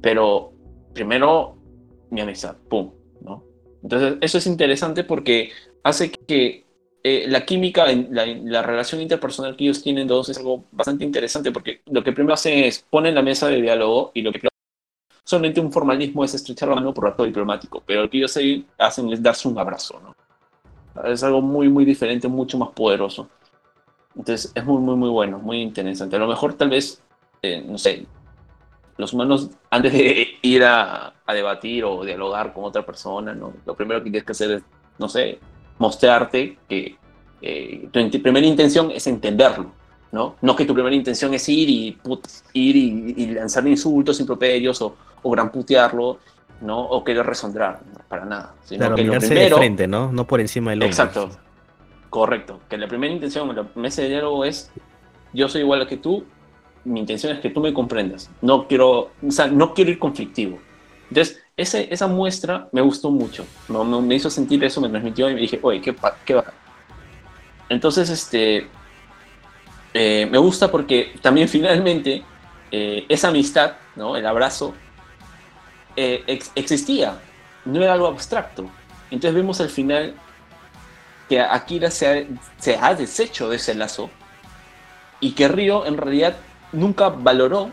Pero 0.00 0.52
primero 0.94 1.56
mi 2.10 2.20
amistad, 2.20 2.56
pum, 2.68 2.92
¿no? 3.20 3.42
Entonces, 3.82 4.18
eso 4.20 4.38
es 4.38 4.46
interesante 4.46 5.04
porque 5.04 5.52
hace 5.82 6.10
que 6.10 6.64
eh, 7.02 7.26
la 7.28 7.44
química, 7.44 7.86
la, 7.86 8.26
la, 8.26 8.62
relación 8.62 9.00
interpersonal 9.00 9.56
que 9.56 9.64
ellos 9.64 9.82
tienen 9.82 10.08
dos 10.08 10.28
es 10.28 10.38
algo 10.38 10.64
bastante 10.72 11.04
interesante 11.04 11.52
porque 11.52 11.82
lo 11.86 12.02
que 12.02 12.12
primero 12.12 12.34
hacen 12.34 12.64
es 12.64 12.84
ponen 12.90 13.14
la 13.14 13.22
mesa 13.22 13.48
de 13.48 13.62
diálogo 13.62 14.10
y 14.12 14.22
lo 14.22 14.32
que 14.32 14.40
solamente 15.26 15.60
un 15.60 15.72
formalismo 15.72 16.24
es 16.24 16.34
estrechar 16.34 16.68
la 16.68 16.76
mano 16.76 16.94
por 16.94 17.06
acto 17.06 17.24
diplomático, 17.24 17.82
pero 17.84 18.02
lo 18.02 18.10
que 18.10 18.18
ellos 18.18 18.36
hacen 18.78 19.12
es 19.12 19.22
darse 19.22 19.48
un 19.48 19.58
abrazo, 19.58 20.00
¿no? 20.00 20.16
Es 21.04 21.22
algo 21.22 21.42
muy, 21.42 21.68
muy 21.68 21.84
diferente, 21.84 22.26
mucho 22.28 22.56
más 22.58 22.70
poderoso. 22.70 23.28
Entonces 24.16 24.50
es 24.54 24.64
muy, 24.64 24.80
muy, 24.80 24.96
muy 24.96 25.10
bueno, 25.10 25.38
muy 25.38 25.60
interesante. 25.60 26.16
A 26.16 26.20
lo 26.20 26.26
mejor 26.26 26.54
tal 26.54 26.70
vez, 26.70 27.02
eh, 27.42 27.62
no 27.66 27.76
sé, 27.76 28.06
los 28.98 29.12
humanos, 29.12 29.50
antes 29.70 29.92
de 29.92 30.38
ir 30.42 30.64
a, 30.64 31.12
debatir 31.28 31.84
o 31.84 32.04
dialogar 32.04 32.52
con 32.52 32.64
otra 32.64 32.84
persona, 32.86 33.34
¿no? 33.34 33.52
lo 33.64 33.74
primero 33.74 34.00
que 34.00 34.10
tienes 34.10 34.24
que 34.24 34.32
hacer 34.32 34.50
es, 34.52 34.62
no 34.98 35.08
sé, 35.08 35.38
mostrarte 35.78 36.58
que 36.68 36.96
eh, 37.42 37.88
tu 37.92 38.22
primera 38.22 38.46
intención 38.46 38.90
es 38.90 39.06
entenderlo, 39.06 39.72
¿no? 40.12 40.36
No 40.40 40.56
que 40.56 40.64
tu 40.64 40.72
primera 40.72 40.94
intención 40.94 41.34
es 41.34 41.48
ir 41.48 41.68
y, 41.68 41.98
ir 42.54 42.76
y, 42.76 43.26
lanzar 43.26 43.66
insultos, 43.66 44.18
improperios 44.20 44.80
o, 44.80 44.96
o 45.22 45.30
gran 45.30 45.50
putearlo, 45.50 46.18
¿no? 46.62 46.80
O 46.80 47.04
querer 47.04 47.26
resondrar, 47.26 47.80
para 48.08 48.24
nada. 48.24 48.54
Sino 48.64 48.80
claro, 48.80 48.96
que 48.96 49.04
mirarse 49.04 49.34
de 49.34 49.50
frente, 49.50 49.86
¿no? 49.86 50.10
No 50.12 50.26
por 50.26 50.40
encima 50.40 50.70
del 50.70 50.78
hombro. 50.78 50.88
Exacto, 50.88 51.30
correcto. 52.08 52.60
Que 52.68 52.78
la 52.78 52.88
primera 52.88 53.12
intención, 53.12 53.54
la 53.54 53.66
mesa 53.74 54.02
de 54.02 54.08
diálogo 54.08 54.44
es, 54.44 54.70
yo 55.34 55.48
soy 55.48 55.60
igual 55.60 55.86
que 55.86 55.98
tú, 55.98 56.24
mi 56.86 57.00
intención 57.00 57.32
es 57.32 57.40
que 57.40 57.50
tú 57.50 57.60
me 57.60 57.74
comprendas. 57.74 58.30
No 58.40 58.66
quiero, 58.68 59.10
o 59.26 59.30
sea, 59.30 59.48
no 59.48 59.74
quiero 59.74 59.90
ir 59.90 59.98
conflictivo. 59.98 60.58
Entonces, 61.10 61.42
ese, 61.56 61.92
esa 61.92 62.06
muestra 62.06 62.68
me 62.72 62.80
gustó 62.80 63.10
mucho. 63.10 63.44
¿no? 63.68 63.84
Me, 63.84 64.14
hizo 64.14 64.30
sentir 64.30 64.62
eso, 64.64 64.80
me 64.80 64.88
transmitió 64.88 65.28
y 65.28 65.34
me 65.34 65.40
dije, 65.40 65.58
oye, 65.62 65.80
qué, 65.80 65.94
qué 66.24 66.34
va. 66.34 66.44
Entonces, 67.68 68.08
este, 68.08 68.68
eh, 69.94 70.26
me 70.30 70.38
gusta 70.38 70.70
porque 70.70 71.14
también 71.20 71.48
finalmente 71.56 72.22
eh, 72.70 73.04
esa 73.08 73.28
amistad, 73.28 73.72
¿no? 73.96 74.16
el 74.16 74.26
abrazo, 74.26 74.74
eh, 75.96 76.40
existía, 76.54 77.18
no 77.64 77.82
era 77.82 77.94
algo 77.94 78.06
abstracto. 78.06 78.70
Entonces 79.10 79.34
vemos 79.34 79.60
al 79.60 79.70
final 79.70 80.14
que 81.28 81.40
Akira 81.40 81.90
se 81.90 82.06
ha, 82.06 82.26
se 82.58 82.76
ha 82.76 82.94
deshecho 82.94 83.48
de 83.48 83.56
ese 83.56 83.74
lazo 83.74 84.10
y 85.20 85.32
que 85.32 85.48
Ryo 85.48 85.86
en 85.86 85.96
realidad 85.96 86.36
nunca 86.72 87.08
valoró 87.08 87.70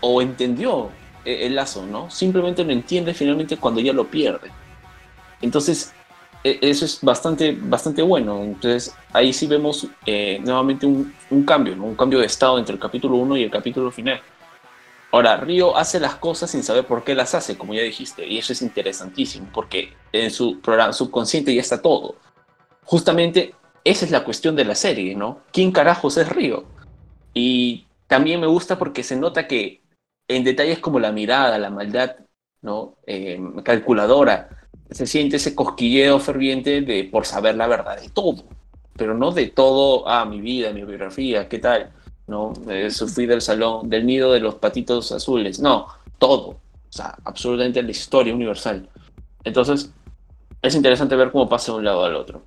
o 0.00 0.22
entendió 0.22 0.90
e-, 1.24 1.46
el 1.46 1.54
lazo, 1.54 1.86
¿no? 1.86 2.10
Simplemente 2.10 2.64
lo 2.64 2.72
entiende 2.72 3.14
finalmente 3.14 3.56
cuando 3.56 3.80
ya 3.80 3.92
lo 3.92 4.06
pierde. 4.06 4.50
Entonces, 5.40 5.92
e-, 6.44 6.58
eso 6.62 6.84
es 6.84 7.00
bastante, 7.02 7.56
bastante 7.60 8.02
bueno. 8.02 8.42
Entonces, 8.42 8.94
ahí 9.12 9.32
sí 9.32 9.46
vemos 9.46 9.86
eh, 10.06 10.40
nuevamente 10.42 10.86
un, 10.86 11.44
cambio, 11.44 11.74
un 11.74 11.94
cambio 11.94 12.18
de 12.20 12.26
estado 12.26 12.58
entre 12.58 12.74
el 12.74 12.80
capítulo 12.80 13.16
1 13.16 13.36
y 13.36 13.42
el 13.44 13.50
capítulo 13.50 13.90
final. 13.90 14.20
Ahora, 15.12 15.36
Ryo 15.36 15.76
hace 15.76 15.98
las 15.98 16.14
cosas 16.16 16.50
sin 16.50 16.62
saber 16.62 16.86
por 16.86 17.02
qué 17.02 17.16
las 17.16 17.34
hace, 17.34 17.58
como 17.58 17.74
ya 17.74 17.82
dijiste, 17.82 18.26
y 18.26 18.38
eso 18.38 18.52
es 18.52 18.62
interesantísimo, 18.62 19.48
porque 19.52 19.92
en 20.12 20.30
su 20.30 20.60
programa 20.60 20.92
subconsciente 20.92 21.52
ya 21.52 21.60
está 21.60 21.82
todo. 21.82 22.14
Justamente 22.84 23.54
esa 23.82 24.04
es 24.04 24.12
la 24.12 24.22
cuestión 24.22 24.54
de 24.54 24.64
la 24.64 24.76
serie, 24.76 25.16
¿no? 25.16 25.40
¿Quién 25.52 25.72
carajos 25.72 26.16
es 26.16 26.28
Ryo? 26.28 26.64
Y 27.34 27.86
también 28.10 28.40
me 28.40 28.48
gusta 28.48 28.76
porque 28.76 29.04
se 29.04 29.14
nota 29.14 29.46
que 29.46 29.84
en 30.26 30.42
detalles 30.42 30.80
como 30.80 30.98
la 30.98 31.12
mirada, 31.12 31.56
la 31.58 31.70
maldad, 31.70 32.16
¿no? 32.60 32.96
Eh, 33.06 33.40
calculadora, 33.62 34.48
se 34.90 35.06
siente 35.06 35.36
ese 35.36 35.54
cosquilleo 35.54 36.18
ferviente 36.18 36.80
de 36.80 37.04
por 37.04 37.24
saber 37.24 37.54
la 37.54 37.68
verdad 37.68 38.00
de 38.00 38.08
todo, 38.08 38.42
pero 38.96 39.14
no 39.14 39.30
de 39.30 39.46
todo, 39.46 40.08
ah, 40.08 40.24
mi 40.24 40.40
vida, 40.40 40.72
mi 40.72 40.84
biografía, 40.84 41.48
qué 41.48 41.60
tal, 41.60 41.92
¿no? 42.26 42.52
Eh, 42.68 42.90
sufrí 42.90 43.26
del 43.26 43.40
salón, 43.40 43.88
del 43.88 44.04
nido 44.04 44.32
de 44.32 44.40
los 44.40 44.56
patitos 44.56 45.12
azules, 45.12 45.60
no, 45.60 45.86
todo, 46.18 46.48
o 46.48 46.58
sea, 46.92 47.16
absolutamente 47.24 47.80
la 47.80 47.92
historia 47.92 48.34
universal. 48.34 48.88
Entonces, 49.44 49.92
es 50.60 50.74
interesante 50.74 51.14
ver 51.14 51.30
cómo 51.30 51.48
pasa 51.48 51.70
de 51.70 51.78
un 51.78 51.84
lado 51.84 52.04
al 52.04 52.16
otro. 52.16 52.42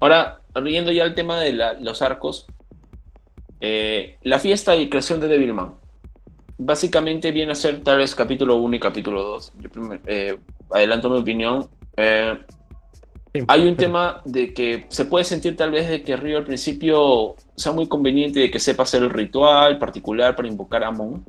Ahora, 0.00 0.40
viendo 0.62 0.92
ya 0.92 1.04
el 1.04 1.14
tema 1.14 1.40
de 1.40 1.52
los 1.80 2.02
arcos, 2.02 2.46
eh, 3.60 4.16
la 4.22 4.38
fiesta 4.38 4.76
y 4.76 4.88
creación 4.88 5.18
de 5.20 5.26
Devilman. 5.26 5.74
Básicamente 6.56 7.32
viene 7.32 7.52
a 7.52 7.56
ser 7.56 7.82
tal 7.82 7.98
vez 7.98 8.14
capítulo 8.14 8.56
1 8.56 8.76
y 8.76 8.80
capítulo 8.80 9.22
2. 9.22 9.52
Eh, 10.06 10.38
adelanto 10.70 11.10
mi 11.10 11.18
opinión. 11.18 11.68
Eh, 11.96 12.38
hay 13.46 13.66
un 13.66 13.76
tema 13.76 14.22
de 14.24 14.54
que 14.54 14.86
se 14.88 15.04
puede 15.04 15.24
sentir 15.24 15.56
tal 15.56 15.70
vez 15.70 15.88
de 15.88 16.02
que 16.02 16.16
Río 16.16 16.38
al 16.38 16.44
principio 16.44 17.34
sea 17.56 17.72
muy 17.72 17.88
conveniente 17.88 18.40
de 18.40 18.50
que 18.50 18.58
sepa 18.58 18.84
hacer 18.84 19.02
el 19.02 19.10
ritual 19.10 19.78
particular 19.78 20.34
para 20.34 20.48
invocar 20.48 20.84
a 20.84 20.88
Amon. 20.88 21.24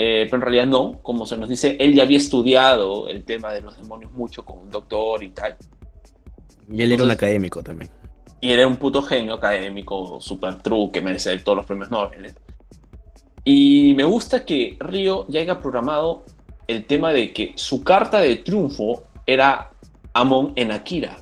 Eh, 0.00 0.28
pero 0.30 0.36
en 0.36 0.42
realidad 0.42 0.66
no, 0.66 1.00
como 1.02 1.26
se 1.26 1.36
nos 1.36 1.48
dice, 1.48 1.76
él 1.80 1.92
ya 1.92 2.04
había 2.04 2.18
estudiado 2.18 3.08
el 3.08 3.24
tema 3.24 3.52
de 3.52 3.62
los 3.62 3.76
demonios 3.76 4.12
mucho 4.12 4.44
con 4.44 4.60
un 4.60 4.70
doctor 4.70 5.24
y 5.24 5.30
tal. 5.30 5.56
Y 6.70 6.82
él 6.82 6.92
era 6.92 7.02
un 7.02 7.10
académico 7.10 7.64
también. 7.64 7.90
Y 8.40 8.52
era 8.52 8.68
un 8.68 8.76
puto 8.76 9.02
genio 9.02 9.34
académico, 9.34 10.20
super 10.20 10.62
true, 10.62 10.90
que 10.92 11.00
merece 11.00 11.36
todos 11.38 11.56
los 11.56 11.66
premios 11.66 11.90
Nobel. 11.90 12.32
Y 13.42 13.94
me 13.96 14.04
gusta 14.04 14.44
que 14.44 14.76
Río 14.78 15.26
ya 15.28 15.40
haya 15.40 15.58
programado 15.58 16.24
el 16.68 16.84
tema 16.84 17.12
de 17.12 17.32
que 17.32 17.54
su 17.56 17.82
carta 17.82 18.20
de 18.20 18.36
triunfo 18.36 19.02
era 19.26 19.72
Amon 20.12 20.52
en 20.54 20.70
Akira, 20.70 21.16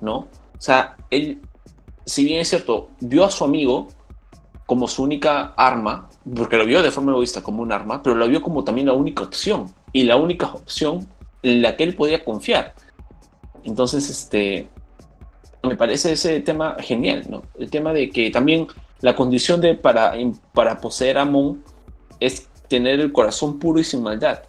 ¿no? 0.00 0.16
O 0.16 0.60
sea, 0.60 0.96
él, 1.10 1.40
si 2.04 2.24
bien 2.24 2.40
es 2.40 2.48
cierto, 2.48 2.88
vio 2.98 3.24
a 3.24 3.30
su 3.30 3.44
amigo 3.44 3.86
como 4.64 4.88
su 4.88 5.04
única 5.04 5.54
arma, 5.56 6.08
porque 6.34 6.56
lo 6.56 6.66
vio 6.66 6.82
de 6.82 6.90
forma 6.90 7.12
egoísta 7.12 7.42
como 7.42 7.62
un 7.62 7.72
arma, 7.72 8.02
pero 8.02 8.16
lo 8.16 8.26
vio 8.26 8.42
como 8.42 8.64
también 8.64 8.88
la 8.88 8.94
única 8.94 9.22
opción 9.22 9.72
y 9.92 10.04
la 10.04 10.16
única 10.16 10.46
opción 10.46 11.06
en 11.42 11.62
la 11.62 11.76
que 11.76 11.84
él 11.84 11.94
podía 11.94 12.24
confiar. 12.24 12.74
Entonces, 13.62 14.10
este, 14.10 14.68
me 15.62 15.76
parece 15.76 16.12
ese 16.12 16.40
tema 16.40 16.76
genial, 16.80 17.26
¿no? 17.28 17.42
El 17.58 17.70
tema 17.70 17.92
de 17.92 18.10
que 18.10 18.30
también 18.30 18.66
la 19.00 19.14
condición 19.14 19.60
de 19.60 19.74
para, 19.74 20.14
para 20.52 20.80
poseer 20.80 21.18
a 21.18 21.22
Amon 21.22 21.62
es 22.18 22.48
tener 22.68 22.98
el 22.98 23.12
corazón 23.12 23.58
puro 23.58 23.78
y 23.78 23.84
sin 23.84 24.02
maldad. 24.02 24.42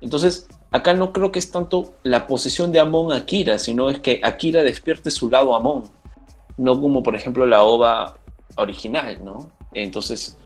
Entonces, 0.00 0.46
acá 0.70 0.94
no 0.94 1.12
creo 1.12 1.32
que 1.32 1.40
es 1.40 1.50
tanto 1.50 1.94
la 2.04 2.26
posesión 2.28 2.70
de 2.70 2.78
Amon 2.78 3.12
a 3.12 3.16
Akira, 3.16 3.58
sino 3.58 3.90
es 3.90 3.98
que 3.98 4.20
Akira 4.22 4.62
despierte 4.62 5.10
su 5.10 5.28
lado 5.28 5.56
Amon, 5.56 5.84
no 6.56 6.80
como 6.80 7.02
por 7.02 7.16
ejemplo 7.16 7.46
la 7.46 7.64
ova 7.64 8.16
original, 8.56 9.18
¿no? 9.24 9.50
Entonces, 9.72 10.36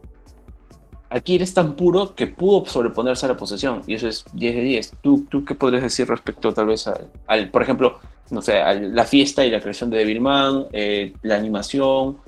aquí 1.15 1.37
eres 1.37 1.55
tan 1.55 1.77
puro 1.77 2.15
que 2.15 2.27
pudo 2.27 2.67
sobreponerse 2.67 3.27
a 3.27 3.31
la 3.31 3.37
posesión, 3.37 3.83
y 3.87 3.95
eso 3.95 4.09
es 4.09 4.25
10 4.33 4.55
de 4.57 4.61
10. 4.63 4.93
¿Tú, 5.01 5.27
tú 5.31 5.45
qué 5.45 5.55
podrías 5.55 5.85
decir 5.85 6.09
respecto 6.09 6.53
tal 6.53 6.67
vez 6.67 6.91
al, 7.27 7.51
por 7.51 7.63
ejemplo, 7.63 8.01
no 8.31 8.43
sé, 8.43 8.59
a 8.61 8.75
la 8.75 9.05
fiesta 9.05 9.47
y 9.47 9.51
la 9.51 9.61
creación 9.61 9.91
de 9.91 9.99
Devilman, 9.99 10.67
eh, 10.73 11.13
la 11.23 11.37
animación? 11.37 12.19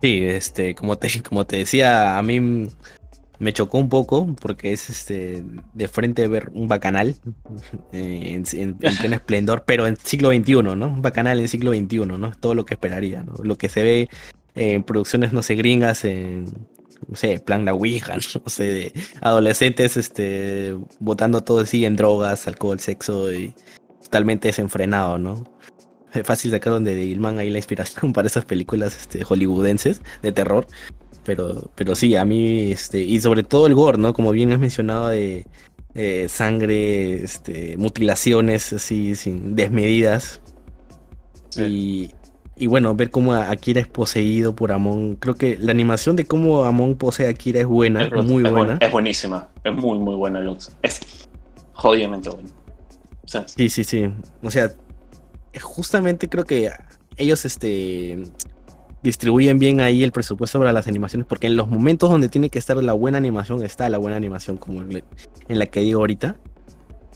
Sí, 0.00 0.24
este, 0.24 0.74
como 0.74 0.96
te, 0.96 1.22
como 1.28 1.44
te 1.44 1.58
decía, 1.58 2.16
a 2.16 2.22
mí 2.22 2.70
me 3.38 3.52
chocó 3.52 3.78
un 3.78 3.90
poco 3.90 4.34
porque 4.40 4.72
es 4.72 4.88
este 4.88 5.42
de 5.74 5.88
frente 5.88 6.26
ver 6.26 6.50
un 6.54 6.68
bacanal 6.68 7.16
eh, 7.92 8.42
en, 8.52 8.74
pleno 8.76 9.14
esplendor, 9.16 9.64
pero 9.66 9.86
en 9.86 9.96
siglo 9.96 10.30
XXI, 10.30 10.62
¿no? 10.62 10.86
Un 10.86 11.02
bacanal 11.02 11.38
en 11.38 11.48
siglo 11.48 11.72
XXI, 11.72 11.98
¿no? 12.06 12.28
Es 12.28 12.38
todo 12.38 12.54
lo 12.54 12.64
que 12.64 12.74
esperaría, 12.74 13.22
¿no? 13.22 13.34
Lo 13.42 13.58
que 13.58 13.68
se 13.68 13.82
ve 13.82 14.08
en 14.54 14.84
producciones, 14.84 15.34
no 15.34 15.42
sé, 15.42 15.54
gringas, 15.54 16.04
en, 16.04 16.46
no 17.08 17.16
sé, 17.16 17.40
plan 17.40 17.64
la 17.64 17.74
Ouija, 17.74 18.14
no 18.44 18.50
sé, 18.50 18.64
de 18.64 18.92
adolescentes, 19.20 19.96
este, 19.96 20.76
botando 20.98 21.42
todo 21.42 21.60
así 21.60 21.84
en 21.84 21.96
drogas, 21.96 22.46
alcohol, 22.46 22.80
sexo 22.80 23.32
y 23.32 23.54
totalmente 24.02 24.48
desenfrenado, 24.48 25.18
¿no? 25.18 25.44
Es 26.12 26.26
fácil 26.26 26.50
sacar 26.50 26.72
donde 26.72 26.94
de 26.94 27.04
Ilman 27.04 27.38
ahí 27.38 27.50
la 27.50 27.58
inspiración 27.58 28.12
para 28.14 28.28
esas 28.28 28.44
películas 28.44 28.96
este, 28.96 29.24
hollywoodenses 29.24 30.02
de 30.22 30.32
terror. 30.32 30.66
Pero, 31.24 31.70
pero 31.74 31.94
sí, 31.94 32.16
a 32.16 32.24
mí, 32.24 32.72
este, 32.72 33.00
y 33.00 33.20
sobre 33.20 33.42
todo 33.42 33.66
el 33.66 33.74
gore, 33.74 33.98
¿no? 33.98 34.14
Como 34.14 34.32
bien 34.32 34.52
has 34.52 34.58
mencionado 34.58 35.08
de 35.08 35.46
sangre, 36.28 37.22
este, 37.22 37.76
mutilaciones 37.76 38.72
así, 38.72 39.14
sin 39.16 39.54
desmedidas. 39.54 40.40
Y, 41.56 42.10
y 42.60 42.66
bueno, 42.66 42.94
ver 42.94 43.10
cómo 43.10 43.32
Akira 43.32 43.80
es 43.80 43.86
poseído 43.86 44.54
por 44.54 44.70
Amon. 44.70 45.16
Creo 45.16 45.34
que 45.34 45.56
la 45.58 45.70
animación 45.70 46.14
de 46.14 46.26
cómo 46.26 46.64
Amon 46.64 46.94
posee 46.94 47.26
a 47.26 47.30
Akira 47.30 47.60
es 47.60 47.66
buena, 47.66 48.04
es, 48.04 48.12
muy 48.12 48.42
buena. 48.42 48.76
es 48.78 48.92
buenísima, 48.92 49.48
es 49.64 49.74
muy, 49.74 49.98
muy 49.98 50.14
buena, 50.14 50.40
Lux. 50.40 50.70
Es 50.82 51.00
jodidamente 51.72 52.28
buena. 52.28 52.50
sí, 53.46 53.70
sí, 53.70 53.82
sí. 53.82 54.12
O 54.42 54.50
sea, 54.50 54.74
justamente 55.62 56.28
creo 56.28 56.44
que 56.44 56.70
ellos 57.16 57.46
este, 57.46 58.24
distribuyen 59.02 59.58
bien 59.58 59.80
ahí 59.80 60.04
el 60.04 60.12
presupuesto 60.12 60.58
para 60.58 60.74
las 60.74 60.86
animaciones, 60.86 61.26
porque 61.26 61.46
en 61.46 61.56
los 61.56 61.66
momentos 61.66 62.10
donde 62.10 62.28
tiene 62.28 62.50
que 62.50 62.58
estar 62.58 62.76
la 62.76 62.92
buena 62.92 63.16
animación, 63.16 63.64
está 63.64 63.88
la 63.88 63.96
buena 63.96 64.18
animación, 64.18 64.58
como 64.58 64.82
en 64.82 65.02
la 65.48 65.64
que 65.64 65.80
digo 65.80 66.00
ahorita. 66.00 66.36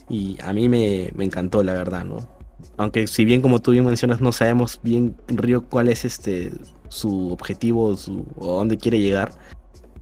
Y 0.08 0.38
a 0.42 0.54
mí 0.54 0.70
me, 0.70 1.10
me 1.14 1.26
encantó, 1.26 1.62
la 1.62 1.74
verdad, 1.74 2.04
¿no? 2.04 2.34
Aunque 2.76 3.06
si 3.06 3.24
bien 3.24 3.40
como 3.42 3.60
tú 3.60 3.72
bien 3.72 3.84
mencionas 3.84 4.20
no 4.20 4.32
sabemos 4.32 4.80
bien 4.82 5.16
Río 5.28 5.64
cuál 5.68 5.88
es 5.88 6.04
este 6.04 6.52
su 6.88 7.32
objetivo 7.32 7.96
su, 7.96 8.26
o 8.36 8.56
dónde 8.56 8.78
quiere 8.78 9.00
llegar, 9.00 9.32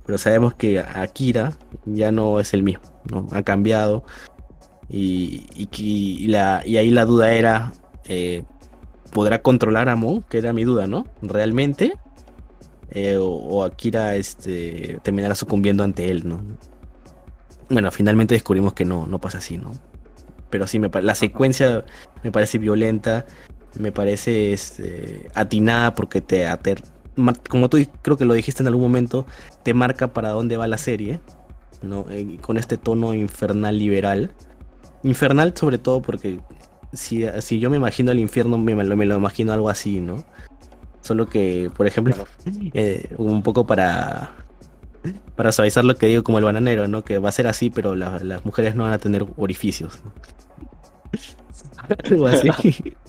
pero 0.05 0.19
sabemos 0.19 0.55
que 0.55 0.81
Akira 0.81 1.57
ya 1.85 2.13
no 2.13 2.41
es 2.41 2.55
el 2.55 2.63
mismo, 2.63 2.85
¿no? 3.11 3.29
Ha 3.33 3.43
cambiado 3.43 4.05
y, 4.93 5.47
y, 5.57 6.27
la, 6.27 6.63
y 6.67 6.77
ahí 6.77 6.91
la 6.91 7.07
duda 7.07 7.33
era, 7.33 7.73
eh, 8.05 8.45
podrá 9.11 9.41
controlar 9.41 9.89
a 9.89 9.97
Mon, 9.97 10.23
que 10.23 10.37
era 10.37 10.53
mi 10.53 10.65
duda, 10.65 10.87
¿no? 10.87 11.07
¿Realmente? 11.23 11.95
Eh, 12.91 13.17
o, 13.19 13.65
Akira 13.65 14.17
este, 14.17 14.99
terminará 15.03 15.35
sucumbiendo 15.35 15.83
ante 15.83 16.11
él, 16.11 16.29
¿no? 16.29 16.43
Bueno, 17.71 17.91
finalmente 17.91 18.35
descubrimos 18.35 18.75
que 18.75 18.85
no, 18.85 19.07
no 19.07 19.19
pasa 19.19 19.39
así, 19.39 19.57
¿no? 19.57 19.73
Pero 20.53 20.69
sí, 20.69 20.79
me, 20.79 20.89
la 21.03 21.17
secuencia 21.17 21.85
me 22.23 22.31
parece 22.31 22.59
violenta, 22.59 23.27
me 23.75 23.91
parece 23.91 24.53
este, 24.53 25.29
atinada 25.35 25.97
porque 25.97 26.21
te 26.21 26.47
ater 26.47 26.85
como 27.49 27.69
tú 27.69 27.79
creo 28.03 28.17
que 28.17 28.25
lo 28.25 28.35
dijiste 28.35 28.63
en 28.63 28.69
algún 28.69 28.83
momento, 28.83 29.27
te 29.63 29.75
marca 29.75 30.09
para 30.09 30.31
dónde 30.31 30.57
va 30.57 30.67
la 30.67 30.79
serie, 30.79 31.21
¿no? 31.83 32.07
Eh, 32.11 32.39
con 32.41 32.57
este 32.57 32.79
tono 32.79 33.15
infernal 33.15 33.79
liberal. 33.79 34.33
Infernal 35.03 35.55
sobre 35.57 35.79
todo 35.79 36.01
porque 36.01 36.41
si, 36.93 37.25
si 37.41 37.59
yo 37.59 37.71
me 37.71 37.77
imagino 37.77 38.13
el 38.13 38.19
infierno, 38.19 38.59
me, 38.59 38.75
me, 38.75 38.85
lo, 38.85 39.17
imagino 39.17 39.53
algo 39.53 39.69
así, 39.69 40.01
¿no? 40.01 40.25
Solo 41.03 41.29
que, 41.29 41.71
por 41.77 41.87
ejemplo, 41.87 42.15
eh, 42.73 43.09
un 43.19 43.43
poco 43.43 43.67
para, 43.67 44.33
para 45.35 45.53
suavizar 45.53 45.85
lo 45.85 45.97
que 45.97 46.07
digo 46.07 46.23
como 46.23 46.39
el 46.39 46.45
bananero, 46.45 46.87
¿no? 46.89 47.03
Que 47.03 47.19
va 47.19 47.29
a 47.29 47.33
ser 47.33 47.47
así, 47.47 47.71
pero 47.71 47.95
las 47.95 48.45
mujeres 48.45 48.75
no 48.75 48.85
van 48.85 48.93
a 48.93 48.99
tener 48.99 49.27
orificios. 49.37 49.99
Algo 52.11 52.27
así. 52.27 52.49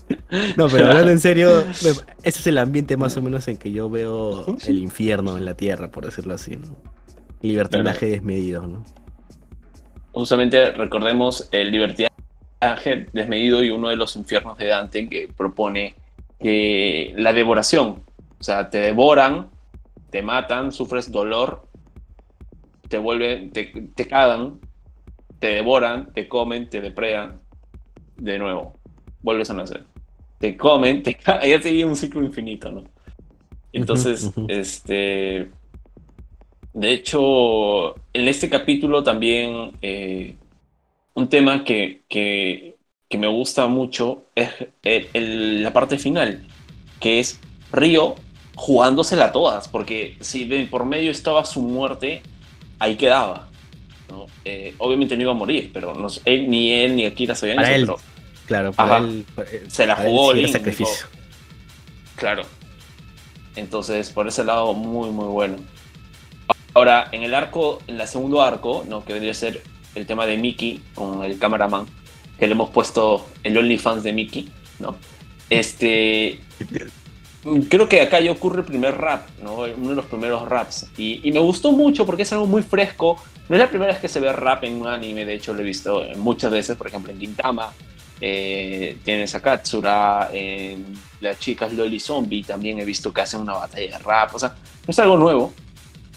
No, 0.58 0.68
pero 0.68 0.88
hablando 0.88 1.12
en 1.12 1.20
serio, 1.20 1.62
ese 1.62 2.04
es 2.24 2.48
el 2.48 2.58
ambiente 2.58 2.98
más 2.98 3.16
o 3.18 3.22
menos 3.22 3.48
en 3.48 3.58
que 3.58 3.72
yo 3.72 3.90
veo 3.90 4.46
el 4.68 4.78
infierno 4.80 5.38
en 5.38 5.46
la 5.46 5.56
tierra, 5.56 5.90
por 5.90 6.06
decirlo 6.06 6.34
así, 6.34 6.58
¿no? 6.58 6.76
Libertinaje 7.42 8.08
desmedido, 8.08 8.68
¿no? 8.68 8.86
Justamente 10.12 10.72
recordemos 10.72 11.48
el 11.52 11.72
libertinaje 11.72 13.08
desmedido 13.14 13.64
y 13.64 13.70
uno 13.70 13.90
de 13.90 13.96
los 13.96 14.16
infiernos 14.16 14.58
de 14.58 14.68
Dante 14.68 15.08
que 15.10 15.30
propone 15.36 15.96
que 16.40 17.14
la 17.18 17.34
devoración, 17.34 18.04
o 18.40 18.44
sea, 18.44 18.70
te 18.70 18.80
devoran, 18.80 19.50
te 20.10 20.22
matan, 20.22 20.72
sufres 20.72 21.12
dolor, 21.12 21.66
te 22.90 22.98
vuelven, 22.98 23.52
te, 23.52 23.66
te 23.96 24.08
cagan, 24.08 24.60
te 25.40 25.48
devoran, 25.48 26.14
te 26.14 26.28
comen, 26.28 26.70
te 26.70 26.82
depredan, 26.82 27.43
de 28.24 28.40
nuevo, 28.40 28.74
vuelves 29.22 29.50
a 29.50 29.54
nacer 29.54 29.84
te 30.44 30.58
comen, 30.58 31.02
te 31.02 31.18
ya 31.26 31.62
sería 31.62 31.88
un 31.88 31.96
ciclo 31.96 32.22
infinito, 32.22 32.70
¿no? 32.70 32.84
Entonces, 33.72 34.30
este, 34.50 35.50
de 36.74 36.92
hecho, 36.92 37.96
en 38.12 38.28
este 38.28 38.50
capítulo 38.50 39.02
también 39.04 39.72
eh, 39.82 40.36
un 41.14 41.30
tema 41.30 41.64
que, 41.64 42.02
que, 42.10 42.76
me 43.18 43.28
gusta 43.28 43.68
mucho 43.68 44.26
es 44.36 44.50
la 45.64 45.72
parte 45.72 45.98
final, 45.98 46.46
que 47.00 47.20
es 47.20 47.40
Río 47.72 48.16
jugándosela 48.56 49.26
a 49.26 49.32
todas, 49.32 49.70
porque 49.70 50.18
si 50.20 50.44
por 50.70 50.84
medio 50.84 51.12
estaba 51.12 51.46
su 51.46 51.62
muerte, 51.62 52.22
ahí 52.80 52.98
quedaba. 52.98 53.48
Eh, 54.44 54.76
obviamente 54.80 55.16
no 55.16 55.22
iba 55.22 55.32
a 55.32 55.36
morir, 55.36 55.72
pero 55.72 55.94
no, 55.94 56.08
él, 56.26 56.50
ni 56.50 56.72
él 56.72 56.98
ni 56.98 57.06
Akira 57.06 57.34
sabían 57.34 57.64
eso, 57.64 57.86
pero 57.86 58.13
Claro, 58.46 58.74
se 59.68 59.88
la 59.88 59.96
jugó 59.96 60.34
el 60.34 60.50
sacrificio. 60.52 61.08
Claro. 62.16 62.44
Entonces, 63.56 64.10
por 64.10 64.28
ese 64.28 64.44
lado, 64.44 64.74
muy, 64.74 65.10
muy 65.12 65.28
bueno. 65.28 65.58
Ahora, 66.74 67.08
en 67.12 67.24
el 67.24 67.34
arco, 67.36 67.80
en 67.88 68.02
el 68.02 68.08
segundo 68.08 68.42
arco, 68.42 68.84
¿no? 68.88 69.06
que 69.06 69.14
vendría 69.14 69.32
a 69.32 69.36
ser 69.36 69.62
el 69.96 70.06
tema 70.06 70.26
de 70.26 70.38
Mickey 70.38 70.82
con 70.96 71.24
el 71.24 71.38
cameraman, 71.38 71.86
que 72.40 72.48
le 72.48 72.54
hemos 72.54 72.72
puesto 72.72 73.28
el 73.44 73.58
OnlyFans 73.58 74.04
de 74.04 74.14
Mickey, 74.14 74.52
¿no? 74.80 74.96
Este. 75.50 76.40
creo 77.70 77.88
que 77.88 78.02
acá 78.02 78.20
ya 78.20 78.32
ocurre 78.32 78.62
el 78.62 78.66
primer 78.66 78.98
rap, 78.98 79.30
¿no? 79.44 79.66
Uno 79.78 79.90
de 79.90 79.96
los 79.96 80.06
primeros 80.06 80.50
raps. 80.50 80.88
Y, 80.98 81.22
y, 81.28 81.32
me 81.32 81.40
gustó 81.40 81.72
mucho 81.72 82.08
porque 82.08 82.24
es 82.24 82.34
algo 82.34 82.48
muy 82.48 82.64
fresco. 82.64 83.22
No 83.50 83.56
es 83.56 83.62
la 83.62 83.70
primera 83.70 83.92
vez 83.92 84.02
que 84.02 84.08
se 84.08 84.20
ve 84.20 84.34
rap 84.34 84.64
en 84.64 84.82
un 84.82 84.88
anime, 84.88 85.26
de 85.26 85.36
hecho 85.36 85.54
lo 85.54 85.62
he 85.62 85.64
visto 85.64 86.02
muchas 86.16 86.50
veces, 86.50 86.76
por 86.76 86.88
ejemplo 86.88 87.12
en 87.12 87.20
Gintama, 87.20 87.72
eh, 88.26 89.00
tienes 89.04 89.36
a 89.36 89.42
Katsura, 89.42 90.30
en 90.32 90.94
las 91.20 91.38
chicas 91.40 91.74
Loli 91.74 92.00
Zombie 92.00 92.42
también 92.42 92.80
he 92.80 92.86
visto 92.86 93.12
que 93.12 93.20
hacen 93.20 93.42
una 93.42 93.56
batalla 93.56 93.98
de 93.98 94.02
rap, 94.02 94.34
o 94.34 94.40
sea, 94.40 94.56
no 94.88 94.92
es 94.92 94.98
algo 95.00 95.18
nuevo, 95.18 95.54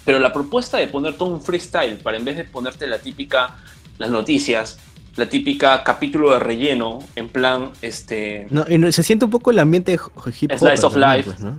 pero 0.05 0.21
la 0.21 0.33
propuesta 0.33 0.79
de 0.79 0.87
poner 0.87 1.15
todo 1.15 1.31
un 1.31 1.43
freestyle 1.43 1.97
para 1.97 2.17
en 2.17 2.25
vez 2.25 2.37
de 2.37 2.45
ponerte 2.45 2.87
la 2.87 3.01
típica, 3.01 3.57
las 3.99 4.09
noticias, 4.09 4.79
la 5.17 5.29
típica 5.29 5.83
capítulo 5.83 6.31
de 6.31 6.39
relleno, 6.39 7.01
en 7.17 7.29
plan, 7.29 7.73
este... 7.83 8.47
No, 8.51 8.65
y 8.69 8.93
se 8.93 9.03
siente 9.03 9.25
un 9.25 9.33
poco 9.33 9.51
el 9.51 9.59
ambiente 9.59 9.95
hip 9.95 10.53
hop. 10.53 10.59
Slice 10.61 10.87
of 10.87 10.95
Life. 10.95 11.25
Pues, 11.25 11.55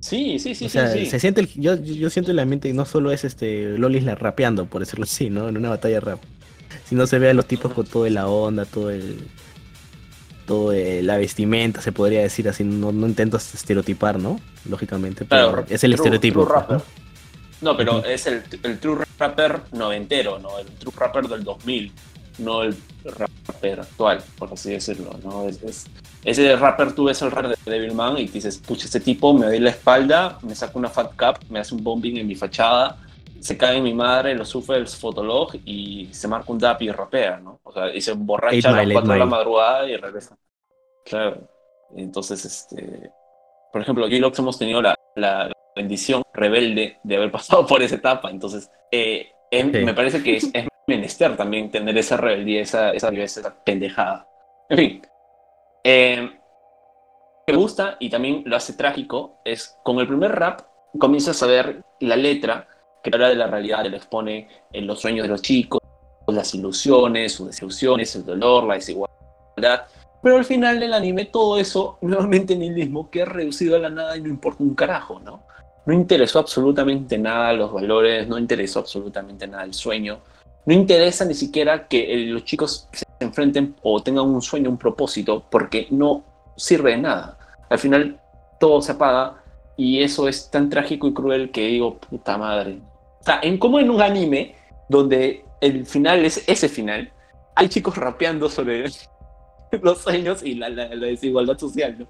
sí, 0.00 0.40
sí, 0.40 0.56
sí, 0.56 0.68
sí, 0.68 1.06
Se 1.06 1.20
siente 1.20 1.40
el, 1.40 1.46
yo, 1.54 1.76
yo 1.76 2.10
siento 2.10 2.32
el 2.32 2.40
ambiente 2.40 2.72
no 2.72 2.84
solo 2.84 3.12
es 3.12 3.22
este 3.22 3.78
Lolis 3.78 4.04
rapeando, 4.06 4.66
por 4.66 4.80
decirlo 4.80 5.04
así, 5.04 5.30
¿no? 5.30 5.48
En 5.48 5.56
una 5.56 5.68
batalla 5.68 5.94
de 5.94 6.00
rap. 6.00 6.20
Sino 6.88 7.06
se 7.06 7.20
ve 7.20 7.30
a 7.30 7.34
los 7.34 7.46
tipos 7.46 7.72
con 7.72 7.86
toda 7.86 8.10
la 8.10 8.26
onda, 8.26 8.64
todo 8.64 8.90
el 8.90 9.28
todo 10.46 10.72
la 10.72 11.16
vestimenta, 11.16 11.80
se 11.80 11.92
podría 11.92 12.20
decir 12.20 12.48
así, 12.48 12.64
no, 12.64 12.92
no 12.92 13.06
intento 13.06 13.36
estereotipar, 13.36 14.18
¿no? 14.18 14.40
Lógicamente, 14.68 15.24
pero 15.24 15.64
es 15.68 15.84
el 15.84 15.94
estereotipo. 15.94 16.48
¿no? 17.60 17.76
pero 17.76 18.04
es 18.04 18.26
el, 18.26 18.42
el, 18.64 18.78
true 18.78 19.04
rapper 19.18 19.60
noventero, 19.72 20.38
¿no? 20.38 20.58
El 20.58 20.66
true 20.66 20.92
rapper 20.96 21.28
del 21.28 21.44
2000, 21.44 21.92
no 22.38 22.62
el 22.62 22.76
rapper 23.04 23.80
actual, 23.80 24.22
por 24.36 24.52
así 24.52 24.72
decirlo, 24.72 25.18
¿no? 25.22 25.48
Es, 25.48 25.86
ese 26.24 26.54
rapper 26.56 26.94
tú 26.94 27.04
ves 27.04 27.20
el 27.22 27.30
rap 27.30 27.46
de 27.46 27.70
Devilman 27.70 28.16
y 28.18 28.26
dices, 28.26 28.58
pucha, 28.58 28.84
este 28.84 29.00
tipo 29.00 29.34
me 29.34 29.46
doy 29.46 29.58
la 29.58 29.70
espalda, 29.70 30.38
me 30.42 30.54
saca 30.54 30.78
una 30.78 30.88
fat 30.88 31.14
cap, 31.16 31.38
me 31.50 31.58
hace 31.58 31.74
un 31.74 31.82
bombing 31.82 32.18
en 32.18 32.26
mi 32.26 32.36
fachada, 32.36 32.96
se 33.42 33.58
cae 33.58 33.78
en 33.78 33.82
mi 33.82 33.92
madre, 33.92 34.36
lo 34.36 34.44
sufre 34.44 34.76
el 34.76 34.86
fotolog 34.86 35.56
y 35.64 36.08
se 36.12 36.28
marca 36.28 36.52
un 36.52 36.58
dap 36.58 36.80
y 36.80 36.92
rapea, 36.92 37.38
¿no? 37.38 37.58
O 37.64 37.72
sea, 37.72 37.92
y 37.92 38.00
se 38.00 38.12
emborracha 38.12 38.68
a 38.68 38.84
las 38.84 38.92
4 38.92 39.12
de 39.12 39.18
la 39.18 39.26
madrugada 39.26 39.88
y 39.88 39.96
regresa. 39.96 40.36
Claro. 41.04 41.48
Entonces, 41.96 42.44
este, 42.44 43.10
por 43.72 43.82
ejemplo, 43.82 44.06
aquí 44.06 44.20
Lox 44.20 44.38
hemos 44.38 44.56
tenido 44.56 44.80
la, 44.80 44.94
la, 45.16 45.50
bendición 45.74 46.22
rebelde 46.34 46.98
de 47.02 47.16
haber 47.16 47.32
pasado 47.32 47.66
por 47.66 47.82
esa 47.82 47.96
etapa. 47.96 48.30
Entonces, 48.30 48.70
eh, 48.92 49.32
me 49.50 49.92
parece 49.92 50.22
que 50.22 50.36
es, 50.36 50.52
menester 50.86 51.36
también 51.36 51.68
tener 51.68 51.98
esa 51.98 52.16
rebeldía, 52.16 52.60
esa, 52.60 52.92
esa, 52.92 53.08
esa 53.08 53.64
pendejada. 53.64 54.28
En 54.68 54.78
fin. 54.78 55.02
Eh, 55.82 56.30
me 57.48 57.56
gusta 57.56 57.96
y 57.98 58.08
también 58.08 58.44
lo 58.46 58.54
hace 58.54 58.74
trágico 58.74 59.40
es 59.44 59.76
con 59.82 59.98
el 59.98 60.06
primer 60.06 60.30
rap 60.30 60.60
comienzas 60.98 61.42
a 61.42 61.46
ver 61.46 61.82
la 62.00 62.16
letra 62.16 62.68
que 63.02 63.10
habla 63.12 63.28
de 63.28 63.34
la 63.34 63.46
realidad, 63.46 63.84
le 63.84 63.96
expone 63.96 64.48
en 64.72 64.86
los 64.86 65.00
sueños 65.00 65.24
de 65.24 65.28
los 65.28 65.42
chicos, 65.42 65.80
las 66.28 66.54
ilusiones, 66.54 67.32
sus 67.32 67.48
desilusiones, 67.48 68.14
el 68.16 68.24
dolor, 68.24 68.64
la 68.64 68.74
desigualdad. 68.74 69.86
Pero 70.22 70.36
al 70.36 70.44
final 70.44 70.78
del 70.78 70.94
anime 70.94 71.26
todo 71.26 71.58
eso, 71.58 71.98
nuevamente 72.02 72.56
nihilismo, 72.56 73.10
que 73.10 73.22
ha 73.22 73.26
reducido 73.26 73.76
a 73.76 73.80
la 73.80 73.90
nada 73.90 74.16
y 74.16 74.20
no 74.20 74.28
importa 74.28 74.62
un 74.62 74.74
carajo, 74.74 75.20
¿no? 75.20 75.42
No 75.84 75.92
interesó 75.92 76.38
absolutamente 76.38 77.18
nada 77.18 77.52
los 77.52 77.72
valores, 77.72 78.28
no 78.28 78.38
interesó 78.38 78.78
absolutamente 78.78 79.48
nada 79.48 79.64
el 79.64 79.74
sueño, 79.74 80.20
no 80.64 80.74
interesa 80.74 81.24
ni 81.24 81.34
siquiera 81.34 81.88
que 81.88 82.16
los 82.28 82.44
chicos 82.44 82.88
se 82.92 83.04
enfrenten 83.18 83.74
o 83.82 84.00
tengan 84.00 84.26
un 84.26 84.40
sueño, 84.40 84.70
un 84.70 84.78
propósito, 84.78 85.44
porque 85.50 85.88
no 85.90 86.22
sirve 86.56 86.92
de 86.92 86.98
nada. 86.98 87.36
Al 87.68 87.80
final 87.80 88.20
todo 88.60 88.80
se 88.80 88.92
apaga 88.92 89.42
y 89.76 90.04
eso 90.04 90.28
es 90.28 90.50
tan 90.50 90.70
trágico 90.70 91.08
y 91.08 91.14
cruel 91.14 91.50
que 91.50 91.66
digo, 91.66 91.98
puta 91.98 92.38
madre, 92.38 92.78
o 93.22 93.24
sea, 93.24 93.38
en 93.40 93.56
como 93.56 93.78
en 93.78 93.88
un 93.88 94.02
anime 94.02 94.56
donde 94.88 95.44
el 95.60 95.86
final 95.86 96.24
es 96.24 96.42
ese 96.48 96.68
final, 96.68 97.12
hay 97.54 97.68
chicos 97.68 97.96
rapeando 97.96 98.48
sobre 98.48 98.84
los 99.80 99.98
sueños 99.98 100.42
y 100.42 100.56
la, 100.56 100.68
desigualdad 100.70 101.56
social, 101.56 101.96
¿no? 102.00 102.06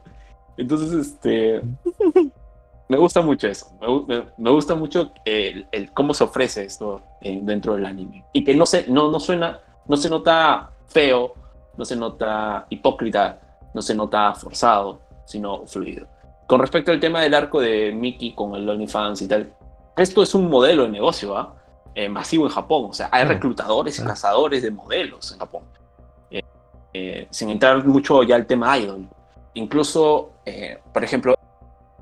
Entonces, 0.57 1.09
este, 1.09 1.61
me 2.89 2.97
gusta 2.97 3.21
mucho 3.21 3.47
eso. 3.47 3.67
Me, 4.39 4.51
gusta 4.51 4.75
mucho 4.75 5.13
el, 5.27 5.67
cómo 5.93 6.15
se 6.15 6.25
ofrece 6.25 6.65
esto 6.65 7.03
eh, 7.21 7.39
dentro 7.43 7.75
del 7.75 7.85
anime. 7.85 8.25
Y 8.33 8.43
que 8.43 8.55
no 8.55 8.65
se, 8.65 8.87
no, 8.89 9.11
no 9.11 9.21
suena, 9.21 9.61
no 9.87 9.97
se 9.99 10.09
nota 10.09 10.71
feo, 10.87 11.35
no 11.77 11.85
se 11.85 11.95
nota 11.95 12.67
hipócrita, 12.71 13.39
no 13.75 13.83
se 13.83 13.95
nota 13.95 14.33
forzado, 14.35 15.03
sino 15.27 15.67
fluido. 15.67 16.07
Con 16.47 16.59
respecto 16.59 16.91
al 16.91 17.01
tema 17.01 17.21
del 17.21 17.35
arco 17.35 17.61
de 17.61 17.93
Mickey 17.93 18.35
con 18.35 18.55
el 18.55 18.67
OnlyFans 18.67 19.21
y 19.21 19.29
tal, 19.29 19.53
esto 19.97 20.23
es 20.23 20.35
un 20.35 20.49
modelo 20.49 20.85
de 20.85 20.91
negocio 20.91 21.37
¿ah? 21.37 21.55
eh, 21.95 22.09
masivo 22.09 22.47
en 22.47 22.53
Japón. 22.53 22.87
O 22.91 22.93
sea, 22.93 23.09
hay 23.13 23.25
reclutadores 23.25 23.99
y 23.99 24.05
cazadores 24.05 24.63
de 24.63 24.71
modelos 24.71 25.33
en 25.33 25.39
Japón. 25.39 25.65
Eh, 26.31 26.43
eh, 26.95 27.27
sin 27.31 27.51
entrar 27.51 27.85
mucho 27.85 28.23
ya 28.23 28.37
al 28.37 28.47
tema 28.47 28.79
idol. 28.79 29.09
Incluso, 29.55 30.33
por 30.95 31.05
ejemplo, 31.05 31.35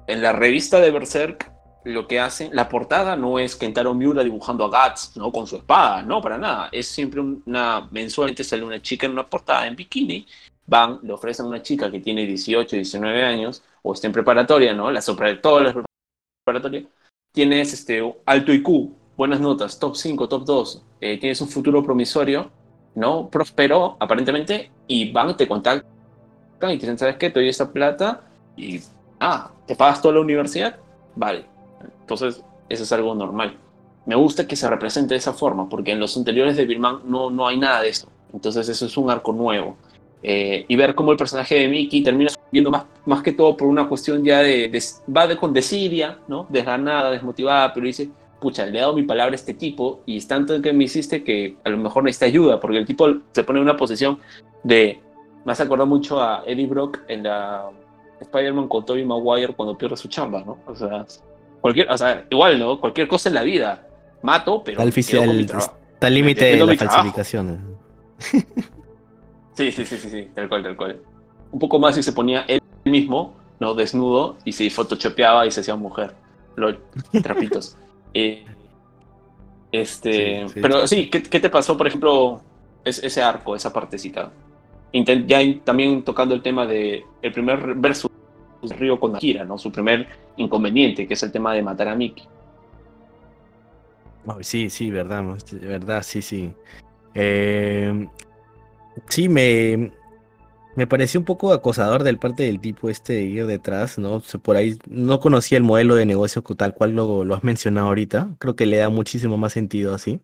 en 0.07 0.22
la 0.22 0.32
revista 0.32 0.78
de 0.78 0.91
Berserk, 0.93 1.51
lo 1.84 2.07
que 2.07 2.20
hacen, 2.20 2.51
la 2.53 2.68
portada 2.68 3.16
no 3.16 3.38
es 3.38 3.57
Kentaro 3.57 3.95
Miura 3.95 4.22
dibujando 4.22 4.64
a 4.64 4.88
Guts, 4.88 5.16
¿no? 5.16 5.32
Con 5.32 5.47
su 5.47 5.57
espada, 5.57 6.03
no, 6.03 6.20
para 6.20 6.38
nada. 6.38 6.68
Es 6.70 6.86
siempre 6.88 7.20
una, 7.20 7.88
mensualmente 7.91 8.45
sale 8.45 8.62
una 8.62 8.80
chica 8.80 9.07
en 9.07 9.12
una 9.12 9.28
portada 9.28 9.66
en 9.66 9.74
bikini 9.74 10.26
van, 10.70 11.01
le 11.03 11.12
ofrecen 11.12 11.47
a 11.47 11.49
una 11.49 11.62
chica 11.62 11.91
que 11.91 11.99
tiene 12.01 12.24
18, 12.26 12.76
19 12.76 13.24
años, 13.24 13.62
o 13.82 13.93
está 13.93 14.07
en 14.07 14.12
preparatoria, 14.12 14.72
¿no? 14.72 14.91
La 14.91 15.01
todas 15.43 15.64
las 15.64 15.74
preparatoria, 16.45 16.84
tienes 17.32 17.72
este, 17.72 18.02
alto 18.26 18.52
IQ, 18.52 18.90
buenas 19.16 19.40
notas, 19.40 19.78
top 19.78 19.96
5, 19.96 20.28
top 20.28 20.44
2, 20.44 20.82
eh, 21.00 21.18
tienes 21.18 21.40
un 21.40 21.48
futuro 21.48 21.82
promisorio, 21.82 22.50
¿no? 22.94 23.28
Prosperó, 23.28 23.96
aparentemente, 24.00 24.70
y 24.86 25.12
van, 25.12 25.36
te 25.36 25.46
contactan 25.46 25.84
y 26.62 26.66
te 26.78 26.86
dicen, 26.86 26.98
¿sabes 26.98 27.16
qué? 27.16 27.30
Te 27.30 27.40
doy 27.40 27.48
esta 27.48 27.72
plata 27.72 28.22
y, 28.56 28.80
ah, 29.20 29.50
¿te 29.66 29.76
pagas 29.76 30.02
toda 30.02 30.14
la 30.14 30.20
universidad? 30.20 30.76
Vale. 31.16 31.44
Entonces, 32.00 32.42
eso 32.68 32.82
es 32.82 32.92
algo 32.92 33.14
normal. 33.14 33.56
Me 34.06 34.14
gusta 34.14 34.46
que 34.46 34.56
se 34.56 34.68
represente 34.68 35.14
de 35.14 35.18
esa 35.18 35.32
forma, 35.32 35.68
porque 35.68 35.92
en 35.92 36.00
los 36.00 36.16
anteriores 36.16 36.56
de 36.56 36.66
Birman 36.66 37.00
no, 37.04 37.30
no 37.30 37.46
hay 37.46 37.58
nada 37.58 37.82
de 37.82 37.90
eso. 37.90 38.08
Entonces, 38.32 38.68
eso 38.68 38.86
es 38.86 38.96
un 38.96 39.10
arco 39.10 39.32
nuevo. 39.32 39.76
Eh, 40.22 40.66
y 40.68 40.76
ver 40.76 40.94
cómo 40.94 41.12
el 41.12 41.16
personaje 41.16 41.54
de 41.54 41.68
Mickey 41.68 42.02
termina 42.02 42.30
viendo 42.53 42.70
más, 42.70 42.84
más 43.07 43.22
que 43.22 43.32
todo 43.32 43.57
por 43.57 43.68
una 43.68 43.88
cuestión 43.88 44.24
ya 44.24 44.40
de, 44.40 44.70
va 45.14 45.26
de 45.26 45.36
con 45.36 45.53
desidia, 45.53 46.18
¿no? 46.28 46.46
Desganada, 46.48 47.11
desmotivada, 47.11 47.72
pero 47.72 47.86
dice, 47.86 48.11
pucha, 48.40 48.66
le 48.66 48.78
he 48.78 48.80
dado 48.80 48.94
mi 48.94 49.03
palabra 49.03 49.32
a 49.32 49.36
este 49.36 49.55
tipo 49.55 50.01
y 50.07 50.16
es 50.16 50.26
tanto 50.26 50.61
que 50.61 50.72
me 50.72 50.84
hiciste 50.84 51.22
que 51.22 51.57
a 51.64 51.68
lo 51.68 51.78
mejor 51.78 52.05
necesita 52.05 52.26
ayuda, 52.26 52.61
porque 52.61 52.78
el 52.78 52.86
tipo 52.86 53.09
se 53.32 53.44
pone 53.44 53.59
en 53.59 53.64
una 53.64 53.76
posición 53.76 54.18
de, 54.62 55.01
me 55.44 55.53
hace 55.53 55.62
acordar 55.62 55.86
mucho 55.86 56.20
a 56.20 56.42
Eddie 56.46 56.66
Brock 56.66 57.01
en 57.09 57.24
la 57.24 57.70
Spider-Man 58.20 58.68
con 58.68 58.84
Tobey 58.84 59.05
Maguire 59.05 59.55
cuando 59.55 59.76
pierde 59.76 59.96
su 59.96 60.09
chamba, 60.09 60.42
¿no? 60.44 60.59
O 60.66 60.74
sea, 60.74 61.07
cualquier, 61.61 61.90
o 61.90 61.96
sea, 61.96 62.26
igual, 62.30 62.59
¿no? 62.59 62.80
Cualquier 62.80 63.09
cosa 63.09 63.28
en 63.28 63.34
la 63.34 63.42
vida, 63.42 63.86
mato, 64.22 64.62
pero... 64.64 64.82
Está 64.82 66.07
al 66.07 66.14
límite 66.14 66.57
de 66.57 66.66
la 66.66 66.76
falsificación. 66.76 67.76
Sí, 69.53 69.70
sí, 69.72 69.84
sí, 69.84 69.98
sí, 69.98 70.09
sí, 70.09 70.30
tal 70.34 70.48
cual, 70.48 70.62
tal 70.62 70.74
cual. 70.74 71.03
Un 71.53 71.59
poco 71.59 71.78
más 71.78 71.96
y 71.98 72.03
se 72.03 72.12
ponía 72.12 72.44
él 72.48 72.61
mismo, 72.84 73.34
¿no? 73.59 73.74
Desnudo, 73.74 74.36
y 74.44 74.53
se 74.53 74.70
photoshopeaba 74.70 75.46
y 75.46 75.51
se 75.51 75.61
hacía 75.61 75.76
mujer. 75.76 76.14
Los 76.57 76.76
trapitos. 77.22 77.76
Eh, 78.14 78.44
este, 79.72 80.46
pero 80.55 80.86
sí, 80.86 81.09
¿qué, 81.09 81.20
te 81.20 81.51
pasó, 81.51 81.76
por 81.76 81.86
ejemplo, 81.86 82.40
ese 82.84 83.22
arco, 83.22 83.55
esa 83.55 83.72
partecita? 83.72 84.30
ya 85.26 85.38
también 85.62 86.03
tocando 86.03 86.34
el 86.34 86.42
tema 86.42 86.66
de 86.66 87.05
el 87.22 87.32
primer 87.32 87.74
versus 87.76 88.11
Río 88.62 88.98
con 88.98 89.14
Akira, 89.14 89.44
¿no? 89.44 89.57
Su 89.57 89.70
primer 89.70 90.09
inconveniente, 90.36 91.07
que 91.07 91.14
es 91.14 91.22
el 91.22 91.30
tema 91.30 91.55
de 91.55 91.62
matar 91.62 91.86
a 91.88 91.94
Mickey. 91.94 92.24
sí, 94.40 94.68
sí, 94.68 94.90
verdad, 94.90 95.24
verdad, 95.62 96.03
sí, 96.03 96.20
sí. 96.20 96.53
Eh, 97.14 98.09
Sí, 99.09 99.28
me, 99.28 99.92
me 100.80 100.86
pareció 100.86 101.20
un 101.20 101.26
poco 101.26 101.52
acosador 101.52 102.04
del 102.04 102.18
parte 102.18 102.44
del 102.44 102.58
tipo 102.58 102.88
este 102.88 103.12
de 103.12 103.22
ir 103.24 103.46
detrás, 103.46 103.98
¿no? 103.98 104.22
Por 104.40 104.56
ahí 104.56 104.78
no 104.88 105.20
conocía 105.20 105.58
el 105.58 105.62
modelo 105.62 105.94
de 105.94 106.06
negocio 106.06 106.40
tal 106.40 106.72
cual 106.72 106.96
lo, 106.96 107.22
lo 107.22 107.34
has 107.34 107.44
mencionado 107.44 107.88
ahorita. 107.88 108.30
Creo 108.38 108.56
que 108.56 108.64
le 108.64 108.78
da 108.78 108.88
muchísimo 108.88 109.36
más 109.36 109.52
sentido 109.52 109.94
así. 109.94 110.22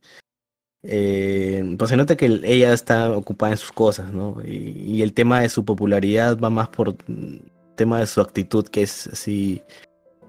Eh, 0.82 1.76
pues 1.78 1.90
se 1.90 1.98
nota 1.98 2.16
que 2.16 2.40
ella 2.42 2.72
está 2.72 3.10
ocupada 3.10 3.52
en 3.52 3.58
sus 3.58 3.70
cosas, 3.70 4.14
¿no? 4.14 4.38
Y, 4.46 5.02
el 5.02 5.12
tema 5.12 5.40
de 5.40 5.50
su 5.50 5.62
popularidad 5.62 6.38
va 6.38 6.48
más 6.48 6.68
por 6.68 6.96
el 7.06 7.42
tema 7.74 8.00
de 8.00 8.06
su 8.06 8.22
actitud, 8.22 8.66
que 8.66 8.80
es 8.84 9.08
así 9.08 9.60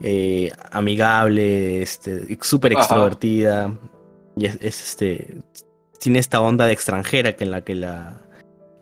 eh, 0.01 0.51
amigable, 0.71 1.82
este, 1.82 2.38
súper 2.41 2.73
extrovertida. 2.73 3.73
Y 4.36 4.47
es, 4.47 4.57
este. 4.61 5.38
Tiene 6.01 6.19
esta 6.19 6.41
onda 6.41 6.65
de 6.65 6.73
extranjera 6.73 7.38
que 7.38 7.45
en 7.45 7.51
la 7.51 7.61
que 7.61 7.75
la, 7.75 8.26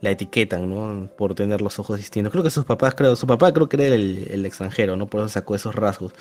la 0.05 0.11
etiquetan, 0.11 0.69
¿no? 0.69 1.09
Por 1.17 1.33
tener 1.33 1.61
los 1.61 1.79
ojos 1.79 1.97
distintos. 1.97 2.31
Creo 2.31 2.43
que 2.43 2.51
sus 2.51 2.63
papás, 2.63 2.93
creo, 2.93 3.15
su 3.15 3.25
papá 3.25 3.51
creo 3.51 3.67
que 3.67 3.75
era 3.83 3.95
el, 3.95 4.45
extranjero, 4.45 4.95
¿no? 4.95 5.07
Por 5.07 5.21
eso 5.21 5.29
sacó 5.29 5.55
esos 5.55 5.73
rasgos. 5.73 6.13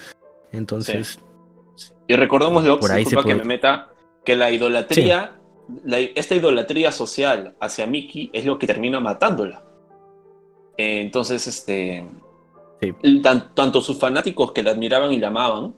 Entonces. 0.52 1.20
Y 2.08 2.16
recordemos, 2.16 2.64
ahí 2.90 3.04
se 3.04 3.16
que 3.16 3.34
me 3.34 3.44
meta, 3.44 3.90
que 4.24 4.36
la 4.36 4.50
idolatría, 4.50 5.38
esta 6.14 6.34
idolatría 6.34 6.92
social 6.92 7.54
hacia 7.60 7.86
Mickey 7.86 8.30
es 8.32 8.46
lo 8.46 8.58
que 8.58 8.66
termina 8.66 9.00
matándola. 9.00 9.62
entonces, 10.78 11.46
este. 11.46 12.06
tanto 13.22 13.82
sus 13.82 13.98
fanáticos 13.98 14.52
que 14.52 14.62
la 14.62 14.70
admiraban 14.70 15.12
y 15.12 15.18
la 15.18 15.28
amaban, 15.28 15.74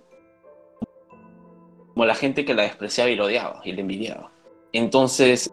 como 1.92 2.06
la 2.06 2.14
gente 2.14 2.44
que 2.44 2.54
la 2.54 2.62
despreciaba 2.62 3.10
y 3.10 3.16
la 3.16 3.24
odiaba 3.24 3.60
y 3.64 3.72
la 3.72 3.80
envidiaba. 3.80 4.30
Entonces, 4.72 5.52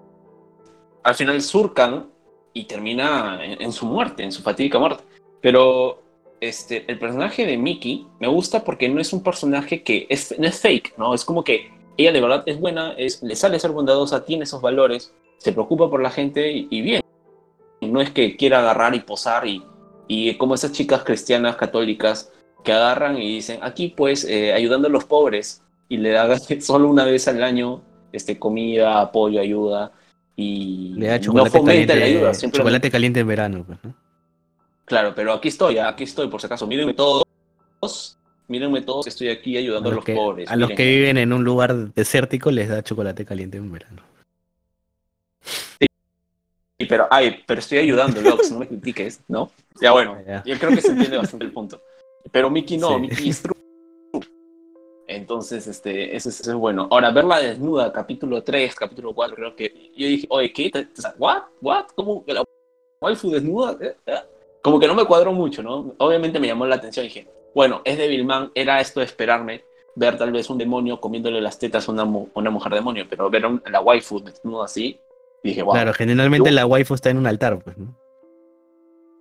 al 1.04 1.16
final 1.16 1.42
surcan 1.42 2.13
y 2.54 2.66
termina 2.66 3.40
en, 3.44 3.72
su 3.72 3.86
muerte, 3.86 4.24
en 4.24 4.32
su 4.32 4.42
fatídica 4.42 4.80
muerte. 4.80 5.04
Pero 5.42 6.02
este, 6.40 6.86
el 6.88 7.00
personaje 7.00 7.46
de 7.46 7.58
Mickey 7.58 8.06
me 8.20 8.28
gusta 8.28 8.64
porque 8.64 8.88
no 8.88 9.02
es 9.02 9.12
un 9.12 9.24
personaje 9.24 9.84
que 9.84 10.06
es, 10.10 10.38
no 10.38 10.48
es 10.48 10.60
fake, 10.60 10.94
¿no? 10.98 11.14
Es 11.14 11.26
como 11.26 11.44
que 11.44 11.72
ella 11.98 12.12
de 12.12 12.22
verdad 12.22 12.44
es 12.46 12.60
buena, 12.60 12.94
es, 12.94 13.24
le 13.24 13.36
sale 13.36 13.60
ser 13.60 13.72
bondadosa, 13.72 14.26
tiene 14.26 14.44
esos 14.44 14.62
valores, 14.62 15.14
se 15.38 15.52
preocupa 15.52 15.90
por 15.90 16.02
la 16.02 16.12
gente 16.12 16.52
y, 16.52 16.82
bien. 16.82 17.02
No 17.82 18.00
es 18.02 18.12
que 18.12 18.38
quiera 18.38 18.60
agarrar 18.60 18.96
y 18.96 19.02
posar 19.02 19.46
y, 19.46 19.64
y 20.08 20.36
como 20.36 20.56
esas 20.56 20.72
chicas 20.72 21.04
cristianas 21.04 21.56
católicas 21.56 22.32
que 22.64 22.72
agarran 22.72 23.18
y 23.18 23.36
dicen, 23.36 23.60
aquí 23.62 23.90
pues 23.90 24.24
eh, 24.24 24.54
ayudando 24.54 24.88
a 24.88 24.92
los 24.92 25.04
pobres 25.04 25.64
y 25.90 25.98
le 25.98 26.12
da 26.12 26.40
solo 26.62 26.88
una 26.88 27.04
vez 27.04 27.28
al 27.28 27.44
año 27.44 27.82
este, 28.12 28.40
comida, 28.40 29.02
apoyo, 29.02 29.42
ayuda 29.42 29.92
y 30.36 30.94
Le 30.96 31.08
da 31.08 31.20
no 31.20 31.44
caliente, 31.44 31.96
la 31.96 32.06
ayuda. 32.06 32.32
Chocolate 32.34 32.92
caliente 32.92 33.20
en 33.20 33.28
verano. 33.28 33.66
Pues, 33.66 33.80
claro, 34.86 35.14
pero 35.16 35.34
aquí 35.34 35.50
estoy, 35.50 35.78
aquí 35.78 36.04
estoy, 36.06 36.28
por 36.28 36.42
si 36.42 36.48
acaso. 36.48 36.66
Mírenme 36.66 36.94
todos, 36.94 37.26
mírenme 38.48 38.82
todos, 38.82 39.08
estoy 39.08 39.30
aquí 39.30 39.58
ayudando 39.58 39.90
a, 39.90 39.94
los, 39.94 40.06
pobres. 40.06 40.50
A 40.50 40.56
los 40.56 40.72
que 40.72 40.86
viven 40.86 41.18
en 41.18 41.34
un 41.34 41.44
lugar 41.44 41.94
desértico 41.94 42.52
les 42.52 42.70
da 42.70 42.82
chocolate 42.84 43.26
caliente 43.26 43.58
en 43.58 43.72
verano. 43.72 44.02
Sí, 45.42 46.86
pero, 46.88 47.08
ay, 47.12 47.44
pero 47.46 47.60
estoy 47.60 47.78
ayudando, 47.78 48.22
no 48.22 48.60
me 48.60 48.68
critiques, 48.68 49.22
¿no? 49.28 49.52
Ya 49.80 49.92
bueno, 49.92 50.18
yo 50.46 50.58
creo 50.58 50.72
que 50.72 50.82
se 50.82 50.90
entiende 50.90 51.18
bastante 51.18 51.46
el 51.46 51.52
punto. 51.52 51.82
Pero 52.32 52.50
Mickey 52.50 52.78
no, 52.78 52.98
Mickey 52.98 53.30
es 53.30 53.44
entonces, 55.08 55.68
este, 55.68 56.16
eso, 56.16 56.30
es 56.30 56.54
bueno. 56.54 56.88
Ahora, 56.90 57.12
verla 57.12 57.40
desnuda, 57.40 57.92
capítulo 57.92 58.44
3, 58.44 58.76
capítulo 58.76 59.14
4, 59.14 59.36
creo 59.36 59.56
que 59.56 59.92
yo 59.96 60.08
dije, 60.08 60.28
oye, 60.30 60.54
¿qué? 60.54 60.72
¿What? 61.18 61.44
¿What? 61.62 61.86
¿Cómo 61.96 62.24
que 62.24 62.34
la 62.34 62.44
waifu 63.02 63.32
desnuda? 63.32 63.78
Eh, 63.82 63.96
eh. 64.06 64.20
Como 64.62 64.80
que 64.80 64.88
no 64.88 64.96
me 64.96 65.06
cuadró 65.06 65.34
mucho, 65.34 65.62
¿no? 65.62 65.94
Obviamente 65.98 66.40
me 66.40 66.48
llamó 66.48 66.66
la 66.66 66.76
atención 66.76 67.06
y 67.06 67.10
dije, 67.10 67.28
bueno, 67.54 67.82
es 67.84 67.98
de 67.98 68.08
Vilman, 68.08 68.52
era 68.56 68.80
esto 68.80 69.02
de 69.02 69.06
esperarme, 69.06 69.66
ver 69.96 70.18
tal 70.18 70.32
vez 70.32 70.50
un 70.50 70.58
demonio 70.58 71.02
comiéndole 71.02 71.42
las 71.42 71.60
tetas 71.60 71.88
a 71.88 71.92
una, 71.92 72.04
una 72.06 72.50
mujer 72.50 72.74
demonio, 72.74 73.06
pero 73.10 73.30
ver 73.30 73.46
a 73.46 73.70
la 73.70 73.82
waifu 73.82 74.20
desnuda 74.22 74.66
así, 74.66 75.00
dije, 75.44 75.62
wow. 75.62 75.74
Claro, 75.74 75.94
generalmente 75.94 76.50
la 76.52 76.66
waifu 76.66 76.94
está 76.94 77.10
en 77.10 77.18
un 77.18 77.28
altar, 77.28 77.60
pues, 77.62 77.78
¿no? 77.78 77.94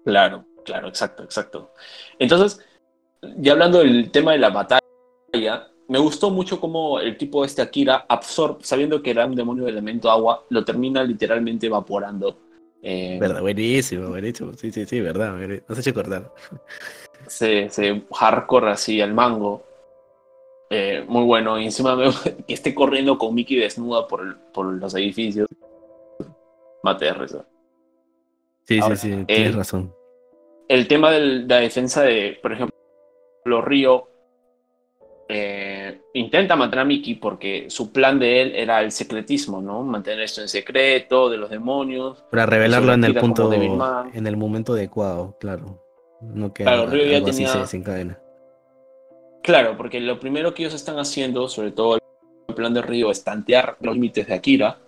Claro, 0.05 0.45
claro, 0.65 0.89
exacto, 0.89 1.25
exacto. 1.25 1.73
Entonces, 2.19 2.65
ya 3.37 3.53
hablando 3.53 3.81
del 3.81 4.11
tema 4.11 4.33
de 4.33 4.39
la 4.39 4.51
batalla, 4.51 5.72
me 5.93 5.99
gustó 5.99 6.31
mucho 6.31 6.59
cómo 6.59 7.01
el 7.01 7.19
tipo 7.19 7.43
de 7.43 7.49
este 7.49 7.61
Akira 7.61 8.07
absorbe, 8.09 8.65
sabiendo 8.65 9.03
que 9.03 9.11
era 9.11 9.27
un 9.27 9.35
demonio 9.35 9.65
de 9.65 9.73
elemento 9.73 10.11
agua, 10.11 10.43
lo 10.49 10.65
termina 10.65 11.05
literalmente 11.05 11.67
evaporando. 11.67 12.39
Eh, 12.83 13.19
verdad, 13.21 13.43
buenísimo, 13.43 14.09
buenísimo. 14.09 14.55
Sí, 14.55 14.73
sí, 14.73 14.87
sí, 14.87 15.03
verdad. 15.03 15.37
Nos 15.69 15.79
hecho 15.79 15.91
acordar. 15.91 16.33
Se, 17.27 17.69
se 17.69 18.05
hardcore 18.11 18.71
así 18.71 19.03
al 19.03 19.13
mango. 19.13 19.67
Eh, 20.71 21.05
muy 21.07 21.25
bueno. 21.25 21.61
Y 21.61 21.67
encima 21.67 21.95
que 22.49 22.55
esté 22.55 22.75
corriendo 22.75 23.19
con 23.19 23.35
Mickey 23.35 23.59
desnuda 23.59 24.09
por, 24.09 24.39
por 24.55 24.65
los 24.65 24.95
edificios. 24.95 25.47
Mate 26.83 27.05
de 27.05 27.13
risa. 27.13 27.47
Sí, 28.65 28.81
sí, 28.81 28.97
sí, 28.97 29.25
tienes 29.27 29.55
razón. 29.55 29.95
El 30.69 30.89
tema 30.89 31.11
de 31.11 31.21
la 31.21 31.59
defensa 31.59 32.03
de, 32.05 32.39
por 32.41 32.53
ejemplo, 32.55 32.75
los 33.45 33.63
ríos 33.63 34.05
eh, 35.35 35.82
intenta 36.15 36.57
matar 36.57 36.81
a 36.81 36.85
Mickey 36.85 37.15
porque 37.15 37.67
su 37.69 37.93
plan 37.93 38.19
de 38.19 38.43
él 38.43 38.53
era 38.55 38.81
el 38.81 38.93
secretismo, 38.93 39.61
¿no? 39.61 39.83
Mantener 39.83 40.21
esto 40.21 40.41
en 40.41 40.49
secreto 40.49 41.31
de 41.31 41.37
los 41.37 41.51
demonios. 41.51 42.25
Para 42.31 42.47
revelarlo 42.47 42.93
en 42.93 43.05
el 43.05 43.15
punto, 43.15 43.53
en 43.53 44.27
el 44.27 44.37
momento 44.37 44.73
adecuado, 44.75 45.37
claro. 45.41 45.83
No 46.21 46.53
que 46.53 46.63
claro, 46.63 46.87
Río 46.87 47.05
ya 47.05 47.25
tenía... 47.25 47.49
se 47.49 47.59
desencadena. 47.59 48.19
Claro, 49.43 49.77
porque 49.77 50.01
lo 50.01 50.21
primero 50.21 50.55
que 50.55 50.63
ellos 50.63 50.75
están 50.75 50.99
haciendo, 50.99 51.49
sobre 51.49 51.73
todo 51.73 51.97
el 51.97 52.55
plan 52.55 52.73
de 52.73 52.83
Río, 52.83 53.11
es 53.11 53.25
tantear 53.25 53.77
los 53.81 53.95
límites 53.95 54.29
de 54.29 54.35
Akira, 54.35 54.79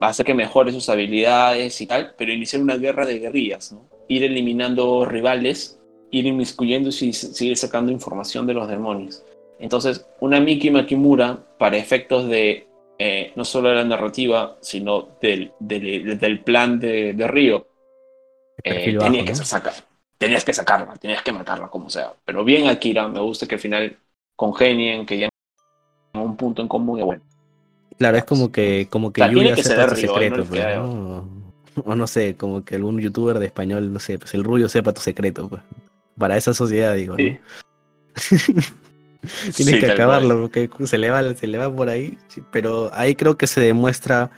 hacer 0.00 0.24
que 0.24 0.34
mejore 0.34 0.72
sus 0.72 0.88
habilidades 0.88 1.78
y 1.80 1.86
tal, 1.86 2.14
pero 2.16 2.32
iniciar 2.32 2.62
una 2.62 2.76
guerra 2.76 3.04
de 3.04 3.18
guerrillas, 3.18 3.72
¿no? 3.72 3.88
Ir 4.08 4.24
eliminando 4.24 5.04
rivales 5.04 5.78
ir 6.10 6.26
inmiscuyéndose 6.26 7.06
y 7.06 7.12
seguir 7.12 7.56
sacando 7.56 7.92
información 7.92 8.46
de 8.46 8.54
los 8.54 8.68
demonios. 8.68 9.24
Entonces, 9.58 10.06
una 10.20 10.40
Miki 10.40 10.70
Makimura, 10.70 11.38
para 11.58 11.76
efectos 11.76 12.28
de 12.28 12.68
eh, 12.98 13.32
no 13.36 13.44
solo 13.44 13.68
de 13.68 13.76
la 13.76 13.84
narrativa, 13.84 14.56
sino 14.60 15.08
del, 15.20 15.52
del, 15.60 16.40
plan 16.40 16.80
de, 16.80 17.12
de, 17.12 17.28
Río, 17.28 17.66
eh, 18.64 18.96
tenía 18.98 19.24
que 19.24 19.36
sacar, 19.36 19.74
tenías 20.18 20.44
que 20.44 20.52
sacarla, 20.52 20.94
tenías 20.96 21.22
que 21.22 21.32
matarla 21.32 21.68
como 21.68 21.90
sea. 21.90 22.12
Pero 22.24 22.44
bien 22.44 22.66
Akira, 22.66 23.06
me 23.06 23.20
gusta 23.20 23.46
que 23.46 23.54
al 23.54 23.60
final 23.60 23.96
congenien, 24.34 25.06
que 25.06 25.18
ya 25.18 25.28
un 26.14 26.36
punto 26.36 26.60
en 26.60 26.66
común 26.66 26.98
y 26.98 27.02
bueno. 27.02 27.22
Claro, 27.98 28.16
es 28.16 28.24
como 28.24 28.50
que, 28.50 28.88
como 28.90 29.12
que 29.12 29.28
Yuya 29.30 29.56
sepa 29.56 29.88
tu 29.88 29.96
secreto, 29.96 30.44
pues, 30.44 30.64
O 31.84 31.94
no 31.94 32.08
sé, 32.08 32.34
como 32.36 32.64
que 32.64 32.74
algún 32.74 32.98
youtuber 32.98 33.38
de 33.38 33.46
español, 33.46 33.92
no 33.92 34.00
sé, 34.00 34.18
pues 34.18 34.34
el 34.34 34.42
rubio 34.42 34.68
sepa 34.68 34.92
tu 34.92 35.00
secreto, 35.00 35.48
pues. 35.48 35.62
Para 36.18 36.36
esa 36.36 36.52
sociedad, 36.52 36.96
digo, 36.96 37.16
¿no? 37.16 37.38
Tienes 39.56 39.80
que 39.80 39.90
acabarlo, 39.90 40.42
porque 40.42 40.70
se 40.84 40.98
le, 40.98 41.10
va, 41.10 41.34
se 41.34 41.46
le 41.46 41.58
va 41.58 41.74
por 41.74 41.88
ahí. 41.88 42.18
pero 42.52 42.90
ahí 42.94 43.14
creo 43.14 43.36
que 43.36 43.46
se 43.46 43.60
demuestra 43.60 44.30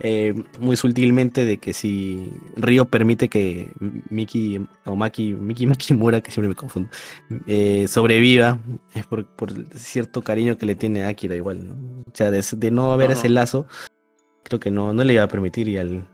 eh, 0.00 0.34
muy 0.58 0.76
sutilmente 0.76 1.44
de 1.44 1.58
que 1.58 1.72
si 1.72 2.32
Río 2.56 2.84
permite 2.86 3.28
que 3.28 3.70
Miki 4.10 4.66
o 4.84 4.96
Maki, 4.96 5.34
Miki 5.34 5.66
Makimura, 5.66 6.20
que 6.20 6.32
siempre 6.32 6.48
me 6.48 6.54
confundo, 6.56 6.90
eh, 7.46 7.86
sobreviva, 7.86 8.58
es 8.94 9.06
por, 9.06 9.26
cierto 9.76 10.22
cariño 10.22 10.58
que 10.58 10.66
le 10.66 10.74
tiene 10.74 11.04
a 11.04 11.08
Akira 11.08 11.36
igual, 11.36 11.68
¿no? 11.68 11.74
O 12.00 12.12
sea, 12.12 12.30
de, 12.30 12.70
no 12.72 12.92
haber 12.92 13.12
ese 13.12 13.28
lazo, 13.28 13.66
creo 14.42 14.58
que 14.58 14.70
no, 14.70 14.92
no 14.92 15.04
le 15.04 15.14
iba 15.14 15.22
a 15.22 15.28
permitir 15.28 15.68
y 15.68 15.78
al, 15.78 16.08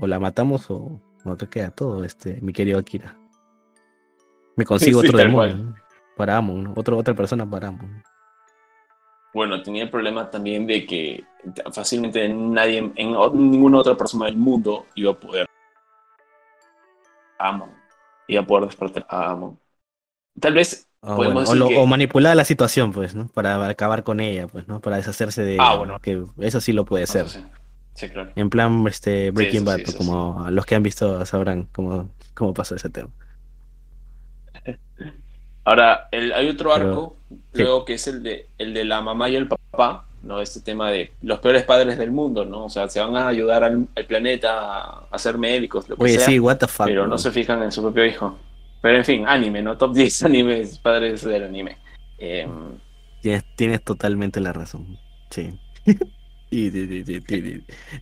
o, 0.00 0.06
la 0.06 0.20
matamos 0.20 0.70
o, 0.70 1.00
no 1.24 1.36
te 1.36 1.48
queda 1.48 1.70
todo, 1.72 2.04
este, 2.04 2.40
mi 2.40 2.52
querido 2.52 2.78
Akira. 2.78 3.18
Me 4.56 4.64
consigo 4.64 5.00
otro 5.00 5.18
demonio 5.18 5.74
para 6.20 6.36
Amon, 6.36 6.74
Otro, 6.76 6.98
otra 6.98 7.14
persona 7.14 7.48
para 7.48 7.68
Amon. 7.68 8.02
Bueno, 9.32 9.62
tenía 9.62 9.84
el 9.84 9.90
problema 9.90 10.30
también 10.30 10.66
de 10.66 10.84
que 10.84 11.24
fácilmente 11.72 12.28
nadie, 12.28 12.92
en 12.94 13.12
ninguna 13.32 13.78
otra 13.78 13.96
persona 13.96 14.26
del 14.26 14.36
mundo 14.36 14.84
iba 14.96 15.12
a 15.12 15.14
poder 15.18 15.46
Amon, 17.38 17.70
iba 18.28 18.42
a 18.42 18.46
poder 18.46 18.66
despertar 18.66 19.06
a 19.08 19.30
Amon. 19.30 19.58
Tal 20.38 20.52
vez 20.52 20.86
ah, 21.00 21.16
o, 21.16 21.86
manipular 21.86 22.36
la 22.36 22.44
situación, 22.44 22.92
pues, 22.92 23.14
¿no? 23.14 23.28
Para 23.28 23.66
acabar 23.66 24.04
con 24.04 24.20
ella, 24.20 24.46
pues, 24.46 24.68
¿no? 24.68 24.80
Para 24.80 24.96
deshacerse 24.96 25.42
de 25.42 25.56
ah, 25.58 25.76
bueno. 25.76 26.00
que 26.00 26.22
eso 26.40 26.60
sí 26.60 26.74
lo 26.74 26.84
puede 26.84 27.06
ser. 27.06 27.28
sí. 27.94 28.08
claro. 28.10 28.30
En 28.36 28.50
plan 28.50 28.86
este 28.86 29.30
Breaking 29.30 29.64
Bad, 29.64 29.80
como 29.96 30.48
los 30.50 30.66
que 30.66 30.74
han 30.74 30.82
visto 30.82 31.24
sabrán 31.24 31.66
cómo, 31.72 32.10
cómo 32.34 32.52
pasó 32.52 32.74
ese 32.74 32.90
tema. 32.90 33.08
Ahora, 35.64 36.08
hay 36.12 36.48
otro 36.48 36.72
arco, 36.72 37.16
luego 37.52 37.84
que 37.84 37.94
es 37.94 38.06
el 38.06 38.22
de, 38.22 38.48
el 38.58 38.72
de 38.72 38.84
la 38.84 39.02
mamá 39.02 39.28
y 39.28 39.36
el 39.36 39.46
papá, 39.46 40.06
¿no? 40.22 40.40
Este 40.40 40.60
tema 40.60 40.90
de 40.90 41.12
los 41.22 41.38
peores 41.40 41.64
padres 41.64 41.98
del 41.98 42.10
mundo, 42.10 42.44
¿no? 42.44 42.64
O 42.64 42.70
sea, 42.70 42.88
se 42.88 43.00
van 43.00 43.16
a 43.16 43.28
ayudar 43.28 43.64
al, 43.64 43.88
planeta 44.06 45.06
a, 45.10 45.18
ser 45.18 45.38
médicos, 45.38 45.88
lo 45.88 45.96
que 45.96 46.04
Oye, 46.04 46.18
sí, 46.18 46.38
what 46.38 46.58
the 46.58 46.66
fuck. 46.66 46.86
Pero 46.86 47.06
no 47.06 47.18
se 47.18 47.30
fijan 47.30 47.62
en 47.62 47.72
su 47.72 47.82
propio 47.82 48.06
hijo. 48.06 48.38
Pero 48.80 48.98
en 48.98 49.04
fin, 49.04 49.24
anime, 49.26 49.62
¿no? 49.62 49.76
Top 49.76 49.92
10 49.94 50.24
animes, 50.24 50.78
padres 50.78 51.22
del 51.22 51.44
anime. 51.44 51.76
Em, 52.18 52.78
tienes, 53.56 53.84
totalmente 53.84 54.40
la 54.40 54.52
razón. 54.52 54.98
Sí. 55.30 55.58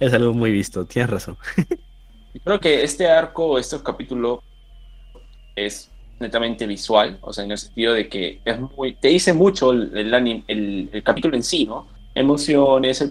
es 0.00 0.12
algo 0.12 0.32
muy 0.32 0.52
visto, 0.52 0.86
tienes 0.86 1.10
razón. 1.10 1.36
Creo 2.44 2.60
que 2.60 2.82
este 2.82 3.08
arco, 3.08 3.58
este 3.58 3.82
capítulo 3.82 4.42
es 5.56 5.90
netamente 6.20 6.66
visual, 6.66 7.18
o 7.20 7.32
sea, 7.32 7.44
en 7.44 7.52
el 7.52 7.58
sentido 7.58 7.94
de 7.94 8.08
que 8.08 8.40
es 8.44 8.58
muy, 8.58 8.94
te 8.94 9.08
dice 9.08 9.32
mucho 9.32 9.72
el, 9.72 9.96
el, 9.96 10.88
el, 10.92 11.02
capítulo 11.02 11.36
en 11.36 11.42
sí, 11.42 11.64
¿no? 11.64 11.86
Emociones, 12.14 13.00
el 13.00 13.08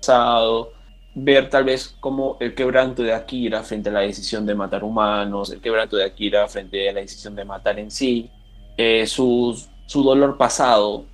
pasado, 0.00 0.72
ver 1.14 1.50
tal 1.50 1.64
vez 1.64 1.94
como 2.00 2.36
el 2.40 2.54
quebranto 2.54 3.02
de 3.02 3.12
Akira 3.12 3.62
frente 3.62 3.90
a 3.90 3.92
la 3.92 4.00
decisión 4.00 4.46
de 4.46 4.54
matar 4.54 4.82
humanos, 4.82 5.50
el 5.50 5.60
quebranto 5.60 5.96
de 5.96 6.04
Akira 6.04 6.48
frente 6.48 6.88
a 6.88 6.92
la 6.92 7.00
decisión 7.00 7.34
de 7.34 7.44
matar 7.44 7.78
en 7.78 7.90
sí, 7.90 8.30
eh, 8.76 9.06
su, 9.06 9.60
su, 9.86 10.02
dolor 10.02 10.38
pasado, 10.38 11.04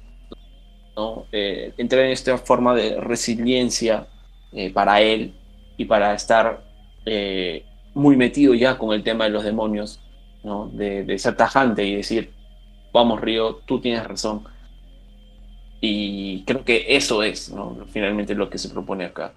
¿no? 0.96 1.26
Eh, 1.32 1.72
entrar 1.78 2.04
en 2.04 2.12
esta 2.12 2.38
forma 2.38 2.74
de 2.74 3.00
resiliencia 3.00 4.06
eh, 4.52 4.72
para 4.72 5.00
él 5.00 5.34
y 5.76 5.84
para 5.84 6.14
estar 6.14 6.64
muy 7.94 8.16
metido 8.16 8.52
ya 8.52 8.76
con 8.76 8.92
el 8.92 9.04
tema 9.04 9.24
de 9.24 9.30
los 9.30 9.44
demonios 9.44 10.00
de, 10.72 11.18
ser 11.18 11.36
tajante 11.36 11.84
y 11.84 11.96
decir, 11.96 12.32
vamos 12.92 13.20
Río, 13.20 13.56
tú 13.66 13.80
tienes 13.80 14.06
razón. 14.06 14.44
Y 15.80 16.44
creo 16.44 16.64
que 16.64 16.96
eso 16.96 17.22
es. 17.22 17.52
Finalmente 17.88 18.34
lo 18.34 18.48
que 18.48 18.58
se 18.58 18.68
propone 18.68 19.04
acá. 19.04 19.32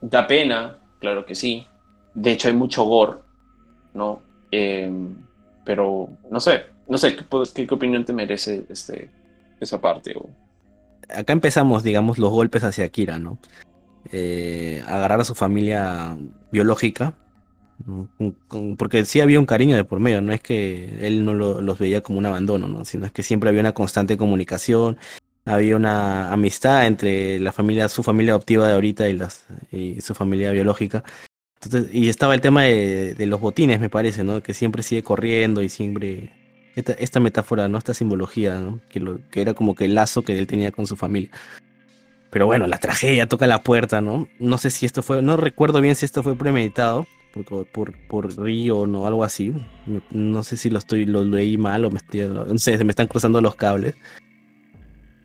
Da 0.00 0.26
pena, 0.26 0.78
claro 1.00 1.24
que 1.26 1.34
sí. 1.34 1.66
De 2.14 2.32
hecho 2.32 2.48
hay 2.48 2.54
mucho 2.54 2.84
gore, 2.84 3.18
¿no? 3.94 4.22
Em, 4.50 5.14
pero 5.64 6.08
no 6.30 6.40
sé, 6.40 6.64
no 6.88 6.96
sé, 6.96 7.14
¿qué, 7.14 7.66
qué, 7.66 7.74
opinión 7.74 8.04
te 8.04 8.12
merece 8.12 8.64
este, 8.70 9.10
esa 9.60 9.80
parte? 9.80 10.14
Acá 11.08 11.32
empezamos, 11.32 11.82
digamos, 11.82 12.18
los 12.18 12.30
golpes 12.30 12.64
hacia 12.64 12.86
Akira, 12.86 13.18
¿no? 13.18 13.38
Eh, 14.10 14.82
agarrar 14.86 15.20
a 15.20 15.24
su 15.24 15.34
familia 15.34 16.16
biológica 16.50 17.14
porque 18.76 19.04
sí 19.04 19.20
había 19.20 19.38
un 19.38 19.46
cariño 19.46 19.76
de 19.76 19.84
por 19.84 20.00
medio, 20.00 20.20
no 20.20 20.32
es 20.32 20.40
que 20.40 21.06
él 21.06 21.24
no 21.24 21.34
los 21.34 21.78
veía 21.78 22.00
como 22.00 22.18
un 22.18 22.26
abandono, 22.26 22.66
¿no? 22.66 22.84
sino 22.84 23.06
es 23.06 23.12
que 23.12 23.22
siempre 23.22 23.50
había 23.50 23.60
una 23.60 23.72
constante 23.72 24.16
comunicación, 24.16 24.98
había 25.44 25.76
una 25.76 26.32
amistad 26.32 26.86
entre 26.86 27.38
la 27.40 27.52
familia, 27.52 27.88
su 27.88 28.02
familia 28.02 28.32
adoptiva 28.32 28.66
de 28.68 28.74
ahorita 28.74 29.08
y, 29.08 29.14
las, 29.14 29.46
y 29.70 30.00
su 30.00 30.14
familia 30.14 30.52
biológica. 30.52 31.04
Entonces, 31.62 31.92
y 31.92 32.08
estaba 32.08 32.34
el 32.34 32.40
tema 32.40 32.64
de, 32.64 33.26
los 33.26 33.40
botines, 33.40 33.80
me 33.80 33.90
parece, 33.90 34.22
¿no? 34.22 34.42
Que 34.42 34.54
siempre 34.54 34.82
sigue 34.82 35.02
corriendo 35.02 35.62
y 35.62 35.68
siempre... 35.68 36.32
Esta, 36.76 36.92
esta 36.92 37.18
metáfora, 37.18 37.66
¿no? 37.66 37.78
Esta 37.78 37.92
simbología, 37.94 38.60
¿no? 38.60 38.80
Que, 38.88 39.00
lo, 39.00 39.18
que 39.30 39.40
era 39.40 39.54
como 39.54 39.74
que 39.74 39.86
el 39.86 39.96
lazo 39.96 40.22
que 40.22 40.38
él 40.38 40.46
tenía 40.46 40.70
con 40.70 40.86
su 40.86 40.94
familia. 40.94 41.30
Pero 42.30 42.46
bueno, 42.46 42.68
la 42.68 42.78
tragedia 42.78 43.26
toca 43.26 43.48
la 43.48 43.62
puerta, 43.62 44.00
¿no? 44.00 44.28
No 44.38 44.58
sé 44.58 44.70
si 44.70 44.86
esto 44.86 45.02
fue, 45.02 45.22
no 45.22 45.36
recuerdo 45.36 45.80
bien 45.80 45.96
si 45.96 46.04
esto 46.04 46.22
fue 46.22 46.36
premeditado, 46.36 47.06
por, 47.32 47.66
por, 47.66 47.92
por 48.08 48.38
Río 48.42 48.78
o 48.78 49.06
algo 49.06 49.24
así. 49.24 49.54
No 50.10 50.42
sé 50.42 50.56
si 50.56 50.70
lo 50.70 50.78
estoy 50.78 51.04
lo 51.04 51.24
leí 51.24 51.56
mal 51.56 51.84
o 51.84 51.90
me 51.90 51.98
estoy, 51.98 52.20
no 52.22 52.58
sé, 52.58 52.78
se 52.78 52.84
me 52.84 52.90
están 52.90 53.06
cruzando 53.06 53.40
los 53.40 53.54
cables. 53.54 53.94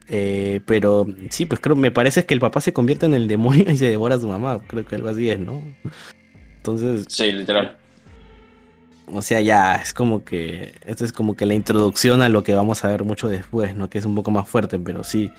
Eh, 0.10 0.62
pero 0.66 1.08
sí, 1.30 1.46
pues 1.46 1.60
creo, 1.62 1.76
me 1.76 1.92
parece 1.92 2.26
que 2.26 2.34
el 2.34 2.40
papá 2.40 2.62
se 2.62 2.74
convierte 2.74 3.06
en 3.06 3.14
el 3.14 3.28
demonio 3.28 3.66
y 3.72 3.78
se 3.78 3.90
devora 3.90 4.16
a 4.16 4.20
su 4.20 4.28
mamá. 4.28 4.60
Creo 4.68 4.86
que 4.86 4.96
algo 4.96 5.10
así 5.10 5.30
es, 5.30 5.40
¿no? 5.40 5.64
Entonces. 6.58 7.06
Sí, 7.10 7.32
literal. 7.32 7.78
O 9.08 9.22
sea, 9.22 9.42
ya 9.42 9.76
es 9.76 9.94
como 9.94 10.24
que. 10.24 10.76
Esto 10.86 11.06
es 11.06 11.12
como 11.12 11.36
que 11.36 11.46
la 11.46 11.56
introducción 11.56 12.22
a 12.22 12.30
lo 12.30 12.44
que 12.44 12.54
vamos 12.54 12.86
a 12.86 12.90
ver 12.90 13.04
mucho 13.04 13.28
después, 13.28 13.76
¿no? 13.76 13.90
Que 13.90 13.98
es 13.98 14.06
un 14.06 14.16
poco 14.16 14.32
más 14.32 14.48
fuerte, 14.48 14.80
pero 14.80 15.04
sí. 15.04 15.32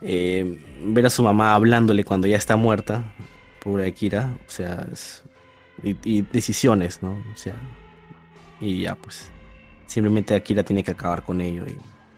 Eh, 0.00 0.60
ver 0.84 1.06
a 1.06 1.10
su 1.10 1.22
mamá 1.22 1.54
hablándole 1.54 2.04
cuando 2.04 2.26
ya 2.26 2.36
está 2.36 2.56
muerta, 2.56 3.04
pobre 3.60 3.88
Akira, 3.88 4.36
o 4.46 4.50
sea, 4.50 4.86
es, 4.92 5.23
y, 5.84 6.22
decisiones, 6.22 7.02
¿no? 7.02 7.12
O 7.12 7.36
sea, 7.36 7.54
y 8.60 8.82
ya 8.82 8.94
pues, 8.94 9.30
simplemente 9.86 10.34
Akira 10.34 10.62
tiene 10.62 10.82
que 10.82 10.92
acabar 10.92 11.22
con 11.22 11.40
ello 11.40 11.64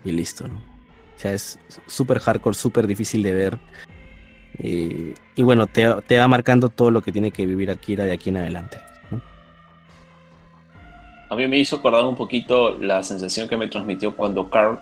y, 0.05 0.13
listo, 0.13 0.47
¿no? 0.47 0.55
O 0.55 1.19
sea, 1.19 1.33
es 1.33 1.59
súper 1.87 2.21
hardcore, 2.21 2.55
súper 2.55 2.87
difícil 2.87 3.23
de 3.23 3.33
ver. 3.33 3.59
Y, 4.59 5.43
bueno, 5.43 5.67
te, 5.67 5.87
te, 6.07 6.19
va 6.19 6.29
marcando 6.29 6.69
todo 6.69 6.91
lo 6.91 7.03
que 7.03 7.13
tiene 7.13 7.31
que 7.31 7.45
vivir 7.45 7.71
Akira 7.71 8.05
de 8.05 8.13
aquí 8.13 8.31
en 8.31 8.39
adelante. 8.39 8.79
A 11.29 11.35
mí 11.35 11.49
me 11.49 11.59
hizo 11.59 11.77
acordar 11.77 12.05
un 12.05 12.15
poquito 12.15 12.79
la 12.79 13.03
sensación 13.03 13.49
que 13.49 13.57
me 13.57 13.67
transmitió 13.67 14.15
cuando 14.15 14.49
Carl 14.49 14.79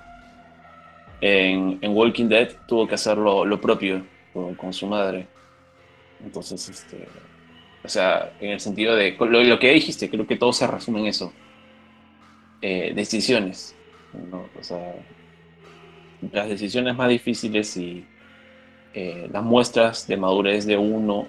en, 1.22 1.78
Walking 1.82 2.28
Dead 2.28 2.50
tuvo 2.66 2.86
que 2.86 2.96
hacer 2.96 3.16
lo, 3.16 3.60
propio 3.60 4.04
con, 4.32 4.54
con, 4.54 4.72
su 4.72 4.86
madre. 4.86 5.26
Entonces, 6.22 6.68
este, 6.68 7.08
o 7.84 7.88
sea, 7.88 8.32
en 8.40 8.50
el 8.50 8.60
sentido 8.60 8.96
de 8.96 9.14
lo, 9.18 9.26
lo 9.44 9.58
que 9.58 9.72
dijiste, 9.72 10.08
creo 10.08 10.26
que 10.26 10.36
todo 10.36 10.52
se 10.52 10.66
resume 10.66 11.00
en 11.00 11.06
eso. 11.06 11.32
Eh, 12.62 12.92
decisiones. 12.94 13.76
O 14.32 14.62
sea, 14.62 14.94
las 16.32 16.48
decisiones 16.48 16.96
más 16.96 17.10
difíciles 17.10 17.76
y 17.76 18.06
eh, 18.94 19.28
las 19.30 19.42
muestras 19.42 20.06
de 20.06 20.16
madurez 20.16 20.64
de 20.64 20.78
uno 20.78 21.28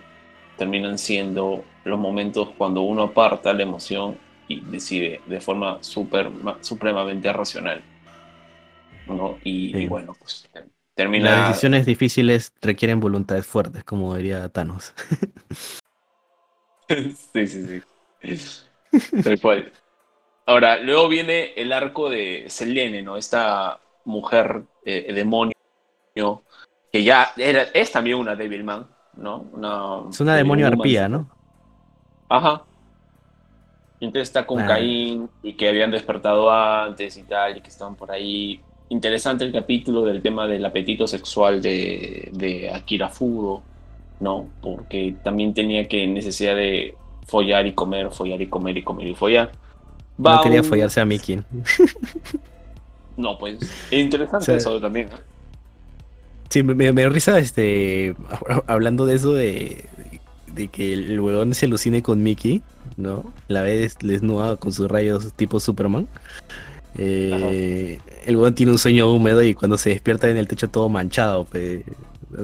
terminan 0.58 0.98
siendo 0.98 1.66
los 1.84 2.00
momentos 2.00 2.50
cuando 2.58 2.82
uno 2.84 3.04
aparta 3.04 3.52
la 3.52 3.64
emoción 3.64 4.18
y 4.48 4.62
decide 4.62 5.20
de 5.26 5.42
forma 5.42 5.80
super, 5.82 6.32
supremamente 6.62 7.34
racional. 7.34 7.84
¿no? 9.08 9.38
Y, 9.44 9.88
bueno, 9.88 10.16
pues 10.18 10.50
termina. 10.94 11.32
Las 11.32 11.48
decisiones 11.50 11.86
difíciles 11.86 12.54
requieren 12.62 13.02
voluntades 13.02 13.46
fuertes, 13.46 13.84
como 13.84 14.16
diría 14.16 14.48
Thanos. 14.48 14.94
sí, 17.34 17.48
sí, 17.48 17.82
sí. 18.22 19.22
Tal 19.24 19.40
cual. 19.40 19.72
Ahora, 20.46 20.78
luego 20.78 21.08
viene 21.08 21.54
el 21.56 21.74
arco 21.74 22.10
de 22.10 22.46
Selene, 22.48 23.02
¿no? 23.02 23.18
Esta 23.18 23.80
mujer 24.06 24.64
eh, 24.86 25.12
demonio 25.14 25.54
que 26.92 27.04
ya 27.04 27.34
era, 27.36 27.64
es 27.74 27.92
también 27.92 28.18
una 28.18 28.36
Devilman, 28.36 28.88
¿no? 29.18 30.08
es 30.10 30.20
una 30.22 30.36
demonio 30.36 30.68
arpía, 30.68 31.10
¿no? 31.10 31.30
Ajá. 32.30 32.64
Entonces 34.00 34.30
está 34.30 34.46
con 34.46 34.62
Ah. 34.62 34.68
Caín 34.68 35.30
y 35.44 35.54
que 35.54 35.68
habían 35.68 35.92
despertado 35.92 36.52
antes 36.52 37.18
y 37.18 37.24
tal, 37.24 37.58
y 37.58 37.62
que 37.62 37.70
estaban 37.70 37.96
por 37.96 38.12
ahí. 38.12 38.62
Interesante 38.90 39.44
el 39.44 39.52
capítulo 39.52 40.04
del 40.04 40.22
tema 40.22 40.48
del 40.48 40.64
apetito 40.64 41.08
sexual 41.08 41.62
de, 41.62 42.30
de 42.32 42.70
Akira 42.70 43.10
Fudo, 43.10 43.64
¿no? 44.20 44.48
Porque 44.62 45.16
también 45.24 45.54
tenía 45.54 45.88
que 45.88 46.06
necesidad 46.08 46.56
de 46.56 46.96
follar 47.28 47.66
y 47.68 47.74
comer, 47.74 48.12
follar 48.12 48.42
y 48.42 48.48
comer 48.48 48.78
y 48.78 48.84
comer 48.84 49.08
y 49.08 49.16
follar. 49.16 49.52
Va 50.24 50.36
No 50.38 50.42
quería 50.44 50.62
un- 50.62 50.68
follarse 50.68 51.02
a 51.02 51.06
Mickey. 51.06 51.42
No, 53.18 53.38
pues 53.38 53.60
es 53.92 53.94
interesante 54.00 54.38
O 54.38 54.46
sea, 54.46 54.56
eso 54.58 54.82
también. 54.82 55.08
¿no? 55.10 55.18
Sí, 56.50 56.64
me, 56.64 56.92
me, 56.92 57.10
risa 57.10 57.40
este, 57.40 58.14
hablando 58.68 59.06
de 59.06 59.16
eso 59.16 59.34
de, 59.34 59.86
de 60.48 60.68
que 60.68 60.94
el 60.94 61.20
huevón 61.20 61.54
se 61.54 61.66
alucine 61.66 62.04
con 62.04 62.22
Mickey, 62.24 62.62
¿no? 62.98 63.32
La 63.48 63.62
vez 63.62 63.98
desnuda 64.02 64.58
con 64.58 64.74
sus 64.74 64.90
rayos 64.90 65.32
tipo 65.34 65.60
Superman. 65.62 66.08
Eh, 66.98 68.00
el 68.26 68.36
huevón 68.36 68.56
tiene 68.56 68.72
un 68.72 68.78
sueño 68.80 69.12
húmedo 69.12 69.44
y 69.44 69.54
cuando 69.54 69.78
se 69.78 69.90
despierta 69.90 70.30
en 70.30 70.38
el 70.38 70.48
techo 70.48 70.70
todo 70.70 70.90
manchado, 70.90 71.46
pues, 71.46 71.82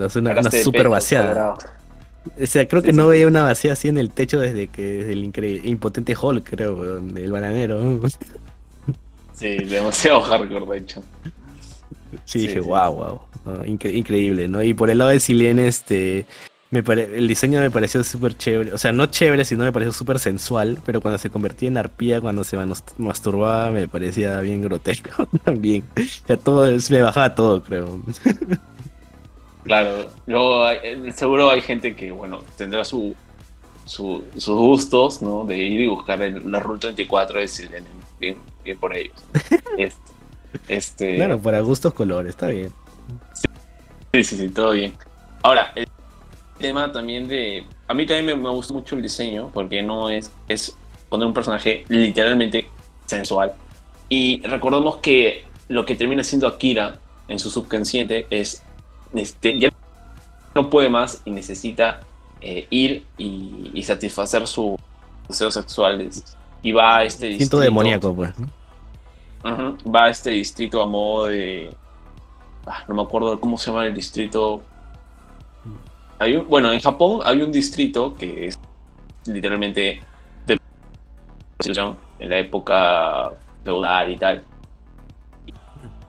es 0.06 0.16
una, 0.16 0.32
una 0.32 0.52
super 0.52 0.89
vaciada. 0.89 1.56
O 2.39 2.45
sea, 2.45 2.68
creo 2.68 2.82
que 2.84 2.91
Sí, 2.91 2.97
no 2.97 3.08
veía 3.08 3.28
una 3.28 3.43
vacía 3.43 3.74
así 3.74 3.88
en 3.88 3.97
el 3.97 4.12
techo 4.12 4.39
desde 4.39 4.68
que 4.68 4.82
desde 4.84 5.14
el 5.14 5.24
incre- 5.32 5.62
impotente 5.64 6.16
Hulk, 6.20 6.47
creo, 6.49 6.76
weón, 6.76 7.18
el 7.18 7.32
bananero. 7.32 7.99
Sí, 9.34 9.58
demasiado 9.58 10.22
hardcore, 10.22 10.66
de 10.68 10.78
hecho. 10.78 11.04
Sí, 12.26 12.41
Sí, 12.41 12.47
dije, 12.47 12.60
wow, 12.60 12.93
wow. 12.93 13.22
no, 13.45 13.66
incre- 13.66 13.91
increíble, 13.95 14.47
¿no? 14.47 14.62
Y 14.62 14.76
por 14.76 14.91
el 14.91 14.99
lado 14.99 15.10
de 15.10 15.20
Silene, 15.20 15.68
este, 15.68 16.28
me 16.72 16.82
pare- 16.84 17.17
el 17.17 17.28
diseño 17.28 17.59
me 17.59 17.69
pareció 17.69 18.03
súper 18.03 18.36
chévere. 18.38 18.74
O 18.74 18.78
sea, 18.78 18.91
no 18.91 19.05
chévere, 19.05 19.43
sino 19.45 19.63
me 19.63 19.72
pareció 19.74 19.91
súper 19.93 20.19
sensual. 20.19 20.80
Pero 20.86 21.01
cuando 21.01 21.17
se 21.17 21.30
convertía 21.30 21.67
en 21.67 21.78
arpía, 21.78 22.22
cuando 22.22 22.43
se 22.43 22.57
masturbaba, 22.97 23.69
me 23.72 23.88
parecía 23.88 24.39
bien 24.41 24.61
grotesco 24.61 25.26
también. 25.43 25.84
O 25.97 26.28
sea, 26.28 26.38
todo, 26.38 26.65
es- 26.67 26.89
me 26.89 27.01
bajaba 27.01 27.36
todo, 27.36 27.61
creo. 27.61 28.01
Claro, 29.63 30.09
luego 30.26 30.65
hay- 30.65 30.80
eh, 30.84 31.11
seguro 31.15 31.49
hay 31.51 31.61
gente 31.61 31.95
que, 31.95 32.11
bueno, 32.11 32.43
tendrá 32.57 32.84
su, 32.84 33.15
su- 33.86 34.24
sus 34.38 34.55
gustos, 34.57 35.22
¿no? 35.22 35.43
De 35.45 35.57
ir 35.57 35.82
y 35.82 35.88
buscar 35.88 36.22
el, 36.22 36.49
la 36.51 36.59
Rule 36.59 36.80
34 36.80 37.39
de 37.39 37.47
Silene. 37.47 37.88
Bien, 38.19 38.38
bien 38.63 38.78
por 38.80 38.95
ellos. 38.95 39.15
Este, 39.78 39.97
este, 40.67 41.15
Claro, 41.15 41.39
para 41.39 41.59
gustos 41.61 41.93
colores, 41.93 42.32
está 42.32 42.47
bien. 42.47 42.72
Sí, 44.13 44.24
sí, 44.24 44.38
sí, 44.38 44.49
todo 44.49 44.72
bien. 44.72 44.93
Ahora, 45.43 45.72
el 45.76 45.88
tema 46.62 46.91
también 46.91 47.28
de... 47.28 47.66
A 47.88 47.93
mí 47.93 48.05
también 48.05 48.26
me, 48.26 48.36
me 48.36 48.49
gustó 48.49 48.74
mucho 48.74 48.95
el 48.95 49.01
diseño, 49.01 49.49
porque 49.53 49.82
no 49.82 50.09
es, 50.09 50.32
es 50.47 50.78
poner 51.09 51.28
un 51.28 51.34
personaje 51.34 51.84
literalmente 51.89 52.70
sensual. 53.05 53.53
Y 54.07 54.41
recordemos 54.43 54.97
que 54.97 55.45
lo 55.68 55.86
que 55.86 55.95
termina 55.95 56.24
siendo 56.24 56.47
Akira 56.47 56.99
en 57.28 57.39
su 57.39 57.49
subconsciente 57.49 58.28
es, 58.30 58.64
este, 59.14 59.59
ya 59.59 59.70
no 60.55 60.70
puede 60.70 60.89
más 60.89 61.22
y 61.26 61.32
necesita 61.32 62.01
eh, 62.41 62.68
ir 62.70 63.05
y, 63.18 63.72
y 63.74 63.84
satisfacer 63.84 64.47
sus 64.47 64.78
deseos 65.28 65.53
sexuales. 65.53 66.38
Y 66.64 66.72
va 66.72 66.97
a 66.97 67.03
este 67.05 67.28
distrito- 67.28 67.59
demoníaco, 67.59 68.14
pues. 68.16 68.34
Va 69.43 70.05
a 70.05 70.09
este 70.09 70.30
distrito 70.32 70.82
a 70.82 70.86
modo 70.86 71.26
de. 71.26 71.74
ah, 72.68 72.84
no 72.88 72.93
me 72.95 73.01
acuerdo 73.01 73.39
cómo 73.39 73.57
se 73.57 73.72
llama 73.72 73.88
el 73.88 73.95
distrito. 73.95 74.62
Hay 76.22 76.36
un- 76.36 76.47
bueno, 76.47 76.72
en 76.72 76.80
Japón 76.80 77.22
hay 77.26 77.41
un 77.41 77.51
distrito 77.51 78.15
que 78.15 78.47
es 78.47 78.55
literalmente 79.28 80.09
de 80.45 80.57
en 82.19 82.30
la 82.30 82.39
época 82.39 83.32
feudal 83.63 84.11
y 84.11 84.17
tal. 84.17 84.47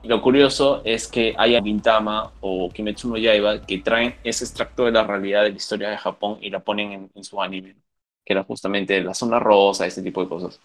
Y 0.01 0.07
lo 0.09 0.21
curioso 0.21 0.81
es 0.83 1.07
que 1.07 1.33
hay 1.37 1.55
a 1.55 1.61
Gintama 1.61 2.35
o 2.41 2.69
Kimetsu 2.73 3.09
no 3.09 3.17
Yaiba 3.17 3.65
que 3.65 3.79
traen 3.79 4.19
ese 4.23 4.43
extracto 4.43 4.85
de 4.85 4.91
la 4.91 5.03
realidad 5.05 5.43
de 5.43 5.51
la 5.51 5.55
historia 5.55 5.89
de 5.89 5.97
Japón 5.97 6.39
y 6.41 6.49
la 6.49 6.59
ponen 6.63 6.91
en, 6.91 7.11
en 7.15 7.23
su 7.23 7.41
anime, 7.41 7.77
que 8.25 8.33
era 8.33 8.43
justamente 8.43 9.01
la 9.01 9.13
zona 9.13 9.39
rosa, 9.39 9.85
ese 9.87 10.03
tipo 10.03 10.21
de 10.21 10.27
cosas. 10.29 10.61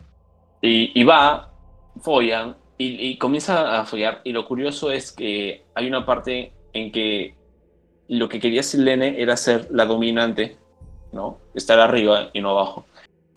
Y, 0.63 1.01
y 1.01 1.05
va, 1.05 1.57
follan 2.01 2.59
y, 2.79 3.11
y 3.11 3.19
comienza 3.19 3.81
a 3.81 3.87
follar. 3.87 4.23
Y 4.25 4.33
lo 4.33 4.47
curioso 4.47 4.93
es 4.93 5.13
que 5.13 5.71
hay 5.75 5.89
una 5.89 6.07
parte 6.07 6.59
en 6.73 6.93
que 6.93 7.38
lo 8.09 8.29
que 8.29 8.41
quería 8.41 8.63
Silene 8.63 9.21
era 9.21 9.37
ser 9.37 9.69
la 9.71 9.85
dominante, 9.85 10.57
¿no? 11.13 11.39
Estar 11.55 11.79
arriba 11.79 12.31
y 12.33 12.41
no 12.41 12.51
abajo. 12.51 12.87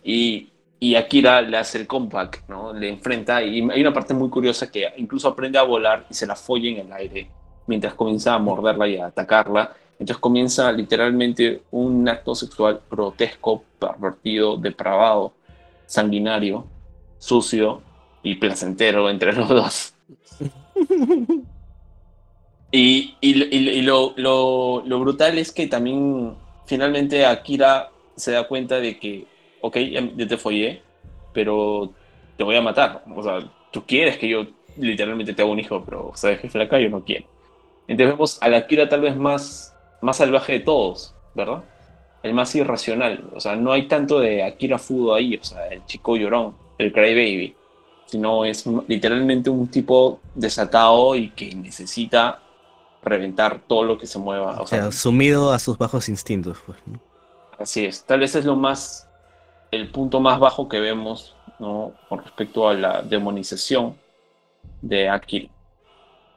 Y, 0.03 0.49
y 0.79 0.95
Akira 0.95 1.41
le 1.41 1.57
hace 1.57 1.77
el 1.77 1.87
compact, 1.87 2.47
¿no? 2.49 2.73
Le 2.73 2.89
enfrenta 2.89 3.43
y 3.43 3.69
hay 3.69 3.81
una 3.81 3.93
parte 3.93 4.13
muy 4.13 4.29
curiosa 4.29 4.71
que 4.71 4.87
incluso 4.97 5.27
aprende 5.27 5.59
a 5.59 5.63
volar 5.63 6.05
y 6.09 6.13
se 6.13 6.25
la 6.25 6.35
folla 6.35 6.69
en 6.69 6.77
el 6.77 6.93
aire 6.93 7.29
mientras 7.67 7.93
comienza 7.93 8.33
a 8.33 8.39
morderla 8.39 8.87
y 8.87 8.97
a 8.97 9.07
atacarla. 9.07 9.75
Entonces 9.99 10.17
comienza 10.17 10.71
literalmente 10.71 11.61
un 11.71 12.07
acto 12.09 12.33
sexual 12.33 12.81
grotesco, 12.89 13.63
pervertido, 13.77 14.57
depravado, 14.57 15.33
sanguinario, 15.85 16.65
sucio 17.19 17.81
y 18.23 18.35
placentero 18.35 19.09
entre 19.09 19.33
los 19.33 19.49
dos. 19.49 19.93
Y, 22.71 23.17
y, 23.21 23.43
y- 23.55 23.69
y 23.79 23.81
lo, 23.81 24.13
lo, 24.17 24.83
lo 24.85 24.99
brutal 24.99 25.37
es 25.37 25.51
que 25.51 25.67
también 25.67 26.37
finalmente 26.65 27.25
Akira 27.25 27.97
se 28.15 28.31
da 28.31 28.47
cuenta 28.47 28.79
de 28.79 28.97
que, 28.99 29.29
ok, 29.59 29.77
ya 30.15 30.27
te 30.27 30.37
follé, 30.37 30.87
pero 31.33 31.97
te 32.37 32.43
voy 32.43 32.55
a 32.55 32.61
matar. 32.61 33.03
O 33.15 33.23
sea, 33.23 33.39
tú 33.71 33.85
quieres 33.85 34.17
que 34.17 34.29
yo 34.29 34.47
literalmente 34.75 35.33
te 35.33 35.41
haga 35.41 35.51
un 35.51 35.59
hijo, 35.59 35.83
pero 35.85 36.11
sabes 36.15 36.39
que 36.39 36.49
flaca 36.49 36.79
yo 36.79 36.89
no 36.89 37.03
quiero. 37.03 37.27
Entonces 37.87 38.13
vemos 38.15 38.37
a 38.41 38.49
la 38.49 38.57
Akira 38.59 38.89
tal 38.89 39.01
vez 39.01 39.15
más, 39.17 39.77
más 40.01 40.17
salvaje 40.17 40.53
de 40.53 40.59
todos, 40.61 41.17
¿verdad? 41.33 41.65
El 42.21 42.33
más 42.33 42.53
irracional. 42.55 43.29
O 43.33 43.39
sea, 43.39 43.55
no 43.55 43.71
hay 43.73 43.87
tanto 43.87 44.19
de 44.19 44.43
Akira 44.43 44.77
Fudo 44.79 45.13
ahí, 45.15 45.35
o 45.35 45.43
sea, 45.43 45.67
el 45.67 45.85
chico 45.85 46.17
llorón, 46.17 46.59
el 46.77 46.93
crybaby, 46.93 47.59
sino 48.05 48.45
es 48.45 48.65
literalmente 48.87 49.49
un 49.49 49.69
tipo 49.71 50.25
desatado 50.33 51.15
y 51.15 51.33
que 51.33 51.55
necesita 51.55 52.43
reventar 53.03 53.59
todo 53.67 53.83
lo 53.83 53.97
que 53.97 54.07
se 54.07 54.19
mueva. 54.19 54.59
O 54.59 54.63
O 54.63 54.67
sea, 54.67 54.83
sea, 54.83 54.91
sumido 54.91 55.51
a 55.51 55.59
sus 55.59 55.77
bajos 55.77 56.09
instintos, 56.09 56.57
pues. 56.65 56.77
¿no? 56.85 56.99
Así 57.57 57.85
es, 57.85 58.03
tal 58.05 58.19
vez 58.21 58.35
es 58.35 58.45
lo 58.45 58.55
más, 58.55 59.07
el 59.71 59.91
punto 59.91 60.19
más 60.19 60.39
bajo 60.39 60.67
que 60.67 60.79
vemos, 60.79 61.35
¿no? 61.59 61.93
Con 62.09 62.23
respecto 62.23 62.67
a 62.67 62.73
la 62.73 63.01
demonización 63.01 63.95
de 64.81 65.09
Akira. 65.09 65.49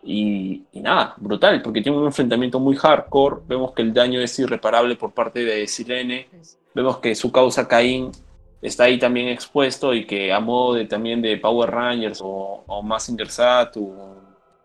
Y, 0.03 0.65
y 0.73 0.81
nada, 0.81 1.15
brutal, 1.17 1.63
porque 1.63 1.81
tiene 1.81 1.97
un 1.97 2.05
enfrentamiento 2.05 2.61
muy 2.61 2.77
hardcore, 2.77 3.37
vemos 3.47 3.73
que 3.73 3.81
el 3.81 3.95
daño 3.95 4.21
es 4.21 4.39
irreparable 4.39 4.97
por 4.97 5.13
parte 5.13 5.43
de 5.45 5.67
Sirene, 5.67 6.29
vemos 6.75 6.99
que 6.99 7.15
su 7.15 7.33
causa 7.33 7.67
Caín 7.67 8.13
está 8.61 8.85
ahí 8.85 8.99
también 8.99 9.29
expuesto 9.29 9.95
y 9.95 10.07
que 10.07 10.31
a 10.31 10.41
modo 10.41 10.75
de 10.75 10.85
también 10.85 11.23
de 11.23 11.39
Power 11.39 11.71
Rangers 11.71 12.21
o, 12.23 12.65
o 12.67 12.83
Mazinger 12.83 13.31
Z 13.31 13.73
o, 13.81 14.17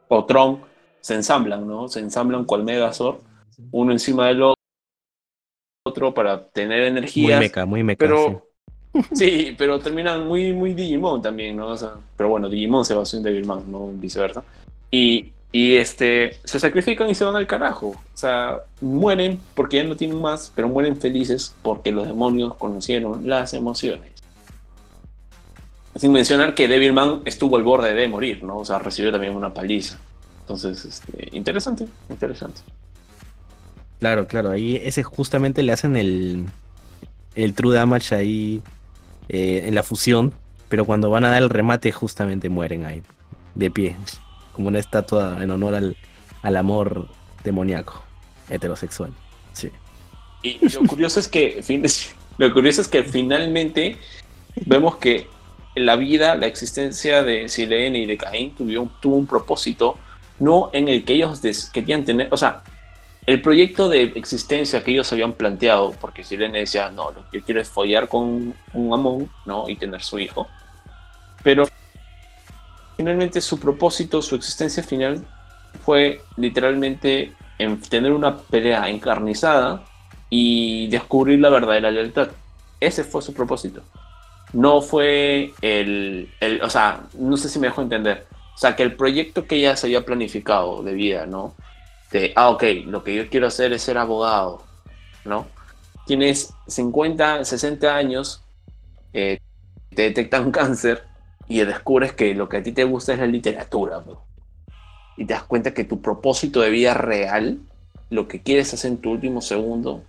o 0.09 0.25
Tron 0.25 0.61
se 1.01 1.15
ensamblan, 1.15 1.67
¿no? 1.67 1.87
Se 1.87 1.99
ensamblan 1.99 2.45
cual 2.45 2.63
Megazord, 2.63 3.17
uno 3.71 3.91
encima 3.91 4.27
del 4.27 4.43
otro 4.43 4.59
otro 5.89 6.13
para 6.13 6.47
tener 6.47 6.79
Muy 6.79 6.87
energías. 6.87 7.39
meca, 7.39 7.65
muy 7.65 7.83
meca. 7.83 7.99
pero 7.99 8.47
sí. 9.13 9.55
pero 9.57 9.79
terminan 9.79 10.27
muy, 10.27 10.53
muy 10.53 10.73
Digimon 10.73 11.21
también, 11.21 11.57
¿no? 11.57 11.67
O 11.67 11.77
sea, 11.77 11.93
pero 12.15 12.29
bueno, 12.29 12.49
Digimon 12.49 12.85
se 12.85 12.93
basó 12.93 13.17
en 13.17 13.23
Devilman, 13.23 13.69
no 13.71 13.87
viceversa. 13.93 14.43
Y, 14.91 15.31
y 15.51 15.75
este, 15.75 16.37
se 16.43 16.59
sacrifican 16.59 17.09
y 17.09 17.15
se 17.15 17.25
van 17.25 17.35
al 17.35 17.47
carajo. 17.47 17.87
O 17.87 18.17
sea, 18.17 18.59
mueren 18.81 19.39
porque 19.53 19.77
ya 19.77 19.83
no 19.83 19.95
tienen 19.95 20.21
más, 20.21 20.51
pero 20.55 20.69
mueren 20.69 20.97
felices 20.97 21.55
porque 21.61 21.91
los 21.91 22.07
demonios 22.07 22.55
conocieron 22.55 23.27
las 23.27 23.53
emociones. 23.53 24.11
Sin 25.95 26.11
mencionar 26.11 26.53
que 26.55 26.67
Devilman 26.67 27.21
estuvo 27.25 27.57
al 27.57 27.63
borde 27.63 27.93
de 27.93 28.07
morir, 28.07 28.43
¿no? 28.43 28.59
O 28.59 28.65
sea, 28.65 28.79
recibió 28.79 29.11
también 29.11 29.35
una 29.35 29.53
paliza. 29.53 29.99
Entonces, 30.49 30.83
este, 30.83 31.29
interesante, 31.31 31.85
interesante. 32.09 32.61
Claro, 33.99 34.25
claro, 34.25 34.49
ahí 34.49 34.81
ese 34.83 35.03
justamente 35.03 35.61
le 35.61 35.71
hacen 35.71 35.95
el, 35.95 36.47
el 37.35 37.53
true 37.53 37.75
damage 37.75 38.15
ahí 38.15 38.63
eh, 39.27 39.65
en 39.67 39.75
la 39.75 39.83
fusión, 39.83 40.33
pero 40.67 40.85
cuando 40.85 41.11
van 41.11 41.23
a 41.23 41.29
dar 41.29 41.43
el 41.43 41.51
remate 41.51 41.91
justamente 41.91 42.49
mueren 42.49 42.87
ahí, 42.87 43.03
de 43.53 43.69
pie, 43.69 43.95
como 44.53 44.69
una 44.69 44.79
estatua 44.79 45.37
en 45.39 45.51
honor 45.51 45.75
al, 45.75 45.97
al 46.41 46.57
amor 46.57 47.07
demoníaco, 47.43 48.01
heterosexual. 48.49 49.13
Sí. 49.53 49.69
Y 50.41 50.67
lo 50.67 50.81
curioso 50.87 51.19
es 51.19 51.27
que 51.27 51.63
lo 52.39 52.51
curioso 52.51 52.81
es 52.81 52.87
que 52.87 53.03
finalmente 53.03 53.99
vemos 54.65 54.95
que 54.95 55.27
la 55.75 55.95
vida, 55.95 56.35
la 56.35 56.47
existencia 56.47 57.21
de 57.21 57.47
Silene 57.49 57.99
y 57.99 58.07
de 58.07 58.17
Caín 58.17 58.55
tuvo, 58.55 58.89
tuvo 58.99 59.15
un 59.15 59.27
propósito, 59.27 59.99
no 60.39 60.69
en 60.73 60.87
el 60.87 61.03
que 61.05 61.13
ellos 61.13 61.41
querían 61.71 62.05
tener, 62.05 62.27
o 62.31 62.37
sea, 62.37 62.63
el 63.25 63.41
proyecto 63.41 63.89
de 63.89 64.03
existencia 64.15 64.83
que 64.83 64.91
ellos 64.91 65.11
habían 65.13 65.33
planteado, 65.33 65.91
porque 66.01 66.23
Sirene 66.23 66.59
decía, 66.59 66.89
no, 66.89 67.11
lo 67.11 67.29
que 67.29 67.39
yo 67.39 67.45
quiero 67.45 67.61
es 67.61 67.69
follar 67.69 68.07
con 68.07 68.55
un 68.73 68.93
Amon, 68.93 69.29
¿no? 69.45 69.69
Y 69.69 69.75
tener 69.75 70.01
su 70.01 70.17
hijo. 70.17 70.47
Pero 71.43 71.67
finalmente 72.97 73.39
su 73.39 73.59
propósito, 73.59 74.21
su 74.21 74.35
existencia 74.35 74.81
final 74.81 75.25
fue 75.85 76.21
literalmente 76.37 77.33
en 77.59 77.79
tener 77.81 78.13
una 78.13 78.37
pelea 78.37 78.89
encarnizada 78.89 79.83
y 80.29 80.87
descubrir 80.87 81.39
la 81.39 81.49
verdadera 81.49 81.91
lealtad. 81.91 82.29
Ese 82.79 83.03
fue 83.03 83.21
su 83.21 83.33
propósito. 83.33 83.83
No 84.53 84.81
fue 84.81 85.53
el, 85.61 86.33
el, 86.39 86.61
o 86.63 86.69
sea, 86.69 87.01
no 87.13 87.37
sé 87.37 87.49
si 87.49 87.59
me 87.59 87.67
dejo 87.67 87.81
entender. 87.81 88.25
O 88.59 88.61
sea, 88.61 88.75
que 88.75 88.83
el 88.83 88.97
proyecto 88.97 89.47
que 89.47 89.55
ella 89.55 89.77
se 89.77 89.87
había 89.87 90.03
planificado 90.03 90.83
de 90.83 90.93
vida, 90.93 91.25
¿no? 91.25 91.55
De, 92.11 92.33
ah, 92.35 92.49
ok, 92.49 92.63
lo 92.87 93.05
que 93.05 93.15
yo 93.15 93.29
quiero 93.29 93.47
hacer 93.47 93.71
es 93.71 93.83
ser 93.83 93.97
abogado, 93.97 94.63
¿no? 95.23 95.47
Tienes 96.05 96.53
50, 96.67 97.45
60 97.45 97.95
años, 97.95 98.43
eh, 99.13 99.39
te 99.95 100.01
detectan 100.01 100.51
cáncer 100.51 101.05
y 101.47 101.59
descubres 101.59 102.11
que 102.11 102.35
lo 102.35 102.49
que 102.49 102.57
a 102.57 102.61
ti 102.61 102.73
te 102.73 102.83
gusta 102.83 103.13
es 103.13 103.19
la 103.19 103.27
literatura, 103.27 104.03
y 105.15 105.23
te 105.23 105.35
das 105.35 105.43
cuenta 105.43 105.73
que 105.73 105.85
tu 105.85 106.01
propósito 106.01 106.59
de 106.59 106.69
vida 106.69 106.93
real, 106.93 107.59
lo 108.09 108.27
que 108.27 108.41
quieres 108.41 108.73
hacer 108.73 108.91
en 108.91 108.97
tu 108.97 109.11
último 109.11 109.39
segundo, 109.39 110.03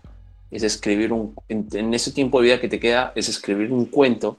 es 0.51 0.65
escribir 0.65 1.13
un, 1.13 1.37
en, 1.49 1.95
ese 1.95 2.11
tiempo 2.11 2.41
de 2.41 2.47
vida 2.47 2.61
que 2.61 2.69
te 2.69 2.81
queda, 2.81 3.13
es 3.15 3.29
escribir 3.29 3.71
un 3.71 3.87
cuento, 3.87 4.39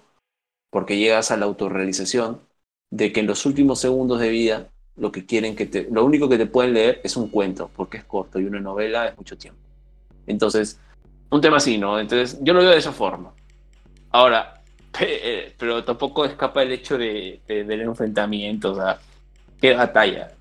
porque 0.69 0.97
llegas 0.97 1.31
a 1.31 1.37
la 1.37 1.45
autorrealización 1.45 2.50
de 2.91 3.11
que 3.11 3.21
en 3.21 3.27
los 3.27 3.45
últimos 3.45 3.79
segundos 3.79 4.19
de 4.19 4.29
vida, 4.29 4.69
lo 4.97 5.11
que 5.11 5.25
quieren 5.25 5.55
que 5.55 5.65
te, 5.65 5.87
lo 5.89 6.05
único 6.05 6.29
que 6.29 6.37
te 6.37 6.45
pueden 6.45 6.73
leer 6.73 7.01
es 7.03 7.17
un 7.17 7.29
cuento, 7.29 7.71
porque 7.75 7.97
es 7.97 8.03
corto 8.03 8.39
y 8.39 8.45
una 8.45 8.59
novela 8.59 9.07
es 9.07 9.17
mucho 9.17 9.35
tiempo. 9.37 9.59
Entonces, 10.27 10.79
un 11.31 11.41
tema 11.41 11.57
así, 11.57 11.79
¿no? 11.79 11.99
Entonces, 11.99 12.37
yo 12.43 12.53
lo 12.53 12.59
veo 12.59 12.69
de 12.69 12.77
esa 12.77 12.91
forma. 12.91 13.33
Ahora, 14.11 14.61
eh, 14.99 15.55
pero 15.57 15.83
tampoco 15.83 16.25
escapa 16.25 16.61
el 16.61 16.73
hecho 16.73 16.97
de, 16.97 17.41
del 17.47 17.81
enfrentamiento, 17.81 18.73
o 18.73 18.75
sea, 18.75 18.99
qué 19.59 19.73
batalla 19.73 20.31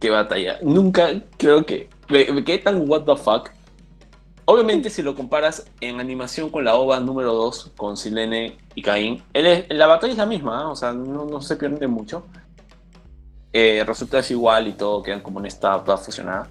qué 0.00 0.10
batalla. 0.10 0.58
Nunca 0.62 1.10
creo 1.36 1.64
que 1.64 1.88
me, 2.08 2.44
quedé 2.44 2.58
tan 2.58 2.88
what 2.88 3.04
the 3.04 3.16
fuck. 3.16 3.50
Obviamente, 4.50 4.88
si 4.88 5.02
lo 5.02 5.14
comparas 5.14 5.66
en 5.82 6.00
animación 6.00 6.48
con 6.48 6.64
la 6.64 6.74
OVA 6.74 7.00
número 7.00 7.34
2, 7.34 7.72
con 7.76 7.98
Silene 7.98 8.56
y 8.74 8.80
Caín, 8.80 9.22
la 9.34 9.86
batalla 9.86 10.12
es 10.12 10.16
la 10.16 10.24
misma, 10.24 10.62
¿eh? 10.62 10.64
o 10.64 10.74
sea, 10.74 10.94
no, 10.94 11.42
se 11.42 11.56
pierde 11.56 11.86
mucho. 11.86 12.24
Eh, 13.52 13.84
resulta 13.86 14.20
es 14.20 14.30
igual 14.30 14.68
y 14.68 14.72
todo, 14.72 15.02
quedan 15.02 15.20
como 15.20 15.40
en 15.40 15.44
esta 15.44 15.84
toda 15.84 15.98
fusionada. 15.98 16.48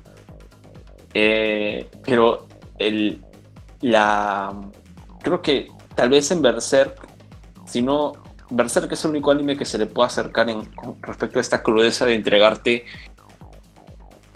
Eh, 1.11 1.89
pero 2.05 2.45
la, 3.81 4.53
creo 5.23 5.41
que 5.41 5.69
tal 5.95 6.09
vez 6.09 6.29
en 6.29 6.43
Berserk, 6.43 6.99
si 7.65 7.81
no, 7.81 8.11
Berserk 8.51 8.91
es 8.91 9.03
el 9.05 9.09
único 9.09 9.31
anime 9.31 9.57
que 9.57 9.65
se 9.65 9.79
le 9.79 9.87
puede 9.87 10.05
acercar 10.05 10.47
en, 10.51 10.69
respecto 11.01 11.39
a 11.39 11.41
esta 11.41 11.63
crudeza 11.63 12.05
de 12.05 12.13
entregarte 12.13 12.85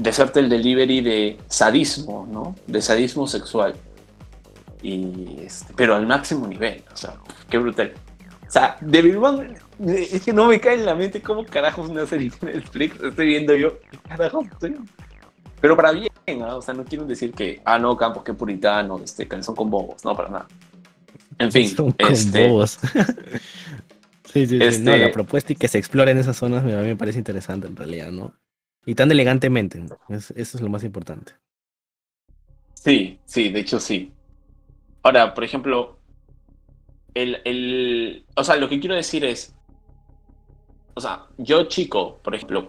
de 0.01 0.09
hacerte 0.09 0.39
el 0.39 0.49
delivery 0.49 1.01
de 1.01 1.37
sadismo, 1.47 2.27
¿no? 2.29 2.55
De 2.65 2.81
sadismo 2.81 3.27
sexual. 3.27 3.75
Y 4.81 5.41
este, 5.45 5.73
pero 5.75 5.95
al 5.95 6.07
máximo 6.07 6.47
nivel, 6.47 6.83
o 6.91 6.97
sea, 6.97 7.13
qué 7.49 7.59
brutal. 7.59 7.93
O 8.47 8.51
sea, 8.51 8.77
de 8.81 9.01
Devilman, 9.03 9.55
es 9.87 10.23
que 10.23 10.33
no 10.33 10.47
me 10.47 10.59
cae 10.59 10.73
en 10.73 10.85
la 10.87 10.95
mente 10.95 11.21
cómo 11.21 11.45
carajos 11.45 11.87
una 11.87 12.07
serie 12.07 12.31
de 12.41 12.53
Netflix 12.53 12.99
estoy 13.01 13.27
viendo 13.27 13.55
yo. 13.55 13.77
Carajos, 14.09 14.45
Pero 15.61 15.75
para 15.75 15.91
bien, 15.91 16.09
¿no? 16.39 16.57
o 16.57 16.61
sea, 16.63 16.73
no 16.73 16.83
quiero 16.83 17.05
decir 17.05 17.31
que, 17.31 17.61
ah, 17.63 17.77
no, 17.77 17.95
Campos, 17.95 18.23
qué 18.23 18.33
puritano, 18.33 18.99
este, 19.03 19.29
son 19.43 19.55
con 19.55 19.69
bobos, 19.69 20.03
no, 20.03 20.15
para 20.15 20.29
nada. 20.29 20.47
En 21.37 21.51
fin, 21.51 21.69
son 21.69 21.91
con 21.91 22.11
este, 22.11 22.47
bobos. 22.47 22.79
sí, 24.33 24.47
sí, 24.47 24.59
sí. 24.59 24.79
No, 24.81 24.91
la 24.91 24.97
este 24.97 25.09
propuesta 25.13 25.53
y 25.53 25.55
que 25.55 25.67
se 25.67 25.77
exploren 25.77 26.17
esas 26.17 26.37
zonas 26.37 26.63
a 26.63 26.65
mí 26.65 26.73
me 26.73 26.95
parece 26.95 27.19
interesante 27.19 27.67
en 27.67 27.75
realidad, 27.75 28.11
¿no? 28.11 28.33
Y 28.85 28.95
tan 28.95 29.11
elegantemente, 29.11 29.83
eso 30.09 30.33
es 30.35 30.61
lo 30.61 30.69
más 30.69 30.83
importante. 30.83 31.33
Sí, 32.73 33.19
sí, 33.25 33.49
de 33.49 33.59
hecho 33.59 33.79
sí. 33.79 34.11
Ahora, 35.03 35.33
por 35.33 35.43
ejemplo, 35.43 35.97
el, 37.13 37.41
el, 37.45 38.25
o 38.35 38.43
sea, 38.43 38.55
lo 38.55 38.69
que 38.69 38.79
quiero 38.79 38.95
decir 38.95 39.23
es, 39.25 39.53
o 40.93 41.01
sea, 41.01 41.25
yo 41.37 41.63
chico, 41.65 42.19
por 42.23 42.35
ejemplo, 42.35 42.67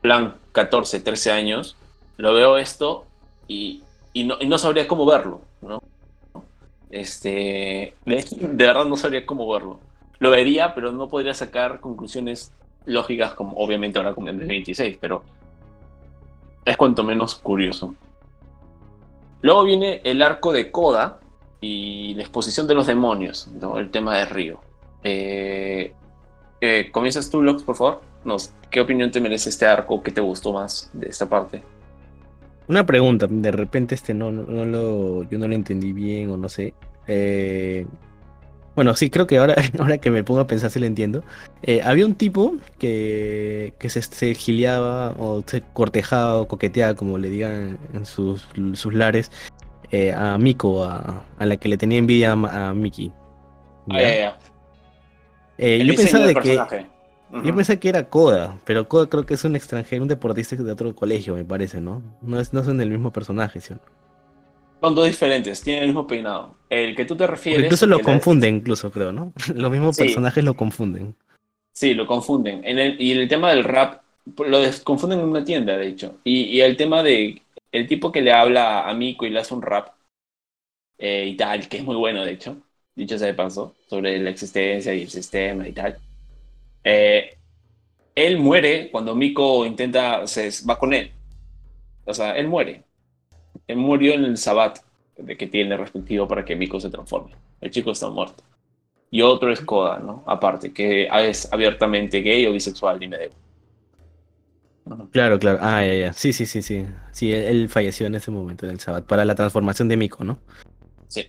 plan 0.00 0.36
14, 0.52 1.00
13 1.00 1.32
años, 1.32 1.76
lo 2.16 2.34
veo 2.34 2.58
esto 2.58 3.06
y, 3.48 3.82
y, 4.12 4.24
no, 4.24 4.36
y 4.40 4.46
no 4.46 4.58
sabría 4.58 4.86
cómo 4.86 5.06
verlo, 5.06 5.42
¿no? 5.62 5.82
Este, 6.90 7.94
de, 8.04 8.24
de 8.40 8.66
verdad 8.66 8.84
no 8.84 8.96
sabría 8.96 9.26
cómo 9.26 9.50
verlo. 9.52 9.80
Lo 10.20 10.30
vería, 10.30 10.74
pero 10.74 10.92
no 10.92 11.08
podría 11.08 11.34
sacar 11.34 11.80
conclusiones 11.80 12.52
lógicas 12.86 13.34
como 13.34 13.56
obviamente 13.56 13.98
ahora 13.98 14.14
con 14.14 14.28
el 14.28 14.38
26, 14.38 14.98
pero 15.00 15.22
es 16.64 16.76
cuanto 16.76 17.04
menos 17.04 17.36
curioso. 17.36 17.94
Luego 19.42 19.64
viene 19.64 20.00
el 20.04 20.22
arco 20.22 20.52
de 20.52 20.70
Coda 20.70 21.20
y 21.60 22.14
la 22.14 22.22
exposición 22.22 22.66
de 22.66 22.74
los 22.74 22.86
demonios, 22.86 23.48
el 23.76 23.90
tema 23.90 24.16
de 24.18 24.24
Río. 24.26 24.60
Eh, 25.02 25.92
eh, 26.60 26.88
¿Comienzas 26.90 27.28
tú, 27.28 27.42
Lux, 27.42 27.62
por 27.62 27.76
favor? 27.76 28.00
Nos, 28.24 28.52
¿Qué 28.70 28.80
opinión 28.80 29.10
te 29.10 29.20
merece 29.20 29.50
este 29.50 29.66
arco? 29.66 30.02
¿Qué 30.02 30.10
te 30.10 30.20
gustó 30.20 30.52
más 30.52 30.90
de 30.94 31.08
esta 31.08 31.28
parte? 31.28 31.62
Una 32.66 32.86
pregunta, 32.86 33.26
de 33.28 33.50
repente 33.50 33.94
este 33.94 34.14
no, 34.14 34.32
no, 34.32 34.64
lo, 34.64 35.22
yo 35.24 35.38
no 35.38 35.46
lo 35.46 35.54
entendí 35.54 35.92
bien 35.92 36.30
o 36.30 36.38
no 36.38 36.48
sé. 36.48 36.72
Eh, 37.06 37.86
bueno, 38.74 38.94
sí, 38.96 39.10
creo 39.10 39.26
que 39.26 39.38
ahora, 39.38 39.54
ahora 39.78 39.98
que 39.98 40.10
me 40.10 40.24
pongo 40.24 40.40
a 40.40 40.46
pensar 40.46 40.70
si 40.70 40.80
lo 40.80 40.86
entiendo. 40.86 41.22
Eh, 41.62 41.80
había 41.82 42.06
un 42.06 42.14
tipo 42.14 42.56
que, 42.78 43.74
que 43.78 43.88
se, 43.88 44.02
se, 44.02 44.34
giliaba 44.34 45.10
o 45.18 45.42
se 45.46 45.62
cortejaba 45.62 46.36
o 46.36 46.48
coqueteaba, 46.48 46.94
como 46.94 47.18
le 47.18 47.30
digan 47.30 47.78
en 47.92 48.06
sus, 48.06 48.46
sus 48.74 48.94
lares, 48.94 49.30
eh, 49.90 50.12
a 50.12 50.38
Miko, 50.38 50.84
a, 50.84 51.24
a, 51.38 51.46
la 51.46 51.56
que 51.56 51.68
le 51.68 51.76
tenía 51.76 51.98
envidia 51.98 52.32
a, 52.32 52.68
a 52.70 52.74
Miki. 52.74 53.12
Ah, 53.90 54.36
eh, 55.58 55.84
yo 55.84 55.94
pensaba 55.94 56.26
de 56.26 56.34
que. 56.34 56.86
Yo 57.42 57.54
pensé 57.54 57.80
que 57.80 57.88
era 57.88 58.08
Koda, 58.08 58.58
pero 58.64 58.86
Koda 58.86 59.08
creo 59.08 59.26
que 59.26 59.34
es 59.34 59.44
un 59.44 59.56
extranjero, 59.56 60.02
un 60.02 60.08
deportista 60.08 60.54
de 60.54 60.70
otro 60.70 60.94
colegio, 60.94 61.34
me 61.34 61.44
parece, 61.44 61.80
¿no? 61.80 62.00
No, 62.22 62.38
es, 62.38 62.52
no 62.52 62.62
son 62.62 62.80
el 62.80 62.90
mismo 62.90 63.12
personaje, 63.12 63.60
¿sí? 63.60 63.74
Son 64.84 64.94
dos 64.94 65.06
diferentes, 65.06 65.62
tienen 65.62 65.84
el 65.84 65.88
mismo 65.88 66.06
peinado. 66.06 66.56
El 66.68 66.94
que 66.94 67.06
tú 67.06 67.16
te 67.16 67.26
refieres. 67.26 67.64
incluso 67.64 67.86
lo 67.86 68.00
confunden, 68.00 68.56
incluso 68.56 68.90
creo, 68.90 69.12
¿no? 69.12 69.32
Los 69.54 69.70
mismos 69.70 69.96
personajes 69.96 70.44
lo 70.44 70.52
confunden. 70.52 71.16
Sí, 71.72 71.94
lo 71.94 72.06
confunden. 72.06 72.60
En 72.66 72.78
el, 72.78 73.00
y 73.00 73.12
el 73.12 73.26
tema 73.26 73.48
del 73.52 73.64
rap, 73.64 74.02
lo 74.46 74.60
confunden 74.82 75.20
en 75.20 75.24
una 75.24 75.42
tienda, 75.42 75.78
de 75.78 75.88
hecho. 75.88 76.18
Y, 76.22 76.42
y, 76.42 76.60
el 76.60 76.76
tema 76.76 77.02
de 77.02 77.40
el 77.72 77.88
tipo 77.88 78.12
que 78.12 78.20
le 78.20 78.30
habla 78.30 78.86
a 78.86 78.92
Miko 78.92 79.24
y 79.24 79.30
le 79.30 79.40
hace 79.40 79.54
un 79.54 79.62
rap 79.62 79.88
eh, 80.98 81.28
y 81.28 81.34
tal, 81.34 81.66
que 81.66 81.78
es 81.78 81.82
muy 81.82 81.96
bueno, 81.96 82.22
de 82.22 82.32
hecho, 82.32 82.58
dicho 82.94 83.16
sea 83.16 83.28
de 83.28 83.34
paso, 83.34 83.74
sobre 83.88 84.18
la 84.18 84.28
existencia 84.28 84.92
y 84.92 85.00
el 85.00 85.08
sistema 85.08 85.66
y 85.66 85.72
tal. 85.72 85.96
Eh, 86.84 87.38
él 88.14 88.36
muere 88.36 88.90
cuando 88.90 89.14
Miko 89.14 89.64
intenta, 89.64 90.26
se 90.26 90.50
va 90.68 90.78
con 90.78 90.92
él. 90.92 91.10
O 92.04 92.12
sea, 92.12 92.36
él 92.36 92.48
muere 92.48 92.84
él 93.66 93.76
murió 93.76 94.14
en 94.14 94.24
el 94.24 94.36
Sabbat 94.36 94.78
de 95.16 95.36
que 95.36 95.46
tiene 95.46 95.76
respectivo 95.76 96.26
para 96.26 96.44
que 96.44 96.56
Miko 96.56 96.80
se 96.80 96.90
transforme. 96.90 97.34
El 97.60 97.70
chico 97.70 97.92
está 97.92 98.08
muerto. 98.10 98.42
Y 99.10 99.22
otro 99.22 99.52
es 99.52 99.60
Koda, 99.60 100.00
¿no? 100.00 100.24
Aparte, 100.26 100.72
que 100.72 101.08
es 101.08 101.52
abiertamente 101.52 102.20
gay 102.20 102.46
o 102.46 102.52
bisexual, 102.52 103.02
y 103.02 103.08
me 103.08 103.16
debo. 103.16 103.34
Claro, 105.12 105.38
claro. 105.38 105.58
Ah, 105.62 105.84
ya, 105.86 105.94
ya. 105.94 106.12
Sí, 106.12 106.32
sí, 106.32 106.46
sí, 106.46 106.62
sí. 106.62 106.84
Sí, 107.12 107.32
él, 107.32 107.68
falleció 107.68 108.06
en 108.06 108.16
ese 108.16 108.30
momento 108.30 108.66
en 108.66 108.72
el 108.72 108.80
Sabbat 108.80 109.04
para 109.04 109.24
la 109.24 109.34
transformación 109.34 109.88
de 109.88 109.96
Miko, 109.96 110.24
¿no? 110.24 110.38
Sí. 111.08 111.28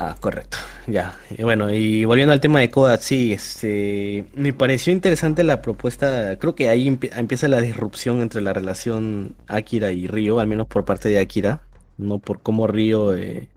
Ah, 0.00 0.16
correcto. 0.20 0.56
Ya. 0.86 1.18
Y 1.36 1.42
bueno, 1.42 1.74
y 1.74 2.04
volviendo 2.04 2.32
al 2.32 2.40
tema 2.40 2.60
de 2.60 2.70
Koda, 2.70 2.98
sí, 2.98 3.32
este, 3.32 4.26
me 4.32 4.52
pareció 4.52 4.92
interesante 4.92 5.42
la 5.42 5.60
propuesta. 5.60 6.36
Creo 6.38 6.54
que 6.54 6.68
ahí 6.68 6.86
empieza 6.86 7.48
la 7.48 7.60
disrupción 7.60 8.20
entre 8.20 8.40
la 8.40 8.52
relación 8.52 9.34
Akira 9.48 9.90
y 9.90 10.06
Ryo, 10.06 10.38
al 10.38 10.46
menos 10.46 10.68
por 10.68 10.84
parte 10.84 11.08
de 11.08 11.18
Akira, 11.18 11.62
no 11.96 12.20
por 12.20 12.42
cómo 12.42 12.68
Ryo 12.68 13.16
eh, 13.16 13.48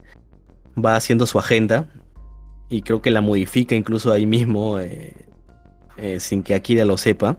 va 0.83 0.95
haciendo 0.95 1.27
su 1.27 1.37
agenda. 1.37 1.87
Y 2.69 2.81
creo 2.81 3.03
que 3.03 3.11
la 3.11 3.21
modifica 3.21 3.75
incluso 3.75 4.11
ahí 4.11 4.25
mismo, 4.25 4.79
eh, 4.79 5.13
eh, 5.97 6.19
sin 6.19 6.41
que 6.41 6.55
Akira 6.55 6.85
lo 6.85 6.97
sepa. 6.97 7.37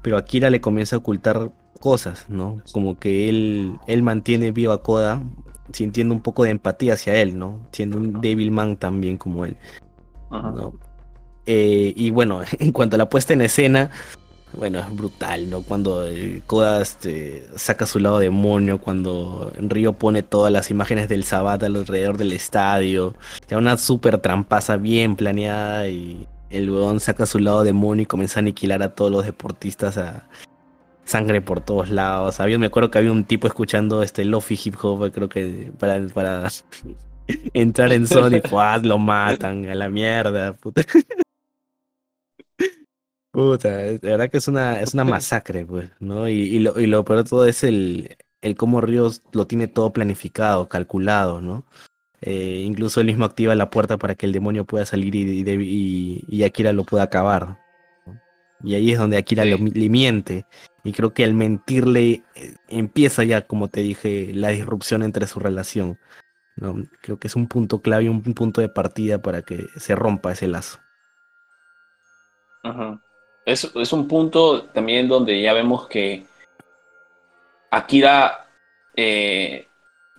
Pero 0.00 0.16
Akira 0.16 0.48
le 0.48 0.62
comienza 0.62 0.96
a 0.96 1.00
ocultar 1.00 1.52
cosas, 1.78 2.24
¿no? 2.30 2.62
Como 2.72 2.98
que 2.98 3.28
él, 3.28 3.76
él 3.86 4.02
mantiene 4.02 4.50
vivo 4.50 4.72
a 4.72 4.82
Koda 4.82 5.22
sintiendo 5.72 6.14
un 6.14 6.20
poco 6.20 6.44
de 6.44 6.50
empatía 6.50 6.94
hacia 6.94 7.14
él, 7.16 7.38
¿no? 7.38 7.60
Siendo 7.72 7.98
un 7.98 8.20
man 8.52 8.76
también 8.76 9.16
como 9.18 9.44
él. 9.44 9.56
¿no? 10.30 10.74
Eh, 11.46 11.92
y 11.96 12.10
bueno, 12.10 12.42
en 12.58 12.72
cuanto 12.72 12.96
a 12.96 12.98
la 12.98 13.08
puesta 13.08 13.32
en 13.32 13.42
escena, 13.42 13.90
Bueno, 14.52 14.80
es 14.80 14.94
brutal, 14.94 15.48
¿no? 15.48 15.62
Cuando 15.62 16.04
Koda 16.46 16.82
este, 16.82 17.46
saca 17.56 17.86
su 17.86 18.00
lado 18.00 18.18
demonio, 18.18 18.80
cuando 18.80 19.52
Río 19.56 19.92
pone 19.92 20.22
todas 20.24 20.52
las 20.52 20.70
imágenes 20.70 21.08
del 21.08 21.24
Sabat 21.24 21.62
alrededor 21.62 22.18
del 22.18 22.32
estadio. 22.32 23.14
Ya 23.48 23.58
una 23.58 23.76
súper 23.78 24.18
trampaza 24.18 24.76
bien 24.76 25.14
planeada 25.16 25.88
y 25.88 26.26
el 26.50 26.70
weón 26.70 26.98
saca 27.00 27.26
su 27.26 27.38
lado 27.38 27.62
demonio 27.62 28.02
y 28.02 28.06
comienza 28.06 28.40
a 28.40 28.42
aniquilar 28.42 28.82
a 28.82 28.94
todos 28.94 29.12
los 29.12 29.24
deportistas 29.24 29.96
a 29.98 30.28
sangre 31.10 31.40
por 31.40 31.60
todos 31.60 31.90
lados. 31.90 32.40
Había, 32.40 32.58
me 32.58 32.66
acuerdo 32.66 32.90
que 32.90 32.98
había 32.98 33.12
un 33.12 33.24
tipo 33.24 33.46
escuchando 33.46 34.02
este 34.02 34.24
Lofi 34.24 34.58
hip 34.64 34.76
hop, 34.82 35.10
creo 35.12 35.28
que 35.28 35.72
para, 35.78 36.48
entrar 37.52 37.92
en 37.92 38.06
zona 38.06 38.38
y 38.38 38.40
pues, 38.40 38.82
lo 38.84 38.98
matan 38.98 39.68
a 39.68 39.74
la 39.74 39.88
mierda. 39.88 40.54
Puta. 40.54 40.82
Puta, 43.32 43.68
de 43.68 43.98
verdad 43.98 44.28
que 44.28 44.38
es 44.38 44.48
una, 44.48 44.80
es 44.80 44.92
una 44.92 45.04
masacre, 45.04 45.64
pues, 45.64 45.88
¿no? 46.00 46.28
Y, 46.28 46.32
y, 46.32 46.58
lo, 46.58 46.80
y 46.80 46.86
lo 46.86 47.04
peor 47.04 47.22
de 47.22 47.30
todo 47.30 47.46
es 47.46 47.62
el, 47.62 48.16
el 48.42 48.56
cómo 48.56 48.80
Ríos 48.80 49.22
lo 49.32 49.46
tiene 49.46 49.68
todo 49.68 49.92
planificado, 49.92 50.68
calculado, 50.68 51.40
¿no? 51.40 51.64
Eh, 52.22 52.64
incluso 52.66 53.00
él 53.00 53.06
mismo 53.06 53.24
activa 53.24 53.54
la 53.54 53.70
puerta 53.70 53.98
para 53.98 54.16
que 54.16 54.26
el 54.26 54.32
demonio 54.32 54.64
pueda 54.64 54.84
salir 54.84 55.14
y, 55.14 55.44
y, 55.48 56.24
y 56.28 56.42
Akira 56.42 56.72
lo 56.72 56.84
pueda 56.84 57.04
acabar. 57.04 57.59
Y 58.62 58.74
ahí 58.74 58.92
es 58.92 58.98
donde 58.98 59.16
Akira 59.16 59.44
le 59.44 59.88
miente. 59.88 60.46
Y 60.84 60.92
creo 60.92 61.12
que 61.12 61.24
al 61.24 61.34
mentirle 61.34 62.24
eh, 62.34 62.54
empieza 62.68 63.24
ya, 63.24 63.46
como 63.46 63.68
te 63.68 63.80
dije, 63.80 64.30
la 64.32 64.48
disrupción 64.48 65.02
entre 65.02 65.26
su 65.26 65.40
relación. 65.40 65.98
¿no? 66.56 66.76
Creo 67.00 67.18
que 67.18 67.28
es 67.28 67.36
un 67.36 67.46
punto 67.48 67.80
clave, 67.80 68.08
un 68.08 68.22
punto 68.22 68.60
de 68.60 68.68
partida 68.68 69.20
para 69.20 69.42
que 69.42 69.66
se 69.76 69.94
rompa 69.94 70.32
ese 70.32 70.48
lazo. 70.48 70.78
es, 73.44 73.70
es, 73.74 73.92
un 73.92 74.08
punto 74.08 74.64
también 74.64 75.08
donde 75.08 75.40
ya 75.40 75.52
vemos 75.52 75.88
que 75.88 76.24
Akira 77.70 78.48
eh, 78.94 79.66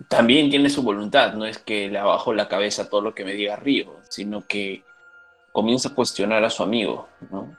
también 0.08 0.50
tiene 0.50 0.70
su 0.70 0.82
voluntad, 0.82 1.34
no 1.34 1.44
es 1.44 1.58
que 1.58 1.88
le 1.88 1.98
abajo 1.98 2.32
la 2.32 2.48
cabeza 2.48 2.88
todo 2.88 3.00
lo 3.00 3.14
que 3.14 3.24
me 3.24 3.34
diga 3.34 3.56
Río, 3.56 3.96
sino 4.08 4.46
que 4.46 4.84
comienza 5.52 5.90
a 5.90 5.94
cuestionar 5.94 6.42
a 6.44 6.50
su 6.50 6.62
amigo, 6.62 7.08
¿no? 7.30 7.56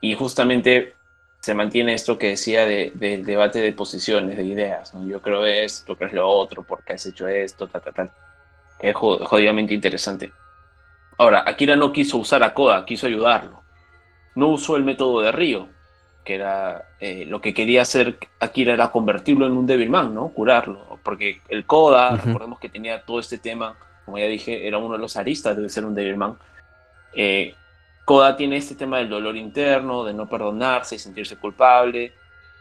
Y 0.00 0.14
justamente 0.14 0.94
se 1.40 1.54
mantiene 1.54 1.94
esto 1.94 2.18
que 2.18 2.28
decía 2.28 2.66
de, 2.66 2.92
del 2.94 3.24
debate 3.24 3.60
de 3.60 3.72
posiciones, 3.72 4.36
de 4.36 4.44
ideas, 4.44 4.94
¿no? 4.94 5.06
Yo 5.08 5.20
creo 5.22 5.46
esto, 5.46 5.96
crees 5.96 6.12
lo 6.12 6.28
otro, 6.28 6.62
porque 6.62 6.92
has 6.92 7.06
hecho 7.06 7.26
esto, 7.26 7.66
tal, 7.66 7.82
tal, 7.82 7.94
tal. 7.94 8.10
Es 8.78 8.94
jodidamente 8.94 9.74
interesante. 9.74 10.32
Ahora, 11.18 11.42
Akira 11.46 11.76
no 11.76 11.92
quiso 11.92 12.18
usar 12.18 12.42
a 12.42 12.54
Koda, 12.54 12.84
quiso 12.84 13.06
ayudarlo. 13.06 13.62
No 14.34 14.48
usó 14.48 14.76
el 14.76 14.84
método 14.84 15.20
de 15.20 15.32
Río, 15.32 15.68
que 16.24 16.34
era 16.34 16.84
eh, 16.98 17.24
lo 17.26 17.40
que 17.40 17.52
quería 17.52 17.82
hacer 17.82 18.18
Akira 18.38 18.72
era 18.74 18.90
convertirlo 18.90 19.46
en 19.46 19.52
un 19.52 19.66
Devilman, 19.66 20.14
¿no? 20.14 20.28
Curarlo. 20.28 20.98
Porque 21.02 21.40
el 21.48 21.66
Koda, 21.66 22.16
recordemos 22.16 22.58
que 22.58 22.68
tenía 22.68 23.02
todo 23.02 23.20
este 23.20 23.38
tema, 23.38 23.76
como 24.04 24.18
ya 24.18 24.26
dije, 24.26 24.66
era 24.66 24.78
uno 24.78 24.94
de 24.94 24.98
los 25.00 25.16
aristas 25.16 25.56
de 25.56 25.68
ser 25.68 25.84
un 25.84 25.94
Devilman. 25.94 26.38
Eh, 27.14 27.54
Koda 28.10 28.36
tiene 28.36 28.56
este 28.56 28.74
tema 28.74 28.98
del 28.98 29.08
dolor 29.08 29.36
interno, 29.36 30.02
de 30.02 30.12
no 30.12 30.28
perdonarse 30.28 30.96
y 30.96 30.98
sentirse 30.98 31.36
culpable. 31.36 32.12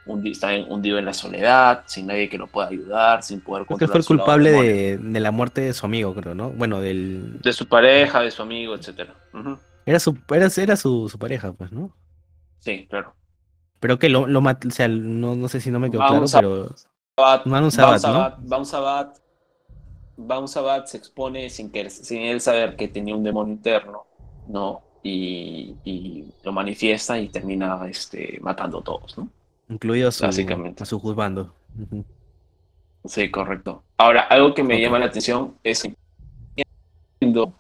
Un, 0.05 0.25
está 0.27 0.49
hundido 0.49 0.99
en 0.99 1.05
la 1.05 1.13
soledad, 1.13 1.85
sin 1.87 2.05
nadie 2.05 2.29
que 2.29 2.37
lo 2.37 2.45
pueda 2.45 2.67
ayudar, 2.67 3.23
sin 3.23 3.41
poder 3.41 3.65
controlar. 3.65 3.79
que 3.79 3.91
fue 3.91 3.99
el 3.99 4.19
culpable 4.19 4.51
de, 4.51 4.97
de, 4.99 5.19
la 5.19 5.31
muerte 5.31 5.61
de 5.61 5.73
su 5.73 5.87
amigo, 5.87 6.13
creo, 6.13 6.35
¿no? 6.35 6.51
Bueno, 6.51 6.79
del. 6.81 7.41
De 7.41 7.51
su 7.51 7.67
pareja, 7.67 8.19
de 8.21 8.29
su 8.29 8.43
amigo, 8.43 8.75
etc. 8.75 9.09
Era, 9.87 9.99
su, 9.99 10.15
era, 10.29 10.49
era 10.55 10.75
su, 10.75 11.09
su, 11.09 11.17
pareja, 11.17 11.51
pues, 11.51 11.71
¿no? 11.71 11.95
Sí, 12.59 12.85
claro. 12.87 13.15
Pero 13.79 13.97
que 13.97 14.09
lo, 14.09 14.27
lo 14.27 14.41
o 14.41 14.69
sea, 14.69 14.87
no, 14.87 15.35
no 15.35 15.47
sé 15.47 15.61
si 15.61 15.71
no 15.71 15.79
me 15.79 15.89
quedó 15.89 16.05
claro, 16.05 16.25
pero. 16.31 16.75
Bounce 17.45 17.75
Sabat, 17.75 18.03
¿no? 18.03 18.65
Sabat, 18.65 19.17
Bounce 20.15 20.53
Sabat 20.53 20.85
se 20.85 20.97
expone 20.97 21.49
sin, 21.49 21.71
que, 21.71 21.89
sin 21.89 22.21
él 22.21 22.39
saber 22.39 22.75
que 22.75 22.87
tenía 22.87 23.15
un 23.15 23.23
demonio 23.23 23.55
interno, 23.55 24.05
¿no? 24.47 24.83
Y, 25.01 25.75
y, 25.85 26.25
lo 26.43 26.51
manifiesta 26.51 27.19
y 27.19 27.29
termina 27.29 27.79
este, 27.87 28.37
matando 28.41 28.79
a 28.79 28.83
todos, 28.83 29.17
¿no? 29.17 29.29
Incluido 29.69 30.09
a 30.09 30.11
su, 30.11 30.23
Básicamente. 30.23 30.83
a 30.83 30.85
su 30.85 30.99
juzgando. 30.99 31.53
Sí, 33.05 33.31
correcto. 33.31 33.83
Ahora, 33.97 34.21
algo 34.21 34.53
que 34.53 34.63
me 34.63 34.73
okay. 34.73 34.83
llama 34.83 34.99
la 34.99 35.05
atención 35.05 35.55
es 35.63 35.83
que 35.83 35.95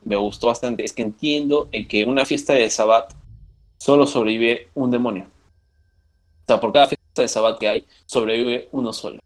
me 0.03 0.15
gustó 0.15 0.47
bastante, 0.47 0.83
es 0.83 0.93
que 0.93 1.01
entiendo 1.01 1.69
en 1.71 1.87
que 1.87 2.05
una 2.05 2.25
fiesta 2.25 2.53
de 2.53 2.69
Sabat 2.69 3.13
solo 3.77 4.05
sobrevive 4.05 4.69
un 4.73 4.91
demonio. 4.91 5.23
O 5.23 6.45
sea, 6.47 6.59
por 6.59 6.73
cada 6.73 6.87
fiesta 6.87 7.21
de 7.21 7.27
Sabat 7.27 7.59
que 7.59 7.67
hay, 7.67 7.85
sobrevive 8.05 8.69
uno 8.71 8.93
solo. 8.93 9.19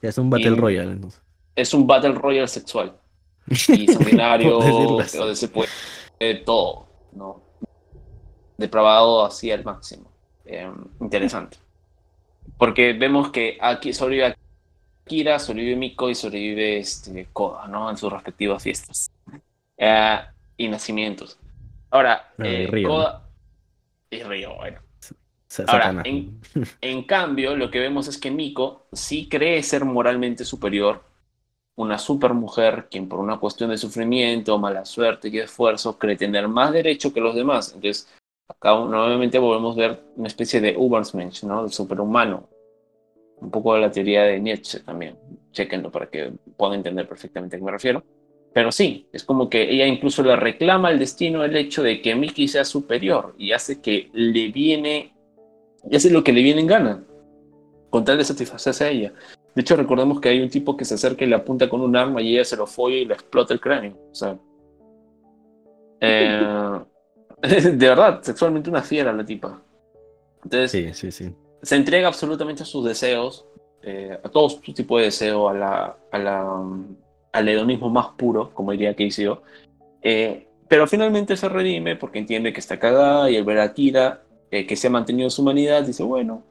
Es 0.00 0.18
un 0.18 0.30
Battle 0.30 0.52
y 0.52 0.54
Royale. 0.54 0.98
Es 1.54 1.74
un 1.74 1.86
Battle 1.86 2.12
Royale 2.12 2.48
sexual. 2.48 2.96
Y 3.46 3.86
sanguinario, 3.88 4.60
donde 4.60 5.36
se 5.36 5.48
puede 5.48 5.68
todo, 6.44 6.86
¿no? 7.12 7.42
Depravado 8.56 9.24
así 9.24 9.50
al 9.50 9.64
máximo. 9.64 10.10
Eh, 10.44 10.70
interesante. 11.00 11.58
Porque 12.58 12.92
vemos 12.92 13.30
que 13.30 13.58
aquí 13.60 13.92
sobrevive 13.92 14.36
Akira, 15.04 15.38
sobrevive 15.38 15.76
Miko 15.76 16.10
y 16.10 16.14
sobrevive 16.14 16.78
este, 16.78 17.26
Koda, 17.32 17.66
¿no? 17.66 17.90
En 17.90 17.96
sus 17.96 18.12
respectivas 18.12 18.62
fiestas. 18.62 19.10
Eh, 19.76 20.18
y 20.56 20.68
nacimientos. 20.68 21.38
Ahora, 21.90 22.32
eh, 22.38 22.68
Río, 22.70 22.88
Koda... 22.88 23.28
Y 24.10 24.22
Río, 24.22 24.54
bueno. 24.54 24.80
Ahora, 25.66 26.02
en, 26.04 26.40
en, 26.80 27.02
cambio, 27.02 27.56
lo 27.56 27.70
que 27.70 27.78
vemos 27.78 28.08
es 28.08 28.16
que 28.16 28.30
Miko 28.30 28.86
sí 28.92 29.28
cree 29.28 29.62
ser 29.62 29.84
moralmente 29.84 30.44
superior, 30.44 31.02
una 31.76 31.98
super 31.98 32.34
mujer 32.34 32.88
quien 32.90 33.08
por 33.08 33.20
una 33.20 33.38
cuestión 33.38 33.70
de 33.70 33.78
sufrimiento, 33.78 34.58
mala 34.58 34.84
suerte 34.84 35.28
y 35.28 35.38
esfuerzo 35.38 35.98
cree 35.98 36.16
tener 36.16 36.48
más 36.48 36.72
derecho 36.72 37.12
que 37.12 37.20
los 37.20 37.34
demás. 37.34 37.72
Entonces, 37.74 38.08
acá 38.48 38.74
nuevamente 38.74 39.38
volvemos 39.38 39.76
a 39.76 39.80
ver 39.80 40.02
una 40.16 40.28
especie 40.28 40.60
de 40.60 40.76
Ubersmensch, 40.76 41.44
¿no? 41.44 41.64
El 41.64 41.72
superhumano. 41.72 42.48
Un 43.40 43.50
poco 43.50 43.74
de 43.74 43.80
la 43.80 43.90
teoría 43.90 44.22
de 44.24 44.38
Nietzsche 44.40 44.80
también. 44.80 45.18
Chequenlo 45.52 45.90
para 45.90 46.08
que 46.08 46.32
puedan 46.56 46.76
entender 46.76 47.08
perfectamente 47.08 47.56
a 47.56 47.58
qué 47.58 47.64
me 47.64 47.72
refiero. 47.72 48.04
Pero 48.52 48.70
sí, 48.70 49.08
es 49.12 49.24
como 49.24 49.48
que 49.48 49.62
ella 49.62 49.86
incluso 49.86 50.22
le 50.22 50.36
reclama 50.36 50.88
al 50.88 50.98
destino 50.98 51.42
el 51.42 51.56
hecho 51.56 51.82
de 51.82 52.02
que 52.02 52.14
Mickey 52.14 52.48
sea 52.48 52.64
superior 52.64 53.34
y 53.38 53.52
hace 53.52 53.80
que 53.80 54.10
le 54.12 54.48
viene 54.48 55.12
y 55.90 55.96
hace 55.96 56.10
lo 56.10 56.22
que 56.22 56.32
le 56.32 56.42
viene 56.42 56.60
en 56.60 56.66
gana, 56.66 57.04
con 57.90 58.04
tal 58.04 58.18
de 58.18 58.24
satisfacerse 58.24 58.84
a 58.84 58.90
ella. 58.90 59.12
De 59.54 59.60
hecho, 59.60 59.76
recordemos 59.76 60.20
que 60.20 60.30
hay 60.30 60.40
un 60.40 60.48
tipo 60.48 60.76
que 60.76 60.84
se 60.84 60.94
acerca 60.94 61.24
y 61.24 61.28
le 61.28 61.34
apunta 61.34 61.68
con 61.68 61.82
un 61.82 61.94
arma 61.94 62.22
y 62.22 62.34
ella 62.34 62.44
se 62.44 62.56
lo 62.56 62.66
folla 62.66 62.96
y 62.96 63.04
le 63.04 63.14
explota 63.14 63.52
el 63.52 63.60
cráneo. 63.60 63.98
O 64.10 64.14
sea, 64.14 64.38
eh, 66.00 66.80
de 67.42 67.88
verdad, 67.88 68.22
sexualmente 68.22 68.70
una 68.70 68.82
fiera 68.82 69.12
la 69.12 69.24
tipa. 69.24 69.62
Entonces, 70.42 70.70
sí, 70.70 70.92
sí, 70.94 71.12
sí. 71.12 71.34
se 71.62 71.76
entrega 71.76 72.08
absolutamente 72.08 72.62
a 72.62 72.66
sus 72.66 72.84
deseos, 72.84 73.46
eh, 73.82 74.18
a 74.22 74.28
todo 74.28 74.48
su 74.48 74.60
tipo 74.72 74.98
de 74.98 75.04
deseo, 75.04 75.48
a 75.48 75.54
la, 75.54 75.96
a 76.10 76.18
la, 76.18 76.62
al 77.32 77.48
hedonismo 77.48 77.90
más 77.90 78.08
puro, 78.16 78.50
como 78.54 78.72
diría 78.72 78.96
Casey. 78.96 79.28
Eh, 80.02 80.48
pero 80.66 80.86
finalmente 80.86 81.36
se 81.36 81.48
redime 81.48 81.96
porque 81.96 82.18
entiende 82.18 82.52
que 82.52 82.60
está 82.60 82.78
cagada 82.78 83.30
y 83.30 83.36
el 83.36 83.44
ver 83.44 83.60
a 83.60 83.74
Kira 83.74 84.22
eh, 84.50 84.66
que 84.66 84.76
se 84.76 84.86
ha 84.86 84.90
mantenido 84.90 85.28
su 85.28 85.42
humanidad, 85.42 85.82
dice, 85.82 86.02
bueno, 86.02 86.42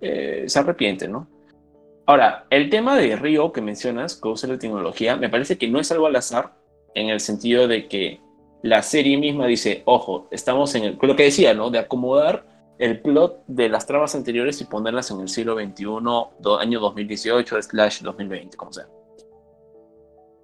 se 0.00 0.58
arrepiente, 0.58 1.08
¿no? 1.08 1.26
Ahora, 2.06 2.46
el 2.50 2.70
tema 2.70 2.96
de 2.96 3.16
Río 3.16 3.52
que 3.52 3.60
mencionas, 3.60 4.14
que 4.14 4.28
usa 4.28 4.48
la 4.48 4.58
tecnología, 4.58 5.16
me 5.16 5.28
parece 5.28 5.58
que 5.58 5.66
no 5.66 5.80
es 5.80 5.90
algo 5.90 6.06
al 6.06 6.14
azar, 6.14 6.54
en 6.94 7.08
el 7.08 7.18
sentido 7.18 7.66
de 7.66 7.88
que 7.88 8.20
la 8.62 8.82
serie 8.82 9.16
misma 9.18 9.46
dice, 9.46 9.82
ojo, 9.86 10.28
estamos 10.30 10.74
en 10.76 10.84
el, 10.84 10.98
lo 11.00 11.16
que 11.16 11.24
decía, 11.24 11.52
¿no? 11.52 11.68
De 11.70 11.80
acomodar 11.80 12.46
el 12.78 13.00
plot 13.00 13.44
de 13.48 13.68
las 13.68 13.86
trabas 13.86 14.14
anteriores 14.14 14.60
y 14.60 14.64
ponerlas 14.64 15.10
en 15.10 15.20
el 15.20 15.28
siglo 15.28 15.56
XXI, 15.56 15.84
do, 16.38 16.58
año 16.58 16.78
2018, 16.78 17.62
slash 17.62 18.02
2020, 18.02 18.56
como 18.56 18.72
sea. 18.72 18.86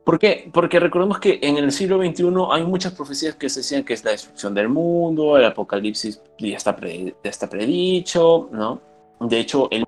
¿Por 0.04 0.18
qué? 0.18 0.50
Porque 0.52 0.80
recordemos 0.80 1.20
que 1.20 1.38
en 1.42 1.58
el 1.58 1.70
siglo 1.70 1.98
XXI 1.98 2.24
hay 2.50 2.64
muchas 2.64 2.92
profecías 2.92 3.36
que 3.36 3.48
se 3.48 3.60
decían 3.60 3.84
que 3.84 3.94
es 3.94 4.04
la 4.04 4.10
destrucción 4.10 4.52
del 4.52 4.68
mundo, 4.68 5.36
el 5.36 5.44
apocalipsis 5.44 6.20
ya 6.40 6.56
está, 6.56 6.74
pre, 6.74 7.14
ya 7.22 7.30
está 7.30 7.48
predicho, 7.48 8.48
¿no? 8.50 8.80
De 9.20 9.38
hecho, 9.38 9.68
el 9.70 9.84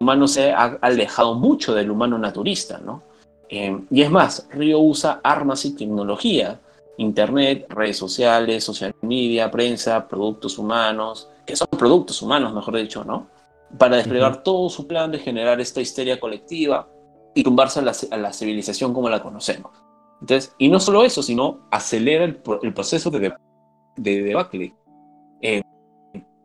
humano 0.00 0.28
se 0.28 0.52
ha 0.52 0.78
alejado 0.80 1.34
mucho 1.34 1.74
del 1.74 1.90
humano 1.90 2.18
naturista, 2.18 2.78
¿no? 2.78 3.02
Eh, 3.48 3.80
y 3.90 4.02
es 4.02 4.10
más, 4.10 4.46
Río 4.50 4.78
usa 4.80 5.20
armas 5.22 5.64
y 5.64 5.74
tecnología, 5.74 6.60
internet, 6.98 7.66
redes 7.70 7.96
sociales, 7.96 8.64
social 8.64 8.94
media, 9.02 9.50
prensa, 9.50 10.06
productos 10.06 10.58
humanos, 10.58 11.28
que 11.46 11.56
son 11.56 11.68
productos 11.68 12.20
humanos, 12.22 12.52
mejor 12.52 12.76
dicho, 12.76 13.04
¿no? 13.04 13.28
Para 13.78 13.96
desplegar 13.96 14.32
uh 14.32 14.34
-huh. 14.36 14.42
todo 14.42 14.68
su 14.68 14.86
plan 14.86 15.10
de 15.10 15.18
generar 15.18 15.60
esta 15.60 15.80
histeria 15.80 16.20
colectiva, 16.20 16.88
y 17.38 17.44
tumbarse 17.44 17.78
a 17.78 17.82
la, 17.82 17.92
a 18.10 18.16
la, 18.16 18.32
civilización 18.32 18.92
como 18.92 19.08
la 19.08 19.22
conocemos. 19.22 19.70
Entonces, 20.20 20.52
y 20.58 20.68
no 20.68 20.80
solo 20.80 21.04
eso, 21.04 21.22
sino 21.22 21.60
acelera 21.70 22.24
el, 22.24 22.40
el 22.62 22.74
proceso 22.74 23.10
de, 23.10 23.20
de, 23.20 23.34
de 23.96 24.22
debacle. 24.22 24.74
Eh, 25.40 25.62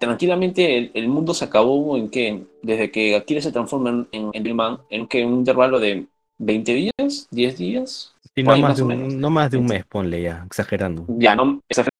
tranquilamente 0.06 0.92
el, 0.94 1.08
mundo 1.08 1.34
se 1.34 1.46
acabó 1.46 1.98
en 1.98 2.10
que, 2.10 2.44
desde 2.62 2.92
que 2.92 3.16
Akira 3.16 3.42
se 3.42 3.52
transforma 3.52 4.08
en, 4.12 4.30
en, 4.34 4.56
Man, 4.56 4.80
en 4.90 5.08
que 5.08 5.26
un 5.26 5.36
intervalo 5.36 5.80
de 5.80 6.06
20 6.38 6.74
días, 6.74 7.28
10 7.32 7.58
días. 7.58 8.14
no, 8.36 8.58
más 8.58 8.78
de 8.78 8.84
un, 8.84 9.20
no 9.20 9.30
más 9.30 9.52
de 9.52 9.58
un 9.58 9.66
mes, 9.66 9.86
ponle 9.86 10.22
ya, 10.22 10.44
exagerando. 10.46 11.06
Ya, 11.08 11.36
no, 11.36 11.62
exagerando 11.68 11.94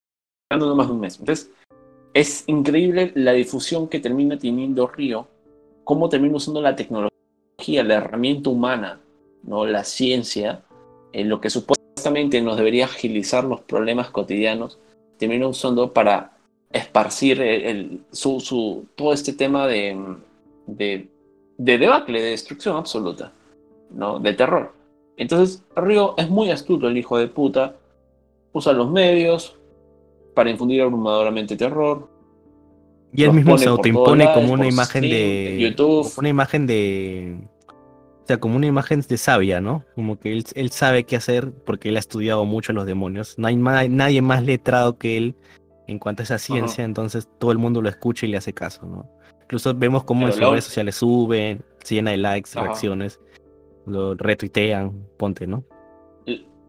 no 0.52 0.76
más 0.76 0.88
de 0.88 0.94
un 0.94 1.00
mes. 1.00 1.20
Entonces, 1.20 1.52
es 2.14 2.44
increíble 2.48 3.12
la 3.16 3.34
difusión 3.34 3.88
que 3.88 4.00
termina 4.00 4.38
teniendo 4.38 4.88
Río, 4.88 5.28
cómo 5.84 6.10
termina 6.10 6.36
usando 6.36 6.62
la 6.62 6.76
tecnología, 6.76 7.84
la 7.84 7.96
herramienta 7.96 8.50
humana, 8.50 9.00
¿no? 9.44 9.66
la 9.66 9.84
ciencia, 9.84 10.64
en 11.12 11.30
lo 11.30 11.42
que 11.42 11.50
supuestamente 11.50 12.42
nos 12.42 12.58
debería 12.58 12.86
agilizar 12.86 13.44
los 13.44 13.62
problemas 13.62 14.10
cotidianos, 14.10 14.80
termina 15.18 15.48
usando 15.48 15.94
para 15.94 16.33
esparcir 16.74 17.40
el, 17.40 18.02
su, 18.12 18.40
su, 18.40 18.88
todo 18.96 19.14
este 19.14 19.34
tema 19.34 19.68
de, 19.68 19.96
de, 20.66 21.08
de, 21.58 21.78
debacle, 21.78 22.22
de 22.22 22.32
destrucción 22.32 22.76
absoluta, 22.76 23.32
¿no? 23.92 24.20
de 24.20 24.34
terror. 24.34 24.74
Entonces, 25.16 25.64
Río 25.76 26.16
es 26.18 26.30
muy 26.30 26.50
astuto, 26.50 26.88
el 26.88 26.98
hijo 26.98 27.18
de 27.20 27.28
puta, 27.28 27.76
usa 28.52 28.74
los 28.74 28.90
medios 28.90 29.56
para 30.34 30.50
infundir 30.50 30.82
abrumadoramente 30.82 31.56
terror. 31.56 32.10
Y 33.16 33.24
él 33.24 33.34
mismo 33.34 33.60
se 33.60 33.70
autoimpone 33.70 34.34
como 34.34 34.54
una 34.54 34.68
imagen 34.68 35.04
de. 35.04 35.58
YouTube. 35.60 36.12
Una 36.18 36.30
imagen 36.30 36.66
de. 36.66 37.38
O 38.24 38.26
sea, 38.26 38.40
como 38.40 38.56
una 38.56 38.66
imagen 38.66 39.02
de 39.02 39.18
sabia, 39.18 39.62
¿no? 39.62 39.84
Como 39.94 40.18
que 40.18 40.32
él, 40.32 40.46
él 40.56 40.72
sabe 40.72 41.04
qué 41.04 41.16
hacer 41.16 41.52
porque 41.52 41.90
él 41.90 41.98
ha 41.98 42.00
estudiado 42.00 42.44
mucho 42.46 42.74
los 42.74 42.88
demonios. 42.88 43.38
No 43.38 43.48
hay 43.48 43.56
nadie 43.56 44.22
más 44.24 44.44
letrado 44.44 44.98
que 44.98 45.18
él 45.18 45.36
en 45.94 46.00
cuanto 46.00 46.22
a 46.22 46.26
esa 46.26 46.38
ciencia, 46.38 46.84
entonces 46.84 47.30
todo 47.40 47.52
el 47.52 47.58
mundo 47.58 47.82
lo 47.82 47.90
escucha 47.90 48.26
y 48.26 48.30
le 48.30 48.38
hace 48.38 48.54
caso, 48.54 48.86
¿no? 48.86 49.10
Incluso 49.44 49.74
vemos 49.74 50.04
cómo 50.04 50.26
en 50.26 50.34
sus 50.34 50.42
redes 50.42 50.66
sociales 50.66 50.96
suben, 50.96 51.64
se 51.84 51.96
llena 51.96 52.12
de 52.12 52.18
likes, 52.18 52.52
reacciones, 52.54 53.20
lo 53.86 54.16
retuitean, 54.16 55.06
ponte, 55.18 55.48
¿no? 55.48 55.64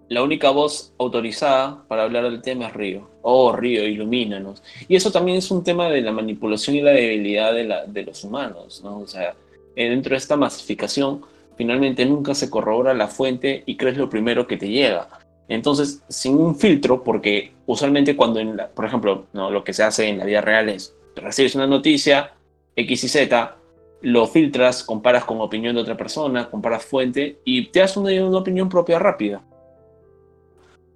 La 0.08 0.22
única 0.22 0.50
voz 0.50 0.92
autorizada 0.98 1.82
para 1.88 2.02
hablar 2.02 2.24
del 2.24 2.42
tema 2.42 2.66
es 2.66 2.74
Río. 2.74 3.08
Oh, 3.22 3.52
Río, 3.52 3.88
ilumínanos. 3.88 4.62
Y 4.86 4.96
eso 4.96 5.10
también 5.10 5.38
es 5.38 5.50
un 5.50 5.64
tema 5.64 5.88
de 5.88 6.02
la 6.02 6.12
manipulación 6.12 6.76
y 6.76 6.82
la 6.82 6.90
debilidad 6.90 7.54
de, 7.54 7.64
la, 7.64 7.86
de 7.86 8.04
los 8.04 8.22
humanos, 8.22 8.82
¿no? 8.84 8.98
O 8.98 9.06
sea, 9.06 9.34
eh, 9.74 9.88
dentro 9.88 10.10
de 10.10 10.18
esta 10.18 10.36
masificación, 10.36 11.22
finalmente 11.56 12.04
nunca 12.04 12.34
se 12.34 12.50
corrobora 12.50 12.92
la 12.92 13.08
fuente 13.08 13.62
y 13.64 13.76
crees 13.76 13.96
lo 13.96 14.10
primero 14.10 14.46
que 14.46 14.58
te 14.58 14.68
llega. 14.68 15.08
Entonces, 15.48 16.02
sin 16.08 16.36
un 16.36 16.56
filtro, 16.56 17.02
porque 17.02 17.52
usualmente 17.66 18.16
cuando, 18.16 18.40
en 18.40 18.60
por 18.74 18.84
ejemplo, 18.84 19.26
¿no? 19.32 19.50
lo 19.50 19.62
que 19.62 19.72
se 19.72 19.82
hace 19.82 20.08
en 20.08 20.18
la 20.18 20.24
vida 20.24 20.40
real 20.40 20.68
es, 20.68 20.94
recibes 21.16 21.54
una 21.54 21.66
noticia, 21.66 22.32
X 22.76 23.04
y 23.04 23.08
Z, 23.08 23.56
lo 24.02 24.26
filtras, 24.26 24.82
comparas 24.82 25.24
con 25.24 25.40
opinión 25.40 25.74
de 25.74 25.82
otra 25.82 25.96
persona, 25.96 26.50
comparas 26.50 26.84
fuente 26.84 27.38
y 27.44 27.66
te 27.66 27.80
das 27.80 27.96
una, 27.96 28.10
una 28.24 28.38
opinión 28.38 28.68
propia 28.68 28.98
rápida. 28.98 29.42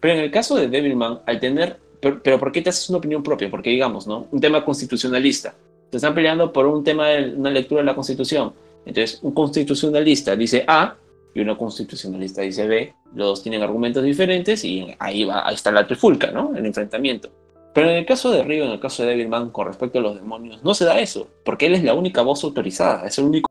Pero 0.01 0.15
en 0.15 0.21
el 0.21 0.31
caso 0.31 0.57
de 0.57 0.69
Devilman, 0.69 1.21
al 1.27 1.41
tener, 1.41 1.79
pero, 2.01 2.23
pero, 2.23 2.39
¿por 2.39 2.53
qué 2.53 2.63
te 2.63 2.71
haces 2.71 2.89
una 2.89 2.99
opinión 2.99 3.23
propia? 3.23 3.51
Porque 3.51 3.71
digamos, 3.71 4.07
¿no? 4.07 4.29
Un 4.31 4.41
tema 4.41 4.65
constitucionalista. 4.65 5.55
Te 5.91 5.97
están 5.97 6.15
peleando 6.15 6.53
por 6.53 6.67
un 6.67 6.85
tema 6.85 7.09
de 7.09 7.35
una 7.35 7.51
lectura 7.51 7.81
de 7.81 7.87
la 7.87 7.95
Constitución. 7.95 8.53
Entonces, 8.85 9.19
un 9.23 9.33
constitucionalista 9.33 10.37
dice 10.37 10.65
A, 10.67 10.97
y 11.35 11.41
una 11.41 11.57
constitucionalista 11.57 12.43
dice 12.43 12.67
B, 12.67 12.95
los 13.15 13.29
dos 13.29 13.43
tienen 13.43 13.63
argumentos 13.63 14.03
diferentes 14.03 14.65
y 14.65 14.95
ahí, 14.99 15.25
va, 15.25 15.47
ahí 15.47 15.55
está 15.55 15.71
la 15.71 15.87
trifulca, 15.87 16.31
¿no? 16.31 16.55
El 16.57 16.67
enfrentamiento. 16.67 17.31
Pero 17.75 17.91
en 17.91 17.97
el 17.97 18.07
caso 18.07 18.31
de 18.31 18.43
Río, 18.43 18.65
en 18.65 18.73
el 18.73 18.81
caso 18.81 19.03
de 19.03 19.11
Devilman, 19.11 19.51
con 19.51 19.67
respecto 19.67 19.99
a 19.99 20.03
los 20.03 20.17
demonios, 20.17 20.63
no 20.65 20.75
se 20.75 20.85
da 20.85 20.99
eso, 21.01 21.29
porque 21.45 21.67
él 21.67 21.75
es 21.75 21.85
la 21.85 21.95
única 21.95 22.23
voz 22.23 22.43
autorizada, 22.45 23.07
es 23.07 23.19
el 23.19 23.27
único 23.27 23.49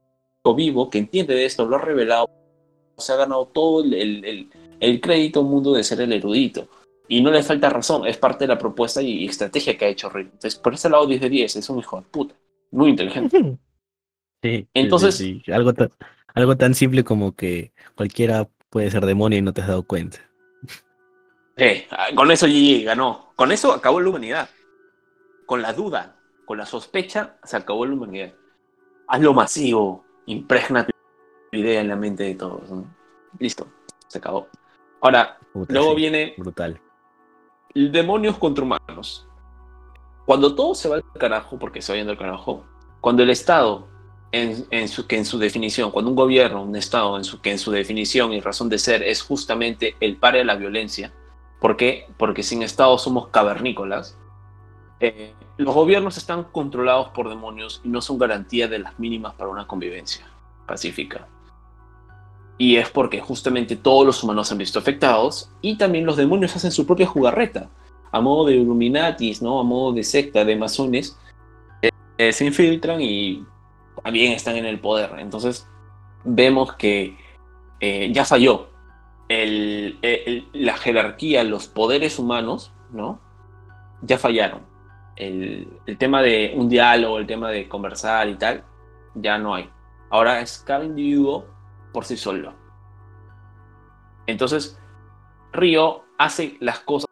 vivo 0.56 0.90
que 0.90 0.98
entiende 0.98 1.34
de 1.34 1.46
esto, 1.46 1.66
lo 1.66 1.76
ha 1.76 1.82
revelado, 1.82 2.30
se 2.98 3.14
ha 3.14 3.16
ganado 3.16 3.46
todo 3.48 3.84
el, 3.84 3.94
el, 3.94 4.50
el 4.80 5.02
crédito 5.02 5.42
un 5.42 5.52
mundo 5.52 5.74
de 5.74 5.84
ser 5.84 6.02
el 6.02 6.14
erudito. 6.14 6.68
Y 7.08 7.22
no 7.22 7.32
le 7.32 7.42
falta 7.42 7.70
razón, 7.70 8.06
es 8.06 8.18
parte 8.18 8.44
de 8.44 8.50
la 8.50 8.58
propuesta 8.58 9.02
y 9.02 9.26
estrategia 9.26 9.78
que 9.78 9.86
ha 9.86 9.90
hecho 9.90 10.10
Río. 10.10 10.26
Entonces, 10.26 10.56
por 10.56 10.74
ese 10.74 10.90
lado 10.90 11.08
10 11.08 11.22
de 11.22 11.30
10, 11.30 11.56
es 11.56 11.70
un 11.70 11.80
hijo 11.80 11.98
de 11.98 12.08
puta, 12.08 12.36
muy 12.72 12.90
inteligente. 12.90 13.58
Sí, 14.44 14.68
Entonces, 14.76 15.20
Algo, 15.52 15.74
algo 16.38 16.58
tan 16.58 16.74
simple 16.76 17.04
como 17.04 17.36
que 17.36 17.74
cualquiera 17.96 18.48
puede 18.70 18.92
ser 18.92 19.06
demonio 19.06 19.40
y 19.40 19.42
no 19.42 19.54
te 19.54 19.62
has 19.62 19.68
dado 19.68 19.84
cuenta. 19.84 20.20
Eh, 21.58 21.88
con 22.16 22.30
eso 22.30 22.46
Gigi 22.46 22.84
ganó. 22.84 23.34
Con 23.36 23.52
eso 23.52 23.74
acabó 23.74 24.00
la 24.00 24.10
humanidad. 24.10 24.50
Con 25.46 25.62
la 25.62 25.74
duda, 25.74 26.16
con 26.46 26.58
la 26.58 26.66
sospecha, 26.66 27.38
se 27.44 27.58
acabó 27.58 27.86
la 27.86 27.94
humanidad. 27.94 28.34
Hazlo 29.08 29.34
masivo, 29.34 30.06
impregna 30.28 30.86
tu 30.86 30.92
idea 31.58 31.82
en 31.82 31.88
la 31.88 31.96
mente 31.96 32.24
de 32.24 32.36
todos. 32.36 32.70
Listo, 33.40 33.68
se 34.08 34.20
acabó. 34.20 34.48
Ahora, 35.02 35.40
luego 35.54 35.96
viene. 35.96 36.36
Brutal. 36.38 36.80
Demonios 37.74 38.38
contra 38.38 38.64
humanos. 38.64 39.28
Cuando 40.26 40.54
todo 40.54 40.76
se 40.76 40.90
va 40.90 40.98
al 40.98 41.04
carajo, 41.14 41.58
porque 41.58 41.82
se 41.82 41.94
va 41.94 41.98
yendo 41.98 42.12
al 42.12 42.18
carajo, 42.18 42.66
cuando 43.02 43.24
el 43.24 43.30
Estado 43.30 43.88
en, 44.32 44.88
su, 44.88 45.08
que 45.08 45.18
en 45.18 45.26
su 45.26 45.38
definición, 45.38 45.92
cuando 45.92 46.12
un 46.12 46.16
gobierno, 46.16 46.64
un 46.64 46.76
Estado, 46.76 47.18
en 47.18 47.24
su, 47.24 47.40
que 47.42 47.52
en 47.52 47.60
su 47.60 47.72
definición 47.72 48.34
y 48.34 48.42
razón 48.42 48.70
de 48.70 48.78
ser 48.78 49.04
es 49.04 49.22
justamente 49.22 49.96
el 50.00 50.18
par 50.18 50.36
de 50.36 50.44
la 50.44 50.56
violencia, 50.56 51.14
¿por 51.60 51.78
qué? 51.78 52.08
Porque 52.18 52.44
sin 52.44 52.62
Estado 52.62 52.98
somos 52.98 53.30
cavernícolas, 53.30 54.18
eh, 55.00 55.34
los 55.58 55.74
gobiernos 55.74 56.18
están 56.18 56.44
controlados 56.44 57.10
por 57.10 57.30
demonios 57.30 57.82
y 57.84 57.90
no 57.90 58.02
son 58.02 58.18
garantía 58.18 58.68
de 58.68 58.80
las 58.80 59.00
mínimas 59.00 59.34
para 59.36 59.50
una 59.50 59.68
convivencia 59.68 60.26
pacífica. 60.66 61.28
Y 62.58 62.78
es 62.78 62.90
porque 62.90 63.22
justamente 63.22 63.76
todos 63.76 64.06
los 64.06 64.24
humanos 64.24 64.48
se 64.48 64.56
han 64.56 64.58
visto 64.58 64.80
afectados 64.80 65.52
y 65.62 65.78
también 65.78 66.06
los 66.06 66.18
demonios 66.18 66.56
hacen 66.56 66.72
su 66.72 66.86
propia 66.86 67.06
jugarreta, 67.06 67.70
a 68.12 68.20
modo 68.20 68.46
de 68.46 68.56
Illuminatis, 68.56 69.42
¿no? 69.42 69.60
a 69.60 69.64
modo 69.64 69.94
de 69.94 70.04
secta, 70.04 70.44
de 70.44 70.56
masones, 70.56 71.18
eh, 72.18 72.34
se 72.34 72.46
infiltran 72.46 73.00
y 73.00 73.46
también 74.04 74.34
están 74.34 74.56
en 74.56 74.66
el 74.66 74.80
poder. 74.80 75.12
Entonces 75.20 75.68
vemos 76.24 76.76
que 76.76 77.18
eh, 77.80 78.12
ya 78.12 78.26
falló 78.26 78.70
la 79.30 80.78
jerarquía, 80.78 81.44
los 81.44 81.68
poderes 81.68 82.18
humanos, 82.20 82.74
¿no? 82.92 83.20
Ya 84.02 84.18
fallaron. 84.18 84.66
El, 85.16 85.68
tema 85.98 86.22
de 86.22 86.54
un 86.56 86.70
diálogo, 86.70 87.18
el 87.18 87.28
tema 87.28 87.50
de 87.50 87.68
conversar 87.68 88.30
y 88.30 88.36
tal, 88.36 88.64
ya 89.16 89.38
no 89.38 89.56
hay. 89.56 89.70
Ahora 90.10 90.40
es 90.42 90.60
cada 90.60 90.86
individuo 90.86 91.46
por 91.92 92.06
sí 92.06 92.16
solo. 92.16 92.54
Entonces, 94.28 94.80
Río 95.52 96.04
hace 96.18 96.58
las 96.60 96.80
cosas 96.80 97.08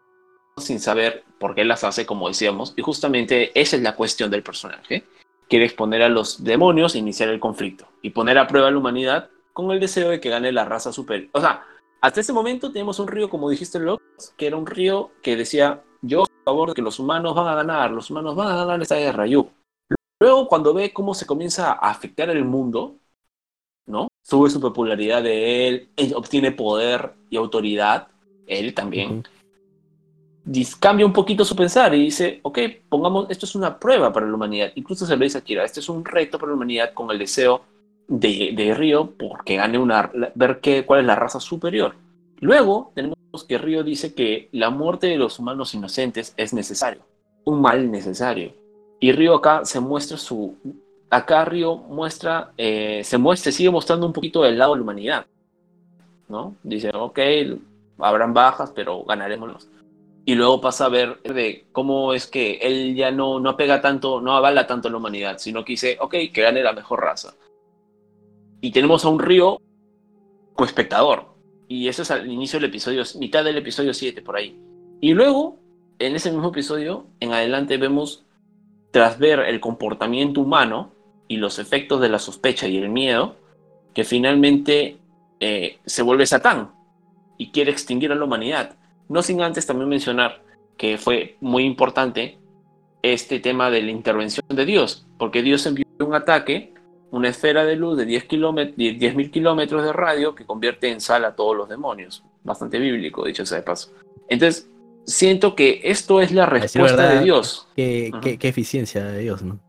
sin 0.58 0.80
saber 0.80 1.26
por 1.40 1.56
qué 1.56 1.66
las 1.66 1.84
hace, 1.84 2.06
como 2.06 2.28
decíamos, 2.28 2.74
y 2.78 2.82
justamente 2.82 3.60
esa 3.60 3.76
es 3.76 3.82
la 3.82 3.96
cuestión 3.96 4.32
del 4.32 4.44
personaje 4.44 5.06
quiere 5.50 5.66
exponer 5.66 6.02
a 6.02 6.10
los 6.10 6.44
demonios 6.44 6.96
e 6.96 7.00
iniciar 7.00 7.30
el 7.30 7.40
conflicto 7.40 7.88
y 8.02 8.12
poner 8.12 8.38
a 8.38 8.48
prueba 8.48 8.68
a 8.68 8.72
la 8.72 8.78
humanidad 8.78 9.30
con 9.54 9.72
el 9.72 9.80
deseo 9.80 10.10
de 10.10 10.20
que 10.20 10.30
gane 10.30 10.52
la 10.52 10.66
raza 10.66 10.92
superior. 10.92 11.30
O 11.34 11.40
sea, 11.40 11.64
hasta 12.02 12.22
ese 12.22 12.34
momento 12.34 12.72
tenemos 12.72 13.00
un 13.00 13.08
río, 13.08 13.30
como 13.30 13.50
dijiste, 13.50 13.80
Locke, 13.80 14.04
que 14.38 14.48
era 14.48 14.58
un 14.58 14.66
río 14.66 15.12
que 15.22 15.36
decía, 15.36 15.82
yo 16.02 16.24
a 16.24 16.44
favor 16.44 16.70
de 16.70 16.76
que 16.76 16.82
los 16.82 17.00
humanos 17.00 17.36
van 17.36 17.48
a 17.48 17.56
ganar, 17.56 17.92
los 17.92 18.10
humanos 18.10 18.36
van 18.36 18.50
a 18.50 18.58
ganar 18.58 18.82
esta 18.82 18.98
guerra. 18.98 19.26
Luego, 20.20 20.48
cuando 20.48 20.74
ve 20.74 20.94
cómo 20.94 21.14
se 21.14 21.26
comienza 21.26 21.72
a 21.72 21.90
afectar 21.90 22.30
el 22.30 22.46
mundo, 22.46 22.98
¿no? 23.86 24.08
Sube 24.24 24.50
su 24.50 24.60
popularidad 24.60 25.24
de 25.24 25.68
él, 25.68 25.90
él 25.96 26.14
obtiene 26.16 26.52
poder 26.52 27.14
y 27.30 27.38
autoridad, 27.38 28.08
él 28.48 28.74
también 28.74 29.24
cambia 30.80 31.06
un 31.06 31.14
poquito 31.14 31.44
su 31.44 31.56
pensar 31.56 31.94
y 31.96 32.04
dice, 32.04 32.40
ok, 32.44 32.60
pongamos, 32.90 33.28
esto 33.30 33.46
es 33.46 33.56
una 33.56 33.80
prueba 33.80 34.14
para 34.14 34.28
la 34.28 34.34
humanidad. 34.36 34.72
Incluso 34.76 35.06
se 35.06 35.16
lo 35.16 35.24
dice 35.24 35.40
a 35.40 35.42
Kira, 35.42 35.64
este 35.64 35.80
es 35.80 35.90
un 35.90 36.06
reto 36.06 36.38
para 36.38 36.52
la 36.52 36.56
humanidad 36.56 36.94
con 36.94 37.10
el 37.12 37.20
deseo 37.20 37.62
de, 38.08 38.54
de 38.56 38.74
Río 38.74 39.12
porque 39.18 39.56
gane 39.56 39.78
una, 39.78 40.12
ver 40.36 40.60
qué, 40.60 40.86
cuál 40.86 41.02
es 41.02 41.06
la 41.06 41.16
raza 41.16 41.40
superior. 41.40 41.96
Luego 42.40 42.92
tenemos 42.94 43.18
que 43.48 43.58
Río 43.58 43.84
dice 43.84 44.14
que 44.14 44.50
la 44.52 44.70
muerte 44.70 45.08
de 45.08 45.18
los 45.18 45.40
humanos 45.40 45.74
inocentes 45.74 46.34
es 46.38 46.54
necesario, 46.54 47.02
un 47.44 47.62
mal 47.62 47.92
necesario. 47.92 48.54
Y 49.00 49.12
Río 49.12 49.36
acá 49.36 49.66
se 49.66 49.80
muestra 49.80 50.18
su, 50.18 50.56
acá 51.10 51.44
Río 51.46 51.76
muestra, 51.76 52.52
eh, 52.58 53.02
se 53.04 53.18
muestra, 53.18 53.52
sigue 53.52 53.72
mostrando 53.72 54.06
un 54.06 54.14
poquito 54.14 54.44
del 54.44 54.58
lado 54.58 54.74
de 54.74 54.78
la 54.78 54.84
humanidad, 54.84 55.26
¿no? 56.28 56.56
Dice, 56.64 56.92
ok, 56.94 57.20
habrán 58.00 58.34
bajas, 58.34 58.72
pero 58.76 59.04
ganaremos 59.04 59.68
y 60.26 60.34
luego 60.34 60.60
pasa 60.60 60.86
a 60.86 60.90
ver 60.90 61.22
cómo 61.72 62.14
es 62.14 62.26
que 62.26 62.56
él 62.56 62.96
ya 62.96 63.12
no, 63.12 63.40
no 63.40 63.52
apega 63.52 63.80
tanto, 63.80 64.20
no 64.20 64.36
avala 64.36 64.66
tanto 64.66 64.88
a 64.88 64.92
la 64.92 64.98
humanidad, 64.98 65.38
sino 65.38 65.64
que 65.64 65.74
dice, 65.74 65.98
ok, 66.02 66.16
que 66.34 66.42
gane 66.42 66.64
la 66.64 66.74
mejor 66.74 67.02
raza. 67.02 67.36
Y 68.60 68.72
tenemos 68.72 69.06
a 69.06 69.10
un 69.10 69.20
río 69.20 69.62
como 70.56 70.66
espectador. 70.66 71.36
Y 71.68 71.88
eso 71.88 72.02
es 72.02 72.10
al 72.10 72.28
inicio 72.30 72.60
del 72.60 72.70
episodio, 72.70 73.04
mitad 73.20 73.44
del 73.44 73.58
episodio 73.58 73.94
7 73.94 74.24
por 74.24 74.36
ahí. 74.36 74.60
Y 75.00 75.14
luego, 75.14 75.60
en 76.00 76.16
ese 76.16 76.32
mismo 76.32 76.50
episodio, 76.50 77.06
en 77.20 77.32
adelante 77.32 77.78
vemos 77.78 78.26
tras 78.90 79.20
ver 79.20 79.42
el 79.42 79.60
comportamiento 79.60 80.42
humano 80.42 80.92
y 81.28 81.38
los 81.38 81.60
efectos 81.60 82.02
de 82.02 82.10
la 82.10 82.18
sospecha 82.18 82.68
y 82.68 82.78
el 82.78 82.90
miedo, 82.90 83.36
que 83.94 84.04
finalmente 84.04 84.98
eh, 85.40 85.78
se 85.86 86.02
vuelve 86.02 86.26
Satán 86.26 86.72
y 87.38 87.52
quiere 87.52 87.72
extinguir 87.72 88.12
a 88.12 88.16
la 88.16 88.26
humanidad. 88.26 88.76
No 89.10 89.22
sin 89.22 89.42
antes 89.42 89.66
también 89.66 89.90
mencionar 89.90 90.44
que 90.78 90.98
fue 90.98 91.38
muy 91.42 91.64
importante 91.64 92.38
este 93.02 93.40
tema 93.40 93.70
de 93.70 93.82
la 93.82 93.92
intervención 93.92 94.46
de 94.50 94.66
Dios, 94.66 95.06
porque 95.18 95.42
Dios 95.42 95.66
envió 95.66 95.86
un 96.00 96.16
ataque, 96.16 96.74
una 97.12 97.30
esfera 97.30 97.64
de 97.64 97.76
luz 97.76 97.98
de 97.98 98.08
10.000 98.08 98.76
10, 98.76 99.30
kilómetros 99.30 99.84
de 99.84 99.94
radio 99.94 100.34
que 100.36 100.46
convierte 100.46 100.90
en 100.90 101.00
sal 101.00 101.24
a 101.26 101.36
todos 101.36 101.56
los 101.56 101.70
demonios. 101.70 102.24
Bastante 102.44 102.80
bíblico, 102.80 103.26
dicho 103.26 103.46
sea 103.46 103.60
de 103.60 103.64
paso. 103.64 103.92
Entonces, 104.28 104.70
siento 105.06 105.56
que 105.56 105.82
esto 105.84 106.20
es 106.20 106.32
la 106.32 106.46
respuesta 106.46 107.10
de 107.10 107.24
Dios. 107.24 107.68
Qué, 107.76 108.12
eficiencia 108.42 109.06
de 109.06 109.20
Dios, 109.20 109.44
¿no? 109.44 109.60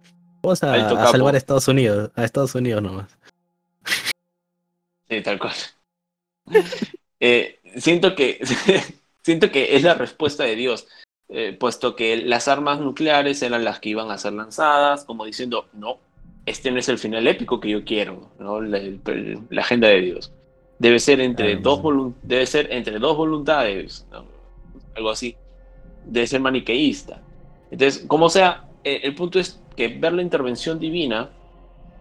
Vamos 0.42 0.62
a, 0.62 1.10
salvar 1.10 1.34
a 1.34 1.38
Estados 1.38 1.68
Unidos, 1.68 2.10
a 2.14 2.24
Estados 2.24 2.54
Unidos 2.54 2.82
nomás. 2.82 3.18
Sí, 5.08 5.20
tal 5.22 5.38
cual. 5.38 5.54
Eh, 7.18 7.60
siento 7.78 8.14
que 8.14 8.38
siento 9.26 9.50
que 9.50 9.74
es 9.74 9.82
la 9.82 9.94
respuesta 9.94 10.44
de 10.44 10.54
Dios, 10.54 10.86
eh, 11.28 11.56
puesto 11.58 11.96
que 11.96 12.16
las 12.16 12.46
armas 12.46 12.78
nucleares 12.78 13.42
eran 13.42 13.64
las 13.64 13.80
que 13.80 13.88
iban 13.88 14.08
a 14.12 14.18
ser 14.18 14.34
lanzadas, 14.34 15.04
como 15.04 15.24
diciendo, 15.24 15.66
no, 15.72 15.98
este 16.46 16.70
no 16.70 16.78
es 16.78 16.88
el 16.88 16.96
final 16.96 17.26
épico 17.26 17.58
que 17.58 17.70
yo 17.70 17.84
quiero, 17.84 18.30
¿no? 18.38 18.60
la, 18.60 18.78
agenda 19.60 19.88
de 19.88 20.00
Dios. 20.00 20.32
Debe 20.78 21.00
ser 21.00 21.20
entre, 21.20 21.56
dos, 21.56 21.82
debe 22.22 22.46
ser 22.46 22.72
entre 22.72 23.00
dos 23.00 23.16
voluntades, 23.16 24.06
algo 24.94 25.10
así. 25.10 25.34
Debe 26.04 26.28
ser 26.28 26.40
maniqueísta. 26.40 27.20
Entonces, 27.72 28.04
como 28.06 28.28
sea, 28.28 28.68
eh, 28.84 29.00
el 29.02 29.16
punto 29.16 29.40
es 29.40 29.60
que 29.74 29.88
ver 29.88 30.12
la 30.12 30.22
intervención 30.22 30.78
divina, 30.78 31.30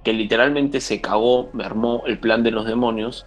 que 0.04 0.14
literalmente 0.14 0.80
se 0.80 1.02
cagó, 1.02 1.50
mermó 1.54 2.04
el 2.06 2.20
plan 2.20 2.44
de 2.44 2.52
los 2.52 2.68
demonios, 2.68 3.26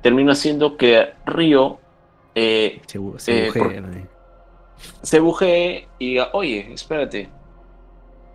termina 0.00 0.34
haciendo 0.34 0.76
que 0.76 1.08
Río 1.24 1.80
eh, 2.38 2.82
se, 2.86 3.00
se, 3.16 3.48
eh, 3.48 4.06
se 5.00 5.20
bujee 5.20 5.88
y 5.98 6.10
diga, 6.10 6.28
oye, 6.34 6.70
espérate. 6.74 7.30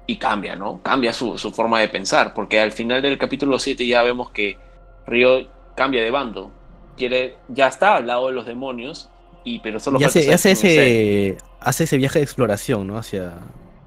Y 0.08 0.18
cambia, 0.18 0.56
¿no? 0.56 0.82
Cambia 0.82 1.14
su, 1.14 1.38
su, 1.38 1.52
forma 1.52 1.80
de 1.80 1.88
pensar, 1.88 2.34
porque 2.34 2.60
al 2.60 2.72
final 2.72 3.04
del 3.04 3.20
capítulo 3.20 3.60
7 3.60 3.86
ya 3.86 4.02
vemos 4.02 4.32
que 4.32 4.58
Río 5.06 5.48
cambia 5.76 6.02
de 6.02 6.10
bando. 6.10 6.52
Quiere, 6.98 7.38
ya 7.48 7.68
está 7.68 7.98
al 7.98 8.08
lado 8.08 8.28
de 8.28 8.34
los 8.34 8.48
demonios, 8.48 9.12
y, 9.44 9.60
pero 9.60 9.80
solo 9.80 10.00
hace, 10.04 10.34
hace 10.34 10.52
ese, 10.52 11.38
hace 11.60 11.84
ese 11.84 11.98
viaje 11.98 12.18
de 12.18 12.24
exploración, 12.24 12.88
¿no? 12.88 12.98
Hacia, 12.98 13.34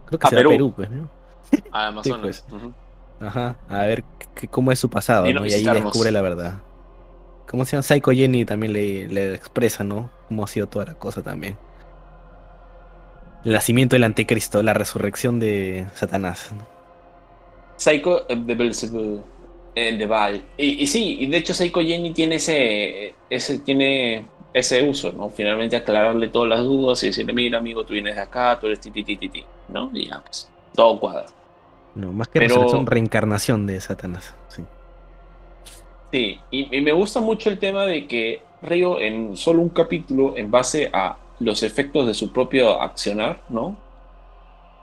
creo 0.07 0.19
que 0.21 0.27
a 0.29 0.31
Perú. 0.31 0.73
pues, 0.77 0.91
¿no? 0.91 1.11
A 1.73 1.89
Amazonas. 1.89 2.45
Pues. 2.49 2.63
Ajá, 3.21 3.57
a 3.69 3.79
ver 3.87 4.05
cómo 4.49 4.71
es 4.71 4.79
su 4.79 4.89
pasado, 4.89 5.27
¿no? 5.33 5.45
Y 5.45 5.53
ahí 5.53 5.65
descubre 5.65 6.13
la 6.13 6.23
verdad. 6.23 6.55
Como 7.47 7.65
se 7.65 7.73
llama? 7.73 7.83
Psycho 7.83 8.11
Jenny 8.13 8.45
también 8.45 8.73
le, 8.73 9.09
le 9.09 9.35
expresa, 9.35 9.85
¿no? 9.85 10.11
Cómo 10.29 10.45
ha 10.45 10.47
sido 10.47 10.67
toda 10.67 10.87
la 10.87 10.95
cosa 10.95 11.23
también 11.23 11.57
el 13.45 13.53
nacimiento 13.53 13.95
del 13.97 14.05
anticristo, 14.05 14.63
la 14.63 14.75
resurrección 14.75 15.39
de 15.39 15.87
Satanás. 15.95 16.51
Psycho 17.77 18.29
eh, 18.29 18.37
de 18.37 18.55
Belzebub, 18.55 19.23
eh, 19.75 19.97
de 19.97 20.07
Baal. 20.07 20.43
Y, 20.57 20.87
sí, 20.87 21.19
y 21.21 21.27
de 21.27 21.37
hecho 21.37 21.53
Psycho 21.53 21.81
Jenny 21.81 22.13
tiene 22.13 22.37
ese, 22.37 23.15
ese, 23.29 23.59
tiene 23.59 24.27
ese 24.53 24.89
uso, 24.89 25.13
¿no? 25.13 25.29
Finalmente 25.29 25.77
aclararle 25.77 26.29
todas 26.29 26.49
las 26.49 26.61
dudas 26.61 27.03
y 27.03 27.09
decirle, 27.09 27.33
mira 27.33 27.59
amigo, 27.59 27.85
tú 27.85 27.93
vienes 27.93 28.15
de 28.15 28.23
acá, 28.23 28.59
tú 28.59 28.67
eres 28.67 28.81
ti, 28.81 28.91
ti, 28.91 29.05
ti, 29.05 29.17
ti, 29.17 29.45
¿no? 29.69 29.91
Y 29.93 30.09
ya, 30.09 30.21
pues, 30.21 30.49
todo 30.75 30.99
cuadra. 30.99 31.27
No, 31.95 32.13
más 32.13 32.29
que 32.29 32.39
Pero... 32.39 32.55
resurrección, 32.55 32.87
reencarnación 32.87 33.67
de 33.67 33.81
Satanás, 33.81 34.35
sí. 34.49 34.63
Sí, 36.15 36.39
y, 36.53 36.77
y 36.77 36.81
me 36.81 36.93
gusta 36.93 37.19
mucho 37.19 37.51
el 37.51 37.59
tema 37.59 37.87
de 37.87 38.07
que 38.07 38.41
Río 38.63 39.01
en 39.01 39.37
solo 39.37 39.61
un 39.61 39.71
capítulo, 39.71 40.37
en 40.37 40.49
base 40.49 40.89
a 40.93 41.17
los 41.41 41.65
efectos 41.65 42.07
de 42.07 42.15
su 42.15 42.33
propio 42.33 42.81
accionar, 42.81 43.43
¿no? 43.49 43.77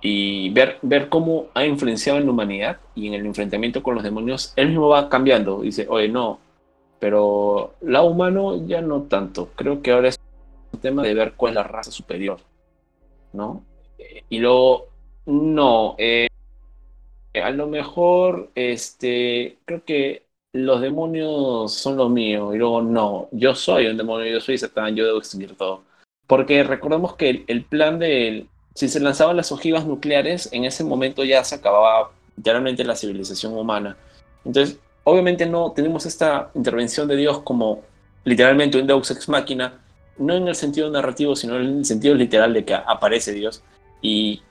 Y 0.01 0.49
ver, 0.49 0.77
ver 0.81 1.07
cómo 1.07 1.45
ha 1.53 1.63
influenciado 1.63 2.19
en 2.19 2.25
la 2.25 2.31
humanidad 2.31 2.79
y 2.95 3.07
en 3.07 3.13
el 3.13 3.25
enfrentamiento 3.25 3.81
con 3.81 3.95
los 3.95 4.03
demonios, 4.03 4.51
él 4.57 4.71
mismo 4.71 4.89
va 4.89 5.07
cambiando. 5.07 5.61
Dice, 5.61 5.87
oye, 5.89 6.09
no, 6.09 6.37
pero 6.99 7.75
la 7.79 8.01
humano 8.01 8.67
ya 8.67 8.81
no 8.81 9.03
tanto. 9.03 9.51
Creo 9.55 9.81
que 9.81 9.93
ahora 9.93 10.09
es 10.09 10.19
un 10.73 10.81
tema 10.81 11.01
de 11.01 11.13
ver 11.13 11.35
cuál 11.37 11.51
es 11.51 11.55
la 11.55 11.63
raza 11.63 11.91
superior, 11.91 12.39
¿no? 13.31 13.63
Y 14.27 14.39
luego, 14.39 14.89
no, 15.27 15.95
eh, 15.97 16.27
a 17.41 17.51
lo 17.51 17.67
mejor, 17.67 18.51
este, 18.53 19.59
creo 19.63 19.85
que 19.85 20.29
los 20.53 20.81
demonios 20.81 21.73
son 21.73 21.97
los 21.97 22.09
míos. 22.09 22.53
Y 22.53 22.57
luego, 22.57 22.81
no, 22.81 23.29
yo 23.31 23.55
soy 23.55 23.87
un 23.87 23.97
demonio, 23.97 24.31
yo 24.31 24.41
soy 24.41 24.57
Satán, 24.57 24.95
yo 24.95 25.05
debo 25.05 25.19
extinguir 25.19 25.55
todo. 25.55 25.83
Porque 26.27 26.63
recordemos 26.63 27.15
que 27.15 27.43
el, 27.47 27.63
plan 27.65 27.99
de... 27.99 28.47
Si 28.73 28.87
se 28.87 28.99
lanzaban 29.01 29.35
las 29.35 29.51
ojivas 29.51 29.85
nucleares, 29.85 30.49
en 30.53 30.63
ese 30.63 30.83
momento 30.83 31.25
ya 31.25 31.43
se 31.43 31.55
acababa 31.55 32.11
realmente 32.37 32.85
la 32.85 32.95
civilización 32.95 33.53
humana. 33.53 33.97
Entonces, 34.45 34.79
obviamente 35.03 35.45
no 35.45 35.73
tenemos 35.73 36.05
esta 36.05 36.51
intervención 36.55 37.07
de 37.07 37.17
Dios 37.17 37.39
como 37.39 37.81
literalmente 38.23 38.79
un 38.79 38.87
Deus 38.87 39.11
ex 39.11 39.27
machina, 39.27 39.81
no 40.17 40.35
en 40.35 40.47
el 40.47 40.55
sentido 40.55 40.89
narrativo, 40.89 41.35
sino 41.35 41.57
en 41.57 41.79
el 41.79 41.85
sentido 41.85 42.15
literal 42.15 42.53
de 42.53 42.63
que 42.63 42.73
aparece 42.73 43.33
Dios 43.33 43.61
y 44.01 44.41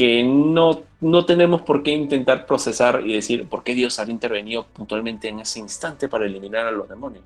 que 0.00 0.22
no, 0.22 0.82
no 1.02 1.26
tenemos 1.26 1.60
por 1.60 1.82
qué 1.82 1.90
intentar 1.90 2.46
procesar 2.46 3.02
y 3.04 3.12
decir 3.12 3.46
por 3.46 3.62
qué 3.62 3.74
Dios 3.74 3.98
ha 3.98 4.10
intervenido 4.10 4.64
puntualmente 4.64 5.28
en 5.28 5.40
ese 5.40 5.58
instante 5.58 6.08
para 6.08 6.24
eliminar 6.24 6.66
a 6.66 6.70
los 6.70 6.88
demonios. 6.88 7.24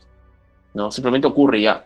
No, 0.72 0.90
simplemente 0.90 1.28
ocurre 1.28 1.60
ya. 1.60 1.84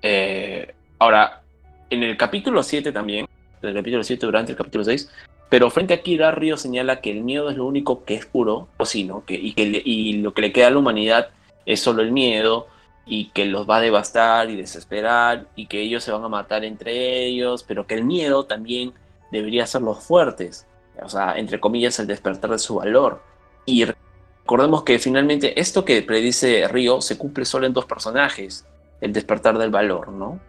Eh, 0.00 0.72
Ahora, 0.98 1.42
en 1.90 2.02
el 2.02 2.16
capítulo 2.16 2.62
7 2.62 2.90
también, 2.90 3.26
en 3.60 3.68
el 3.68 3.74
capítulo 3.74 4.02
7 4.02 4.24
durante 4.24 4.52
el 4.52 4.58
capítulo 4.58 4.84
6, 4.84 5.10
pero 5.50 5.70
frente 5.70 5.92
a 5.92 6.00
Kira, 6.00 6.34
señala 6.56 7.02
que 7.02 7.10
el 7.10 7.22
miedo 7.22 7.50
es 7.50 7.56
lo 7.58 7.66
único 7.66 8.04
que 8.04 8.14
es 8.14 8.24
puro, 8.24 8.68
o 8.78 8.86
sí, 8.86 9.04
¿no? 9.04 9.24
Que, 9.26 9.34
y, 9.34 9.52
que 9.52 9.82
y 9.84 10.14
lo 10.14 10.32
que 10.32 10.40
le 10.40 10.52
queda 10.52 10.68
a 10.68 10.70
la 10.70 10.78
humanidad 10.78 11.28
es 11.66 11.80
solo 11.80 12.00
el 12.00 12.12
miedo 12.12 12.66
y 13.04 13.26
que 13.26 13.44
los 13.44 13.68
va 13.68 13.76
a 13.76 13.80
devastar 13.80 14.48
y 14.48 14.56
desesperar 14.56 15.46
y 15.54 15.66
que 15.66 15.82
ellos 15.82 16.02
se 16.02 16.12
van 16.12 16.24
a 16.24 16.28
matar 16.28 16.64
entre 16.64 17.26
ellos, 17.26 17.62
pero 17.62 17.86
que 17.86 17.94
el 17.94 18.04
miedo 18.04 18.44
también 18.44 18.94
debería 19.30 19.64
hacerlos 19.64 20.02
fuertes, 20.02 20.66
o 21.02 21.08
sea, 21.08 21.36
entre 21.36 21.60
comillas, 21.60 21.98
el 21.98 22.06
despertar 22.06 22.50
de 22.50 22.58
su 22.58 22.76
valor. 22.76 23.22
Y 23.64 23.84
recordemos 23.84 24.82
que 24.82 24.98
finalmente 24.98 25.60
esto 25.60 25.84
que 25.84 26.02
predice 26.02 26.68
Río 26.68 27.00
se 27.00 27.18
cumple 27.18 27.44
solo 27.44 27.66
en 27.66 27.72
dos 27.72 27.84
personajes, 27.86 28.64
el 29.00 29.12
despertar 29.12 29.58
del 29.58 29.70
valor, 29.70 30.08
¿no? 30.08 30.40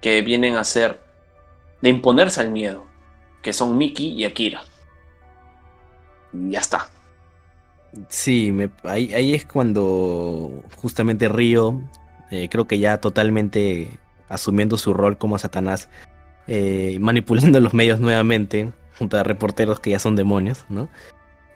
que 0.00 0.22
vienen 0.22 0.56
a 0.56 0.64
ser 0.64 1.00
de 1.80 1.88
imponerse 1.90 2.40
al 2.40 2.50
miedo, 2.50 2.84
que 3.42 3.52
son 3.52 3.76
Miki 3.76 4.08
y 4.08 4.24
Akira. 4.24 4.62
Y 6.32 6.50
ya 6.50 6.60
está. 6.60 6.88
Sí, 8.08 8.54
ahí, 8.84 9.34
es 9.34 9.44
cuando 9.44 10.62
justamente 10.76 11.28
Río, 11.28 11.80
eh, 12.30 12.48
creo 12.50 12.66
que 12.66 12.78
ya 12.78 12.98
totalmente 12.98 13.98
asumiendo 14.28 14.78
su 14.78 14.94
rol 14.94 15.18
como 15.18 15.38
Satanás, 15.38 15.88
eh, 16.46 16.98
manipulando 17.00 17.60
los 17.60 17.74
medios 17.74 18.00
nuevamente, 18.00 18.72
junto 18.98 19.18
a 19.18 19.22
reporteros 19.22 19.80
que 19.80 19.90
ya 19.90 19.98
son 19.98 20.16
demonios, 20.16 20.64
¿no? 20.68 20.88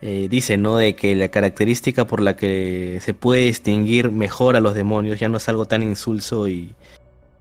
Eh, 0.02 0.28
dice, 0.30 0.56
¿no? 0.56 0.76
De 0.76 0.94
que 0.94 1.16
la 1.16 1.28
característica 1.28 2.06
por 2.06 2.20
la 2.20 2.36
que 2.36 2.98
se 3.02 3.14
puede 3.14 3.42
distinguir 3.42 4.10
mejor 4.10 4.56
a 4.56 4.60
los 4.60 4.74
demonios 4.74 5.18
ya 5.18 5.28
no 5.28 5.38
es 5.38 5.48
algo 5.48 5.66
tan 5.66 5.82
insulso 5.82 6.48
y, 6.48 6.74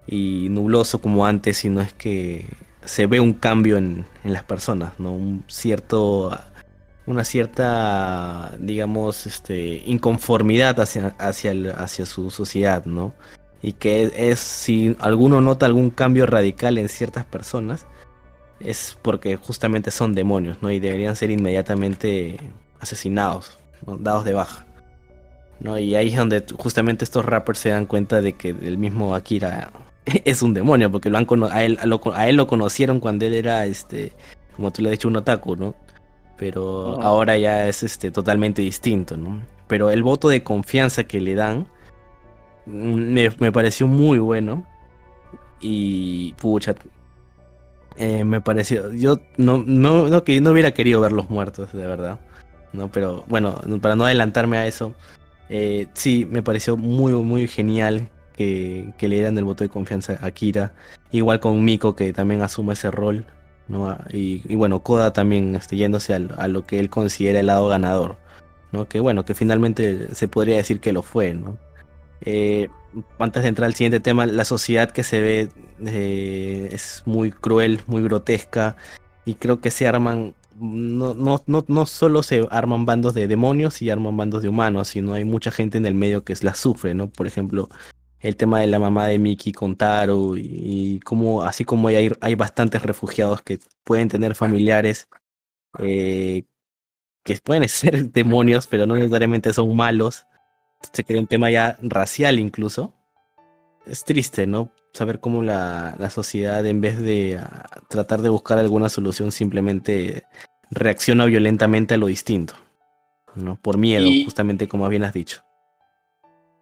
y 0.08 0.48
nubloso 0.50 1.00
como 1.00 1.26
antes, 1.26 1.58
sino 1.58 1.82
es 1.82 1.94
que 1.94 2.46
se 2.86 3.08
ve 3.08 3.20
un 3.20 3.34
cambio 3.34 3.78
en, 3.78 4.06
las 4.24 4.44
personas, 4.44 4.94
¿no? 5.00 5.14
Un 5.14 5.44
cierto, 5.48 6.38
una 7.06 7.24
cierta, 7.24 8.56
digamos, 8.60 9.28
este, 9.28 9.84
inconformidad 9.86 10.80
hacia, 10.80 11.16
hacia, 11.20 11.52
hacia 11.78 12.06
su 12.06 12.32
sociedad, 12.32 12.86
¿no? 12.86 13.14
Y 13.66 13.74
que 13.74 14.12
es, 14.16 14.40
si 14.42 14.96
alguno 15.00 15.42
nota 15.42 15.66
algún 15.66 15.90
cambio 15.90 16.28
radical 16.28 16.78
en 16.78 16.88
ciertas 16.88 17.26
personas, 17.26 17.88
es 18.60 18.96
porque 19.02 19.38
justamente 19.38 19.90
son 19.90 20.14
demonios, 20.14 20.58
¿no? 20.62 20.70
Y 20.70 20.80
deberían 20.80 21.16
ser 21.16 21.32
inmediatamente 21.32 22.40
asesinados, 22.80 23.58
dados 23.82 24.24
de 24.24 24.34
baja. 24.34 24.68
¿no? 25.60 25.80
Y 25.80 25.96
ahí 25.96 26.10
es 26.10 26.16
donde 26.16 26.46
justamente 26.56 27.04
estos 27.04 27.26
rappers 27.26 27.58
se 27.58 27.70
dan 27.70 27.88
cuenta 27.88 28.22
de 28.22 28.34
que 28.34 28.50
el 28.50 28.78
mismo 28.78 29.16
Akira 29.16 29.72
es 30.06 30.44
un 30.44 30.54
demonio, 30.54 30.92
porque 30.92 31.10
lo 31.10 31.18
han 31.18 31.26
a, 31.52 31.64
él, 31.64 31.80
a, 32.14 32.30
él 32.30 32.36
lo 32.36 32.46
conocieron 32.46 33.00
cuando 33.00 33.26
él 33.26 33.34
era, 33.34 33.66
este, 33.66 34.14
como 34.56 34.70
tú 34.70 34.84
le 34.84 34.90
has 34.90 34.92
dicho, 34.92 35.08
un 35.08 35.16
otaku, 35.16 35.56
¿no? 35.56 35.74
Pero 36.38 37.02
ahora 37.02 37.36
ya 37.36 37.68
es 37.68 37.82
este, 37.82 38.12
totalmente 38.12 38.62
distinto, 38.62 39.18
¿no? 39.18 39.42
Pero 39.66 39.90
el 39.90 40.04
voto 40.04 40.30
de 40.30 40.44
confianza 40.44 41.06
que 41.06 41.20
le 41.20 41.34
dan 41.34 41.66
me, 42.66 43.52
pareció 43.52 43.88
muy 43.88 44.20
bueno. 44.20 44.66
Y, 45.62 46.34
pucha, 46.34 46.76
Eh, 47.98 48.26
me 48.26 48.42
pareció, 48.42 48.92
yo 48.92 49.20
no, 49.38 49.64
no, 49.66 50.10
no, 50.10 50.24
que 50.26 50.42
no 50.42 50.52
hubiera 50.52 50.74
querido 50.74 51.00
ver 51.02 51.14
los 51.14 51.30
muertos, 51.30 51.72
de 51.72 51.88
verdad. 51.88 52.20
¿no? 52.74 52.90
Pero 52.92 53.24
bueno, 53.28 53.62
para 53.82 53.96
no 53.96 54.06
adelantarme 54.06 54.58
a 54.58 54.68
eso, 54.68 54.94
eh, 55.50 55.88
sí, 55.94 56.28
me 56.30 56.44
pareció 56.44 56.78
muy, 56.78 57.14
muy 57.14 57.48
genial 57.48 58.10
que, 58.36 58.94
que, 58.98 59.08
le 59.08 59.16
dieran 59.16 59.38
el 59.38 59.46
voto 59.46 59.64
de 59.64 59.70
confianza 59.70 60.20
a 60.22 60.32
Kira. 60.32 60.74
Igual 61.12 61.40
con 61.40 61.64
Miko, 61.64 61.96
que 61.96 62.14
también 62.14 62.42
asume 62.42 62.74
ese 62.74 62.92
rol. 62.92 63.26
¿no? 63.68 63.98
Y, 64.12 64.56
bueno, 64.56 64.82
Koda 64.82 65.14
también 65.14 65.56
este, 65.56 65.78
yéndose 65.78 66.14
a, 66.14 66.18
a, 66.38 66.48
lo 66.48 66.66
que 66.66 66.80
él 66.80 66.90
considera 66.90 67.40
el 67.40 67.48
lado 67.48 67.68
ganador. 67.68 68.18
¿no? 68.72 68.88
Que 68.88 69.00
bueno, 69.00 69.26
que 69.26 69.36
finalmente 69.36 70.14
se 70.14 70.28
podría 70.28 70.58
decir 70.58 70.80
que 70.80 70.94
lo 70.94 71.02
fue, 71.02 71.34
¿no? 71.34 71.58
Eh, 72.22 72.70
antes 73.20 73.44
de 73.44 73.50
entrar 73.50 73.68
al 73.68 73.76
siguiente 73.76 74.00
tema, 74.00 74.26
la 74.26 74.46
sociedad 74.46 74.92
que 74.92 75.04
se 75.04 75.22
ve 75.22 75.50
eh, 75.86 76.70
es 76.72 77.04
muy 77.06 77.32
cruel, 77.32 77.82
muy 77.88 78.04
grotesca, 78.04 78.76
y 79.26 79.36
creo 79.36 79.60
que 79.60 79.72
se 79.72 79.88
arman, 79.88 80.36
no, 80.56 81.14
no, 81.14 81.44
no, 81.48 81.66
no 81.68 81.86
solo 81.86 82.24
se 82.24 82.48
arman 82.52 82.86
bandos 82.86 83.14
de 83.14 83.28
demonios 83.28 83.82
y 83.82 83.90
arman 83.90 84.16
bandos 84.16 84.44
de 84.44 84.50
humanos, 84.50 84.90
sino 84.90 85.14
hay 85.14 85.26
mucha 85.26 85.52
gente 85.52 85.78
en 85.78 85.86
el 85.86 85.96
medio 85.96 86.24
que 86.24 86.36
la 86.42 86.56
sufre, 86.56 86.94
¿no? 86.94 87.10
Por 87.10 87.28
ejemplo, 87.28 87.70
el 88.20 88.36
tema 88.38 88.60
de 88.62 88.68
la 88.68 88.80
mamá 88.80 89.08
de 89.08 89.20
Mickey 89.20 89.54
con 89.54 89.76
Taro, 89.76 90.38
y, 90.38 91.00
como, 91.02 91.44
así 91.44 91.66
como 91.66 91.90
hay, 91.90 92.12
hay 92.22 92.36
bastantes 92.36 92.82
refugiados 92.84 93.42
que 93.42 93.60
pueden 93.84 94.08
tener 94.10 94.36
familiares 94.36 95.08
eh, 95.80 96.44
que 97.24 97.38
pueden 97.44 97.68
ser 97.70 98.12
demonios, 98.12 98.68
pero 98.68 98.86
no 98.86 98.96
necesariamente 98.96 99.52
son 99.54 99.76
malos 99.76 100.26
se 100.92 101.04
crea 101.04 101.20
un 101.20 101.28
tema 101.28 101.52
ya 101.52 101.78
racial 101.82 102.40
incluso. 102.40 102.94
Es 103.86 104.04
triste, 104.04 104.48
¿no? 104.48 104.72
Saber 104.94 105.20
cómo 105.20 105.44
la, 105.44 105.96
la 106.00 106.10
sociedad, 106.10 106.66
en 106.66 106.82
vez 106.82 107.00
de 107.00 107.38
ah, 107.38 107.66
tratar 107.88 108.22
de 108.22 108.30
buscar 108.30 108.58
alguna 108.58 108.90
solución, 108.90 109.32
simplemente 109.32 110.24
reacciona 110.72 111.26
violentamente 111.26 111.94
a 111.94 111.98
lo 111.98 112.08
distinto, 112.08 112.56
¿no? 113.36 113.58
Por 113.62 113.78
miedo, 113.78 114.08
justamente 114.24 114.68
como 114.68 114.88
bien 114.90 115.04
has 115.04 115.14
dicho. 115.14 115.42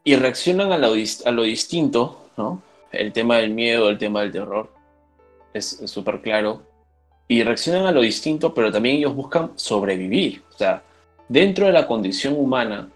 Y 0.03 0.15
reaccionan 0.15 0.71
a 0.71 0.77
lo, 0.77 0.93
a 1.25 1.31
lo 1.31 1.43
distinto, 1.43 2.29
¿no? 2.37 2.61
El 2.91 3.13
tema 3.13 3.37
del 3.37 3.51
miedo, 3.51 3.89
el 3.89 3.97
tema 3.97 4.21
del 4.21 4.31
terror, 4.31 4.71
es 5.53 5.81
súper 5.85 6.21
claro. 6.21 6.63
Y 7.27 7.41
reaccionan 7.43 7.85
a 7.85 7.91
lo 7.91 8.01
distinto, 8.01 8.53
pero 8.53 8.71
también 8.71 8.97
ellos 8.97 9.15
buscan 9.15 9.51
sobrevivir. 9.55 10.43
O 10.53 10.57
sea, 10.57 10.83
dentro 11.29 11.65
de 11.65 11.71
la 11.71 11.87
condición 11.87 12.35
humana, 12.37 12.89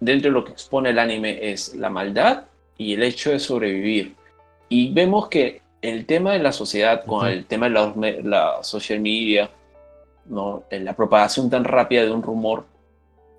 dentro 0.00 0.30
de 0.30 0.34
lo 0.34 0.44
que 0.44 0.52
expone 0.52 0.90
el 0.90 0.98
anime 0.98 1.50
es 1.50 1.74
la 1.74 1.90
maldad 1.90 2.44
y 2.76 2.94
el 2.94 3.02
hecho 3.02 3.30
de 3.30 3.38
sobrevivir. 3.38 4.14
Y 4.68 4.92
vemos 4.92 5.28
que 5.28 5.62
el 5.82 6.06
tema 6.06 6.32
de 6.32 6.40
la 6.40 6.52
sociedad, 6.52 7.04
con 7.04 7.26
el 7.26 7.46
tema 7.46 7.68
de 7.68 8.22
la, 8.22 8.62
social 8.62 9.00
media, 9.00 9.50
¿no? 10.26 10.64
la 10.70 10.94
propagación 10.94 11.48
tan 11.48 11.64
rápida 11.64 12.04
de 12.04 12.10
un 12.10 12.22
rumor 12.22 12.66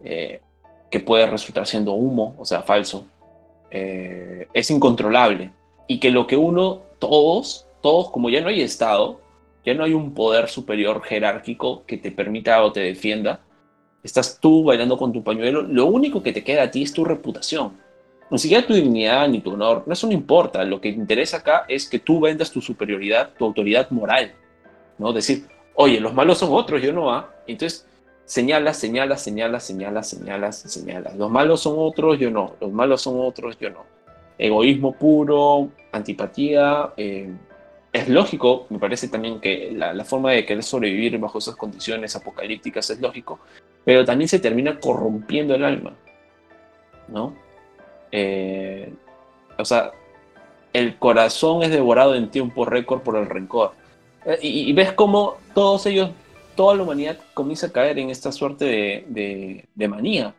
eh, 0.03 0.41
que 0.89 0.99
puede 0.99 1.27
resultar 1.27 1.67
siendo 1.67 1.93
humo, 1.93 2.35
o 2.37 2.45
sea, 2.45 2.61
falso, 2.61 3.05
eh, 3.69 4.47
es 4.53 4.71
incontrolable. 4.71 5.51
Y 5.87 5.99
que 5.99 6.11
lo 6.11 6.27
que 6.27 6.37
uno, 6.37 6.81
todos, 6.99 7.67
todos, 7.81 8.09
como 8.09 8.29
ya 8.29 8.41
no 8.41 8.47
hay 8.47 8.61
Estado, 8.61 9.19
ya 9.65 9.73
no 9.73 9.83
hay 9.83 9.93
un 9.93 10.13
poder 10.13 10.47
superior 10.47 11.03
jerárquico 11.03 11.83
que 11.85 11.97
te 11.97 12.11
permita 12.11 12.63
o 12.63 12.71
te 12.71 12.79
defienda, 12.79 13.41
estás 14.07 14.39
tú 14.39 14.63
bailando 14.63 14.97
con 14.97 15.13
tu 15.13 15.23
pañuelo, 15.23 15.61
lo 15.61 15.85
único 15.85 16.23
que 16.23 16.33
te 16.33 16.43
queda 16.43 16.63
a 16.63 16.71
ti 16.71 16.83
es 16.83 16.93
tu 16.93 17.05
reputación. 17.05 17.73
Ni 18.29 18.39
siquiera 18.39 18.65
tu 18.65 18.73
dignidad 18.73 19.27
ni 19.29 19.39
tu 19.39 19.51
honor, 19.53 19.83
eso 19.89 20.07
no 20.07 20.13
importa. 20.13 20.63
Lo 20.63 20.81
que 20.81 20.89
interesa 20.89 21.37
acá 21.37 21.65
es 21.67 21.87
que 21.87 21.99
tú 21.99 22.19
vendas 22.19 22.51
tu 22.51 22.61
superioridad, 22.61 23.29
tu 23.37 23.45
autoridad 23.45 23.89
moral. 23.91 24.33
¿no? 24.97 25.13
Decir, 25.13 25.45
oye, 25.75 25.99
los 25.99 26.13
malos 26.13 26.39
son 26.39 26.49
otros, 26.51 26.81
yo 26.81 26.91
no, 26.91 27.11
¿ah? 27.11 27.29
Entonces, 27.45 27.87
señalas, 28.25 28.77
señalas, 28.77 29.21
señalas, 29.21 29.63
señalas, 29.63 30.09
señalas, 30.09 30.57
señalas. 30.57 31.15
Los 31.15 31.31
malos 31.31 31.61
son 31.61 31.75
otros, 31.77 32.19
yo 32.19 32.29
no. 32.29 32.55
Los 32.59 32.71
malos 32.71 33.01
son 33.01 33.19
otros, 33.19 33.57
yo 33.59 33.69
no. 33.69 33.85
Egoísmo 34.37 34.93
puro, 34.93 35.69
antipatía. 35.91 36.91
Eh, 36.97 37.31
es 37.93 38.09
lógico, 38.09 38.67
me 38.69 38.79
parece 38.79 39.07
también 39.07 39.39
que 39.39 39.71
la, 39.71 40.03
forma 40.03 40.31
de 40.31 40.45
querer 40.45 40.63
sobrevivir 40.63 41.17
bajo 41.17 41.39
esas 41.39 41.55
condiciones 41.55 42.15
apocalípticas 42.15 42.89
es 42.89 42.99
lógico, 42.99 43.39
pero 43.83 44.05
también 44.05 44.27
se 44.27 44.39
termina 44.39 44.79
corrompiendo 44.79 45.55
el 45.55 45.63
alma, 45.63 45.93
¿no? 47.07 47.35
Eh, 48.11 48.93
o 49.57 49.65
sea, 49.65 49.91
el 50.73 50.97
corazón 50.97 51.63
es 51.63 51.71
devorado 51.71 52.15
en 52.15 52.29
tiempo 52.29 52.65
récord 52.65 53.01
por 53.01 53.15
el 53.17 53.27
rencor. 53.27 53.71
Eh, 54.25 54.39
y, 54.41 54.73
ves 54.73 54.93
cómo 54.93 55.37
todos 55.53 55.85
ellos, 55.85 56.11
toda 56.55 56.75
la 56.75 56.83
humanidad 56.83 57.17
comienza 57.33 57.67
a 57.67 57.71
caer 57.71 57.97
en 57.99 58.09
esta 58.09 58.31
suerte 58.31 59.05
de, 59.07 59.65
de 59.73 59.87
manía, 59.87 60.35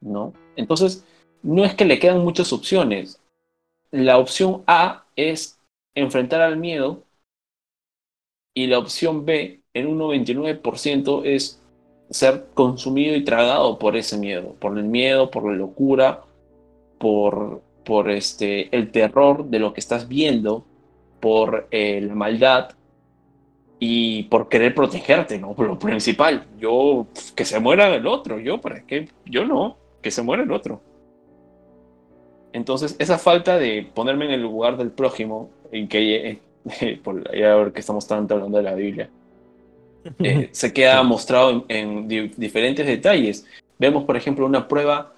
¿no? 0.00 0.32
Entonces, 0.56 1.04
no 1.42 1.64
es 1.64 1.74
que 1.74 1.84
le 1.84 1.98
quedan 1.98 2.24
muchas 2.24 2.52
opciones. 2.52 3.20
La 3.92 4.18
opción 4.18 4.64
A 4.66 5.04
es 5.14 5.55
enfrentar 5.96 6.42
al 6.42 6.56
miedo 6.56 7.02
y 8.54 8.68
la 8.68 8.78
opción 8.78 9.24
B 9.24 9.62
en 9.74 9.86
un 9.88 9.98
99% 9.98 11.22
es 11.24 11.60
ser 12.10 12.46
consumido 12.54 13.16
y 13.16 13.24
tragado 13.24 13.78
por 13.78 13.96
ese 13.96 14.16
miedo, 14.16 14.54
por 14.60 14.78
el 14.78 14.84
miedo, 14.84 15.30
por 15.30 15.50
la 15.50 15.56
locura, 15.56 16.22
por, 16.98 17.62
por 17.84 18.10
este, 18.10 18.74
el 18.76 18.90
terror 18.92 19.46
de 19.46 19.58
lo 19.58 19.72
que 19.74 19.80
estás 19.80 20.06
viendo, 20.06 20.64
por 21.20 21.66
eh, 21.70 22.00
la 22.00 22.14
maldad 22.14 22.70
y 23.78 24.24
por 24.24 24.48
querer 24.48 24.74
protegerte, 24.74 25.38
¿no? 25.38 25.54
Por 25.54 25.66
lo 25.66 25.78
principal, 25.78 26.46
yo, 26.58 27.06
que 27.34 27.44
se 27.44 27.60
muera 27.60 27.94
el 27.94 28.06
otro, 28.06 28.38
yo, 28.38 28.60
¿para 28.60 28.86
qué? 28.86 29.08
Yo 29.26 29.44
no, 29.44 29.76
que 30.00 30.10
se 30.10 30.22
muera 30.22 30.42
el 30.42 30.52
otro. 30.52 30.80
Entonces, 32.52 32.96
esa 32.98 33.18
falta 33.18 33.58
de 33.58 33.86
ponerme 33.94 34.24
en 34.24 34.30
el 34.30 34.42
lugar 34.42 34.78
del 34.78 34.90
prójimo, 34.90 35.50
en 35.76 35.88
que, 35.88 36.38
por 37.04 37.30
ver 37.30 37.72
que 37.72 37.80
estamos 37.80 38.06
tanto 38.06 38.34
hablando 38.34 38.58
de 38.58 38.64
la 38.64 38.74
Biblia, 38.74 39.10
eh, 40.18 40.48
se 40.52 40.72
queda 40.72 41.02
mostrado 41.02 41.64
en, 41.68 42.08
diferentes 42.08 42.86
detalles. 42.86 43.46
Vemos, 43.78 44.04
por 44.04 44.16
ejemplo, 44.16 44.46
una 44.46 44.66
prueba, 44.66 45.12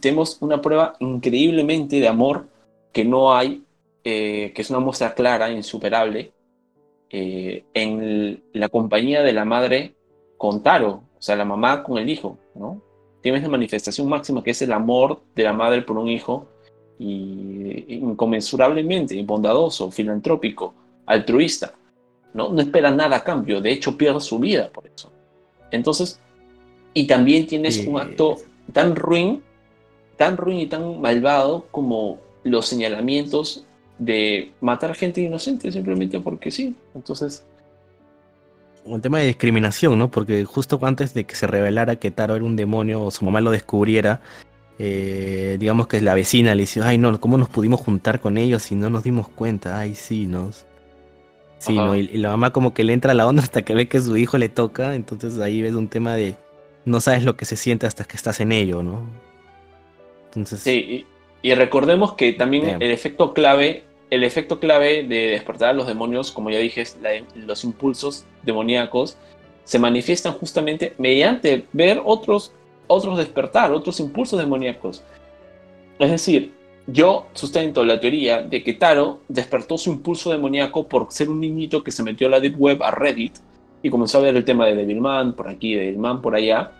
tenemos 0.00 0.38
una 0.40 0.60
prueba 0.60 0.94
increíblemente 1.00 2.00
de 2.00 2.08
amor 2.08 2.46
que 2.92 3.04
no 3.04 3.34
hay, 3.34 3.62
eh, 4.04 4.52
que 4.54 4.62
es 4.62 4.70
una 4.70 4.80
muestra 4.80 5.14
clara, 5.14 5.50
insuperable, 5.50 6.32
eh, 7.10 7.64
en 7.74 8.42
la 8.52 8.68
compañía 8.68 9.22
de 9.22 9.32
la 9.32 9.44
madre 9.44 9.94
con 10.36 10.62
Taro, 10.62 11.02
o 11.18 11.22
sea, 11.22 11.36
la 11.36 11.44
mamá 11.44 11.82
con 11.82 11.98
el 11.98 12.08
hijo, 12.08 12.38
¿no? 12.54 12.82
Tiene 13.22 13.38
esa 13.38 13.48
manifestación 13.48 14.08
máxima 14.08 14.42
que 14.42 14.52
es 14.52 14.62
el 14.62 14.72
amor 14.72 15.22
de 15.34 15.42
la 15.42 15.52
madre 15.52 15.82
por 15.82 15.98
un 15.98 16.08
hijo 16.08 16.46
y 16.98 17.84
inconmensurablemente 17.88 19.20
bondadoso, 19.22 19.90
filantrópico, 19.90 20.74
altruista. 21.06 21.72
¿no? 22.34 22.50
No 22.50 22.60
espera 22.60 22.90
nada 22.90 23.16
a 23.16 23.24
cambio, 23.24 23.60
de 23.60 23.72
hecho 23.72 23.96
pierde 23.96 24.20
su 24.20 24.38
vida 24.38 24.70
por 24.70 24.86
eso. 24.86 25.12
Entonces, 25.70 26.20
y 26.94 27.06
también 27.06 27.46
tienes 27.46 27.86
un 27.86 28.00
acto 28.00 28.38
tan 28.72 28.96
ruin, 28.96 29.42
tan 30.16 30.36
ruin 30.36 30.60
y 30.60 30.66
tan 30.66 31.00
malvado 31.00 31.66
como 31.70 32.18
los 32.44 32.66
señalamientos 32.66 33.64
de 33.98 34.52
matar 34.60 34.94
gente 34.94 35.20
inocente 35.20 35.70
simplemente 35.72 36.20
porque 36.20 36.50
sí. 36.50 36.74
Entonces... 36.94 37.44
Un 38.84 39.02
tema 39.02 39.18
de 39.18 39.26
discriminación, 39.26 39.98
¿no? 39.98 40.10
Porque 40.10 40.44
justo 40.44 40.78
antes 40.82 41.12
de 41.12 41.24
que 41.24 41.34
se 41.34 41.46
revelara 41.46 41.96
que 41.96 42.10
Taro 42.10 42.36
era 42.36 42.44
un 42.44 42.56
demonio 42.56 43.02
o 43.02 43.10
su 43.10 43.24
mamá 43.24 43.40
lo 43.42 43.50
descubriera, 43.50 44.22
eh, 44.78 45.56
digamos 45.58 45.88
que 45.88 46.00
la 46.00 46.14
vecina 46.14 46.54
le 46.54 46.62
dice, 46.62 46.80
ay 46.82 46.98
no, 46.98 47.20
¿cómo 47.20 47.38
nos 47.38 47.48
pudimos 47.48 47.80
juntar 47.80 48.20
con 48.20 48.38
ellos 48.38 48.70
y 48.70 48.74
no 48.74 48.90
nos 48.90 49.04
dimos 49.04 49.28
cuenta? 49.28 49.78
Ay, 49.78 49.94
sí, 49.94 50.26
nos 50.26 50.66
Sí, 51.58 51.74
¿no? 51.74 51.96
Y, 51.96 52.06
la 52.18 52.30
mamá 52.30 52.52
como 52.52 52.72
que 52.72 52.84
le 52.84 52.92
entra 52.92 53.12
a 53.12 53.14
la 53.14 53.26
onda 53.26 53.42
hasta 53.42 53.62
que 53.62 53.74
ve 53.74 53.88
que 53.88 54.00
su 54.00 54.16
hijo 54.16 54.38
le 54.38 54.48
toca, 54.48 54.94
entonces 54.94 55.38
ahí 55.40 55.62
ves 55.62 55.74
un 55.74 55.88
tema 55.88 56.14
de 56.14 56.36
no 56.84 57.00
sabes 57.00 57.24
lo 57.24 57.36
que 57.36 57.44
se 57.44 57.56
siente 57.56 57.86
hasta 57.86 58.04
que 58.04 58.16
estás 58.16 58.40
en 58.40 58.52
ello, 58.52 58.82
¿no? 58.82 59.06
Entonces... 60.26 60.60
Sí, 60.60 61.06
y, 61.42 61.54
recordemos 61.54 62.14
que 62.14 62.32
también 62.32 62.80
el 62.80 62.90
efecto 62.90 63.32
clave, 63.32 63.84
el 64.10 64.24
efecto 64.24 64.58
clave 64.58 65.02
de 65.02 65.28
despertar 65.28 65.70
a 65.70 65.72
los 65.72 65.86
demonios, 65.86 66.32
como 66.32 66.50
ya 66.50 66.58
dije, 66.58 66.84
los 67.34 67.64
impulsos 67.64 68.24
demoníacos, 68.42 69.16
se 69.64 69.78
manifiestan 69.78 70.32
justamente 70.32 70.94
mediante 70.98 71.66
ver 71.72 72.00
otros, 72.04 72.52
otros 72.88 73.16
despertar, 73.18 73.70
otros 73.70 74.00
impulsos 74.00 74.38
demoníacos. 74.38 75.04
Es 75.98 76.10
decir, 76.10 76.52
yo 76.86 77.26
sustento 77.34 77.84
la 77.84 78.00
teoría 78.00 78.42
de 78.42 78.64
que 78.64 78.72
Taro 78.72 79.20
despertó 79.28 79.76
su 79.76 79.90
impulso 79.90 80.30
demoníaco 80.30 80.88
por 80.88 81.06
ser 81.10 81.28
un 81.28 81.40
niñito 81.40 81.84
que 81.84 81.90
se 81.90 82.02
metió 82.02 82.26
a 82.26 82.30
la 82.30 82.40
Deep 82.40 82.58
Web, 82.58 82.82
a 82.82 82.90
Reddit, 82.90 83.36
y 83.82 83.90
comenzó 83.90 84.18
a 84.18 84.22
ver 84.22 84.36
el 84.36 84.44
tema 84.44 84.66
de 84.66 84.74
Devilman 84.74 85.34
por 85.34 85.48
aquí, 85.48 85.74
Devilman 85.74 86.20
por 86.22 86.34
allá, 86.34 86.72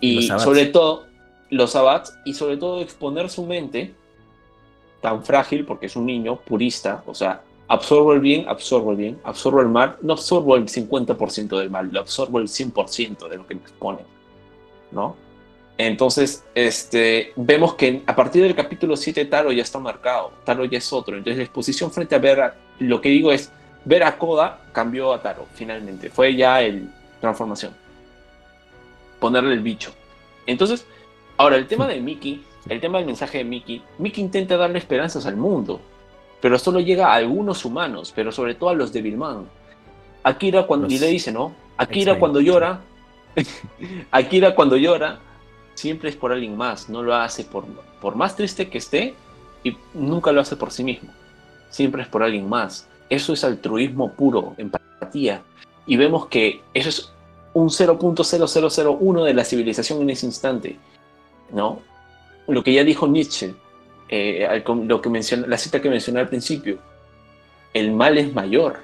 y 0.00 0.22
sobre 0.22 0.66
todo 0.66 1.04
los 1.50 1.74
abats, 1.76 2.16
y 2.24 2.34
sobre 2.34 2.56
todo 2.56 2.80
exponer 2.80 3.28
su 3.28 3.44
mente 3.44 3.92
tan 5.00 5.24
frágil, 5.24 5.64
porque 5.64 5.86
es 5.86 5.96
un 5.96 6.06
niño 6.06 6.36
purista, 6.36 7.02
o 7.06 7.14
sea, 7.14 7.42
absorbo 7.66 8.12
el 8.12 8.20
bien, 8.20 8.48
absorbo 8.48 8.92
el 8.92 8.96
bien, 8.96 9.18
absorbo 9.24 9.60
el 9.60 9.68
mal, 9.68 9.96
no 10.02 10.12
absorbo 10.12 10.56
el 10.56 10.66
50% 10.66 11.58
del 11.58 11.70
mal, 11.70 11.90
lo 11.92 12.00
absorbo 12.00 12.38
el 12.38 12.46
100% 12.46 13.28
de 13.28 13.36
lo 13.36 13.46
que 13.46 13.54
me 13.54 13.62
expone, 13.62 14.00
¿no? 14.92 15.16
Entonces, 15.86 16.44
este, 16.54 17.32
vemos 17.36 17.74
que 17.74 18.02
a 18.04 18.14
partir 18.14 18.42
del 18.42 18.54
capítulo 18.54 18.98
7 18.98 19.24
Taro 19.24 19.50
ya 19.50 19.62
está 19.62 19.78
marcado, 19.78 20.30
Taro 20.44 20.66
ya 20.66 20.76
es 20.76 20.92
otro, 20.92 21.16
entonces 21.16 21.38
la 21.38 21.44
exposición 21.44 21.90
frente 21.90 22.14
a 22.14 22.18
Vera, 22.18 22.54
lo 22.80 23.00
que 23.00 23.08
digo 23.08 23.32
es, 23.32 23.50
ver 23.86 24.02
a 24.02 24.18
Koda 24.18 24.60
cambió 24.72 25.14
a 25.14 25.22
Taro, 25.22 25.46
finalmente, 25.54 26.10
fue 26.10 26.36
ya 26.36 26.60
el 26.60 26.90
transformación, 27.22 27.74
ponerle 29.20 29.54
el 29.54 29.60
bicho. 29.60 29.94
Entonces, 30.44 30.84
ahora 31.38 31.56
el 31.56 31.66
tema 31.66 31.86
de 31.86 31.98
Mickey, 31.98 32.44
el 32.68 32.78
tema 32.78 32.98
del 32.98 33.06
mensaje 33.06 33.38
de 33.38 33.44
Mickey, 33.44 33.82
Mickey 33.96 34.22
intenta 34.22 34.58
darle 34.58 34.78
esperanzas 34.78 35.24
al 35.24 35.36
mundo, 35.36 35.80
pero 36.42 36.58
solo 36.58 36.80
llega 36.80 37.06
a 37.06 37.14
algunos 37.14 37.64
humanos, 37.64 38.12
pero 38.14 38.32
sobre 38.32 38.54
todo 38.54 38.68
a 38.68 38.74
los 38.74 38.92
de 38.92 39.00
Vilman. 39.00 39.48
Akira 40.24 40.66
cuando 40.66 40.88
y 40.88 40.98
le 40.98 41.06
dice, 41.06 41.32
¿no? 41.32 41.54
Akira 41.78 42.18
cuando 42.18 42.38
llora, 42.42 42.82
Akira 44.10 44.54
cuando 44.54 44.76
llora 44.76 45.20
siempre 45.80 46.10
es 46.10 46.16
por 46.16 46.32
alguien 46.32 46.56
más, 46.56 46.88
no 46.88 47.02
lo 47.02 47.14
hace 47.14 47.44
por 47.44 47.64
por 48.00 48.16
más 48.16 48.36
triste 48.36 48.68
que 48.68 48.78
esté 48.78 49.14
y 49.62 49.76
nunca 49.94 50.32
lo 50.32 50.40
hace 50.40 50.56
por 50.56 50.72
sí 50.72 50.84
mismo. 50.84 51.10
Siempre 51.68 52.02
es 52.02 52.08
por 52.08 52.22
alguien 52.22 52.48
más. 52.48 52.88
Eso 53.08 53.32
es 53.32 53.44
altruismo 53.44 54.12
puro, 54.12 54.54
empatía. 54.56 55.42
Y 55.86 55.96
vemos 55.96 56.26
que 56.26 56.62
eso 56.74 56.88
es 56.88 57.12
un 57.52 57.68
0.0001 57.68 59.24
de 59.24 59.34
la 59.34 59.44
civilización 59.44 60.02
en 60.02 60.10
ese 60.10 60.26
instante, 60.26 60.78
¿no? 61.52 61.80
Lo 62.46 62.62
que 62.62 62.72
ya 62.72 62.84
dijo 62.84 63.06
Nietzsche, 63.06 63.54
eh, 64.08 64.62
lo 64.66 65.00
que 65.00 65.08
menciona, 65.08 65.46
la 65.46 65.58
cita 65.58 65.80
que 65.80 65.90
mencioné 65.90 66.20
al 66.20 66.28
principio, 66.28 66.78
el 67.74 67.92
mal 67.92 68.18
es 68.18 68.32
mayor. 68.32 68.78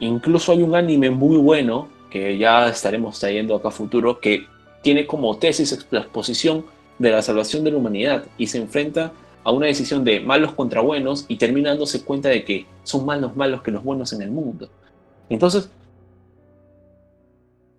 Incluso 0.00 0.52
hay 0.52 0.62
un 0.62 0.74
anime 0.74 1.10
muy 1.10 1.36
bueno, 1.36 1.88
que 2.10 2.36
ya 2.38 2.68
estaremos 2.68 3.18
trayendo 3.18 3.54
acá 3.54 3.68
a 3.68 3.72
futuro, 3.72 4.20
que 4.20 4.46
tiene 4.86 5.04
como 5.04 5.36
tesis 5.36 5.84
la 5.90 5.98
exposición 5.98 6.64
de 7.00 7.10
la 7.10 7.20
salvación 7.20 7.64
de 7.64 7.72
la 7.72 7.78
humanidad 7.78 8.24
y 8.38 8.46
se 8.46 8.58
enfrenta 8.58 9.12
a 9.42 9.50
una 9.50 9.66
decisión 9.66 10.04
de 10.04 10.20
malos 10.20 10.52
contra 10.52 10.80
buenos 10.80 11.24
y 11.26 11.38
termina 11.38 11.70
dándose 11.70 12.04
cuenta 12.04 12.28
de 12.28 12.44
que 12.44 12.66
son 12.84 13.04
más 13.04 13.20
los 13.20 13.34
malos 13.34 13.62
que 13.62 13.72
los 13.72 13.82
buenos 13.82 14.12
en 14.12 14.22
el 14.22 14.30
mundo. 14.30 14.70
Entonces, 15.28 15.68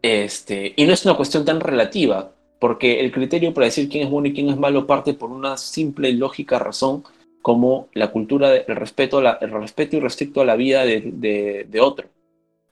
este, 0.01 0.73
y 0.75 0.83
no 0.83 0.91
es 0.91 1.05
una 1.05 1.15
cuestión 1.15 1.45
tan 1.45 1.61
relativa, 1.61 2.33
porque 2.59 2.99
el 2.99 3.13
criterio 3.13 3.53
para 3.53 3.67
decir 3.67 3.87
quién 3.87 4.03
es 4.03 4.09
bueno 4.09 4.27
y 4.27 4.33
quién 4.33 4.49
es 4.49 4.57
malo 4.57 4.85
parte 4.85 5.13
por 5.13 5.31
una 5.31 5.55
simple 5.55 6.11
lógica 6.11 6.59
razón 6.59 7.05
como 7.41 7.87
la 7.93 8.11
cultura 8.11 8.49
del 8.49 8.75
respeto, 8.75 9.21
el 9.21 9.51
respeto 9.51 9.95
y 9.95 10.01
restricto 10.01 10.41
a 10.41 10.45
la 10.45 10.57
vida 10.57 10.83
de, 10.83 11.79
otro, 11.79 12.09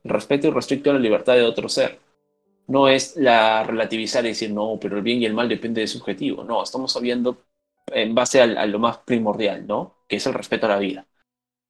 el 0.04 0.12
respeto 0.12 0.50
y 0.50 0.52
restricto 0.52 0.90
a 0.90 0.94
la 0.96 1.00
libertad 1.00 1.36
de 1.36 1.44
otro 1.44 1.70
ser. 1.70 2.04
No 2.68 2.88
es 2.88 3.16
la 3.16 3.64
relativizar 3.64 4.26
y 4.26 4.30
decir, 4.30 4.52
no, 4.52 4.78
pero 4.82 4.98
el 4.98 5.04
bien 5.04 5.22
y 5.22 5.26
el 5.26 5.34
mal 5.34 5.48
depende 5.48 5.82
de 5.82 5.88
su 5.88 6.00
objetivo. 6.00 6.44
No, 6.44 6.64
estamos 6.64 6.96
hablando 6.96 7.44
en 7.88 8.16
base 8.16 8.42
a, 8.42 8.66
lo 8.66 8.80
más 8.80 8.98
primordial, 9.00 9.68
¿no? 9.68 9.96
Que 10.08 10.16
es 10.16 10.26
el 10.26 10.34
respeto 10.34 10.66
a 10.66 10.70
la 10.70 10.80
vida. 10.80 11.06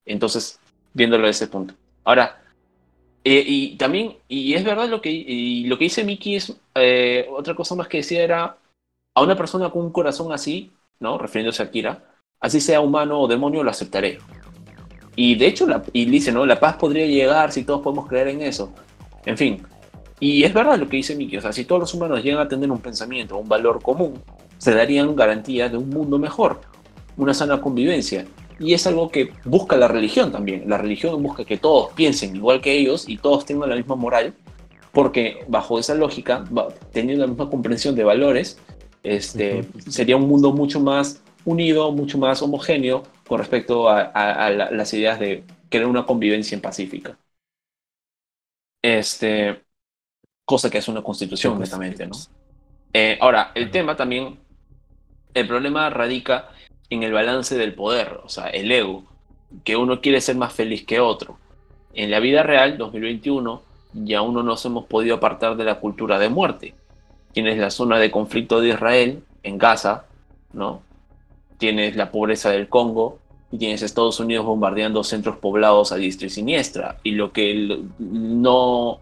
Entonces, 0.05 0.59
viéndolo 0.93 1.27
desde 1.27 1.45
ese 1.45 1.51
punto. 1.51 1.73
Ahora, 2.03 2.41
eh, 3.23 3.43
y 3.45 3.75
también, 3.75 4.17
y 4.27 4.53
es 4.53 4.63
verdad 4.63 4.87
lo 4.87 5.01
que, 5.01 5.63
lo 5.65 5.77
que 5.77 5.85
dice 5.85 6.03
Mickey 6.03 6.35
es 6.35 6.55
eh, 6.75 7.27
otra 7.31 7.55
cosa 7.55 7.75
más 7.75 7.87
que 7.87 7.97
decía 7.97 8.23
era 8.23 8.57
a 9.15 9.21
una 9.21 9.35
persona 9.35 9.69
con 9.71 9.83
un 9.83 9.91
corazón 9.91 10.31
así, 10.31 10.71
¿no? 10.99 11.17
Refiriéndose 11.17 11.63
a 11.63 11.71
Kira, 11.71 12.03
así 12.39 12.61
sea 12.61 12.81
humano 12.81 13.19
o 13.19 13.27
demonio, 13.27 13.63
lo 13.63 13.71
aceptaré. 13.71 14.19
Y 15.15 15.35
de 15.35 15.47
hecho, 15.47 15.65
la, 15.65 15.83
y 15.93 16.05
dice, 16.05 16.31
¿no? 16.31 16.45
La 16.45 16.59
paz 16.59 16.75
podría 16.75 17.05
llegar 17.05 17.51
si 17.51 17.63
todos 17.63 17.81
podemos 17.81 18.07
creer 18.07 18.27
en 18.29 18.41
eso. 18.41 18.73
En 19.25 19.37
fin. 19.37 19.65
Y 20.19 20.43
es 20.43 20.53
verdad 20.53 20.77
lo 20.77 20.87
que 20.87 20.97
dice 20.97 21.15
Mickey, 21.15 21.37
o 21.37 21.41
sea, 21.41 21.51
si 21.51 21.65
todos 21.65 21.81
los 21.81 21.93
humanos 21.93 22.23
llegan 22.23 22.39
a 22.39 22.47
tener 22.47 22.71
un 22.71 22.79
pensamiento, 22.79 23.37
un 23.37 23.49
valor 23.49 23.81
común, 23.81 24.21
se 24.57 24.73
darían 24.73 25.15
garantías 25.15 25.71
de 25.71 25.77
un 25.77 25.89
mundo 25.89 26.17
mejor, 26.17 26.61
una 27.17 27.33
sana 27.33 27.59
convivencia. 27.59 28.25
Y 28.57 28.73
es 28.73 28.87
algo 28.87 29.09
que 29.09 29.31
busca 29.43 29.75
la 29.75 29.89
religión 29.89 30.31
también. 30.31 30.69
La 30.69 30.77
religión 30.77 31.21
busca 31.21 31.43
que 31.43 31.57
todos 31.57 31.91
piensen 31.93 32.35
igual 32.35 32.61
que 32.61 32.71
ellos 32.71 33.09
y 33.09 33.17
todos 33.17 33.45
tengan 33.45 33.69
la 33.69 33.75
misma 33.75 33.95
moral, 33.95 34.33
porque 34.93 35.39
bajo 35.49 35.77
esa 35.77 35.93
lógica, 35.93 36.45
teniendo 36.93 37.25
la 37.25 37.27
misma 37.27 37.49
comprensión 37.49 37.95
de 37.95 38.05
valores, 38.05 38.57
este, 39.03 39.65
sería 39.89 40.15
un 40.15 40.27
mundo 40.27 40.53
mucho 40.53 40.79
más 40.79 41.21
unido, 41.43 41.91
mucho 41.91 42.17
más 42.17 42.41
homogéneo 42.41 43.03
con 43.27 43.39
respecto 43.39 43.89
a, 43.89 44.49
las 44.49 44.93
ideas 44.93 45.19
de 45.19 45.43
querer 45.69 45.87
una 45.87 46.05
convivencia 46.05 46.55
en 46.55 46.61
pacífica. 46.61 47.17
Este, 48.81 49.64
cosa 50.45 50.69
que 50.69 50.77
es 50.77 50.87
una 50.87 51.01
constitución, 51.01 51.55
honestamente, 51.55 52.05
¿no? 52.07 52.15
Eh, 52.93 53.17
ahora, 53.19 53.51
el 53.55 53.71
tema 53.71 53.95
también, 53.95 54.37
el 55.33 55.47
problema 55.47 55.89
radica 55.89 56.49
en 56.89 57.03
el 57.03 57.11
balance 57.11 57.57
del 57.57 57.73
poder, 57.73 58.21
o 58.23 58.29
sea, 58.29 58.47
el 58.47 58.71
ego, 58.71 59.03
que 59.63 59.75
uno 59.75 60.01
quiere 60.01 60.21
ser 60.21 60.35
más 60.37 60.53
feliz 60.53 60.85
que 60.85 60.99
otro. 60.99 61.37
En 61.93 62.11
la 62.11 62.19
vida 62.19 62.43
real, 62.43 62.77
2021, 62.77 63.61
ya 63.93 64.21
uno 64.21 64.43
nos 64.43 64.63
hemos 64.65 64.85
podido 64.85 65.15
apartar 65.15 65.57
de 65.57 65.63
la 65.63 65.79
cultura 65.79 66.19
de 66.19 66.29
muerte. 66.29 66.75
Tienes 67.33 67.57
la 67.57 67.71
zona 67.71 67.99
de 67.99 68.11
conflicto 68.11 68.61
de 68.61 68.69
Israel, 68.69 69.23
en 69.43 69.57
Gaza, 69.57 70.05
¿no? 70.53 70.81
Tienes 71.57 71.95
la 71.95 72.11
pobreza 72.11 72.51
del 72.51 72.69
Congo, 72.69 73.19
y 73.51 73.57
tienes 73.57 73.81
Estados 73.81 74.19
Unidos 74.19 74.45
bombardeando 74.45 75.03
centros 75.03 75.37
poblados 75.37 75.91
a 75.91 75.95
diestra 75.95 76.27
y 76.27 76.29
siniestra. 76.29 76.97
Y 77.03 77.11
lo 77.11 77.31
que 77.31 77.83
no... 77.99 78.99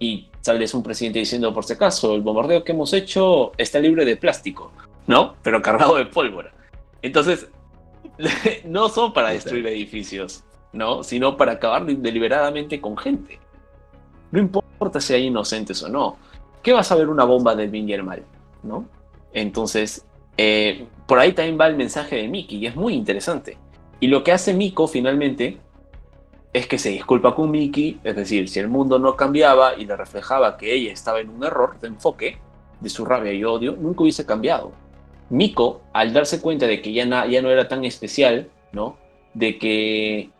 Y 0.00 0.28
sales 0.48 0.72
un 0.72 0.82
presidente 0.82 1.18
diciendo, 1.18 1.52
por 1.52 1.64
si 1.64 1.74
acaso, 1.74 2.14
el 2.14 2.22
bombardeo 2.22 2.64
que 2.64 2.72
hemos 2.72 2.94
hecho 2.94 3.52
está 3.58 3.78
libre 3.78 4.06
de 4.06 4.16
plástico, 4.16 4.72
¿no? 5.06 5.34
Pero 5.42 5.60
cargado 5.60 5.96
de 5.96 6.06
pólvora. 6.06 6.52
Entonces, 7.02 7.48
no 8.64 8.88
son 8.88 9.12
para 9.12 9.28
destruir 9.28 9.66
edificios, 9.66 10.44
¿no? 10.72 11.02
Sino 11.02 11.36
para 11.36 11.52
acabar 11.52 11.84
deliberadamente 11.84 12.80
con 12.80 12.96
gente. 12.96 13.38
No 14.30 14.40
importa 14.40 15.02
si 15.02 15.12
hay 15.12 15.26
inocentes 15.26 15.82
o 15.82 15.90
no. 15.90 16.16
¿Qué 16.62 16.72
vas 16.72 16.90
a 16.92 16.94
ver 16.96 17.10
una 17.10 17.24
bomba 17.24 17.54
del 17.54 17.68
bien 17.68 17.86
y 17.86 17.92
el 17.92 18.02
mal? 18.02 18.22
¿No? 18.62 18.86
Entonces, 19.34 20.06
eh, 20.38 20.86
por 21.06 21.18
ahí 21.18 21.34
también 21.34 21.58
va 21.60 21.66
el 21.66 21.76
mensaje 21.76 22.16
de 22.16 22.28
Mickey 22.28 22.58
y 22.58 22.66
es 22.66 22.74
muy 22.74 22.94
interesante. 22.94 23.58
Y 24.00 24.06
lo 24.06 24.24
que 24.24 24.32
hace 24.32 24.54
Miko 24.54 24.88
finalmente 24.88 25.58
es 26.52 26.66
que 26.66 26.78
se 26.78 26.90
disculpa 26.90 27.34
con 27.34 27.50
Mickey, 27.50 28.00
es 28.02 28.16
decir, 28.16 28.48
si 28.48 28.58
el 28.58 28.68
mundo 28.68 28.98
no 28.98 29.16
cambiaba 29.16 29.74
y 29.76 29.84
le 29.84 29.96
reflejaba 29.96 30.56
que 30.56 30.74
ella 30.74 30.92
estaba 30.92 31.20
en 31.20 31.30
un 31.30 31.44
error 31.44 31.78
de 31.80 31.88
enfoque 31.88 32.38
de 32.80 32.88
su 32.88 33.04
rabia 33.04 33.32
y 33.32 33.44
odio, 33.44 33.76
nunca 33.78 34.02
hubiese 34.02 34.24
cambiado. 34.24 34.72
Miko, 35.30 35.82
al 35.92 36.12
darse 36.12 36.40
cuenta 36.40 36.66
de 36.66 36.80
que 36.80 36.92
ya, 36.92 37.26
ya 37.26 37.42
no 37.42 37.50
era 37.50 37.68
tan 37.68 37.84
especial, 37.84 38.48
¿no? 38.72 38.96
De 39.34 39.58
que 39.58 40.30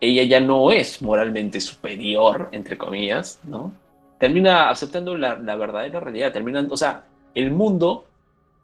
ella 0.00 0.22
ya 0.24 0.40
no 0.40 0.70
es 0.70 1.02
moralmente 1.02 1.60
superior, 1.60 2.48
entre 2.52 2.78
comillas, 2.78 3.40
¿no? 3.44 3.72
Termina 4.18 4.70
aceptando 4.70 5.16
la, 5.16 5.34
verdadera 5.34 6.00
realidad, 6.00 6.32
terminando, 6.32 6.74
o 6.74 6.76
sea, 6.76 7.04
el 7.34 7.50
mundo, 7.50 8.06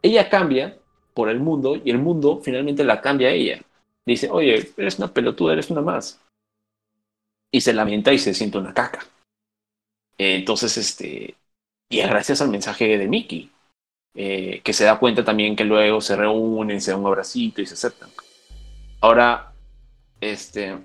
ella 0.03 0.29
cambia 0.29 0.77
por 1.13 1.29
el 1.29 1.41
mundo 1.41 1.77
y 1.83 1.91
el 1.91 1.99
mundo 1.99 2.41
finalmente 2.43 2.85
la 2.85 3.01
cambia 3.01 3.29
a 3.29 3.33
ella. 3.33 3.61
Dice, 4.07 4.29
oye, 4.31 4.69
eres 4.77 4.99
una 4.99 5.09
pelotuda, 5.09 5.55
eres 5.55 5.71
una 5.71 5.81
más. 5.81 6.21
Y 7.55 7.61
se 7.61 7.73
lamenta 7.73 8.13
y 8.13 8.19
se 8.19 8.35
siente 8.35 8.59
una 8.59 8.75
caca. 8.75 9.07
Entonces, 10.19 10.77
este, 10.77 11.37
y 11.89 12.01
es 12.01 12.09
gracias 12.09 12.41
al 12.41 12.49
mensaje 12.49 12.99
de 12.99 13.07
Mickey, 13.07 13.49
eh, 14.17 14.61
que 14.65 14.73
se 14.73 14.83
da 14.83 14.99
cuenta 14.99 15.25
también 15.25 15.55
que 15.55 15.63
luego 15.63 16.01
se 16.01 16.17
reúnen, 16.17 16.81
se 16.81 16.91
dan 16.91 16.99
un 16.99 17.07
abracito 17.07 17.63
y 17.63 17.67
se 17.67 17.75
aceptan. 17.75 18.11
Ahora, 19.01 19.53
este, 20.21 20.79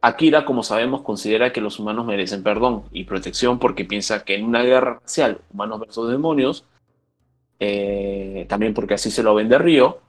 Akira, 0.00 0.44
como 0.44 0.64
sabemos, 0.64 1.02
considera 1.02 1.52
que 1.52 1.60
los 1.60 1.78
humanos 1.78 2.04
merecen 2.06 2.42
perdón 2.42 2.86
y 2.90 3.04
protección 3.04 3.60
porque 3.60 3.84
piensa 3.84 4.24
que 4.24 4.34
en 4.34 4.46
una 4.46 4.64
guerra 4.64 4.98
racial, 5.04 5.40
humanos 5.52 5.78
versus 5.78 6.10
demonios, 6.10 6.64
eh, 7.60 8.46
también 8.48 8.74
porque 8.74 8.94
así 8.94 9.12
se 9.12 9.22
lo 9.22 9.32
vende 9.36 9.58
Río, 9.58 10.00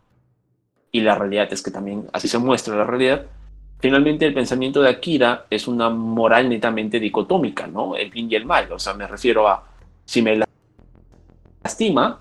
y 0.91 1.01
la 1.01 1.13
realidad 1.13 1.53
es 1.53 1.61
que 1.61 1.69
también 1.69 2.09
así 2.11 2.27
se 2.27 2.39
muestra 2.39 2.75
la 2.75 2.85
realidad, 2.85 3.27
finalmente 3.79 4.25
el 4.25 4.33
pensamiento 4.33 4.81
de 4.81 4.89
Akira 4.89 5.45
es 5.49 5.67
una 5.67 5.89
moral 5.89 6.49
netamente 6.49 6.99
dicotómica, 6.99 7.67
¿no? 7.67 7.95
El 7.95 8.09
bien 8.09 8.31
y 8.31 8.35
el 8.35 8.45
mal. 8.45 8.71
O 8.71 8.79
sea, 8.79 8.93
me 8.93 9.07
refiero 9.07 9.47
a 9.47 9.63
si 10.05 10.21
me 10.21 10.41
lastima, 11.63 12.19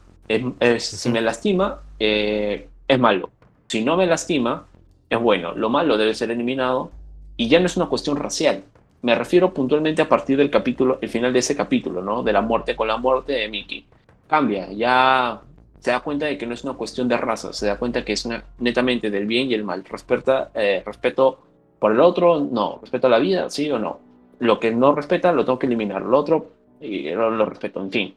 si 0.79 1.09
me 1.11 1.21
lastima, 1.21 1.81
eh, 1.99 2.69
es 2.87 2.99
malo. 2.99 3.31
Si 3.69 3.85
no 3.85 3.97
me 3.97 4.07
lastima, 4.07 4.67
es 5.09 5.21
bueno. 5.21 5.55
Lo 5.55 5.71
malo 5.71 5.97
debe 5.97 6.15
ser 6.15 6.31
eliminado 6.31 6.91
y 7.37 7.49
ya 7.49 7.61
no 7.61 7.67
es 7.67 7.77
una 7.77 7.87
cuestión 7.87 8.17
racial. 8.17 8.65
Me 9.03 9.15
refiero 9.15 9.55
puntualmente 9.55 10.03
a 10.03 10.09
partir 10.09 10.37
del 10.37 10.51
capítulo, 10.51 10.99
el 11.01 11.09
final 11.09 11.33
de 11.33 11.39
ese 11.39 11.55
capítulo, 11.57 12.03
¿no? 12.03 12.23
De 12.23 12.33
la 12.33 12.41
muerte 12.41 12.75
con 12.75 12.89
la 12.89 12.97
muerte 12.97 13.35
de 13.35 13.49
Mickey. 13.49 13.85
Cambia, 14.27 14.73
ya 14.73 15.41
se 15.87 15.93
da 15.93 16.01
cuenta 16.01 16.27
de 16.27 16.37
que 16.37 16.49
no 16.49 16.55
es 16.55 16.65
una 16.65 16.73
cuestión 16.73 17.07
de 17.07 17.17
raza, 17.17 17.53
se 17.53 17.69
da 17.69 17.79
cuenta 17.79 18.05
que 18.05 18.15
es 18.15 18.25
una, 18.25 18.43
netamente 18.59 19.09
del 19.09 19.25
bien 19.25 19.49
y 19.49 19.55
el 19.55 19.63
mal. 19.63 19.85
Respeta, 19.85 20.51
eh, 20.53 20.83
respeto 20.85 21.39
por 21.79 21.93
el 21.93 22.01
otro, 22.01 22.41
no. 22.41 22.81
Respeto 22.81 23.07
a 23.07 23.11
la 23.11 23.21
vida, 23.21 23.49
sí 23.51 23.71
o 23.71 23.79
no. 23.79 24.01
Lo 24.41 24.59
que 24.59 24.73
no 24.73 24.97
respeta, 24.97 25.31
lo 25.31 25.45
tengo 25.45 25.61
que 25.61 25.69
eliminar. 25.69 26.03
Lo 26.03 26.19
otro, 26.19 26.51
y 26.81 27.09
lo, 27.11 27.47
respeto, 27.47 27.81
en 27.81 27.93
fin. 27.93 28.17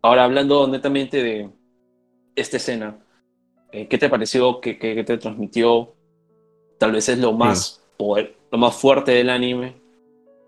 Ahora, 0.00 0.24
hablando 0.24 0.66
netamente 0.66 1.22
de 1.22 1.50
esta 2.36 2.56
escena, 2.56 2.96
eh, 3.70 3.86
¿qué 3.86 3.98
te 3.98 4.08
pareció? 4.08 4.58
¿Qué, 4.62 4.78
qué, 4.78 5.04
te 5.04 5.18
transmitió? 5.18 5.92
Tal 6.78 6.92
vez 6.92 7.06
es 7.10 7.18
lo 7.18 7.34
más, 7.34 7.84
lo 7.98 8.56
más 8.58 8.74
fuerte 8.74 9.12
del 9.12 9.28
anime. 9.28 9.74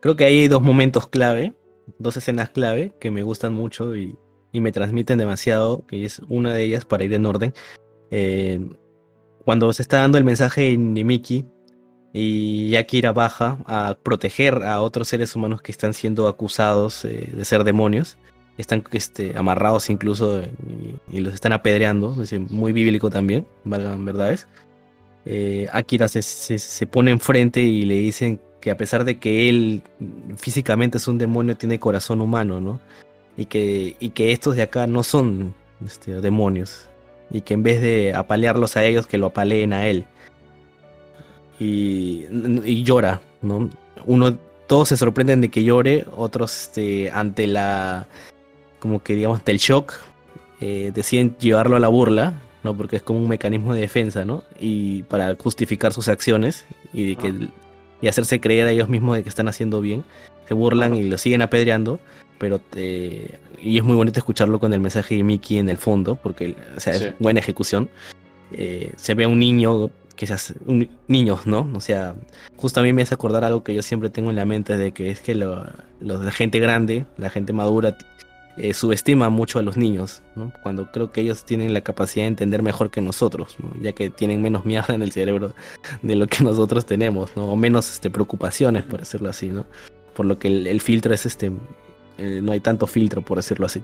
Creo 0.00 0.16
que 0.16 0.24
hay 0.24 0.48
dos 0.48 0.62
momentos 0.62 1.06
clave, 1.06 1.52
dos 1.98 2.16
escenas 2.16 2.48
clave 2.48 2.94
que 2.98 3.10
me 3.10 3.22
gustan 3.22 3.52
mucho 3.52 3.94
y, 3.94 4.16
y 4.54 4.60
me 4.60 4.70
transmiten 4.70 5.18
demasiado, 5.18 5.84
que 5.86 6.04
es 6.04 6.22
una 6.28 6.54
de 6.54 6.62
ellas 6.62 6.84
para 6.84 7.02
ir 7.02 7.12
en 7.12 7.26
orden. 7.26 7.52
Eh, 8.12 8.60
cuando 9.44 9.72
se 9.72 9.82
está 9.82 9.98
dando 9.98 10.16
el 10.16 10.22
mensaje 10.22 10.62
de 10.78 11.04
Miki 11.04 11.44
y 12.12 12.70
Yakira 12.70 13.12
baja 13.12 13.58
a 13.66 13.96
proteger 14.00 14.62
a 14.62 14.80
otros 14.80 15.08
seres 15.08 15.34
humanos 15.34 15.60
que 15.60 15.72
están 15.72 15.92
siendo 15.92 16.28
acusados 16.28 17.04
eh, 17.04 17.30
de 17.34 17.44
ser 17.44 17.64
demonios, 17.64 18.16
están 18.56 18.84
este, 18.92 19.36
amarrados 19.36 19.90
incluso 19.90 20.42
y, 21.10 21.18
los 21.18 21.34
están 21.34 21.52
apedreando, 21.52 22.22
es 22.22 22.32
muy 22.38 22.72
bíblico 22.72 23.10
también, 23.10 23.48
valgan 23.64 24.04
verdades. 24.04 24.46
Eh, 25.26 25.66
Akira 25.72 26.06
se, 26.06 26.22
se, 26.22 26.86
pone 26.86 27.10
enfrente 27.10 27.60
y 27.60 27.84
le 27.86 27.94
dicen 27.94 28.40
que 28.60 28.70
a 28.70 28.76
pesar 28.76 29.04
de 29.04 29.18
que 29.18 29.48
él 29.48 29.82
físicamente 30.36 30.98
es 30.98 31.08
un 31.08 31.18
demonio, 31.18 31.56
tiene 31.56 31.80
corazón 31.80 32.20
humano, 32.20 32.60
¿no? 32.60 32.80
Y 33.36 33.46
que, 33.46 33.96
y 33.98 34.10
que 34.10 34.32
estos 34.32 34.56
de 34.56 34.62
acá 34.62 34.86
no 34.86 35.02
son 35.02 35.54
este, 35.84 36.20
demonios, 36.20 36.88
y 37.30 37.40
que 37.40 37.54
en 37.54 37.62
vez 37.62 37.80
de 37.80 38.14
apalearlos 38.14 38.76
a 38.76 38.84
ellos, 38.84 39.06
que 39.06 39.18
lo 39.18 39.26
apaleen 39.26 39.72
a 39.72 39.86
él. 39.88 40.06
Y, 41.58 42.82
llora, 42.82 43.20
¿no? 43.42 43.70
Uno, 44.04 44.38
todos 44.66 44.88
se 44.88 44.96
sorprenden 44.96 45.40
de 45.40 45.48
que 45.48 45.64
llore, 45.64 46.04
otros 46.16 46.64
este, 46.64 47.10
ante 47.10 47.46
la, 47.46 48.06
como 48.78 49.02
que 49.02 49.14
digamos, 49.14 49.38
ante 49.38 49.52
el 49.52 49.58
shock, 49.58 49.94
eh, 50.60 50.92
deciden 50.94 51.36
llevarlo 51.38 51.76
a 51.76 51.80
la 51.80 51.88
burla, 51.88 52.34
¿no? 52.62 52.76
Porque 52.76 52.96
es 52.96 53.02
como 53.02 53.20
un 53.20 53.28
mecanismo 53.28 53.74
de 53.74 53.80
defensa, 53.80 54.24
¿no? 54.24 54.44
Y 54.58 55.04
para 55.04 55.34
justificar 55.36 55.92
sus 55.92 56.08
acciones 56.08 56.66
y, 56.92 57.08
de 57.08 57.16
que, 57.16 57.48
y 58.00 58.08
hacerse 58.08 58.40
creer 58.40 58.68
a 58.68 58.72
ellos 58.72 58.88
mismos 58.88 59.16
de 59.16 59.22
que 59.22 59.28
están 59.28 59.48
haciendo 59.48 59.80
bien, 59.80 60.04
se 60.48 60.54
burlan 60.54 60.94
y 60.94 61.04
lo 61.04 61.18
siguen 61.18 61.42
apedreando 61.42 61.98
pero 62.38 62.60
y 63.64 63.78
es 63.78 63.84
muy 63.84 63.96
bonito 63.96 64.18
escucharlo 64.18 64.60
con 64.60 64.72
el 64.72 64.80
mensaje 64.80 65.16
de 65.16 65.22
Mickey 65.22 65.58
en 65.58 65.68
el 65.68 65.78
fondo, 65.78 66.16
porque 66.16 66.56
o 66.76 66.80
sea, 66.80 66.94
es 66.94 67.14
buena 67.18 67.40
ejecución. 67.40 67.88
Eh, 68.52 68.92
se 68.96 69.14
ve 69.14 69.24
a 69.24 69.28
un 69.28 69.38
niño 69.38 69.90
que 70.16 70.26
se 70.26 70.34
hace, 70.34 70.54
un, 70.66 70.88
niños, 71.08 71.46
¿no? 71.46 71.68
O 71.74 71.80
sea, 71.80 72.14
justo 72.56 72.80
a 72.80 72.82
mí 72.82 72.92
me 72.92 73.02
hace 73.02 73.14
acordar 73.14 73.44
algo 73.44 73.64
que 73.64 73.74
yo 73.74 73.82
siempre 73.82 74.10
tengo 74.10 74.30
en 74.30 74.36
la 74.36 74.44
mente 74.44 74.76
de 74.76 74.92
que 74.92 75.10
es 75.10 75.20
que 75.20 75.34
lo, 75.34 75.66
la 76.00 76.30
gente 76.30 76.60
grande, 76.60 77.06
la 77.16 77.30
gente 77.30 77.52
madura, 77.52 77.96
eh, 78.56 78.72
subestima 78.72 79.30
mucho 79.30 79.58
a 79.58 79.62
los 79.62 79.76
niños, 79.76 80.22
¿no? 80.36 80.52
Cuando 80.62 80.92
creo 80.92 81.10
que 81.10 81.20
ellos 81.20 81.44
tienen 81.44 81.74
la 81.74 81.80
capacidad 81.80 82.24
de 82.24 82.28
entender 82.28 82.62
mejor 82.62 82.90
que 82.90 83.00
nosotros, 83.00 83.56
ya 83.80 83.92
que 83.92 84.10
tienen 84.10 84.42
menos 84.42 84.64
mierda 84.64 84.94
en 84.94 85.02
el 85.02 85.10
cerebro 85.10 85.54
de 86.02 86.14
lo 86.14 86.28
que 86.28 86.44
nosotros 86.44 86.86
tenemos, 86.86 87.36
¿no? 87.36 87.46
O 87.46 87.56
menos 87.56 87.90
este, 87.90 88.10
preocupaciones, 88.10 88.84
por 88.84 89.00
decirlo 89.00 89.30
así, 89.30 89.48
¿no? 89.48 89.66
Por 90.14 90.26
lo 90.26 90.38
que 90.38 90.46
el 90.46 90.80
filtro 90.80 91.12
es 91.12 91.26
este 91.26 91.50
eh, 92.18 92.40
no 92.42 92.52
hay 92.52 92.60
tanto 92.60 92.86
filtro, 92.86 93.22
por 93.22 93.38
decirlo 93.38 93.66
así. 93.66 93.82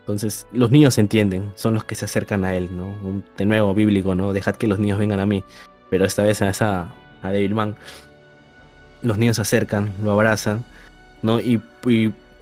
Entonces, 0.00 0.46
los 0.52 0.70
niños 0.70 0.98
entienden, 0.98 1.52
son 1.56 1.74
los 1.74 1.82
que 1.82 1.96
se 1.96 2.04
acercan 2.04 2.44
a 2.44 2.54
él, 2.54 2.68
¿no? 2.76 2.94
de 3.36 3.44
nuevo, 3.44 3.74
bíblico, 3.74 4.14
¿no? 4.14 4.32
Dejad 4.32 4.54
que 4.54 4.68
los 4.68 4.78
niños 4.78 5.00
vengan 5.00 5.18
a 5.18 5.26
mí. 5.26 5.42
Pero 5.90 6.04
esta 6.04 6.22
vez 6.22 6.42
a 6.42 6.48
esa, 6.48 6.94
a 7.22 7.30
Devilman, 7.30 7.76
los 9.02 9.18
niños 9.18 9.36
se 9.36 9.42
acercan, 9.42 9.92
lo 10.02 10.12
abrazan, 10.12 10.64
¿no? 11.22 11.40
Y, 11.40 11.60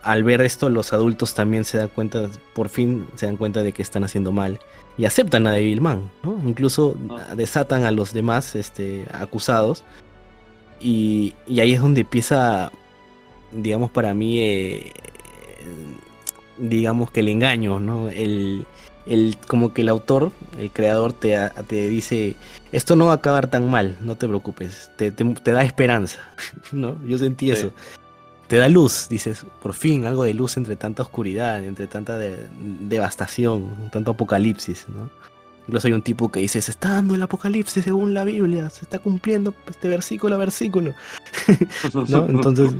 al 0.03 0.23
ver 0.23 0.43
esto, 0.43 0.69
los 0.69 0.93
adultos 0.93 1.35
también 1.35 1.65
se 1.65 1.79
dan 1.79 1.89
cuenta, 1.89 2.29
por 2.55 2.69
fin 2.69 3.07
se 3.15 3.25
dan 3.25 3.39
cuenta 3.39 3.63
de 3.63 3.73
que 3.73 3.81
están 3.81 4.05
haciendo 4.05 4.31
mal. 4.31 4.61
Y 4.99 5.07
aceptan 5.07 5.47
a 5.47 5.53
Devilman, 5.53 6.11
¿no? 6.23 6.39
Incluso 6.45 6.95
ah. 7.11 7.35
desatan 7.35 7.85
a 7.85 7.91
los 7.91 8.13
demás 8.13 8.55
este, 8.57 9.07
acusados. 9.13 9.85
Y, 10.81 11.33
y 11.47 11.61
ahí 11.61 11.73
es 11.73 11.81
donde 11.81 12.03
empieza, 12.03 12.71
digamos, 13.53 13.91
para 13.91 14.13
mí, 14.13 14.41
eh, 14.41 14.93
digamos 16.59 17.11
que 17.11 17.21
el 17.21 17.29
engaño, 17.29 17.81
¿no? 17.81 18.09
El, 18.09 18.67
el, 19.07 19.37
como 19.47 19.73
que 19.73 19.83
el 19.83 19.89
autor, 19.89 20.33
el 20.59 20.71
creador 20.71 21.13
te, 21.13 21.37
te 21.67 21.89
dice, 21.89 22.37
esto 22.73 22.97
no 22.97 23.07
va 23.07 23.13
a 23.13 23.17
acabar 23.17 23.49
tan 23.49 23.71
mal, 23.71 23.97
no 24.01 24.17
te 24.17 24.27
preocupes, 24.27 24.91
te, 24.97 25.11
te, 25.11 25.53
da 25.53 25.63
esperanza, 25.63 26.21
¿no? 26.73 26.97
Yo 27.07 27.19
sentí 27.19 27.51
eso. 27.51 27.73
Te 28.47 28.59
da 28.59 28.69
luz, 28.69 29.09
dices, 29.09 29.47
por 29.63 29.73
fin 29.73 30.05
algo 30.05 30.25
de 30.25 30.35
luz 30.35 30.59
entre 30.59 30.77
tanta 30.77 31.03
oscuridad, 31.03 31.65
entre 31.65 31.87
tanta 31.87 32.19
devastación, 32.19 33.89
tanto 33.91 34.11
apocalipsis, 34.11 34.87
¿no? 34.89 35.11
Incluso 35.67 35.87
hay 35.87 35.95
un 35.95 36.03
tipo 36.03 36.31
que 36.31 36.41
dice, 36.41 36.61
se 36.61 36.71
está 36.71 36.91
dando 36.91 37.15
el 37.15 37.23
apocalipsis 37.23 37.85
según 37.85 38.13
la 38.13 38.25
Biblia, 38.25 38.69
se 38.69 38.85
está 38.85 38.99
cumpliendo 38.99 39.55
este 39.67 39.89
versículo 39.89 40.35
a 40.35 40.39
versículo. 40.39 40.95
¿No? 41.95 42.27
Entonces, 42.27 42.71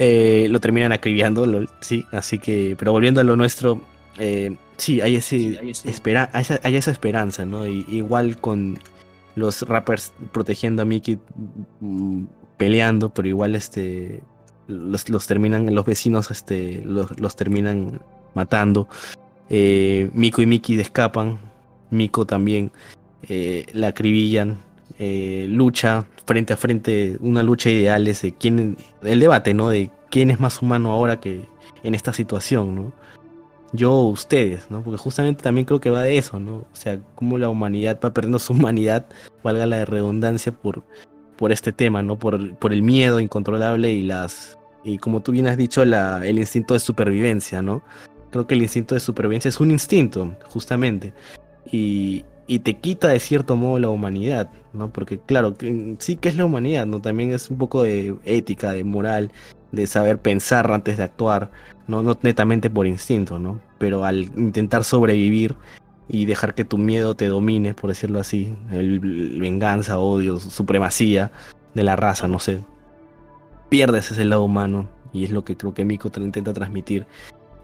eh, 0.00 0.46
lo 0.48 0.60
terminan 0.60 0.92
acribillando, 0.92 1.66
sí, 1.80 2.04
así 2.12 2.38
que, 2.38 2.76
pero 2.78 2.92
volviendo 2.92 3.20
a 3.20 3.24
lo 3.24 3.36
nuestro, 3.36 3.82
eh, 4.18 4.56
sí, 4.76 5.00
hay, 5.00 5.16
ese, 5.16 5.60
Espera, 5.84 6.30
hay, 6.32 6.76
esa, 6.76 6.90
esperanza, 6.90 7.44
¿no? 7.44 7.66
igual 7.66 8.38
con 8.38 8.78
los 9.34 9.62
rappers 9.62 10.12
protegiendo 10.32 10.82
a 10.82 10.84
Mickey, 10.84 11.18
mm, 11.80 12.24
peleando, 12.56 13.10
pero 13.10 13.26
igual 13.26 13.56
este, 13.56 14.22
los, 14.68 15.08
los 15.08 15.26
terminan, 15.26 15.74
los 15.74 15.84
vecinos 15.84 16.30
este, 16.30 16.82
los, 16.84 17.18
los 17.18 17.34
terminan 17.34 18.00
matando. 18.34 18.88
Eh, 19.50 20.10
Miko 20.12 20.42
y 20.42 20.46
Mickey 20.46 20.78
escapan, 20.78 21.40
Miko 21.90 22.24
también 22.24 22.70
la 23.72 23.88
acribillan, 23.88 24.58
eh, 24.98 25.46
lucha 25.48 26.06
frente 26.26 26.52
a 26.52 26.56
frente, 26.56 27.16
una 27.20 27.42
lucha 27.42 27.70
ideal 27.70 28.06
es 28.08 28.22
de 28.22 28.34
quién, 28.34 28.76
el 29.02 29.20
debate, 29.20 29.54
¿no? 29.54 29.70
De 29.70 29.90
quién 30.10 30.30
es 30.30 30.40
más 30.40 30.60
humano 30.60 30.92
ahora 30.92 31.20
que 31.20 31.48
en 31.82 31.94
esta 31.94 32.12
situación, 32.12 32.74
¿no? 32.74 32.92
Yo 33.72 33.92
o 33.92 34.08
ustedes, 34.08 34.70
¿no? 34.70 34.82
Porque 34.82 34.98
justamente 34.98 35.42
también 35.42 35.66
creo 35.66 35.80
que 35.80 35.90
va 35.90 36.02
de 36.02 36.18
eso, 36.18 36.40
¿no? 36.40 36.56
O 36.56 36.66
sea, 36.72 36.98
cómo 37.14 37.38
la 37.38 37.48
humanidad 37.48 37.98
va 38.04 38.12
perdiendo 38.12 38.38
su 38.38 38.52
humanidad, 38.54 39.06
valga 39.42 39.66
la 39.66 39.84
redundancia, 39.84 40.52
por, 40.52 40.82
por 41.36 41.52
este 41.52 41.72
tema, 41.72 42.02
¿no? 42.02 42.18
Por, 42.18 42.56
por 42.56 42.72
el 42.72 42.82
miedo 42.82 43.20
incontrolable 43.20 43.92
y 43.92 44.02
las. 44.02 44.58
Y 44.84 44.98
como 44.98 45.20
tú 45.20 45.32
bien 45.32 45.46
has 45.46 45.56
dicho, 45.56 45.84
la, 45.84 46.26
el 46.26 46.38
instinto 46.38 46.74
de 46.74 46.80
supervivencia, 46.80 47.62
¿no? 47.62 47.82
Creo 48.30 48.46
que 48.46 48.54
el 48.54 48.62
instinto 48.62 48.94
de 48.94 49.00
supervivencia 49.00 49.48
es 49.48 49.60
un 49.60 49.70
instinto, 49.70 50.34
justamente. 50.48 51.12
Y, 51.70 52.24
y 52.46 52.60
te 52.60 52.74
quita 52.74 53.08
de 53.08 53.20
cierto 53.20 53.56
modo 53.56 53.78
la 53.78 53.90
humanidad, 53.90 54.50
¿no? 54.78 54.90
Porque 54.90 55.18
claro, 55.18 55.54
sí 55.98 56.16
que 56.16 56.28
es 56.28 56.36
la 56.36 56.44
humanidad, 56.44 56.86
¿no? 56.86 57.00
También 57.00 57.32
es 57.32 57.50
un 57.50 57.58
poco 57.58 57.82
de 57.82 58.16
ética, 58.24 58.72
de 58.72 58.84
moral, 58.84 59.32
de 59.72 59.86
saber 59.86 60.18
pensar 60.18 60.70
antes 60.70 60.96
de 60.96 61.02
actuar, 61.02 61.50
no, 61.86 62.02
no 62.02 62.18
netamente 62.22 62.70
por 62.70 62.86
instinto, 62.86 63.38
¿no? 63.38 63.60
Pero 63.78 64.04
al 64.04 64.30
intentar 64.36 64.84
sobrevivir 64.84 65.56
y 66.08 66.24
dejar 66.24 66.54
que 66.54 66.64
tu 66.64 66.78
miedo 66.78 67.14
te 67.14 67.26
domine, 67.26 67.74
por 67.74 67.90
decirlo 67.90 68.20
así, 68.20 68.54
el, 68.72 69.00
venganza, 69.38 69.98
odio, 69.98 70.38
supremacía 70.40 71.30
de 71.74 71.82
la 71.82 71.96
raza, 71.96 72.28
no 72.28 72.38
sé, 72.38 72.64
pierdes 73.68 74.10
ese 74.10 74.24
lado 74.24 74.44
humano 74.44 74.88
y 75.12 75.24
es 75.24 75.30
lo 75.30 75.44
que 75.44 75.56
creo 75.56 75.74
que 75.74 75.84
Miko 75.84 76.10
te 76.10 76.20
intenta 76.20 76.54
transmitir. 76.54 77.06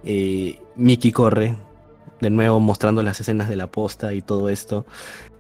Eh, 0.05 0.61
Miki 0.77 1.13
corre, 1.13 1.57
de 2.21 2.31
nuevo 2.31 2.61
mostrando 2.61 3.03
las 3.03 3.21
escenas 3.21 3.49
de 3.49 3.57
la 3.57 3.67
posta 3.67 4.13
y 4.15 4.23
todo 4.23 4.49
esto. 4.49 4.87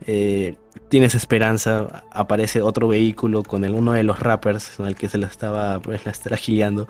Eh, 0.07 0.57
tienes 0.89 1.15
esperanza, 1.15 2.05
aparece 2.11 2.63
otro 2.63 2.89
vehículo 2.89 3.43
con 3.43 3.65
el, 3.65 3.75
uno 3.75 3.93
de 3.93 4.03
los 4.03 4.21
rappers 4.21 4.71
con 4.77 4.87
el 4.87 4.97
que 4.97 5.09
se 5.09 5.19
la 5.19 5.27
estaba, 5.27 5.81
pues, 5.81 6.05
la 6.05 6.13
estaba 6.13 6.37
giliando. 6.37 6.89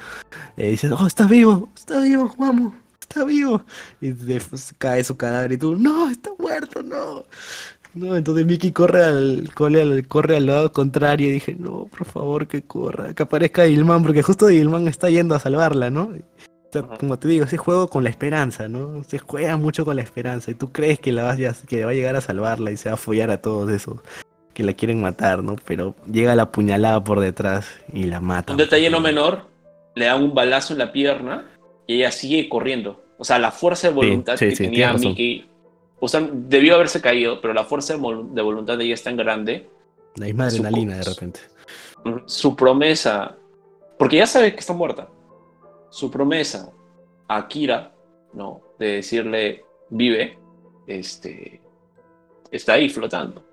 Eh, 0.56 0.70
dices, 0.70 0.92
oh, 0.92 1.06
está 1.06 1.26
vivo, 1.26 1.70
está 1.76 2.00
vivo, 2.00 2.34
vamos, 2.38 2.74
está 3.00 3.24
vivo. 3.24 3.62
Y 4.00 4.12
pues, 4.12 4.74
cae 4.78 5.04
su 5.04 5.16
cadáver 5.16 5.52
y 5.52 5.58
tú, 5.58 5.76
no, 5.76 6.10
está 6.10 6.30
muerto, 6.38 6.82
no. 6.82 7.24
No, 7.94 8.16
entonces 8.16 8.44
Mickey 8.44 8.72
corre 8.72 9.04
al, 9.04 9.50
corre 9.54 9.82
al, 9.82 10.08
corre 10.08 10.36
al 10.36 10.46
lado 10.46 10.72
contrario 10.72 11.28
y 11.28 11.32
dije, 11.32 11.54
no, 11.56 11.86
por 11.86 12.04
favor 12.06 12.48
que 12.48 12.62
corra, 12.62 13.14
que 13.14 13.22
aparezca 13.22 13.62
Dilman, 13.62 14.02
porque 14.02 14.22
justo 14.22 14.48
Dilman 14.48 14.88
está 14.88 15.10
yendo 15.10 15.36
a 15.36 15.38
salvarla, 15.38 15.90
¿no? 15.90 16.10
Como 16.82 17.18
te 17.18 17.28
digo, 17.28 17.44
ese 17.44 17.56
juego 17.56 17.88
con 17.88 18.04
la 18.04 18.10
esperanza, 18.10 18.68
¿no? 18.68 19.04
Se 19.04 19.18
juega 19.18 19.56
mucho 19.56 19.84
con 19.84 19.96
la 19.96 20.02
esperanza 20.02 20.50
y 20.50 20.54
tú 20.54 20.72
crees 20.72 20.98
que, 20.98 21.12
la 21.12 21.24
vas 21.24 21.62
que 21.66 21.84
va 21.84 21.90
a 21.92 21.94
llegar 21.94 22.16
a 22.16 22.20
salvarla 22.20 22.70
y 22.70 22.76
se 22.76 22.88
va 22.88 22.94
a 22.94 22.98
follar 22.98 23.30
a 23.30 23.38
todos 23.38 23.70
esos 23.70 23.98
que 24.54 24.62
la 24.62 24.72
quieren 24.72 25.02
matar, 25.02 25.42
¿no? 25.42 25.56
Pero 25.66 25.94
llega 26.10 26.34
la 26.34 26.50
puñalada 26.50 27.02
por 27.04 27.20
detrás 27.20 27.66
y 27.92 28.04
la 28.04 28.20
mata. 28.20 28.52
Un 28.52 28.58
detalle 28.58 28.88
no 28.88 29.00
menor, 29.00 29.46
le 29.94 30.06
dan 30.06 30.22
un 30.22 30.34
balazo 30.34 30.72
en 30.72 30.78
la 30.78 30.92
pierna 30.92 31.50
y 31.86 31.96
ella 31.96 32.12
sigue 32.12 32.48
corriendo. 32.48 33.04
O 33.18 33.24
sea, 33.24 33.38
la 33.38 33.50
fuerza 33.50 33.88
de 33.88 33.94
voluntad 33.94 34.38
que 34.38 34.52
tenía 34.52 34.92
Mickey, 34.94 35.48
o 36.00 36.08
sea, 36.08 36.26
debió 36.32 36.76
haberse 36.76 37.00
caído, 37.00 37.40
pero 37.40 37.52
la 37.52 37.64
fuerza 37.64 37.94
de 37.94 37.98
voluntad 38.42 38.78
de 38.78 38.84
ella 38.84 38.94
es 38.94 39.02
tan 39.02 39.16
grande. 39.16 39.68
La 40.16 40.26
misma 40.26 40.46
adrenalina 40.46 40.96
de 40.96 41.02
repente. 41.02 41.40
su 42.26 42.54
promesa, 42.54 43.36
porque 43.98 44.16
ya 44.16 44.26
sabe 44.26 44.52
que 44.52 44.60
está 44.60 44.72
muerta, 44.72 45.08
su 45.94 46.10
promesa 46.10 46.72
a 47.28 47.46
Kira, 47.46 47.92
¿no? 48.32 48.62
De 48.80 48.96
decirle, 48.96 49.64
vive, 49.90 50.36
este, 50.88 51.60
está 52.50 52.72
ahí 52.72 52.88
flotando 52.88 53.44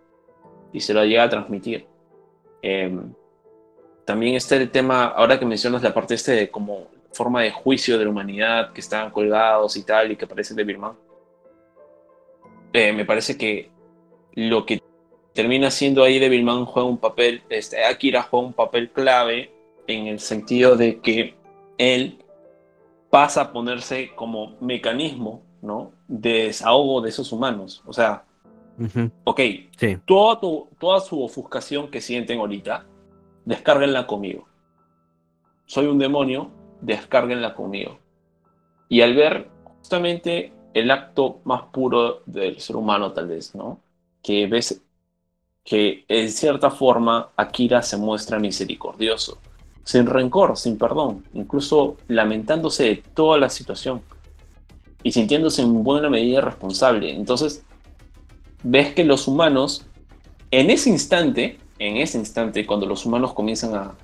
y 0.73 0.79
se 0.79 0.91
lo 0.91 1.05
llega 1.05 1.21
a 1.21 1.29
transmitir. 1.29 1.85
Em, 2.63 3.13
también 4.05 4.33
está 4.33 4.55
el 4.55 4.71
tema, 4.71 5.05
ahora 5.05 5.37
que 5.37 5.45
mencionas 5.45 5.83
la 5.83 5.93
parte 5.93 6.15
este 6.15 6.31
de 6.31 6.49
como 6.49 6.87
forma 7.11 7.43
de 7.43 7.51
juicio 7.51 7.99
de 7.99 8.05
la 8.05 8.09
humanidad, 8.09 8.73
que 8.73 8.81
están 8.81 9.11
colgados 9.11 9.77
y 9.77 9.83
tal, 9.83 10.11
y 10.11 10.15
que 10.15 10.25
aparece 10.25 10.55
de 10.55 10.63
Birman. 10.63 10.97
Eh, 12.73 12.91
me 12.91 13.05
parece 13.05 13.37
que 13.37 13.69
lo 14.33 14.65
que 14.65 14.81
termina 15.33 15.69
siendo 15.69 16.03
ahí 16.03 16.17
Devilman 16.17 16.65
juega 16.65 16.89
un 16.89 16.97
papel, 16.97 17.43
este, 17.49 17.85
Akira 17.85 18.23
juega 18.23 18.47
un 18.47 18.53
papel 18.53 18.89
clave 18.89 19.51
en 19.85 20.07
el 20.07 20.19
sentido 20.19 20.75
de 20.75 21.01
que 21.01 21.35
él 21.77 22.20
pasa 23.11 23.41
a 23.41 23.51
ponerse 23.53 24.15
como 24.15 24.55
mecanismo, 24.61 25.43
¿no? 25.61 25.91
De 26.07 26.45
desahogo 26.45 27.01
de 27.01 27.09
esos 27.09 27.31
humanos. 27.31 27.83
O 27.85 27.93
sea, 27.93 28.23
ok, 29.25 29.39
toda, 30.05 30.39
toda 30.79 30.99
su 31.01 31.21
ofuscación 31.21 31.91
que 31.91 32.01
sienten 32.01 32.39
ahorita, 32.39 32.85
descárguenla 33.45 34.07
conmigo. 34.07 34.47
Soy 35.65 35.85
un 35.85 35.99
demonio, 35.99 36.49
descárguenla 36.81 37.53
conmigo. 37.53 37.99
Y 38.89 39.01
al 39.01 39.13
ver 39.13 39.49
justamente 39.77 40.53
el 40.73 40.89
acto 40.89 41.41
más 41.43 41.63
puro 41.63 42.23
del 42.25 42.59
ser 42.59 42.77
humano, 42.77 43.11
tal 43.11 43.27
vez, 43.27 43.53
¿no? 43.53 43.79
Que 44.23 44.47
ves 44.47 44.81
que 45.63 46.05
en 46.07 46.29
cierta 46.31 46.71
forma 46.71 47.29
Akira 47.35 47.81
se 47.81 47.97
muestra 47.97 48.39
misericordioso, 48.39 49.37
sin 49.83 50.05
rencor, 50.05 50.57
sin 50.57 50.77
perdón, 50.77 51.25
incluso 51.33 51.97
lamentándose 52.07 52.83
de 52.83 52.95
toda 53.13 53.37
la 53.37 53.49
situación 53.49 54.01
y 55.03 55.11
sintiéndose 55.11 55.61
en 55.61 55.83
buena 55.83 56.09
medida 56.09 56.41
responsable. 56.41 57.13
Entonces, 57.13 57.63
ves 58.63 58.93
que 58.93 59.03
los 59.03 59.27
humanos, 59.27 59.85
en 60.51 60.69
ese 60.69 60.89
instante, 60.89 61.57
en 61.79 61.97
ese 61.97 62.17
instante, 62.17 62.65
cuando 62.65 62.85
los 62.85 63.05
humanos 63.05 63.33
comienzan 63.33 63.75
a, 63.75 63.95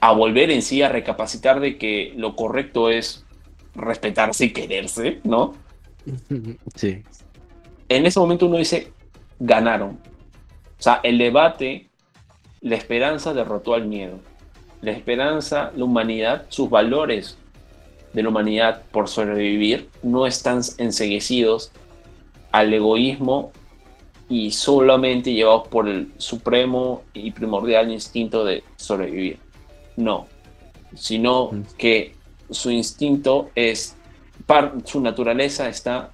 a 0.00 0.12
volver 0.12 0.50
en 0.50 0.62
sí, 0.62 0.82
a 0.82 0.88
recapacitar 0.88 1.60
de 1.60 1.78
que 1.78 2.12
lo 2.16 2.36
correcto 2.36 2.90
es 2.90 3.24
respetarse 3.74 4.46
y 4.46 4.52
quererse, 4.52 5.20
¿no? 5.24 5.54
Sí. 6.74 7.02
En 7.88 8.04
ese 8.04 8.18
momento 8.18 8.46
uno 8.46 8.58
dice, 8.58 8.92
ganaron. 9.38 9.98
O 10.78 10.82
sea, 10.82 11.00
el 11.02 11.18
debate, 11.18 11.88
la 12.60 12.76
esperanza 12.76 13.32
derrotó 13.32 13.74
al 13.74 13.86
miedo. 13.86 14.20
La 14.86 14.92
esperanza, 14.92 15.72
la 15.74 15.84
humanidad, 15.84 16.46
sus 16.48 16.70
valores 16.70 17.36
de 18.12 18.22
la 18.22 18.28
humanidad 18.28 18.84
por 18.92 19.08
sobrevivir 19.08 19.88
no 20.04 20.28
están 20.28 20.60
enseguecidos 20.78 21.72
al 22.52 22.72
egoísmo 22.72 23.50
y 24.28 24.52
solamente 24.52 25.32
llevados 25.32 25.66
por 25.66 25.88
el 25.88 26.12
supremo 26.18 27.02
y 27.14 27.32
primordial 27.32 27.90
instinto 27.90 28.44
de 28.44 28.62
sobrevivir. 28.76 29.40
No, 29.96 30.28
sino 30.94 31.50
mm. 31.50 31.62
que 31.76 32.14
su 32.48 32.70
instinto 32.70 33.50
es, 33.56 33.96
su 34.84 35.00
naturaleza 35.00 35.68
está, 35.68 36.12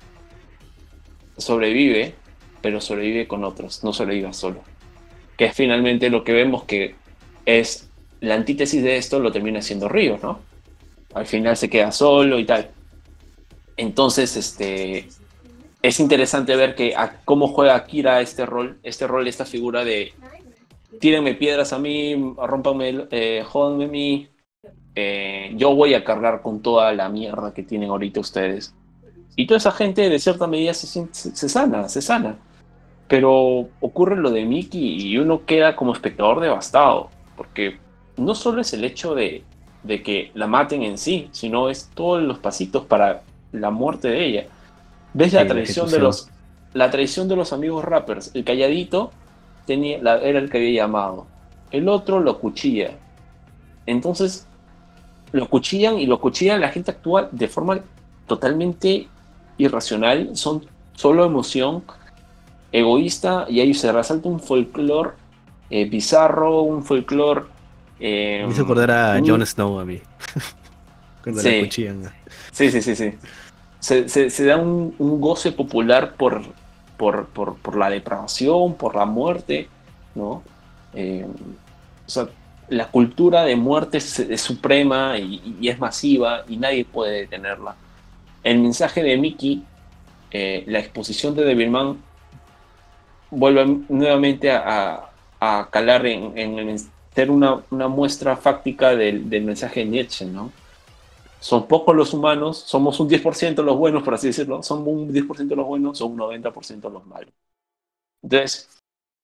sobrevive, 1.36 2.14
pero 2.62 2.80
sobrevive 2.80 3.28
con 3.28 3.44
otros, 3.44 3.84
no 3.84 3.92
sobrevive 3.92 4.32
solo. 4.32 4.62
Que 5.36 5.44
es 5.44 5.54
finalmente 5.54 6.08
lo 6.08 6.24
que 6.24 6.32
vemos 6.32 6.64
que 6.64 6.94
es 7.44 7.91
la 8.22 8.36
antítesis 8.36 8.82
de 8.82 8.96
esto, 8.96 9.18
lo 9.18 9.32
termina 9.32 9.60
siendo 9.60 9.88
Río, 9.88 10.18
¿no? 10.22 10.40
Al 11.12 11.26
final 11.26 11.56
se 11.56 11.68
queda 11.68 11.90
solo 11.90 12.38
y 12.38 12.44
tal. 12.44 12.70
Entonces, 13.76 14.36
este, 14.36 15.08
es 15.82 16.00
interesante 16.00 16.54
ver 16.54 16.76
que 16.76 16.94
cómo 17.24 17.48
juega 17.48 17.84
Kira 17.84 18.20
este 18.20 18.46
rol, 18.46 18.78
este 18.84 19.08
rol, 19.08 19.26
esta 19.26 19.44
figura 19.44 19.84
de 19.84 20.12
tírenme 21.00 21.34
piedras 21.34 21.72
a 21.72 21.80
mí, 21.80 22.14
rompanme, 22.36 23.06
eh, 23.10 23.44
jódanme 23.44 23.86
a 23.86 23.88
mí, 23.88 24.28
eh, 24.94 25.52
yo 25.56 25.74
voy 25.74 25.94
a 25.94 26.04
cargar 26.04 26.42
con 26.42 26.62
toda 26.62 26.92
la 26.92 27.08
mierda 27.08 27.52
que 27.52 27.64
tienen 27.64 27.90
ahorita 27.90 28.20
ustedes. 28.20 28.72
Y 29.34 29.48
toda 29.48 29.58
esa 29.58 29.72
gente 29.72 30.08
de 30.08 30.18
cierta 30.20 30.46
medida 30.46 30.74
se, 30.74 31.08
se, 31.10 31.48
sana, 31.48 31.88
se 31.88 32.00
sana. 32.00 32.36
Pero 33.08 33.68
ocurre 33.80 34.16
lo 34.16 34.30
de 34.30 34.44
Mickey 34.44 35.08
y 35.08 35.18
uno 35.18 35.44
queda 35.44 35.74
como 35.74 35.92
espectador 35.92 36.40
devastado, 36.40 37.10
porque 37.36 37.78
no 38.16 38.34
solo 38.34 38.60
es 38.60 38.72
el 38.72 38.84
hecho 38.84 39.14
de, 39.14 39.44
de 39.82 40.02
que 40.02 40.30
la 40.34 40.46
maten 40.46 40.82
en 40.82 40.98
sí, 40.98 41.28
sino 41.32 41.68
es 41.68 41.90
todos 41.94 42.22
los 42.22 42.38
pasitos 42.38 42.84
para 42.84 43.22
la 43.52 43.70
muerte 43.70 44.08
de 44.08 44.24
ella. 44.24 44.46
¿Ves 45.14 45.32
la 45.32 45.46
traición 45.46 45.90
de 45.90 45.98
los 45.98 46.28
la 46.72 46.90
traición 46.90 47.28
de 47.28 47.36
los 47.36 47.52
amigos 47.52 47.84
rappers? 47.84 48.30
El 48.34 48.44
calladito 48.44 49.12
tenía, 49.66 49.98
era 49.98 50.38
el 50.38 50.48
que 50.48 50.58
había 50.58 50.84
llamado. 50.84 51.26
El 51.70 51.88
otro 51.88 52.20
lo 52.20 52.38
cuchilla. 52.38 52.92
Entonces, 53.84 54.46
lo 55.32 55.48
cuchillan 55.48 55.98
y 55.98 56.06
lo 56.06 56.20
cuchillan, 56.20 56.60
la 56.60 56.68
gente 56.68 56.92
actúa 56.92 57.28
de 57.30 57.48
forma 57.48 57.80
totalmente 58.26 59.08
irracional, 59.58 60.36
son 60.36 60.64
solo 60.94 61.24
emoción, 61.24 61.82
egoísta, 62.70 63.46
y 63.48 63.60
ahí 63.60 63.74
se 63.74 63.92
resalta 63.92 64.28
un 64.28 64.40
folclore 64.40 65.10
eh, 65.70 65.84
bizarro, 65.84 66.62
un 66.62 66.82
folclore... 66.84 67.44
Eh, 68.04 68.42
Me 68.44 68.52
hizo 68.52 68.62
acordar 68.62 68.90
a 68.90 69.20
Jon 69.24 69.46
Snow 69.46 69.78
a 69.78 69.84
mí. 69.84 70.00
Cuando 71.22 71.40
sí. 71.40 71.60
cuchillan. 71.60 72.12
Sí, 72.50 72.68
sí, 72.68 72.82
sí, 72.82 72.96
sí. 72.96 73.14
Se, 73.78 74.44
da 74.44 74.56
un, 74.56 74.96
goce 74.98 75.52
popular 75.52 76.14
por, 76.16 76.42
por, 76.96 77.26
por, 77.26 77.76
la 77.76 77.90
depravación, 77.90 78.74
por 78.74 78.96
la 78.96 79.04
muerte, 79.04 79.68
¿no? 80.16 80.42
Eh, 80.94 81.24
o 82.04 82.10
sea, 82.10 82.26
la 82.68 82.88
cultura 82.88 83.44
de 83.44 83.54
muerte 83.54 83.98
es, 83.98 84.40
suprema 84.40 85.16
y, 85.18 85.68
es 85.68 85.78
masiva 85.78 86.42
y 86.48 86.56
nadie 86.56 86.84
puede 86.84 87.20
detenerla. 87.20 87.76
El 88.42 88.58
mensaje 88.58 89.04
de 89.04 89.16
Mickey, 89.16 89.62
eh, 90.32 90.64
la 90.66 90.80
exposición 90.80 91.36
de 91.36 91.44
Devilman, 91.44 91.98
vuelve 93.30 93.64
nuevamente 93.88 94.50
a, 94.50 95.08
calar 95.70 96.04
en, 96.06 96.36
en, 96.36 96.76
ser 97.14 97.30
una, 97.30 97.62
muestra 97.88 98.36
fáctica 98.36 98.94
del, 98.96 99.24
mensaje 99.42 99.80
de 99.80 99.86
Nietzsche, 99.86 100.26
¿no? 100.26 100.52
Son 101.40 101.66
pocos 101.66 101.94
los 101.96 102.14
humanos, 102.14 102.58
somos 102.58 103.00
un 103.00 103.08
10% 103.08 103.62
los 103.62 103.76
buenos, 103.76 104.02
por 104.02 104.14
así 104.14 104.28
decirlo, 104.28 104.62
son 104.62 104.86
un 104.86 105.12
10% 105.12 105.56
los 105.56 105.66
buenos, 105.66 105.98
son 105.98 106.12
un 106.12 106.18
90% 106.18 106.90
los 106.90 107.04
malos. 107.06 107.32
Entonces, 108.22 108.68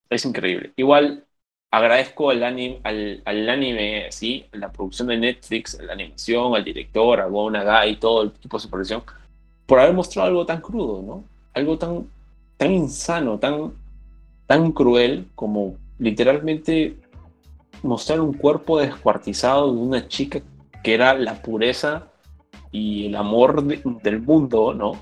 es 0.09 0.25
increíble. 0.25 0.73
Igual, 0.75 1.25
agradezco 1.71 2.29
al 2.29 2.43
anime, 2.43 2.81
al, 2.83 3.21
al 3.25 3.49
anime, 3.49 4.11
¿sí? 4.11 4.45
la 4.51 4.71
producción 4.71 5.07
de 5.07 5.17
Netflix, 5.17 5.79
la 5.81 5.93
animación, 5.93 6.55
al 6.55 6.63
director, 6.63 7.21
a 7.21 7.27
Go 7.27 7.51
y 7.87 7.95
todo 7.95 8.23
el 8.23 8.29
equipo 8.29 8.57
de 8.57 8.63
supervisión, 8.63 9.03
por 9.65 9.79
haber 9.79 9.93
mostrado 9.93 10.27
algo 10.27 10.45
tan 10.45 10.61
crudo, 10.61 11.01
¿no? 11.01 11.23
Algo 11.53 11.77
tan, 11.77 12.07
tan 12.57 12.71
insano, 12.71 13.39
tan, 13.39 13.73
tan 14.45 14.71
cruel 14.73 15.27
como 15.35 15.77
literalmente 15.99 16.97
mostrar 17.83 18.19
un 18.19 18.33
cuerpo 18.33 18.79
descuartizado 18.79 19.73
de 19.73 19.79
una 19.79 20.07
chica 20.07 20.41
que 20.83 20.93
era 20.93 21.13
la 21.13 21.41
pureza 21.41 22.09
y 22.71 23.07
el 23.07 23.15
amor 23.15 23.63
del 23.63 24.21
mundo, 24.21 24.73
¿no? 24.73 24.93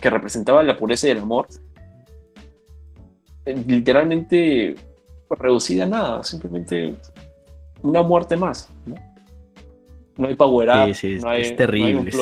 Que 0.00 0.10
representaba 0.10 0.62
la 0.62 0.76
pureza 0.76 1.08
y 1.08 1.10
el 1.10 1.18
amor. 1.18 1.48
Literalmente 3.44 4.76
reducida 5.30 5.84
a 5.84 5.88
nada, 5.88 6.22
simplemente 6.22 6.94
una 7.82 8.02
muerte 8.02 8.36
más. 8.36 8.70
No, 8.86 8.94
no 10.16 10.28
hay 10.28 10.34
power 10.34 10.68
up, 10.68 10.96
no 11.20 11.28
hay, 11.30 11.42
es 11.42 11.56
terrible. 11.56 12.12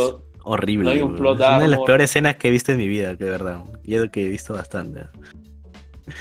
horrible. 0.44 0.96
es 0.96 1.02
una 1.02 1.58
de 1.58 1.68
las 1.68 1.80
peores 1.80 2.10
escenas 2.10 2.36
que 2.36 2.48
he 2.48 2.50
visto 2.50 2.72
en 2.72 2.78
mi 2.78 2.88
vida, 2.88 3.14
de 3.14 3.30
verdad. 3.30 3.64
Y 3.82 3.94
es 3.94 4.00
lo 4.00 4.10
que 4.10 4.24
he 4.24 4.28
visto 4.28 4.54
bastante. 4.54 5.02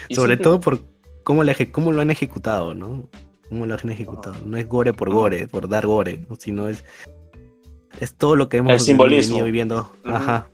Sobre 0.09 0.37
todo 0.37 0.59
por 0.59 0.79
cómo, 1.23 1.43
cómo 1.71 1.91
lo 1.91 2.01
han 2.01 2.11
ejecutado, 2.11 2.73
¿no? 2.73 3.09
Cómo 3.49 3.65
lo 3.65 3.73
han 3.73 3.89
ejecutado. 3.89 4.35
No 4.45 4.57
es 4.57 4.67
gore 4.67 4.93
por 4.93 5.11
gore, 5.11 5.47
por 5.47 5.67
dar 5.67 5.85
gore, 5.85 6.25
sino 6.37 6.69
es, 6.69 6.83
es 7.99 8.13
todo 8.13 8.35
lo 8.35 8.49
que 8.49 8.57
hemos 8.57 8.85
venido 8.85 9.43
viviendo. 9.43 9.91
Ajá. 10.03 10.49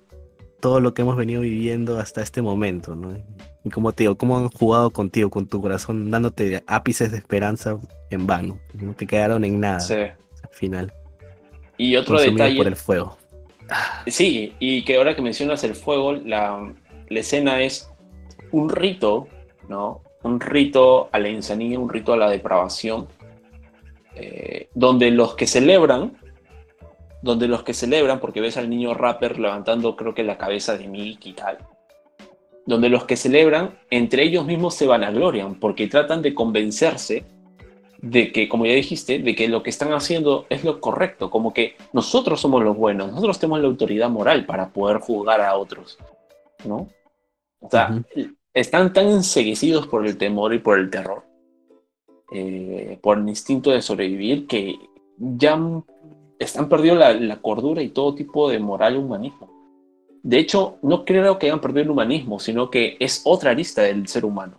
Todo 0.62 0.80
lo 0.80 0.94
que 0.94 1.02
hemos 1.02 1.16
venido 1.18 1.42
viviendo 1.42 2.00
hasta 2.00 2.22
este 2.22 2.42
momento, 2.42 2.96
¿no? 2.96 3.16
Y 3.64 3.70
como 3.70 3.92
te 3.92 4.04
digo, 4.04 4.16
cómo 4.16 4.38
han 4.38 4.50
jugado 4.50 4.92
contigo, 4.92 5.30
con 5.30 5.48
tu 5.48 5.62
corazón, 5.62 6.10
dándote 6.10 6.64
ápices 6.68 7.12
de 7.12 7.18
esperanza 7.18 7.78
en 8.10 8.28
vano. 8.28 8.60
No 8.74 8.94
te 8.94 9.06
quedaron 9.06 9.44
en 9.44 9.60
nada 9.60 9.78
al 9.78 10.50
final. 10.52 10.94
Y 11.78 11.96
otro 11.96 12.20
detalle. 12.20 12.58
por 12.58 12.68
el 12.68 12.76
fuego. 12.76 13.18
Sí, 14.08 14.54
y 14.60 14.84
que 14.86 14.98
ahora 14.98 15.16
que 15.16 15.22
mencionas 15.22 15.64
el 15.64 15.76
fuego, 15.76 16.14
la, 16.14 16.74
la 17.10 17.20
escena 17.20 17.62
es 17.62 17.90
un 18.52 18.70
rito, 18.70 19.28
¿no? 19.68 20.02
Un 20.26 20.40
rito 20.40 21.10
a 21.12 21.20
la 21.20 21.30
insanía, 21.30 21.80
un 21.80 21.90
rito 21.90 22.12
a 22.12 22.18
la 22.18 22.30
depravación, 22.30 23.08
eh, 24.16 24.70
donde 24.74 25.12
los 25.12 25.36
que 25.36 25.46
celebran, 25.46 26.18
donde 27.22 27.48
los 27.48 27.64
que 27.64 27.74
celebran, 27.74 28.20
porque 28.20 28.42
ves 28.42 28.58
al 28.58 28.70
niño 28.70 28.94
rapper 28.94 29.40
levantando 29.40 29.96
creo 29.96 30.14
que 30.14 30.24
la 30.24 30.38
cabeza 30.38 30.78
de 30.78 30.88
Mick 30.88 31.26
y 31.28 31.34
tal, 31.34 31.60
donde 32.66 32.90
los 32.90 33.06
que 33.06 33.16
celebran 33.18 33.78
entre 33.92 34.24
ellos 34.24 34.46
mismos 34.46 34.74
se 34.74 34.88
vanaglorian, 34.88 35.60
porque 35.60 35.88
tratan 35.88 36.24
de 36.24 36.34
convencerse 36.34 37.26
de 38.02 38.32
que, 38.32 38.50
como 38.50 38.66
ya 38.66 38.74
dijiste, 38.74 39.20
de 39.20 39.36
que 39.36 39.48
lo 39.48 39.62
que 39.62 39.70
están 39.70 39.94
haciendo 39.94 40.48
es 40.50 40.64
lo 40.64 40.82
correcto, 40.82 41.30
como 41.30 41.54
que 41.54 41.76
nosotros 41.94 42.42
somos 42.42 42.64
los 42.64 42.76
buenos, 42.76 43.12
nosotros 43.12 43.40
tenemos 43.40 43.62
la 43.62 43.68
autoridad 43.68 44.10
moral 44.10 44.46
para 44.46 44.70
poder 44.70 44.98
juzgar 44.98 45.42
a 45.42 45.56
otros, 45.56 46.00
¿no? 46.64 46.88
O 47.60 47.70
sea, 47.70 48.04
están 48.56 48.94
tan 48.94 49.08
enseguecidos 49.08 49.86
por 49.86 50.08
el 50.08 50.18
temor 50.18 50.54
y 50.54 50.60
por 50.60 50.80
el 50.80 50.90
terror, 50.90 51.24
eh, 52.32 52.98
por 53.04 53.18
el 53.18 53.28
instinto 53.28 53.70
de 53.70 53.82
sobrevivir, 53.82 54.48
que 54.48 54.76
ya 55.18 55.60
están 56.40 56.70
perdiendo 56.70 57.02
la, 57.02 57.42
cordura 57.42 57.82
y 57.84 57.90
todo 57.90 58.16
tipo 58.16 58.50
de 58.50 58.60
moral 58.60 58.96
y 58.96 59.00
humanismo. 59.00 59.52
De 60.24 60.40
hecho, 60.40 60.78
no 60.82 61.04
creo 61.04 61.38
que 61.38 61.48
hayan 61.48 61.60
perdido 61.60 61.84
el 61.84 61.92
humanismo, 61.92 62.40
sino 62.40 62.72
que 62.72 62.96
es 63.00 63.22
otra 63.26 63.52
arista 63.52 63.84
del 63.84 64.08
ser 64.08 64.24
humano. 64.24 64.58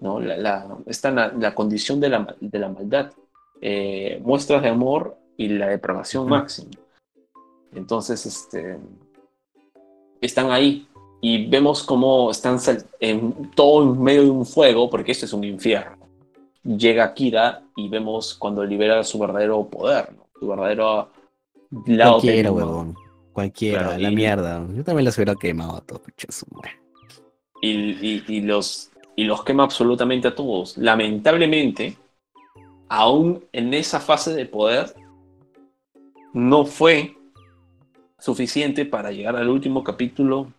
¿no? 0.00 0.18
La, 0.20 0.36
la, 0.36 0.78
está 0.86 1.08
en 1.08 1.40
la, 1.40 1.54
condición 1.54 2.00
de 2.00 2.08
la, 2.08 2.36
de 2.40 2.58
la 2.58 2.68
maldad, 2.68 3.12
eh, 3.60 4.20
muestras 4.24 4.62
de 4.62 4.68
amor 4.68 5.16
y 5.36 5.48
la 5.48 5.68
depravación 5.68 6.28
máxima. 6.28 6.72
Entonces, 7.72 8.26
este, 8.26 8.78
están 10.20 10.50
ahí 10.50 10.88
y 11.24 11.46
vemos 11.46 11.84
cómo 11.84 12.32
están 12.32 12.58
en, 12.98 13.52
todo 13.52 13.84
en 13.84 14.02
medio 14.02 14.24
de 14.24 14.30
un 14.30 14.44
fuego, 14.44 14.90
porque 14.90 15.12
esto 15.12 15.24
es 15.24 15.32
un 15.32 15.44
infierno. 15.44 15.96
Llega 16.64 17.14
Kira 17.14 17.62
y 17.76 17.88
vemos 17.88 18.34
cuando 18.34 18.64
libera 18.64 19.04
su 19.04 19.20
verdadero 19.20 19.64
poder, 19.68 20.10
su 20.38 20.48
verdadero 20.48 21.10
lado. 21.86 22.18
Cualquiera, 22.18 22.50
huevón. 22.50 22.96
Cualquiera, 23.32 23.96
la 23.98 24.10
mierda. 24.10 24.66
Yo 24.74 24.82
también 24.82 25.04
los 25.04 25.16
hubiera 25.16 25.36
quemado 25.36 25.76
a 25.76 25.80
todos, 25.80 26.02
y, 27.62 27.70
y, 27.70 28.24
y, 28.26 28.40
los, 28.40 28.90
y 29.14 29.22
los 29.22 29.44
quema 29.44 29.62
absolutamente 29.62 30.26
a 30.26 30.34
todos. 30.34 30.76
Lamentablemente, 30.76 31.96
aún 32.88 33.44
en 33.52 33.72
esa 33.74 34.00
fase 34.00 34.34
de 34.34 34.46
poder, 34.46 34.92
no 36.34 36.66
fue 36.66 37.16
suficiente 38.18 38.84
para 38.86 39.12
llegar 39.12 39.36
al 39.36 39.48
último 39.48 39.84
capítulo 39.84 40.52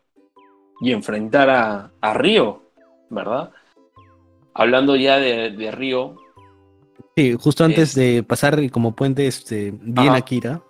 y 0.82 0.92
enfrentar 0.92 1.50
a, 1.50 1.92
a 2.02 2.14
Río, 2.14 2.64
¿verdad? 3.10 3.52
Hablando 4.54 4.96
ya 4.96 5.18
de, 5.18 5.52
de 5.52 5.72
Río. 5.72 6.16
Sí, 7.16 7.36
justo 7.40 7.64
antes 7.64 7.96
de 7.96 8.24
pasar 8.24 8.70
como 8.72 8.96
puente, 8.96 9.28
este, 9.28 9.72
bien 9.72 10.14
Akira, 10.14 10.62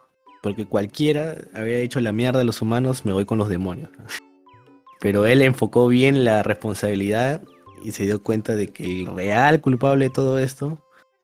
porque 0.41 0.65
cualquiera 0.65 1.37
había 1.53 1.77
hecho 1.77 2.01
la 2.01 2.11
mierda 2.11 2.39
de 2.39 2.45
los 2.45 2.61
humanos, 2.61 3.05
me 3.05 3.13
voy 3.13 3.25
con 3.25 3.37
los 3.37 3.49
demonios. 3.49 3.89
Pero 4.99 5.25
él 5.25 5.41
enfocó 5.41 5.87
bien 5.87 6.23
la 6.23 6.43
responsabilidad 6.43 7.41
y 7.83 7.91
se 7.91 8.03
dio 8.03 8.23
cuenta 8.23 8.55
de 8.55 8.67
que 8.67 8.85
el 8.85 9.07
real 9.07 9.59
culpable 9.59 10.05
de 10.05 10.11
todo 10.11 10.39
esto 10.39 10.79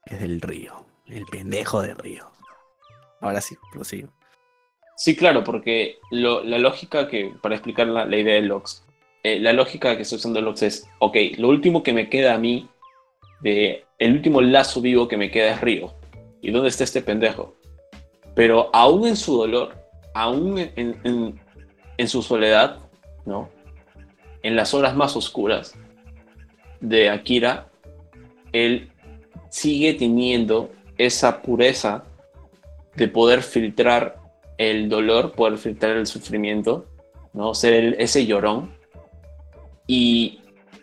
es 0.05 0.21
el 0.21 0.41
río, 0.41 0.85
el 1.05 1.25
pendejo 1.25 1.81
de 1.81 1.93
río. 1.93 2.29
Ahora 3.21 3.39
sí, 3.39 3.55
prosigo. 3.71 4.09
Sí, 4.99 5.15
claro, 5.15 5.45
porque 5.45 5.97
la 6.11 6.57
lógica 6.57 7.07
que, 7.07 7.31
para 7.41 7.55
explicar 7.55 7.87
la, 7.87 8.05
idea 8.17 8.35
de 8.35 8.41
Lox, 8.41 8.85
eh, 9.23 9.39
la 9.39 9.53
lógica 9.53 9.95
que 9.95 10.01
estoy 10.01 10.17
usando 10.17 10.41
Lox 10.41 10.61
es, 10.61 10.89
ok, 10.99 11.15
lo 11.37 11.47
último 11.47 11.83
que 11.83 11.93
me 11.93 12.09
queda 12.09 12.33
a 12.33 12.37
mí, 12.37 12.67
el 13.41 14.11
último 14.11 14.41
lazo 14.41 14.81
vivo 14.81 15.07
que 15.07 15.15
me 15.15 15.31
queda 15.31 15.51
es 15.51 15.61
Río. 15.61 15.93
¿Y 16.41 16.51
dónde 16.51 16.67
está 16.67 16.83
este 16.83 17.01
pendejo? 17.01 17.55
Pero 18.35 18.69
aún 18.73 19.07
en 19.07 19.15
su 19.15 19.37
dolor, 19.37 19.73
aún 20.13 20.59
en, 20.59 21.39
en 21.97 22.07
su 22.09 22.21
soledad, 22.21 22.79
¿no? 23.25 23.49
En 24.43 24.57
las 24.57 24.73
horas 24.73 24.97
más 24.97 25.15
oscuras 25.15 25.75
de 26.81 27.09
Akira, 27.09 27.69
él 28.51 28.91
sigue 29.49 29.93
teniendo 29.93 30.71
esa 30.97 31.41
pureza 31.41 32.03
de 32.97 33.07
poder 33.07 33.43
filtrar 33.43 34.18
el 34.59 34.89
dolor, 34.89 35.31
poder 35.31 35.57
filtrar 35.57 35.95
el 35.95 36.05
sufrimiento, 36.05 36.85
¿no? 37.33 37.53
Ser 37.53 37.95
ese 37.97 38.25
llorón 38.27 38.75
y, 39.87 40.41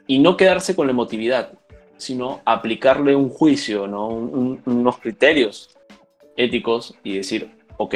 no 0.08 0.36
quedarse 0.36 0.74
con 0.74 0.86
la 0.86 0.92
emotividad, 0.92 1.52
sino 1.98 2.40
aplicarle 2.44 3.14
un 3.14 3.28
juicio, 3.28 3.86
¿no? 3.86 4.08
unos 4.08 4.98
criterios 4.98 5.76
éticos 6.36 6.94
y 7.04 7.18
decir, 7.18 7.50
ok, 7.76 7.94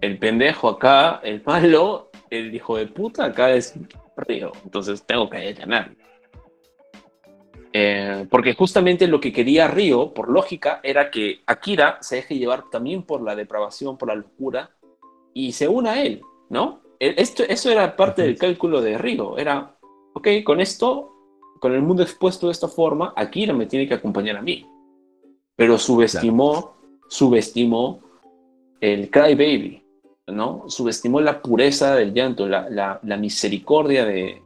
el 0.00 0.18
pendejo 0.18 0.68
acá, 0.68 1.20
el 1.22 1.42
malo, 1.44 2.10
el 2.30 2.54
hijo 2.54 2.76
de 2.76 2.86
puta 2.86 3.26
acá 3.26 3.52
es 3.52 3.74
Río, 4.16 4.52
entonces 4.64 5.04
tengo 5.04 5.28
que 5.28 5.38
detenerlo. 5.38 5.96
Eh, 7.72 8.26
porque 8.30 8.54
justamente 8.54 9.06
lo 9.06 9.20
que 9.20 9.32
quería 9.32 9.68
Río, 9.68 10.14
por 10.14 10.30
lógica, 10.30 10.80
era 10.82 11.10
que 11.10 11.40
Akira 11.46 11.98
se 12.00 12.16
deje 12.16 12.38
llevar 12.38 12.70
también 12.70 13.02
por 13.02 13.22
la 13.22 13.34
depravación, 13.34 13.98
por 13.98 14.08
la 14.08 14.14
locura, 14.14 14.70
y 15.34 15.52
se 15.52 15.68
una 15.68 15.92
a 15.92 16.02
él, 16.02 16.22
¿no? 16.48 16.80
E, 16.98 17.14
esto, 17.16 17.42
eso 17.44 17.70
era 17.70 17.96
parte 17.96 18.22
del 18.22 18.36
cálculo 18.36 18.80
de 18.80 18.98
Río. 18.98 19.38
Era, 19.38 19.76
ok, 20.14 20.28
con 20.44 20.60
esto, 20.60 21.12
con 21.60 21.72
el 21.72 21.82
mundo 21.82 22.02
expuesto 22.02 22.46
de 22.46 22.52
esta 22.52 22.68
forma, 22.68 23.12
Akira 23.16 23.52
me 23.52 23.66
tiene 23.66 23.88
que 23.88 23.94
acompañar 23.94 24.36
a 24.36 24.42
mí. 24.42 24.66
Pero 25.56 25.78
subestimó, 25.78 26.74
subestimó 27.08 28.00
el 28.80 29.10
cry 29.10 29.34
baby, 29.34 29.82
¿no? 30.28 30.64
Subestimó 30.68 31.20
la 31.20 31.42
pureza 31.42 31.94
del 31.94 32.14
llanto, 32.14 32.48
la, 32.48 32.68
la, 33.02 33.16
misericordia 33.16 34.04
de, 34.04 34.42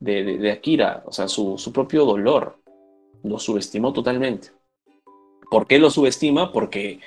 de, 0.00 0.38
de, 0.38 0.50
Akira, 0.52 1.02
o 1.06 1.12
sea, 1.12 1.28
su, 1.28 1.56
su 1.56 1.72
propio 1.72 2.04
dolor. 2.04 2.58
Lo 3.22 3.38
subestimó 3.38 3.92
totalmente. 3.92 4.48
¿Por 5.50 5.66
qué 5.66 5.78
lo 5.78 5.88
subestima? 5.88 6.52
Porque 6.52 7.00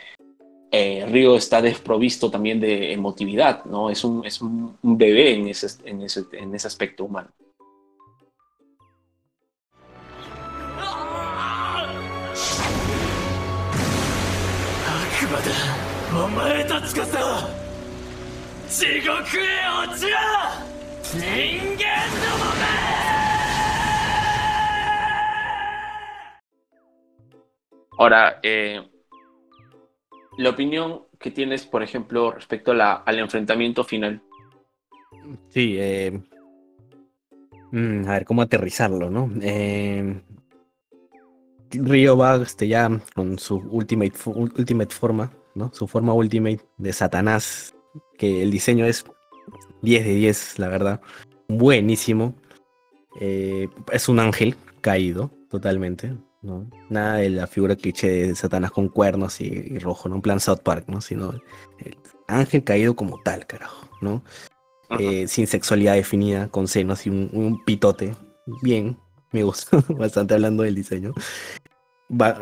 eh, 0.71 1.05
Río 1.09 1.37
está 1.37 1.61
desprovisto 1.61 2.29
también 2.29 2.59
de 2.59 2.91
emotividad, 2.91 3.63
¿no? 3.65 3.89
Es 3.89 4.03
un, 4.03 4.25
es 4.25 4.41
un, 4.41 4.77
bebé 4.81 5.33
en 5.33 5.47
ese, 5.47 5.67
en, 5.85 6.01
ese, 6.01 6.25
en 6.33 6.53
ese 6.53 6.67
aspecto 6.67 7.05
humano. 7.05 7.29
Ahora, 27.99 28.39
eh, 28.43 28.81
la 30.37 30.51
opinión 30.51 31.03
que 31.19 31.31
tienes, 31.31 31.65
por 31.65 31.83
ejemplo, 31.83 32.31
respecto 32.31 32.71
al 32.71 33.19
enfrentamiento 33.19 33.83
final. 33.83 34.21
Sí, 35.49 35.75
eh, 35.77 36.21
mm, 37.71 38.07
a 38.07 38.13
ver 38.13 38.25
cómo 38.25 38.43
aterrizarlo, 38.43 39.09
¿no? 39.09 39.29
Eh, 39.41 40.21
Río 41.71 42.15
va 42.15 42.37
este, 42.37 42.67
ya 42.67 42.89
con 43.13 43.37
su 43.39 43.57
ultimate, 43.57 44.13
ultimate 44.25 44.93
forma, 44.93 45.31
¿no? 45.55 45.71
Su 45.73 45.87
forma 45.87 46.13
ultimate 46.13 46.61
de 46.77 46.93
Satanás, 46.93 47.75
que 48.17 48.43
el 48.43 48.51
diseño 48.51 48.85
es 48.85 49.05
10 49.81 50.05
de 50.05 50.15
10, 50.15 50.59
la 50.59 50.69
verdad. 50.69 51.01
Buenísimo. 51.47 52.35
Eh, 53.19 53.67
es 53.91 54.07
un 54.07 54.19
ángel 54.19 54.55
caído, 54.81 55.31
totalmente. 55.49 56.13
Nada 56.89 57.15
de 57.17 57.29
la 57.29 57.47
figura 57.47 57.75
cliché 57.75 58.27
de 58.27 58.35
Satanás 58.35 58.71
con 58.71 58.89
cuernos 58.89 59.41
y, 59.41 59.79
rojo, 59.79 60.09
¿no? 60.09 60.15
Un 60.15 60.21
plan 60.21 60.39
South 60.39 60.61
Park, 60.63 60.85
¿no? 60.87 61.01
Sino 61.01 61.31
el 61.79 61.97
ángel 62.27 62.63
caído 62.63 62.95
como 62.95 63.21
tal, 63.21 63.45
carajo, 63.45 63.87
¿no? 64.01 64.23
Eh, 64.99 65.27
sin 65.27 65.47
sexualidad 65.47 65.95
definida, 65.95 66.47
con 66.47 66.67
senos 66.67 67.05
y 67.05 67.09
un, 67.09 67.61
pitote. 67.65 68.15
Bien, 68.61 68.97
me 69.31 69.43
gustó 69.43 69.83
bastante 69.89 70.33
hablando 70.33 70.63
del 70.63 70.75
diseño. 70.75 71.13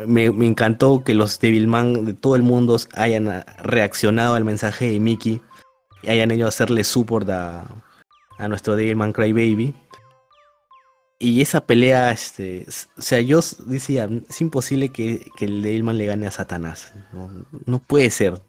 me, 0.06 0.26
encantó 0.26 1.02
que 1.02 1.14
los 1.14 1.40
Devilman 1.40 2.04
de 2.04 2.14
todo 2.14 2.36
el 2.36 2.42
mundo 2.42 2.76
hayan 2.94 3.44
reaccionado 3.58 4.34
al 4.34 4.44
mensaje 4.44 4.90
de 4.92 5.00
Mickey 5.00 5.40
y 6.02 6.10
hayan 6.10 6.30
ido 6.30 6.46
a 6.46 6.50
hacerle 6.50 6.84
support 6.84 7.28
a, 7.30 7.66
a 8.38 8.48
nuestro 8.48 8.76
Devilman 8.76 9.12
Crybaby 9.12 9.74
y 11.18 11.40
esa 11.40 11.62
pelea, 11.64 12.10
este, 12.12 12.66
o 12.96 13.02
sea, 13.02 13.20
yo 13.20 13.40
decía, 13.66 14.08
es 14.28 14.40
imposible 14.40 14.90
que, 14.90 15.30
que 15.36 15.46
el 15.46 15.62
Deilman 15.62 15.96
le 15.96 16.06
gane 16.06 16.26
a 16.26 16.30
Satanás. 16.30 16.92
No, 17.64 17.78
puede 17.78 18.10
ser. 18.10 18.40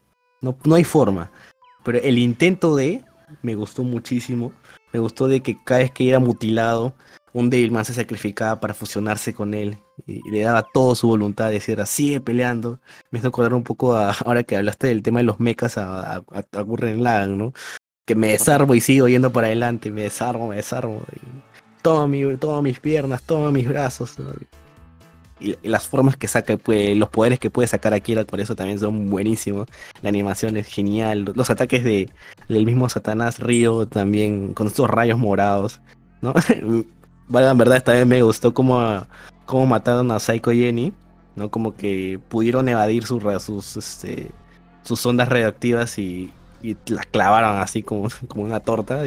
No, 0.42 0.58
no 0.66 0.76
hay 0.76 0.84
forma. 0.84 1.32
Pero 1.86 2.00
el 2.00 2.18
intento 2.18 2.76
de, 2.76 3.04
me 3.42 3.56
gustó 3.56 3.84
muchísimo. 3.84 4.52
Me 4.92 5.00
gustó 5.00 5.28
de 5.28 5.42
que 5.42 5.58
cada 5.64 5.82
vez 5.82 5.92
que 5.92 6.10
era 6.10 6.20
mutilado, 6.20 6.94
un 7.34 7.50
Devilman 7.50 7.86
se 7.86 7.94
sacrificaba 7.94 8.60
para 8.60 8.74
fusionarse 8.74 9.34
con 9.34 9.54
él 9.54 9.78
y, 10.06 10.28
le 10.30 10.42
daba 10.42 10.64
toda 10.74 10.96
su 10.96 11.08
voluntad, 11.08 11.52
decir, 11.52 11.82
sigue 11.86 12.20
peleando. 12.20 12.80
Me 13.12 13.20
hizo 13.20 13.30
acordar 13.30 13.54
un 13.54 13.64
poco 13.64 13.96
a, 13.96 14.12
ahora 14.26 14.44
que 14.44 14.58
hablaste 14.58 14.88
del 14.88 15.04
tema 15.04 15.20
de 15.20 15.26
los 15.26 15.40
mechas 15.40 15.78
a, 15.78 16.16
a, 16.16 16.62
Gurren 16.62 17.04
Lagann, 17.04 17.38
¿no? 17.38 17.54
Que 18.06 18.16
me 18.16 18.30
desarmo 18.30 18.76
y 18.76 18.82
sigo 18.82 19.08
yendo 19.08 19.32
para 19.32 19.48
adelante, 19.48 19.92
me 19.92 20.04
desarmo, 20.04 20.50
me 20.50 20.58
desarmo. 20.58 21.04
Mi, 22.08 22.38
todas 22.38 22.64
mis 22.64 22.80
piernas, 22.80 23.22
todos 23.24 23.52
mis 23.52 23.68
brazos. 23.68 24.16
Y, 25.40 25.56
las 25.64 25.88
formas 25.88 26.18
que 26.18 26.28
saca, 26.28 26.58
pues, 26.58 26.98
los 26.98 27.10
poderes 27.10 27.40
que 27.40 27.50
puede 27.50 27.68
sacar 27.68 27.94
Akira, 27.94 28.26
por 28.26 28.40
eso 28.40 28.56
también 28.56 28.80
son 28.80 29.10
buenísimos. 29.10 29.68
La 30.02 30.10
animación 30.10 30.58
es 30.58 30.68
genial. 30.68 31.32
Los 31.36 31.50
ataques 31.50 31.84
de, 31.84 32.10
del 32.50 32.66
mismo 32.66 32.90
Satanás 32.90 33.40
Río 33.40 33.88
también, 33.88 34.54
con 34.54 34.68
estos 34.68 34.90
rayos 34.90 35.20
morados. 35.20 35.80
¿no? 36.22 36.34
En 37.30 37.58
verdad, 37.58 37.76
esta 37.76 37.92
vez 37.92 38.08
me 38.08 38.22
gustó 38.22 38.54
cómo, 38.54 39.06
cómo 39.46 39.66
mataron 39.66 40.12
a 40.12 40.20
Psycho 40.20 40.52
Jenny, 40.52 40.94
¿no? 41.36 41.52
Como 41.52 41.76
que 41.76 42.22
pudieron 42.30 42.70
evadir 42.70 43.06
sus, 43.06 43.22
sus, 43.44 43.76
este, 43.76 44.32
sus 44.84 45.06
ondas 45.06 45.28
radioactivas 45.28 46.00
y, 46.00 46.32
y 46.62 46.78
las 46.88 47.06
clavaron 47.06 47.58
así 47.58 47.84
como, 47.84 48.08
como 48.30 48.44
una 48.44 48.62
torta 48.62 49.02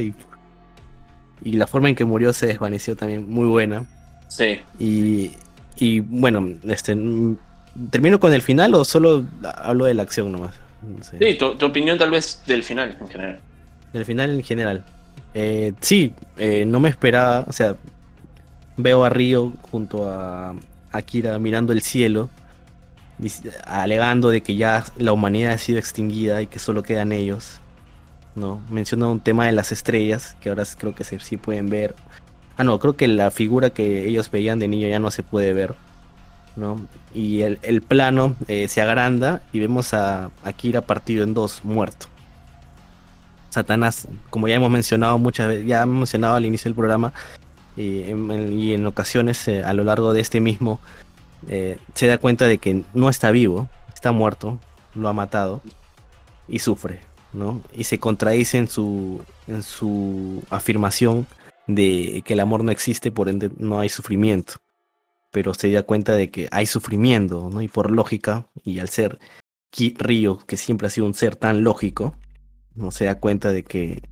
y 1.42 1.52
la 1.52 1.66
forma 1.66 1.88
en 1.88 1.94
que 1.94 2.04
murió 2.04 2.32
se 2.32 2.46
desvaneció 2.46 2.96
también 2.96 3.28
muy 3.28 3.46
buena. 3.46 3.86
Sí. 4.28 4.60
Y, 4.78 5.32
y 5.76 6.00
bueno, 6.00 6.48
este, 6.64 6.96
¿termino 7.90 8.20
con 8.20 8.32
el 8.32 8.42
final 8.42 8.74
o 8.74 8.84
solo 8.84 9.24
hablo 9.42 9.86
de 9.86 9.94
la 9.94 10.02
acción 10.02 10.30
nomás? 10.32 10.54
Sí, 11.18 11.34
tu, 11.34 11.56
tu, 11.56 11.66
opinión 11.66 11.98
tal 11.98 12.10
vez 12.10 12.42
del 12.46 12.62
final 12.62 12.96
en 13.00 13.08
general. 13.08 13.40
Del 13.92 14.04
final 14.04 14.30
en 14.30 14.42
general. 14.42 14.84
Eh, 15.34 15.72
sí, 15.80 16.12
eh, 16.38 16.64
no 16.66 16.80
me 16.80 16.88
esperaba, 16.88 17.44
o 17.46 17.52
sea, 17.52 17.76
veo 18.76 19.04
a 19.04 19.10
Río 19.10 19.52
junto 19.70 20.08
a 20.08 20.54
Akira 20.90 21.38
mirando 21.38 21.72
el 21.72 21.82
cielo, 21.82 22.30
alegando 23.64 24.30
de 24.30 24.42
que 24.42 24.56
ya 24.56 24.84
la 24.96 25.12
humanidad 25.12 25.52
ha 25.52 25.58
sido 25.58 25.78
extinguida 25.78 26.42
y 26.42 26.46
que 26.46 26.58
solo 26.58 26.82
quedan 26.82 27.12
ellos. 27.12 27.60
¿No? 28.34 28.60
Menciona 28.70 29.08
un 29.08 29.20
tema 29.20 29.46
de 29.46 29.52
las 29.52 29.72
estrellas, 29.72 30.36
que 30.40 30.48
ahora 30.48 30.64
creo 30.78 30.94
que 30.94 31.04
sí 31.04 31.36
pueden 31.36 31.68
ver. 31.68 31.94
Ah, 32.56 32.64
no, 32.64 32.78
creo 32.78 32.96
que 32.96 33.08
la 33.08 33.30
figura 33.30 33.70
que 33.70 34.06
ellos 34.08 34.30
veían 34.30 34.58
de 34.58 34.68
niño 34.68 34.88
ya 34.88 34.98
no 34.98 35.10
se 35.10 35.22
puede 35.22 35.52
ver. 35.52 35.74
¿no? 36.56 36.86
Y 37.14 37.42
el, 37.42 37.82
plano 37.82 38.36
eh, 38.48 38.68
se 38.68 38.82
agranda 38.82 39.42
y 39.52 39.60
vemos 39.60 39.94
a 39.94 40.30
Akira 40.44 40.82
partido 40.82 41.24
en 41.24 41.34
dos, 41.34 41.64
muerto. 41.64 42.06
Satanás, 43.50 44.06
como 44.30 44.46
ya 44.46 44.56
hemos 44.56 44.70
mencionado 44.70 45.18
muchas 45.18 45.48
veces, 45.48 45.66
ya 45.66 45.82
hemos 45.82 45.96
mencionado 45.96 46.36
al 46.36 46.46
inicio 46.46 46.68
del 46.68 46.76
programa, 46.76 47.12
y 47.76 48.72
en, 48.72 48.86
ocasiones 48.86 49.46
eh, 49.48 49.64
a 49.64 49.72
lo 49.72 49.84
largo 49.84 50.12
de 50.12 50.20
este 50.20 50.40
mismo, 50.40 50.80
eh, 51.48 51.78
se 51.94 52.06
da 52.06 52.18
cuenta 52.18 52.46
de 52.46 52.58
que 52.58 52.84
no 52.92 53.08
está 53.08 53.30
vivo, 53.30 53.68
está 53.94 54.12
muerto, 54.12 54.58
lo 54.94 55.08
ha 55.08 55.12
matado 55.12 55.62
y 56.46 56.58
sufre, 56.58 57.00
¿no? 57.32 57.62
Y 57.72 57.84
se 57.84 57.98
contradice 57.98 58.58
en 58.58 58.68
su, 58.68 59.22
en 59.46 59.62
su 59.62 60.42
afirmación 60.50 61.26
de 61.66 62.22
que 62.24 62.34
el 62.34 62.40
amor 62.40 62.64
no 62.64 62.72
existe, 62.72 63.12
por 63.12 63.28
ende 63.28 63.50
no 63.58 63.80
hay 63.80 63.88
sufrimiento. 63.88 64.54
Pero 65.30 65.54
se 65.54 65.70
da 65.70 65.82
cuenta 65.84 66.14
de 66.14 66.30
que 66.30 66.48
hay 66.50 66.66
sufrimiento, 66.66 67.50
¿no? 67.52 67.62
Y 67.62 67.68
por 67.68 67.90
lógica, 67.90 68.46
y 68.64 68.80
al 68.80 68.88
ser 68.88 69.18
Río, 69.72 70.38
que 70.46 70.56
siempre 70.56 70.88
ha 70.88 70.90
sido 70.90 71.06
un 71.06 71.14
ser 71.14 71.36
tan 71.36 71.62
lógico, 71.62 72.16
no 72.74 72.90
se 72.90 73.04
da 73.04 73.20
cuenta 73.20 73.52
de 73.52 73.62
que 73.62 74.02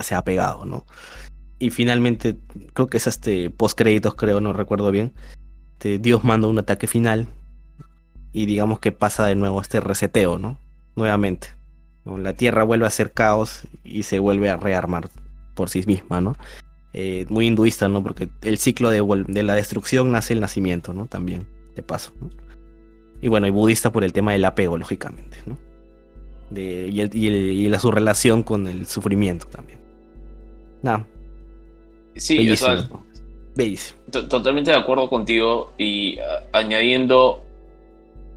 se 0.00 0.14
ha 0.14 0.22
pegado, 0.22 0.64
¿no? 0.64 0.86
Y 1.58 1.70
finalmente, 1.70 2.38
creo 2.72 2.88
que 2.88 2.96
es 2.96 3.06
este 3.06 3.50
post 3.50 3.76
créditos, 3.78 4.14
creo, 4.14 4.40
no 4.40 4.52
recuerdo 4.52 4.90
bien. 4.90 5.12
Este, 5.84 5.98
Dios 5.98 6.24
manda 6.24 6.48
un 6.48 6.58
ataque 6.58 6.86
final 6.86 7.28
y 8.32 8.46
digamos 8.46 8.80
que 8.80 8.90
pasa 8.90 9.26
de 9.26 9.34
nuevo 9.34 9.60
este 9.60 9.80
reseteo, 9.80 10.38
¿no? 10.38 10.58
Nuevamente. 10.96 11.48
La 12.04 12.34
Tierra 12.34 12.64
vuelve 12.64 12.86
a 12.86 12.90
ser 12.90 13.12
caos 13.12 13.62
y 13.82 14.02
se 14.02 14.18
vuelve 14.18 14.50
a 14.50 14.56
rearmar 14.56 15.08
por 15.54 15.70
sí 15.70 15.82
misma, 15.86 16.20
¿no? 16.20 16.36
Eh, 16.92 17.26
muy 17.28 17.46
hinduista, 17.46 17.88
¿no? 17.88 18.02
Porque 18.02 18.28
el 18.42 18.58
ciclo 18.58 18.90
de, 18.90 19.24
de, 19.26 19.42
la 19.42 19.54
destrucción 19.54 20.12
nace 20.12 20.34
el 20.34 20.40
nacimiento, 20.40 20.92
¿no? 20.92 21.06
También, 21.06 21.46
de 21.74 21.82
paso. 21.82 22.12
Y 23.20 23.28
bueno, 23.28 23.46
y 23.46 23.50
budista 23.50 23.90
por 23.90 24.04
el 24.04 24.12
tema 24.12 24.32
del 24.32 24.44
apego, 24.44 24.76
lógicamente, 24.76 25.38
¿no? 25.46 25.56
De, 26.50 26.88
y, 26.88 27.00
y, 27.00 27.68
la, 27.68 27.80
su 27.80 27.90
relación 27.90 28.42
con 28.42 28.66
el 28.66 28.86
sufrimiento 28.86 29.46
también. 29.46 29.78
Nada, 30.82 31.06
Sí, 32.16 32.54
totalmente 34.10 34.70
de 34.70 34.76
acuerdo 34.76 35.08
contigo 35.08 35.72
y 35.78 36.18
añadiendo, 36.52 37.43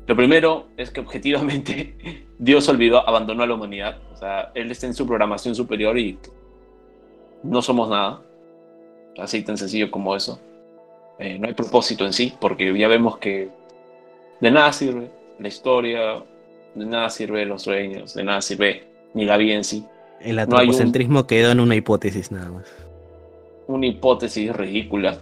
lo 0.07 0.15
primero 0.15 0.67
es 0.77 0.89
que 0.89 1.01
objetivamente 1.01 2.25
Dios 2.39 2.67
olvidó, 2.69 3.07
abandonó 3.07 3.43
a 3.43 3.47
la 3.47 3.53
humanidad. 3.53 3.99
O 4.13 4.17
sea, 4.17 4.51
Él 4.55 4.71
está 4.71 4.88
en 4.88 4.93
su 4.93 5.05
programación 5.05 5.53
superior 5.55 5.97
y 5.97 6.17
no 7.43 7.61
somos 7.61 7.89
nada. 7.89 8.21
Así 9.17 9.43
tan 9.43 9.57
sencillo 9.57 9.91
como 9.91 10.15
eso. 10.15 10.39
Eh, 11.19 11.38
no 11.39 11.47
hay 11.47 11.53
propósito 11.53 12.05
en 12.05 12.13
sí, 12.13 12.34
porque 12.39 12.77
ya 12.77 12.88
vemos 12.88 13.17
que 13.17 13.49
de 14.39 14.51
nada 14.51 14.71
sirve 14.71 15.09
la 15.39 15.47
historia, 15.47 16.23
de 16.75 16.85
nada 16.85 17.09
sirve 17.09 17.45
los 17.45 17.63
sueños, 17.63 18.13
de 18.13 18.23
nada 18.23 18.41
sirve 18.41 18.88
ni 19.13 19.25
la 19.25 19.38
vida 19.38 19.55
en 19.55 19.63
sí. 19.63 19.84
El 20.21 20.39
antropocentrismo 20.39 21.25
quedó 21.25 21.51
en 21.51 21.59
una 21.59 21.75
hipótesis 21.75 22.31
nada 22.31 22.49
más 22.51 22.88
una 23.67 23.85
hipótesis 23.85 24.55
ridícula. 24.55 25.19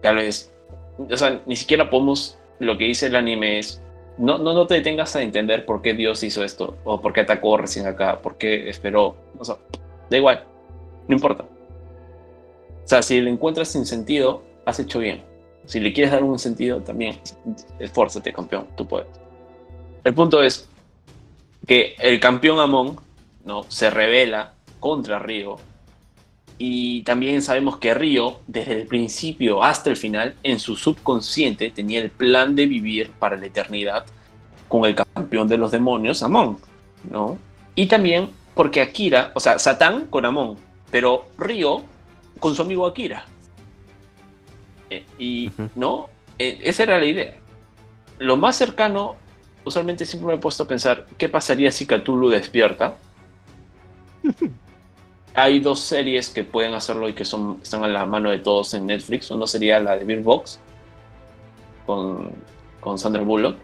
Tal 0.00 0.16
vez, 0.16 0.52
o 0.98 1.16
sea, 1.16 1.40
ni 1.46 1.56
siquiera 1.56 1.90
podemos, 1.90 2.38
lo 2.58 2.78
que 2.78 2.84
dice 2.84 3.06
el 3.06 3.16
anime 3.16 3.58
es, 3.58 3.82
no, 4.18 4.38
no, 4.38 4.52
no 4.52 4.66
te 4.66 4.74
detengas 4.74 5.14
a 5.16 5.22
entender 5.22 5.64
por 5.64 5.80
qué 5.80 5.94
Dios 5.94 6.22
hizo 6.22 6.44
esto, 6.44 6.76
o 6.84 7.00
por 7.00 7.12
qué 7.12 7.20
atacó 7.20 7.56
recién 7.56 7.86
acá, 7.86 8.20
por 8.20 8.36
qué 8.36 8.68
esperó, 8.68 9.16
o 9.38 9.44
sea, 9.44 9.56
da 10.10 10.16
igual, 10.16 10.44
no 11.06 11.14
importa. 11.14 11.44
O 11.44 12.88
sea, 12.88 13.02
si 13.02 13.20
le 13.20 13.30
encuentras 13.30 13.68
sin 13.68 13.86
sentido, 13.86 14.42
has 14.64 14.78
hecho 14.80 14.98
bien. 14.98 15.22
Si 15.66 15.80
le 15.80 15.92
quieres 15.92 16.12
dar 16.12 16.24
un 16.24 16.38
sentido, 16.38 16.80
también 16.80 17.18
esfuérzate, 17.78 18.32
campeón, 18.32 18.66
tú 18.76 18.86
puedes. 18.86 19.08
El 20.04 20.14
punto 20.14 20.42
es 20.42 20.68
que 21.66 21.94
el 21.98 22.18
campeón 22.18 22.58
Amon 22.60 22.96
¿no? 23.44 23.64
se 23.68 23.90
revela 23.90 24.54
contra 24.80 25.18
Río 25.18 25.58
y 26.58 27.02
también 27.02 27.40
sabemos 27.40 27.78
que 27.78 27.94
Río, 27.94 28.40
desde 28.48 28.80
el 28.80 28.86
principio 28.88 29.62
hasta 29.62 29.90
el 29.90 29.96
final, 29.96 30.34
en 30.42 30.58
su 30.58 30.74
subconsciente 30.74 31.70
tenía 31.70 32.00
el 32.00 32.10
plan 32.10 32.56
de 32.56 32.66
vivir 32.66 33.12
para 33.12 33.36
la 33.36 33.46
eternidad 33.46 34.04
con 34.66 34.84
el 34.84 34.96
campeón 34.96 35.46
de 35.46 35.56
los 35.56 35.70
demonios, 35.70 36.22
Amon, 36.24 36.58
¿no? 37.08 37.38
Y 37.76 37.86
también 37.86 38.30
porque 38.54 38.80
Akira, 38.80 39.30
o 39.34 39.40
sea, 39.40 39.60
Satán 39.60 40.06
con 40.06 40.24
Amon, 40.24 40.56
pero 40.90 41.28
Río 41.38 41.84
con 42.40 42.56
su 42.56 42.62
amigo 42.62 42.86
Akira. 42.86 43.24
Eh, 44.90 45.06
y, 45.16 45.52
¿no? 45.76 46.08
Eh, 46.40 46.58
esa 46.64 46.82
era 46.82 46.98
la 46.98 47.06
idea. 47.06 47.36
Lo 48.18 48.36
más 48.36 48.56
cercano, 48.56 49.14
usualmente 49.64 50.04
siempre 50.04 50.26
me 50.26 50.34
he 50.34 50.38
puesto 50.38 50.64
a 50.64 50.68
pensar, 50.68 51.06
¿qué 51.16 51.28
pasaría 51.28 51.70
si 51.70 51.86
Cthulhu 51.86 52.30
despierta? 52.30 52.96
hay 55.34 55.60
dos 55.60 55.80
series 55.80 56.28
que 56.30 56.44
pueden 56.44 56.74
hacerlo 56.74 57.08
y 57.08 57.12
que 57.12 57.24
son, 57.24 57.60
están 57.62 57.84
a 57.84 57.88
la 57.88 58.06
mano 58.06 58.30
de 58.30 58.38
todos 58.38 58.74
en 58.74 58.86
Netflix. 58.86 59.30
Uno 59.30 59.46
sería 59.46 59.80
la 59.80 59.96
de 59.96 60.04
Beer 60.04 60.22
Box 60.22 60.58
con, 61.86 62.30
con 62.80 62.98
Sandra 62.98 63.22
Bullock 63.22 63.56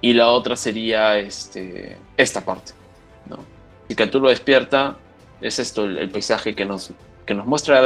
y 0.00 0.12
la 0.12 0.28
otra 0.28 0.56
sería 0.56 1.18
este, 1.18 1.96
esta 2.16 2.44
parte. 2.44 2.72
¿no? 3.26 3.38
Lo 4.20 4.28
despierta, 4.28 4.96
es 5.40 5.58
esto 5.58 5.84
el, 5.84 6.10
paisaje 6.10 6.54
que 6.54 6.64
nos, 6.64 6.90
que 7.26 7.34
nos 7.34 7.46
muestra 7.46 7.82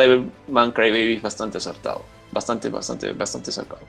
Man 0.49 0.73
Cry 0.73 1.19
bastante 1.19 1.59
acertado. 1.59 2.03
Bastante, 2.31 2.69
bastante, 2.69 3.13
bastante 3.13 3.53
sacado. 3.53 3.83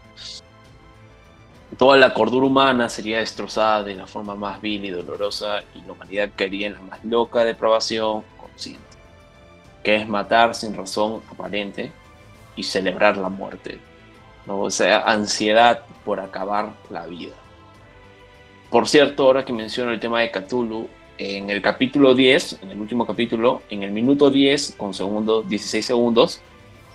Toda 1.78 1.98
la 1.98 2.14
cordura 2.14 2.46
humana 2.46 2.90
sería 2.90 3.20
destrozada 3.20 3.84
de 3.84 3.96
la 3.96 4.08
forma 4.08 4.36
más 4.36 4.62
vil 4.62 4.86
y 4.86 4.92
dolorosa 4.92 5.64
y 5.74 5.82
la 5.82 5.94
humanidad 5.94 6.30
caería 6.36 6.68
en 6.68 6.74
la 6.74 6.82
más 6.82 7.04
loca 7.04 7.44
depravación 7.44 8.24
consciente 8.38 8.85
que 9.86 9.96
es 9.96 10.08
matar 10.10 10.56
sin 10.56 10.76
razón 10.76 11.22
aparente 11.32 11.92
y 12.56 12.64
celebrar 12.64 13.18
la 13.18 13.30
muerte. 13.30 13.78
¿no? 14.48 14.62
O 14.62 14.72
sea, 14.72 15.02
ansiedad 15.02 15.84
por 16.04 16.20
acabar 16.20 16.74
la 16.90 17.06
vida. 17.06 17.36
Por 18.72 18.88
cierto, 18.88 19.28
ahora 19.28 19.46
que 19.46 19.54
menciono 19.54 19.92
el 19.92 20.00
tema 20.00 20.22
de 20.22 20.32
Cthulhu, 20.32 20.90
en 21.20 21.52
el 21.52 21.62
capítulo 21.62 22.16
10, 22.16 22.64
en 22.64 22.72
el 22.72 22.82
último 22.82 23.06
capítulo, 23.06 23.62
en 23.70 23.84
el 23.84 23.92
minuto 23.92 24.32
10 24.32 24.74
con 24.76 24.94
segundos, 24.94 25.48
16 25.48 25.86
segundos, 25.86 26.42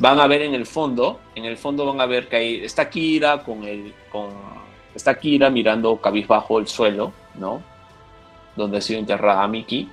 van 0.01 0.19
a 0.19 0.27
ver 0.27 0.43
en 0.43 0.55
el 0.55 0.67
fondo, 0.67 1.21
en 1.37 1.45
el 1.45 1.57
fondo 1.57 1.87
van 1.87 2.01
a 2.01 2.07
ver 2.07 2.29
que 2.29 2.37
ahí 2.37 2.65
está 2.65 2.91
Kira 2.91 3.45
con 3.45 3.63
el, 3.65 3.95
con, 4.11 4.31
está 4.97 5.19
Kira 5.19 5.49
mirando 5.49 5.97
cabizbajo 5.97 6.59
el 6.59 6.67
suelo, 6.67 7.13
¿no? 7.37 7.63
Donde 8.57 8.79
ha 8.79 8.81
sido 8.81 8.99
enterrada 8.99 9.47
Miki 9.47 9.89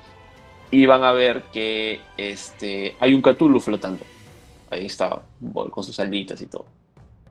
y 0.72 0.86
van 0.86 1.04
a 1.04 1.12
ver 1.12 1.44
que 1.54 2.02
este, 2.18 2.96
hay 3.00 3.14
un 3.14 3.22
Cthulhu 3.22 3.60
flotando. 3.60 4.04
ahí 4.70 4.86
está, 4.86 5.22
con 5.72 5.84
sus 5.84 6.00
alitas 6.00 6.42
y 6.42 6.48
todo. 6.48 6.66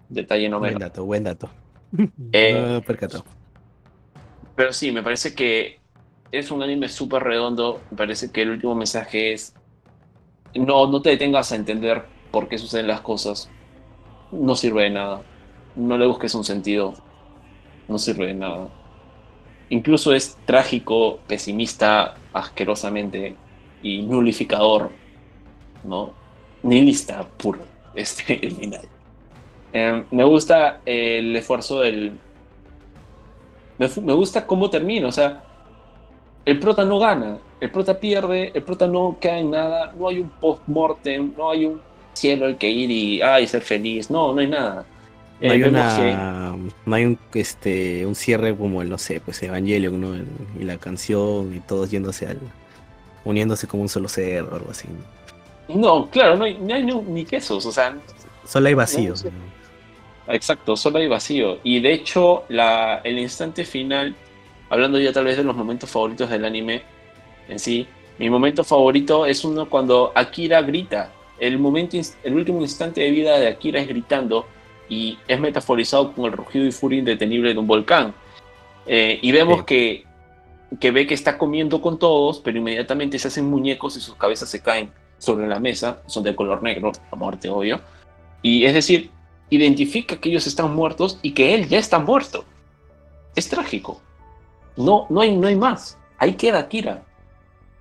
Detalle 0.08 0.48
no 0.48 0.58
Buen 0.58 0.78
dato, 0.78 1.04
buen 1.04 1.24
dato. 1.24 1.50
Eh, 2.32 2.80
no. 2.88 3.24
Pero 4.54 4.72
sí, 4.72 4.90
me 4.90 5.02
parece 5.02 5.34
que 5.34 5.78
es 6.32 6.50
un 6.50 6.62
anime 6.62 6.88
súper 6.88 7.22
redondo. 7.22 7.80
Me 7.90 7.96
parece 7.96 8.30
que 8.32 8.42
el 8.42 8.50
último 8.50 8.74
mensaje 8.74 9.32
es: 9.32 9.54
no, 10.54 10.88
no 10.88 11.00
te 11.00 11.10
detengas 11.10 11.52
a 11.52 11.56
entender 11.56 12.04
por 12.30 12.48
qué 12.48 12.58
suceden 12.58 12.88
las 12.88 13.00
cosas. 13.00 13.48
No 14.32 14.56
sirve 14.56 14.84
de 14.84 14.90
nada. 14.90 15.22
No 15.76 15.96
le 15.96 16.06
busques 16.06 16.34
un 16.34 16.44
sentido. 16.44 16.94
No 17.88 17.98
sirve 17.98 18.26
de 18.26 18.34
nada. 18.34 18.68
Incluso 19.68 20.12
es 20.12 20.36
trágico, 20.44 21.18
pesimista, 21.26 22.14
asquerosamente 22.32 23.34
y 23.82 24.02
nulificador, 24.02 24.90
¿no? 25.84 26.12
Nihilista 26.62 27.26
puro, 27.36 27.60
este. 27.94 28.40
Em, 29.72 30.04
me 30.10 30.24
gusta 30.24 30.80
el 30.84 31.34
esfuerzo 31.36 31.80
del. 31.80 32.18
Me, 33.78 34.12
gusta 34.14 34.46
cómo 34.46 34.70
termina, 34.70 35.08
o 35.08 35.12
sea, 35.12 35.44
el 36.46 36.58
prota 36.58 36.84
no 36.84 36.98
gana, 36.98 37.38
el 37.60 37.70
prota 37.70 37.98
pierde, 38.00 38.52
el 38.54 38.62
prota 38.62 38.86
no 38.86 39.18
queda 39.20 39.38
en 39.38 39.50
nada, 39.50 39.92
no 39.98 40.08
hay 40.08 40.20
un 40.20 40.30
post-mortem, 40.30 41.34
no 41.36 41.50
hay 41.50 41.66
un 41.66 41.82
cielo 42.14 42.46
al 42.46 42.56
que 42.56 42.70
ir 42.70 42.90
y 42.90 43.20
ay, 43.20 43.46
ser 43.46 43.60
feliz, 43.60 44.10
no, 44.10 44.32
no 44.32 44.40
hay 44.40 44.46
nada. 44.46 44.86
No 45.40 45.52
hay, 45.52 45.60
no 46.86 46.94
hay 46.94 47.04
un, 47.04 47.18
este, 47.34 48.06
un 48.06 48.14
cierre 48.14 48.56
como 48.56 48.80
el, 48.80 48.88
no 48.88 48.96
sé, 48.96 49.20
pues 49.20 49.42
Evangelion, 49.42 50.00
¿no? 50.00 50.16
Y 50.58 50.64
la 50.64 50.78
canción 50.78 51.54
y 51.54 51.60
todos 51.60 51.90
yéndose 51.90 52.26
al. 52.26 52.38
uniéndose 53.24 53.66
como 53.66 53.82
un 53.82 53.88
solo 53.88 54.08
ser 54.08 54.44
o 54.44 54.54
algo 54.54 54.70
así. 54.70 54.88
No, 55.68 56.08
claro, 56.10 56.36
no 56.36 56.44
hay, 56.44 56.56
ni 56.56 57.24
quesos, 57.24 57.66
o 57.66 57.72
sea. 57.72 57.96
Solo 58.44 58.68
hay 58.68 58.74
vacíos. 58.74 59.26
Exacto, 60.28 60.76
solo 60.76 60.98
hay 60.98 61.08
vacío. 61.08 61.58
Y 61.62 61.80
de 61.80 61.92
hecho, 61.92 62.44
la, 62.48 63.00
el 63.04 63.18
instante 63.18 63.64
final, 63.64 64.14
hablando 64.70 64.98
ya 64.98 65.12
tal 65.12 65.24
vez 65.24 65.36
de 65.36 65.44
los 65.44 65.54
momentos 65.54 65.90
favoritos 65.90 66.30
del 66.30 66.44
anime 66.44 66.82
en 67.48 67.58
sí, 67.58 67.86
mi 68.18 68.30
momento 68.30 68.64
favorito 68.64 69.26
es 69.26 69.44
uno 69.44 69.68
cuando 69.68 70.12
Akira 70.14 70.62
grita. 70.62 71.12
El, 71.38 71.58
momento, 71.58 71.98
el 72.22 72.34
último 72.34 72.62
instante 72.62 73.02
de 73.02 73.10
vida 73.10 73.38
de 73.38 73.48
Akira 73.48 73.80
es 73.80 73.88
gritando 73.88 74.46
y 74.88 75.18
es 75.26 75.40
metaforizado 75.40 76.12
con 76.12 76.26
el 76.26 76.32
rugido 76.32 76.66
y 76.66 76.72
furia 76.72 76.98
indetenible 76.98 77.52
de 77.52 77.58
un 77.58 77.66
volcán. 77.66 78.14
Eh, 78.86 79.18
y 79.20 79.32
vemos 79.32 79.64
que, 79.64 80.04
que 80.80 80.90
ve 80.90 81.06
que 81.06 81.14
está 81.14 81.38
comiendo 81.38 81.80
con 81.80 81.98
todos, 81.98 82.40
pero 82.40 82.58
inmediatamente 82.58 83.18
se 83.18 83.28
hacen 83.28 83.46
muñecos 83.46 83.96
y 83.96 84.00
sus 84.00 84.14
cabezas 84.14 84.48
se 84.48 84.62
caen 84.62 84.90
sobre 85.18 85.46
la 85.46 85.58
mesa, 85.58 86.02
son 86.06 86.22
de 86.22 86.36
color 86.36 86.62
negro, 86.62 86.92
la 87.10 87.18
muerte 87.18 87.48
obvio. 87.48 87.80
Y 88.42 88.64
es 88.64 88.74
decir, 88.74 89.10
identifica 89.50 90.16
que 90.16 90.28
ellos 90.28 90.46
están 90.46 90.74
muertos 90.74 91.18
y 91.22 91.32
que 91.32 91.54
él 91.54 91.68
ya 91.68 91.78
está 91.78 91.98
muerto. 91.98 92.44
Es 93.34 93.48
trágico. 93.48 94.00
No, 94.76 95.06
no 95.08 95.20
hay, 95.20 95.36
no 95.36 95.46
hay 95.46 95.56
más. 95.56 95.98
Ahí 96.18 96.34
queda 96.34 96.60
Akira. 96.60 97.02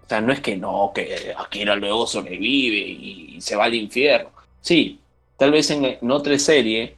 O 0.05 0.09
sea, 0.09 0.21
no 0.21 0.31
es 0.31 0.39
que 0.39 0.55
no, 0.55 0.91
que 0.93 1.33
Akira 1.37 1.75
luego 1.75 2.05
sobrevive 2.05 2.77
y, 2.77 3.41
se 3.41 3.55
va 3.55 3.65
al 3.65 3.73
infierno. 3.73 4.29
Sí, 4.61 4.99
tal 5.37 5.51
vez 5.51 5.69
en, 5.71 6.11
otra 6.11 6.37
serie, 6.39 6.97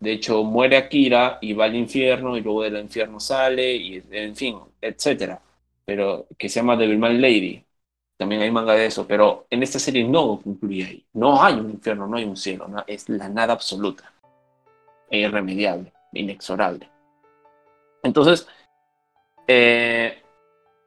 de 0.00 0.12
hecho, 0.12 0.44
muere 0.44 0.76
Akira 0.76 1.38
y 1.40 1.52
va 1.52 1.66
al 1.66 1.76
infierno 1.76 2.36
y 2.36 2.40
luego 2.40 2.62
del 2.62 2.78
infierno 2.78 3.20
sale 3.20 3.74
y 3.74 4.02
en 4.10 4.36
fin, 4.36 4.58
etcétera. 4.80 5.40
Pero 5.84 6.26
que 6.38 6.48
se 6.48 6.60
llama 6.60 6.76
Devilman 6.76 7.20
Lady. 7.20 7.64
También 8.16 8.42
hay 8.42 8.50
manga 8.50 8.74
de 8.74 8.86
eso, 8.86 9.06
pero 9.06 9.46
en 9.50 9.62
esta 9.62 9.78
serie 9.78 10.04
no 10.04 10.40
concluye 10.40 10.84
ahí. 10.84 11.06
No 11.14 11.42
hay 11.42 11.54
un 11.54 11.70
infierno, 11.70 12.06
no 12.06 12.16
hay 12.16 12.24
un 12.24 12.36
cielo, 12.36 12.68
es 12.86 13.08
la 13.08 13.28
nada 13.28 13.52
absoluta. 13.54 14.12
E 15.10 15.18
irremediable, 15.18 15.92
inexorable. 16.12 16.88
Entonces, 18.02 18.46
eh, 19.46 20.22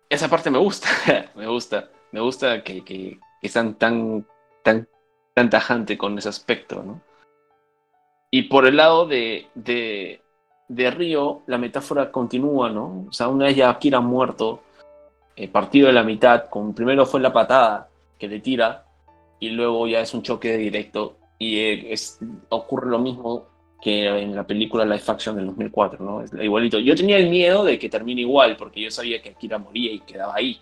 esa 0.10 0.30
parte 0.30 0.50
me 0.50 0.58
gusta, 0.58 0.90
me 1.36 1.48
gusta, 1.48 1.90
me 2.12 2.22
gusta 2.22 2.64
que, 2.64 2.84
que, 2.84 3.20
están 3.42 3.76
tan, 3.76 4.26
tan, 4.64 4.88
tan 5.38 5.52
tajante 5.52 6.00
con 6.00 6.18
ese 6.18 6.30
aspecto, 6.30 6.82
¿no? 6.82 7.00
Y 8.32 8.44
por 8.44 8.66
el 8.66 8.78
lado 8.78 9.06
de, 9.06 9.46
de, 9.54 10.20
de 10.68 10.90
Río, 10.90 11.44
la 11.46 11.60
metáfora 11.60 12.12
continúa, 12.12 12.72
¿no? 12.72 13.06
O 13.08 13.14
sea, 13.14 13.28
una 13.28 13.46
vez 13.46 13.56
ya 13.56 13.70
Akira 13.70 14.00
muerto, 14.00 14.64
eh, 15.36 15.48
partido 15.48 15.86
de 15.86 15.94
la 15.94 16.02
mitad, 16.02 16.50
con 16.50 16.74
primero 16.74 17.06
fue 17.06 17.20
la 17.20 17.32
patada 17.32 17.88
que 18.18 18.28
le 18.28 18.40
tira 18.40 18.86
y 19.40 19.52
luego 19.52 19.88
ya 19.88 20.02
es 20.02 20.12
un 20.16 20.24
choque 20.24 20.58
directo 20.58 21.18
y 21.38 21.60
eh, 21.60 21.94
es, 21.94 22.18
ocurre 22.50 22.90
lo 22.90 22.98
mismo 22.98 23.46
que 23.80 24.08
en 24.08 24.36
la 24.36 24.48
película 24.48 24.86
Life 24.86 25.12
Action 25.12 25.36
del 25.36 25.46
2004, 25.46 26.04
¿no? 26.04 26.22
Es 26.24 26.34
igualito. 26.34 26.80
Yo 26.80 26.96
tenía 26.96 27.20
el 27.20 27.30
miedo 27.30 27.64
de 27.64 27.78
que 27.78 27.90
termine 27.90 28.22
igual 28.22 28.58
porque 28.58 28.82
yo 28.82 28.90
sabía 28.90 29.22
que 29.22 29.30
Akira 29.30 29.60
moría 29.60 29.92
y 29.92 30.00
quedaba 30.00 30.34
ahí. 30.34 30.60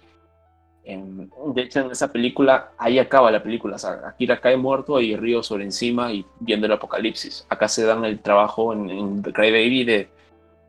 De 0.86 1.62
hecho, 1.62 1.80
en 1.82 1.91
esa 1.91 2.12
película, 2.12 2.72
ahí 2.78 2.99
acaba 2.99 3.32
la 3.32 3.41
película. 3.41 3.78
Akira 4.07 4.40
cae 4.40 4.56
muerto 4.56 5.02
y 5.02 5.16
Río 5.16 5.41
sobre 5.41 5.64
encima 5.64 6.12
y 6.12 6.26
viendo 6.40 6.68
el 6.68 6.74
apocalipsis. 6.74 7.45
Acá 7.49 7.68
se 7.68 7.86
dan 7.86 8.06
el 8.06 8.20
trabajo 8.20 8.72
en, 8.72 8.90
en 8.90 9.22
Cry 9.24 9.52
Baby 9.52 9.84
de 9.84 10.10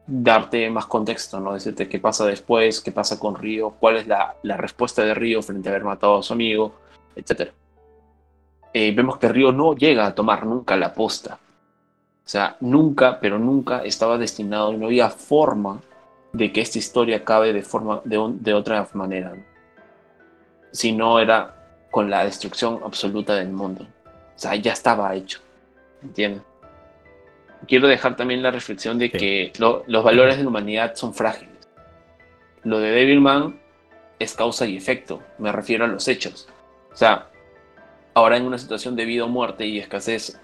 darte 0.06 0.70
más 0.70 0.86
contexto, 0.86 1.40
¿no? 1.40 1.52
Decirte 1.52 1.88
qué 1.88 1.98
pasa 1.98 2.24
después, 2.24 2.80
qué 2.80 2.92
pasa 2.92 3.18
con 3.18 3.34
Río, 3.34 3.70
cuál 3.70 3.96
es 3.96 4.06
la, 4.06 4.36
respuesta 4.42 5.04
de 5.04 5.14
Río 5.14 5.42
frente 5.42 5.68
a 5.68 5.72
haber 5.72 5.84
matado 5.84 6.18
a 6.18 6.22
su 6.22 6.32
amigo, 6.32 6.74
etc. 7.16 7.50
Eh, 8.72 8.92
vemos 8.94 9.18
que 9.18 9.28
Río 9.28 9.52
no 9.52 9.74
llega 9.74 10.06
a 10.06 10.14
tomar 10.14 10.46
nunca 10.46 10.76
la 10.76 10.94
posta. 10.94 11.38
O 12.24 12.28
sea, 12.28 12.56
nunca, 12.60 13.20
pero 13.20 13.38
nunca 13.38 13.84
estaba 13.84 14.18
destinado 14.18 14.72
y 14.72 14.76
no 14.76 14.86
había 14.86 15.10
forma 15.10 15.80
de 16.32 16.52
que 16.52 16.60
esta 16.60 16.78
historia 16.78 17.18
acabe 17.18 17.52
de, 17.52 17.62
forma, 17.62 18.00
de, 18.04 18.20
de 18.40 18.54
otra 18.54 18.88
manera. 18.94 19.32
Si 19.32 19.55
no 20.92 21.18
era 21.20 21.54
con 21.90 22.10
la 22.10 22.24
destrucción 22.24 22.80
absoluta 22.84 23.34
del 23.34 23.48
mundo. 23.48 23.84
O 23.84 24.38
sea, 24.38 24.54
ya 24.54 24.72
estaba 24.72 25.14
hecho. 25.14 25.40
¿Entiendes? 26.02 26.42
quiero 27.66 27.88
dejar 27.88 28.16
también 28.16 28.42
la 28.42 28.50
reflexión 28.50 28.98
de 28.98 29.10
que 29.10 29.52
los 29.58 30.04
valores 30.04 30.36
de 30.36 30.42
la 30.42 30.48
humanidad 30.48 30.94
son 30.94 31.14
frágiles. 31.14 31.54
Lo 32.64 32.78
de 32.78 32.90
Devilman 32.90 33.58
es 34.18 34.34
causa 34.34 34.66
y 34.66 34.76
efecto, 34.76 35.22
me 35.38 35.52
refiero 35.52 35.84
a 35.84 35.88
los 35.88 36.08
hechos. 36.08 36.48
O 36.92 36.96
sea, 36.96 37.28
ahora 38.14 38.36
en 38.36 38.44
una 38.44 38.58
situación 38.58 38.96
de 38.96 39.04
vida 39.04 39.24
o 39.24 39.28
muerte 39.28 39.66
y 39.66 39.78
escasez, 39.78 40.40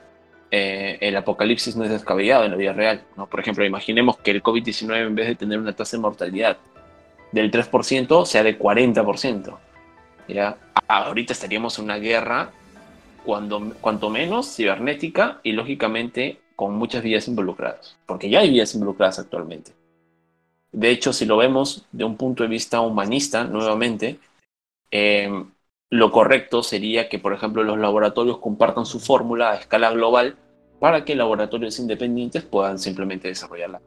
eh, 0.51 0.99
el 1.01 1.17
apocalipsis 1.17 1.77
no 1.77 1.85
es 1.85 1.91
descabellado 1.91 2.45
en 2.45 2.51
la 2.51 2.57
vida 2.57 2.73
real. 2.73 3.03
¿no? 3.17 3.27
Por 3.27 3.41
ejemplo, 3.41 3.65
imaginemos 3.65 4.19
que 4.19 4.33
el 4.33 4.43
COVID-19 4.43 5.07
en 5.07 5.15
vez 5.15 5.29
de 5.29 5.35
tener 5.35 5.59
una 5.59 5.73
tasa 5.73 5.97
de 5.97 6.03
mortalidad 6.03 6.59
del 7.33 7.51
3% 7.51 8.27
sea 8.27 8.43
de 8.43 8.59
40%. 8.59 9.59
¿Ya? 10.29 10.57
Ahorita 10.89 11.33
estaríamos 11.33 11.79
en 11.79 11.85
una 11.85 11.99
guerra 11.99 12.51
cuando, 13.25 13.75
cuanto 13.81 14.11
menos 14.11 14.55
cibernética 14.55 15.41
y 15.43 15.53
lógicamente 15.53 16.41
con 16.57 16.75
muchas 16.75 17.03
vías 17.03 17.29
involucradas, 17.29 17.97
porque 18.07 18.29
ya 18.29 18.41
hay 18.41 18.51
vías 18.51 18.75
involucradas 18.75 19.19
actualmente. 19.19 19.73
De 20.73 20.91
hecho, 20.91 21.13
si 21.13 21.27
lo 21.27 21.37
vemos 21.37 21.87
de 21.93 22.05
un 22.05 22.17
punto 22.17 22.43
de 22.43 22.49
vista 22.49 22.81
humanista, 22.81 23.45
nuevamente, 23.45 24.19
eh, 24.91 25.31
lo 25.91 26.11
correcto 26.11 26.63
sería 26.63 27.09
que, 27.09 27.19
por 27.19 27.35
ejemplo, 27.35 27.63
los 27.63 27.79
laboratorios 27.79 28.39
compartan 28.39 28.87
su 28.87 28.99
fórmula 28.99 29.51
a 29.51 29.57
escala 29.57 29.91
global 29.91 30.37
para 30.81 31.05
que 31.05 31.15
laboratorios 31.15 31.79
independientes 31.79 32.43
puedan 32.45 32.79
simplemente 32.79 33.29
desarrollarla. 33.29 33.83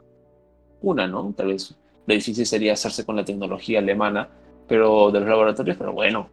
Una, 0.82 1.08
¿no? 1.08 1.34
Tal 1.36 1.48
vez 1.48 1.74
lo 2.06 2.14
difícil 2.14 2.46
sería 2.46 2.74
hacerse 2.74 3.06
con 3.06 3.16
la 3.16 3.26
tecnología 3.26 3.80
alemana, 3.80 4.30
pero 4.68 5.12
de 5.12 5.20
los 5.20 5.30
laboratorios, 5.30 5.78
pero 5.78 5.94
bueno, 5.94 6.30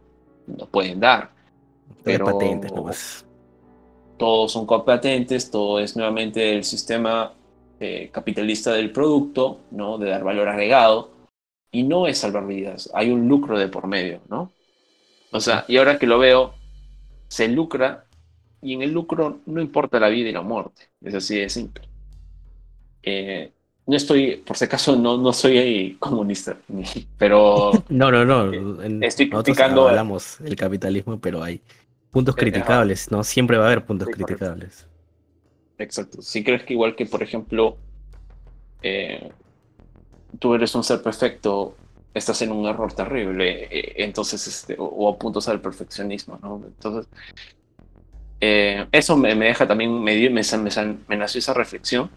no 0.47 0.65
pueden 0.65 0.99
dar. 0.99 1.31
Pero, 2.03 2.25
patentes 2.25 3.25
todos 4.17 4.51
son 4.51 4.65
competentes, 4.65 5.51
todo 5.51 5.79
es 5.79 5.95
nuevamente 5.95 6.55
el 6.55 6.63
sistema 6.63 7.33
eh, 7.79 8.09
capitalista 8.11 8.71
del 8.71 8.91
producto, 8.91 9.59
¿no? 9.71 9.97
De 9.97 10.09
dar 10.09 10.23
valor 10.23 10.47
agregado, 10.47 11.11
y 11.71 11.83
no 11.83 12.07
es 12.07 12.19
salvar 12.19 12.45
vidas, 12.45 12.89
hay 12.93 13.11
un 13.11 13.27
lucro 13.27 13.57
de 13.57 13.67
por 13.67 13.87
medio, 13.87 14.21
¿no? 14.29 14.51
O 15.31 15.39
sea, 15.39 15.65
y 15.67 15.77
ahora 15.77 15.97
que 15.97 16.05
lo 16.05 16.19
veo, 16.19 16.53
se 17.27 17.47
lucra 17.47 18.05
y 18.61 18.73
en 18.73 18.83
el 18.83 18.91
lucro 18.91 19.39
no 19.47 19.59
importa 19.59 19.99
la 19.99 20.09
vida 20.09 20.29
y 20.29 20.33
la 20.33 20.43
muerte, 20.43 20.89
es 21.01 21.15
así 21.15 21.39
de 21.39 21.49
simple. 21.49 21.89
Eh, 23.01 23.51
no 23.85 23.95
estoy, 23.97 24.37
por 24.37 24.55
si 24.55 24.65
acaso, 24.65 24.95
no, 24.95 25.17
no 25.17 25.33
soy 25.33 25.97
comunista, 25.99 26.57
pero... 27.17 27.71
no, 27.89 28.11
no, 28.11 28.25
no. 28.25 28.81
estoy 29.01 29.29
criticando... 29.29 29.89
Hablamos 29.89 30.39
el 30.41 30.55
capitalismo, 30.55 31.19
pero 31.19 31.43
hay 31.43 31.61
puntos 32.11 32.35
criticables, 32.35 33.11
¿no? 33.11 33.23
Siempre 33.23 33.57
va 33.57 33.65
a 33.65 33.67
haber 33.67 33.85
puntos 33.85 34.07
criticables. 34.07 34.87
Exacto. 35.77 36.21
Si 36.21 36.43
crees 36.43 36.63
que 36.63 36.73
igual 36.73 36.95
que, 36.95 37.05
por 37.05 37.21
ejemplo, 37.23 37.77
eh, 38.81 39.31
tú 40.39 40.53
eres 40.53 40.73
un 40.75 40.83
ser 40.83 41.01
perfecto, 41.01 41.75
estás 42.13 42.41
en 42.41 42.51
un 42.51 42.67
error 42.67 42.93
terrible, 42.93 43.67
eh, 43.69 43.93
entonces, 43.97 44.47
este, 44.47 44.75
o, 44.77 45.09
apuntas 45.09 45.49
al 45.49 45.59
perfeccionismo, 45.59 46.39
¿no? 46.41 46.61
Entonces, 46.65 47.07
Eh, 48.45 48.85
eso 48.91 49.15
me, 49.15 49.33
deja 49.35 49.65
también, 49.65 50.03
me, 50.03 50.29
me, 50.29 50.41
me, 51.07 51.17
nació 51.17 51.39
esa 51.39 51.53
reflexión. 51.53 52.11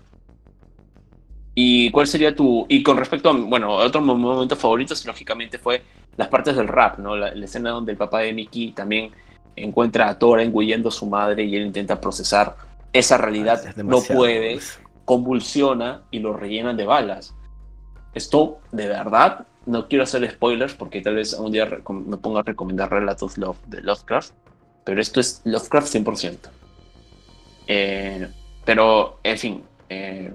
¿Y 1.59 1.91
cuál 1.91 2.07
sería 2.07 2.37
tu...? 2.37 2.67
Y 2.69 2.83
con 2.83 2.99
respecto 2.99 3.31
a, 3.31 3.33
bueno, 3.33 3.73
otros 3.73 4.05
momentos 4.05 4.59
favoritos, 4.59 5.07
lógicamente 5.07 5.59
fue 5.59 5.83
las 6.19 6.29
partes 6.29 6.55
del 6.55 6.69
rap, 6.69 6.99
¿no? 6.99 7.17
La, 7.17 7.29
escena 7.29 7.71
donde 7.71 7.93
el 7.93 7.99
papá 7.99 8.21
de 8.21 8.35
Mickey 8.35 8.73
también 8.73 9.11
encuentra 9.57 10.11
a 10.11 10.19
Thor 10.19 10.41
engullendo 10.41 10.91
a 10.91 10.93
su 10.93 11.07
madre 11.07 11.45
y 11.45 11.57
él 11.57 11.65
intenta 11.65 11.99
procesar 11.99 12.57
esa 12.93 13.17
realidad, 13.17 13.63
ah, 13.67 13.73
no 13.83 14.03
puede, 14.03 14.53
pues. 14.53 14.79
convulsiona 15.07 16.03
y 16.11 16.19
lo 16.19 16.35
rellenan 16.35 16.77
de 16.77 16.85
balas. 16.85 17.35
Esto, 18.13 18.61
de 18.71 18.89
verdad, 18.89 19.47
no 19.65 19.89
quiero 19.89 20.05
hacer 20.05 20.31
spoilers 20.31 20.75
porque 20.75 21.01
tal 21.01 21.15
vez 21.15 21.33
un 21.33 21.53
día 21.53 21.67
me 21.89 22.19
ponga 22.19 22.41
a 22.41 22.43
recomendar 22.43 22.91
relatos 22.91 23.39
love, 23.39 23.57
de 23.67 23.81
Lovecraft, 23.81 24.35
pero 24.85 25.01
esto 25.01 25.21
es 25.21 25.41
Lovecraft 25.45 25.95
100%. 25.95 26.37
Eh, 27.67 28.29
pero, 28.63 29.21
en 29.23 29.39
fin. 29.39 29.63
Eh, 29.89 30.35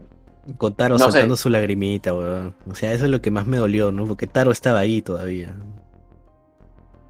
Con 0.57 0.73
Taro 0.73 0.97
soltando 0.97 1.35
su 1.35 1.49
lagrimita, 1.49 2.13
weón. 2.13 2.55
O 2.69 2.76
sea, 2.76 2.93
eso 2.93 3.05
es 3.05 3.11
lo 3.11 3.22
que 3.22 3.30
más 3.30 3.45
me 3.45 3.57
dolió, 3.57 3.91
¿no? 3.91 4.07
Porque 4.07 4.27
Taro 4.27 4.51
estaba 4.51 4.80
ahí 4.80 5.01
todavía. 5.01 5.55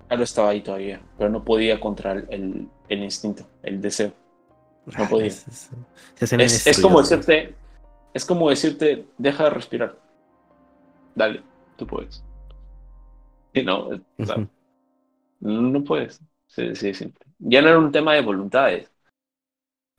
Taro 0.10 0.24
estaba 0.24 0.50
ahí 0.50 0.62
todavía, 0.62 1.02
pero 1.18 1.30
no 1.30 1.44
podía 1.44 1.80
contra 1.80 2.12
el, 2.12 2.68
instinto, 2.90 3.48
el 3.64 3.82
deseo. 3.82 4.12
No 4.86 5.06
ah, 5.06 5.08
podía. 5.10 5.28
Es, 5.28 6.80
como 6.82 7.02
decirte, 7.02 7.56
es 8.14 8.26
como 8.26 8.50
decirte, 8.50 9.06
deja 9.18 9.46
de 9.46 9.50
respirar. 9.52 9.98
Dale, 11.16 11.42
tú 11.78 11.88
puedes. 11.88 12.24
Y 13.54 13.64
no, 13.64 13.90
no 15.40 15.84
puedes. 15.84 16.22
Sí, 16.48 16.76
sí, 16.76 17.14
ya 17.40 17.62
no 17.62 17.70
era 17.70 17.80
un 17.80 17.92
tema 17.92 18.14
de 18.14 18.22
voluntades. 18.22 18.92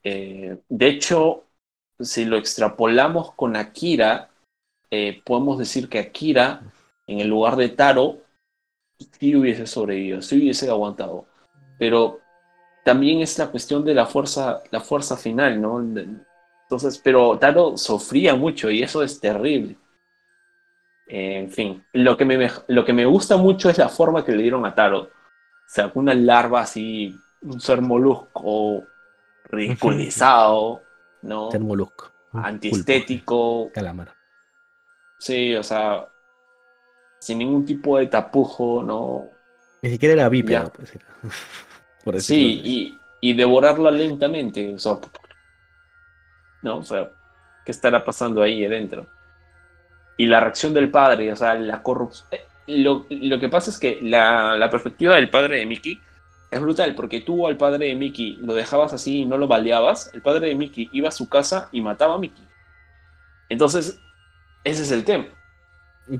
Eh, 0.03 0.59
de 0.69 0.87
hecho, 0.89 1.45
si 2.03 2.25
lo 2.25 2.37
extrapolamos 2.37 3.33
con 3.35 3.57
Akira, 3.57 4.29
eh, 4.91 5.23
podemos 5.25 5.59
decir 5.59 5.89
que 5.89 5.99
Akira, 5.99 6.63
en 7.07 7.21
el 7.21 7.29
lugar 7.29 7.57
de 7.57 7.69
Taro, 7.69 8.19
sí 9.19 9.35
hubiese 9.35 9.67
sobrevivido, 9.67 10.23
sí 10.23 10.39
hubiese 10.39 10.69
aguantado. 10.69 11.27
Pero 11.79 12.21
también 12.85 13.21
es 13.21 13.39
la 13.39 13.49
cuestión 13.49 13.85
de 13.85 13.95
la 13.95 14.07
fuerza, 14.07 14.63
la 14.71 14.81
fuerza 14.81 15.17
final, 15.17 15.61
¿no? 15.61 15.81
Entonces, 15.81 16.99
pero 17.03 17.39
Taro 17.39 17.77
sufría 17.77 18.35
mucho 18.35 18.71
y 18.71 18.83
eso 18.83 19.03
es 19.03 19.21
terrible. 19.21 19.77
en 21.09 21.51
fin, 21.51 21.85
lo 21.93 22.17
que, 22.17 22.25
me, 22.25 22.51
lo 22.69 22.85
que 22.85 22.93
me 22.93 23.05
gusta 23.05 23.37
mucho 23.37 23.69
es 23.71 23.79
la 23.79 23.89
forma 23.89 24.25
que 24.25 24.33
le 24.33 24.43
dieron 24.43 24.65
a 24.67 24.75
Taro. 24.75 25.03
O 25.03 25.09
sea, 25.75 25.91
una 25.95 26.15
larva 26.15 26.63
así 26.63 27.15
un 27.43 27.61
ser 27.61 27.83
molusco 27.83 28.85
ridiculizado, 29.45 30.83
¿no? 31.23 31.51
Ser 31.51 31.61
molusco. 31.61 32.11
Antiestético. 32.33 33.71
Calamar. 33.73 34.15
Sí, 35.19 35.55
o 35.55 35.63
sea, 35.63 36.07
sin 37.21 37.39
ningún 37.39 37.65
tipo 37.65 37.99
de 37.99 38.07
tapujo, 38.07 38.83
¿no? 38.83 39.29
Ni 39.83 39.91
siquiera 39.91 40.15
era 40.15 40.29
bípedo, 40.29 40.73
por 42.05 42.21
Sí, 42.21 42.61
y, 42.65 42.99
y, 43.21 43.35
devorarla 43.35 43.91
lentamente, 43.91 44.75
o 44.75 44.79
sea, 44.79 44.99
¿no? 46.63 46.79
O 46.79 46.83
sea, 46.83 47.11
¿qué 47.65 47.73
estará 47.73 48.05
pasando 48.05 48.43
ahí 48.43 48.65
adentro? 48.65 49.07
Y 50.17 50.27
la 50.27 50.41
reacción 50.41 50.75
del 50.75 50.91
padre, 50.91 51.33
o 51.33 51.37
sea, 51.37 51.55
la 51.55 51.83
corrupción. 51.83 52.29
Eh, 52.33 52.45
lo, 52.67 53.07
lo, 53.11 53.41
que 53.41 53.49
pasa 53.49 53.71
es 53.71 53.79
que 53.79 53.99
la, 54.03 54.57
la 54.57 54.71
perspectiva 54.71 55.17
del 55.17 55.31
padre 55.31 55.59
de 55.59 55.67
Mickey 55.67 56.01
es 56.53 56.61
brutal 56.61 56.95
porque 56.95 57.23
tú 57.23 57.47
al 57.47 57.57
padre 57.57 57.87
de 57.87 57.95
Mickey 57.95 58.37
lo 58.37 58.55
dejabas 58.55 58.93
así 58.93 59.21
y 59.21 59.25
no 59.25 59.39
lo 59.39 59.49
baleabas. 59.49 60.11
El 60.13 60.21
padre 60.21 60.49
de 60.49 60.55
Mickey 60.55 60.91
iba 60.93 61.09
a 61.09 61.13
su 61.13 61.27
casa 61.27 61.71
y 61.73 61.81
mataba 61.81 62.15
a 62.15 62.19
Mickey. 62.19 62.47
Entonces, 63.49 63.99
ese 64.63 64.83
es 64.83 64.91
el 64.93 65.03
tema. 65.03 65.25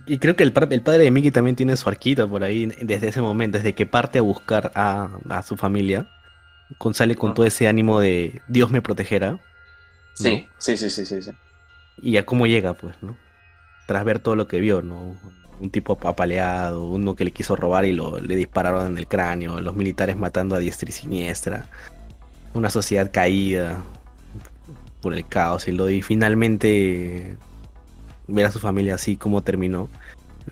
Y, 0.07 0.17
creo 0.19 0.35
que 0.35 0.43
el, 0.43 0.55
el, 0.71 0.81
padre 0.81 1.05
de 1.05 1.11
Mickey 1.11 1.31
también 1.31 1.55
tiene 1.55 1.77
su 1.77 1.87
arquito 1.87 2.29
por 2.31 2.45
ahí 2.45 2.67
desde 2.81 3.09
ese 3.09 3.21
momento, 3.21 3.59
desde 3.59 3.75
que 3.75 3.85
parte 3.85 4.21
a 4.21 4.23
buscar 4.23 4.73
a, 4.75 5.43
su 5.47 5.59
familia. 5.59 6.09
Con, 6.79 6.95
sale 6.95 7.15
con 7.15 7.35
todo 7.35 7.45
ese 7.45 7.69
ánimo 7.69 8.01
de 8.01 8.41
Dios 8.49 8.71
me 8.71 8.81
protegerá. 8.81 9.39
Sí, 10.15 10.49
sí, 10.57 10.79
sí, 10.79 10.89
sí, 10.89 11.05
sí, 11.05 11.21
sí. 11.21 11.31
Y 11.99 12.17
a 12.17 12.25
cómo 12.25 12.47
llega, 12.47 12.73
pues, 12.73 12.97
¿no? 13.03 13.19
Tras 13.87 14.03
ver 14.07 14.19
todo 14.19 14.35
lo 14.35 14.49
que 14.49 14.61
vio, 14.61 14.81
¿no? 14.81 15.15
Un 15.61 15.71
tipo 15.71 15.99
apaleado, 16.03 16.85
uno 16.85 17.15
que 17.15 17.25
le 17.25 17.31
quiso 17.31 17.57
robar 17.57 17.85
y 17.85 17.93
lo, 17.93 18.21
le 18.21 18.37
dispararon 18.37 18.89
en 18.89 18.99
el 18.99 19.07
cráneo, 19.07 19.61
los 19.61 19.77
militares 19.77 20.17
matando 20.17 20.55
a 20.55 20.59
diestra 20.59 20.89
y 20.89 20.93
siniestra, 20.93 21.67
una 22.55 22.71
sociedad 22.71 23.11
caída 23.13 23.83
por 25.01 25.15
el 25.15 25.27
caos 25.27 25.69
y 25.69 25.73
lo 25.73 25.91
y 25.91 26.03
finalmente 26.03 27.37
ver 28.29 28.47
a 28.47 28.53
su 28.53 28.59
familia 28.61 28.95
así 28.95 29.17
como 29.17 29.43
terminó. 29.43 29.89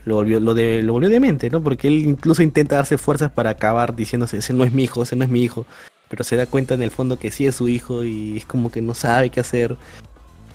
Lo 0.05 0.17
volvió, 0.17 0.39
lo, 0.41 0.55
de, 0.55 0.83
lo 0.83 0.93
volvió 0.93 1.09
demente, 1.09 1.51
¿no? 1.51 1.63
Porque 1.63 1.89
él 1.89 1.95
incluso 2.07 2.43
intenta 2.43 2.77
darse 2.77 2.97
fuerzas 2.97 3.31
para 3.33 3.51
acabar 3.51 3.95
diciéndose, 3.95 4.39
ese 4.39 4.53
no 4.53 4.65
es 4.65 4.73
mi 4.73 4.85
hijo, 4.85 5.03
ese 5.03 5.17
no 5.17 5.25
es 5.25 5.31
mi 5.31 5.43
hijo. 5.43 5.67
Pero 6.09 6.25
se 6.25 6.37
da 6.37 6.47
cuenta 6.47 6.75
en 6.75 6.83
el 6.83 6.91
fondo 6.91 7.19
que 7.19 7.31
sí 7.31 7.47
es 7.47 7.57
su 7.57 7.69
hijo 7.69 8.05
y 8.05 8.37
es 8.37 8.45
como 8.45 8.71
que 8.71 8.83
no 8.83 8.95
sabe 8.95 9.31
qué 9.31 9.41
hacer. 9.41 9.77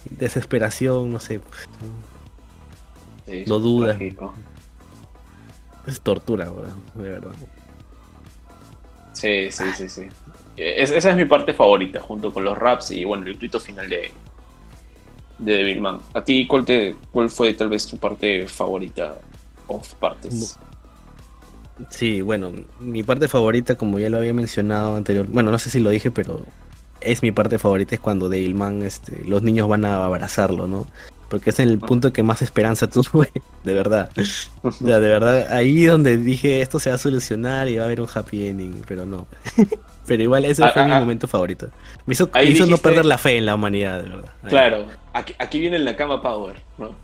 Desesperación, 0.09 1.11
no 1.11 1.19
sé. 1.19 1.39
Pues, 1.39 1.67
no 3.47 3.59
duda. 3.59 3.97
Es 5.87 6.01
tortura, 6.01 6.51
de 6.95 7.09
verdad. 7.09 7.31
Sí, 9.13 9.49
sí, 9.51 9.63
sí, 9.75 9.87
sí. 9.87 10.07
esa 10.57 11.09
es 11.09 11.15
mi 11.15 11.25
parte 11.25 11.53
favorita, 11.53 12.01
junto 12.01 12.33
con 12.33 12.43
los 12.43 12.57
raps 12.57 12.91
y 12.91 13.05
bueno, 13.05 13.25
el 13.27 13.37
grito 13.37 13.59
final 13.59 13.87
de, 13.89 14.11
de 15.37 15.53
Devilman. 15.53 15.99
¿A 16.13 16.23
ti 16.23 16.45
cuál, 16.47 16.65
te, 16.65 16.95
cuál 17.11 17.29
fue 17.29 17.53
tal 17.53 17.69
vez 17.69 17.87
tu 17.87 17.97
parte 17.97 18.47
favorita 18.47 19.17
o 19.67 19.81
partes? 19.99 20.57
Sí, 21.89 22.21
bueno, 22.21 22.51
mi 22.79 23.03
parte 23.03 23.27
favorita, 23.27 23.75
como 23.75 23.99
ya 23.99 24.09
lo 24.09 24.17
había 24.17 24.33
mencionado 24.33 24.95
anterior, 24.95 25.27
bueno, 25.27 25.51
no 25.51 25.59
sé 25.59 25.69
si 25.69 25.79
lo 25.79 25.89
dije, 25.89 26.09
pero 26.09 26.41
es 27.01 27.21
mi 27.21 27.31
parte 27.31 27.59
favorita, 27.59 27.95
es 27.95 28.01
cuando 28.01 28.29
Devilman, 28.29 28.81
este, 28.81 29.23
los 29.25 29.43
niños 29.43 29.67
van 29.67 29.85
a 29.85 30.05
abrazarlo, 30.05 30.67
¿no? 30.67 30.87
Porque 31.29 31.49
es 31.49 31.59
el 31.59 31.79
punto 31.79 32.13
que 32.13 32.23
más 32.23 32.41
esperanza 32.41 32.87
tuve, 32.89 33.31
de 33.63 33.73
verdad. 33.73 34.09
O 34.61 34.71
sea, 34.71 34.99
de 34.99 35.07
verdad, 35.07 35.51
ahí 35.51 35.85
donde 35.85 36.17
dije 36.17 36.61
esto 36.61 36.79
se 36.79 36.89
va 36.89 36.95
a 36.95 36.99
solucionar 36.99 37.67
y 37.67 37.77
va 37.77 37.83
a 37.83 37.85
haber 37.85 38.01
un 38.01 38.07
happy 38.13 38.47
ending, 38.47 38.83
pero 38.87 39.05
no. 39.05 39.27
pero 40.07 40.23
igual 40.23 40.45
ese 40.45 40.67
fue 40.69 40.81
ah, 40.81 40.85
mi 40.85 40.91
ah, 40.91 40.97
ah. 40.97 40.99
momento 40.99 41.27
favorito. 41.27 41.69
Me 42.05 42.13
hizo, 42.13 42.27
no 42.67 42.77
perder 42.77 43.05
la 43.05 43.17
fe 43.17 43.37
en 43.37 43.45
la 43.45 43.55
humanidad, 43.55 44.03
de 44.03 44.09
verdad. 44.09 44.31
Claro, 44.47 44.85
aquí, 45.13 45.59
viene 45.59 45.79
la 45.79 45.95
cama 45.95 46.21
power, 46.21 46.55
¿no? 46.77 46.95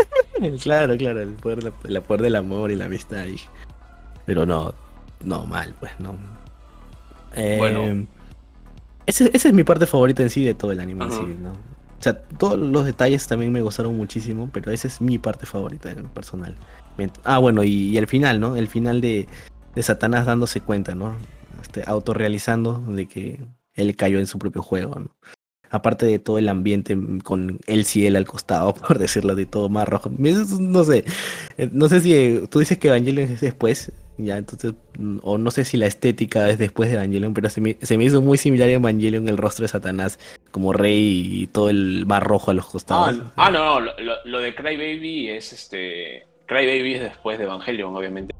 claro, 0.62 0.96
claro, 0.96 1.20
el 1.20 1.34
poder, 1.34 1.72
el 1.84 2.02
poder 2.02 2.22
del 2.22 2.36
amor 2.36 2.70
y 2.70 2.76
la 2.76 2.86
amistad. 2.86 3.26
Pero 4.24 4.46
no, 4.46 4.74
no, 5.22 5.46
mal, 5.46 5.74
pues, 5.78 5.92
no. 5.98 6.16
bueno. 7.58 7.84
Eh, 7.84 8.06
esa 9.06 9.28
es 9.32 9.52
mi 9.52 9.62
parte 9.62 9.86
favorita 9.86 10.24
en 10.24 10.30
sí 10.30 10.44
de 10.44 10.54
todo 10.54 10.72
el 10.72 10.80
anime, 10.80 11.04
en 11.04 11.12
sí, 11.12 11.36
¿no? 11.38 11.75
O 11.98 12.02
sea, 12.02 12.14
todos 12.14 12.58
los 12.58 12.84
detalles 12.84 13.26
también 13.26 13.52
me 13.52 13.62
gustaron 13.62 13.96
muchísimo, 13.96 14.50
pero 14.52 14.70
esa 14.70 14.88
es 14.88 15.00
mi 15.00 15.18
parte 15.18 15.46
favorita 15.46 15.90
en 15.90 16.08
personal. 16.08 16.56
Ah, 17.24 17.38
bueno, 17.38 17.64
y, 17.64 17.96
el 17.96 18.06
final, 18.06 18.40
¿no? 18.40 18.56
El 18.56 18.68
final 18.68 19.00
de, 19.00 19.28
de 19.74 19.82
Satanás 19.82 20.26
dándose 20.26 20.60
cuenta, 20.60 20.94
¿no? 20.94 21.16
Este, 21.62 21.82
autorrealizando 21.86 22.82
de 22.88 23.06
que 23.06 23.40
él 23.74 23.96
cayó 23.96 24.18
en 24.18 24.26
su 24.26 24.38
propio 24.38 24.62
juego, 24.62 24.98
¿no? 24.98 25.10
Aparte 25.68 26.06
de 26.06 26.18
todo 26.18 26.38
el 26.38 26.48
ambiente 26.48 26.96
con 27.24 27.58
el 27.66 27.84
cielo 27.84 28.18
al 28.18 28.26
costado, 28.26 28.74
por 28.88 28.98
decirlo 28.98 29.34
de 29.34 29.46
todo 29.46 29.68
más 29.68 29.88
rojo. 29.88 30.10
No 30.18 30.84
sé, 30.84 31.04
eh, 31.58 31.68
no 31.72 31.88
sé 31.88 32.00
si 32.00 32.14
eh, 32.14 32.46
tú 32.48 32.60
dices 32.60 32.78
que 32.78 32.88
Evangelion 32.88 33.30
es 33.30 33.40
después, 33.40 33.92
ya, 34.18 34.38
entonces, 34.38 34.74
o 35.22 35.36
no 35.36 35.50
sé 35.50 35.64
si 35.64 35.76
la 35.76 35.86
estética 35.86 36.48
es 36.48 36.58
después 36.58 36.88
de 36.88 36.96
Evangelion, 36.96 37.34
pero 37.34 37.50
se 37.50 37.60
me, 37.60 37.76
se 37.82 37.98
me 37.98 38.04
hizo 38.04 38.22
muy 38.22 38.38
similar 38.38 38.68
a 38.68 38.72
Evangelion 38.72 39.28
el 39.28 39.36
rostro 39.36 39.64
de 39.64 39.68
Satanás 39.68 40.18
como 40.50 40.72
rey 40.72 41.42
y 41.42 41.46
todo 41.48 41.68
el 41.68 42.04
bar 42.06 42.24
rojo 42.24 42.50
a 42.50 42.54
los 42.54 42.66
costados. 42.66 43.20
Ah, 43.36 43.46
ah 43.46 43.50
no, 43.50 43.80
no, 43.80 43.92
lo, 44.24 44.38
de 44.38 44.54
Cry 44.54 44.76
Baby 44.76 45.28
es 45.28 45.52
este. 45.52 46.26
Cry 46.46 46.66
Baby 46.66 46.94
es 46.94 47.00
después 47.02 47.38
de 47.38 47.44
Evangelion, 47.44 47.94
obviamente. 47.94 48.34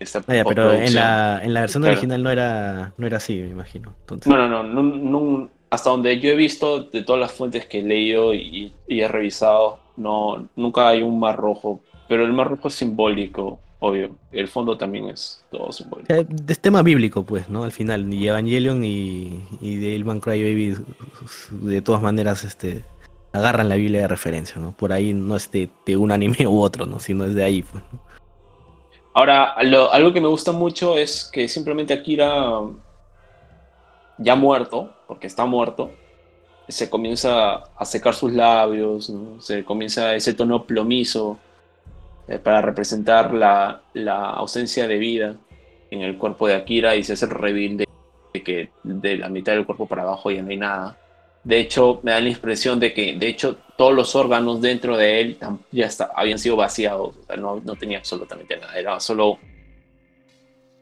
Ah, 0.00 0.44
pero 0.46 0.72
en 0.72 0.94
la, 0.94 1.40
en 1.42 1.54
la 1.54 1.60
versión 1.60 1.84
original 1.84 2.22
no 2.22 2.30
era, 2.30 2.92
no 2.96 3.06
era 3.06 3.16
así, 3.18 3.36
me 3.36 3.50
imagino. 3.50 3.94
No, 4.26 4.48
no, 4.48 4.62
no, 4.62 4.82
no, 4.82 5.50
hasta 5.70 5.90
donde 5.90 6.18
yo 6.18 6.30
he 6.30 6.36
visto 6.36 6.84
de 6.84 7.02
todas 7.02 7.20
las 7.20 7.32
fuentes 7.32 7.66
que 7.66 7.80
he 7.80 7.82
leído 7.82 8.34
y, 8.34 8.72
y 8.88 9.00
he 9.00 9.08
revisado, 9.08 9.78
no, 9.96 10.48
nunca 10.56 10.88
hay 10.88 11.02
un 11.02 11.20
mar 11.20 11.36
rojo, 11.36 11.80
pero 12.08 12.24
el 12.24 12.32
mar 12.32 12.48
rojo 12.48 12.68
es 12.68 12.74
simbólico 12.74 13.60
obvio. 13.82 14.14
El 14.30 14.46
fondo 14.46 14.78
también 14.78 15.08
es 15.08 15.44
todo 15.50 15.72
simbólico. 15.72 16.14
Es 16.48 16.60
tema 16.60 16.82
bíblico, 16.82 17.24
pues, 17.24 17.48
¿no? 17.48 17.64
Al 17.64 17.72
final, 17.72 18.08
ni 18.08 18.26
Evangelion 18.26 18.84
y, 18.84 19.44
y 19.60 19.76
de 19.76 20.20
Cry 20.20 20.42
Baby 20.42 20.76
de 21.50 21.82
todas 21.82 22.00
maneras, 22.00 22.44
este, 22.44 22.84
agarran 23.32 23.68
la 23.68 23.74
Biblia 23.74 24.02
de 24.02 24.08
referencia, 24.08 24.60
¿no? 24.60 24.70
Por 24.72 24.92
ahí 24.92 25.12
no 25.12 25.34
es 25.34 25.50
de, 25.50 25.68
un 25.96 26.12
anime 26.12 26.46
u 26.46 26.60
otro, 26.60 26.86
¿no? 26.86 27.00
Sino 27.00 27.24
es 27.24 27.34
de 27.34 27.42
ahí, 27.42 27.62
pues. 27.62 27.82
Ahora, 29.14 29.50
algo 29.52 30.12
que 30.12 30.20
me 30.20 30.28
gusta 30.28 30.52
mucho 30.52 30.96
es 30.96 31.28
que 31.32 31.48
simplemente 31.48 31.92
Akira 31.92 32.60
ya 34.16 34.36
muerto, 34.36 34.90
porque 35.08 35.26
está 35.26 35.44
muerto, 35.44 35.90
se 36.68 36.88
comienza 36.88 37.64
a 37.76 37.84
secar 37.84 38.14
sus 38.14 38.32
labios, 38.32 39.12
se 39.40 39.64
comienza 39.64 40.14
ese 40.14 40.34
tono 40.34 40.64
plomizo 40.64 41.38
eh, 42.28 42.38
para 42.38 42.62
representar 42.62 43.34
la, 43.34 43.82
la, 43.94 44.30
ausencia 44.30 44.86
de 44.86 44.96
vida 44.98 45.36
en 45.90 46.02
el 46.02 46.16
cuerpo 46.16 46.46
de 46.46 46.54
Akira 46.54 46.94
y 46.94 47.02
se 47.02 47.14
hace 47.14 47.24
el 47.24 47.32
reveal 47.32 47.76
de, 47.78 47.88
que 48.42 48.70
de 48.84 49.16
la 49.16 49.28
mitad 49.28 49.52
del 49.52 49.66
cuerpo 49.66 49.86
para 49.86 50.02
abajo 50.02 50.30
ya 50.30 50.42
no 50.42 50.50
hay 50.50 50.56
nada. 50.56 50.98
De 51.42 51.58
hecho, 51.58 52.00
me 52.04 52.12
da 52.12 52.20
la 52.20 52.28
impresión 52.28 52.78
de 52.78 52.94
que, 52.94 53.16
de 53.16 53.26
hecho, 53.26 53.56
todos 53.76 53.92
los 53.92 54.14
órganos 54.14 54.60
dentro 54.60 54.96
de 54.96 55.20
él 55.20 55.38
ya 55.72 55.86
está, 55.86 56.10
habían 56.14 56.38
sido 56.38 56.54
vaciados, 56.54 57.16
no, 57.36 57.60
no, 57.64 57.74
tenía 57.74 57.98
absolutamente 57.98 58.56
nada, 58.56 58.78
era 58.78 59.00
solo 59.00 59.38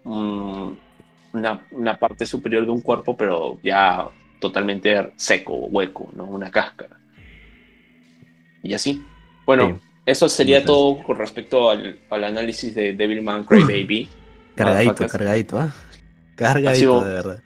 una, 0.05 1.67
una, 1.71 1.99
parte 1.99 2.27
superior 2.27 2.67
de 2.67 2.71
un 2.71 2.83
cuerpo, 2.83 3.17
pero 3.17 3.59
ya 3.63 4.07
totalmente 4.39 5.13
seco, 5.17 5.55
hueco, 5.55 6.11
¿no? 6.15 6.25
Una 6.25 6.51
cáscara. 6.51 6.99
Y 8.63 8.75
así. 8.75 9.03
Bueno, 9.47 9.81
eso 10.11 10.29
sería 10.29 10.65
todo 10.65 11.03
con 11.03 11.17
respecto 11.19 11.71
al, 11.71 11.99
al 12.11 12.25
análisis 12.25 12.75
de 12.75 12.95
Devilman 12.95 13.45
Crybaby. 13.45 14.09
Cargadito, 14.55 15.07
cargadito, 15.07 15.59
¿ah? 15.59 15.73
Cargadito, 16.35 17.05
de 17.05 17.13
verdad. 17.13 17.43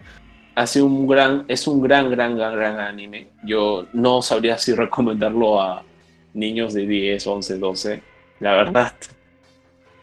Ha 0.55 0.67
sido 0.67 0.87
un 0.87 1.07
gran, 1.07 1.45
es 1.49 1.67
un 1.67 1.83
gran, 1.83 2.11
gran, 2.11 2.37
gran, 2.37 2.55
gran 2.55 2.79
anime. 2.79 3.29
Yo 3.45 3.87
no 3.93 4.23
sabría 4.23 4.57
si 4.57 4.73
recomendarlo 4.73 5.61
a 5.61 5.83
niños 6.33 6.75
de 6.75 6.87
10, 6.87 7.27
11, 7.27 7.59
12, 7.59 8.03
la 8.41 8.53
verdad. 8.53 8.95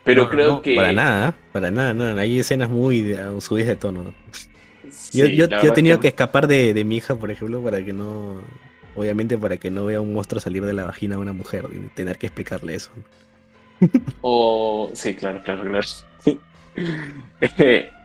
Pero 0.04 0.30
creo 0.30 0.62
que. 0.62 0.76
Para 0.76 0.92
nada, 0.92 1.36
para 1.52 1.72
nada, 1.72 1.94
no. 1.94 2.20
Hay 2.20 2.40
escenas 2.40 2.70
muy 2.70 3.16
subidas 3.40 3.68
de 3.70 3.76
tono. 3.76 4.14
yo, 5.14 5.26
yo, 5.26 5.46
he 5.46 5.72
tenido 5.72 6.00
que... 6.00 6.10
escapar 6.10 6.48
de, 6.48 6.74
de, 6.74 6.84
mi 6.84 6.98
hija, 6.98 7.16
por 7.16 7.32
ejemplo, 7.32 7.62
para 7.64 7.84
que 7.84 7.94
no. 7.94 8.42
Obviamente, 8.95 9.38
para 9.38 9.57
que 9.57 9.72
no 9.72 9.85
vea 9.85 10.01
un 10.01 10.13
monstruo 10.13 10.41
salir 10.41 10.65
de 10.65 10.73
la 10.73 10.85
vagina 10.85 11.15
de 11.15 11.22
una 11.22 11.34
mujer 11.34 11.68
y 11.72 11.80
tener 11.95 12.18
que 12.18 12.27
explicarle 12.27 12.76
eso. 12.76 12.91
O. 14.22 14.91
Sí, 14.93 15.15
claro, 15.15 15.41
claro, 15.43 15.63
claro. 15.63 15.88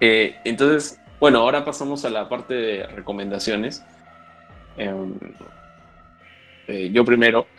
Eh, 0.00 0.34
entonces, 0.44 0.98
bueno, 1.20 1.38
ahora 1.38 1.64
pasamos 1.64 2.04
a 2.04 2.10
la 2.10 2.28
parte 2.28 2.54
de 2.54 2.86
recomendaciones. 2.86 3.84
Em, 4.76 5.14
eh, 6.68 6.90
yo 6.92 7.04
primero. 7.04 7.46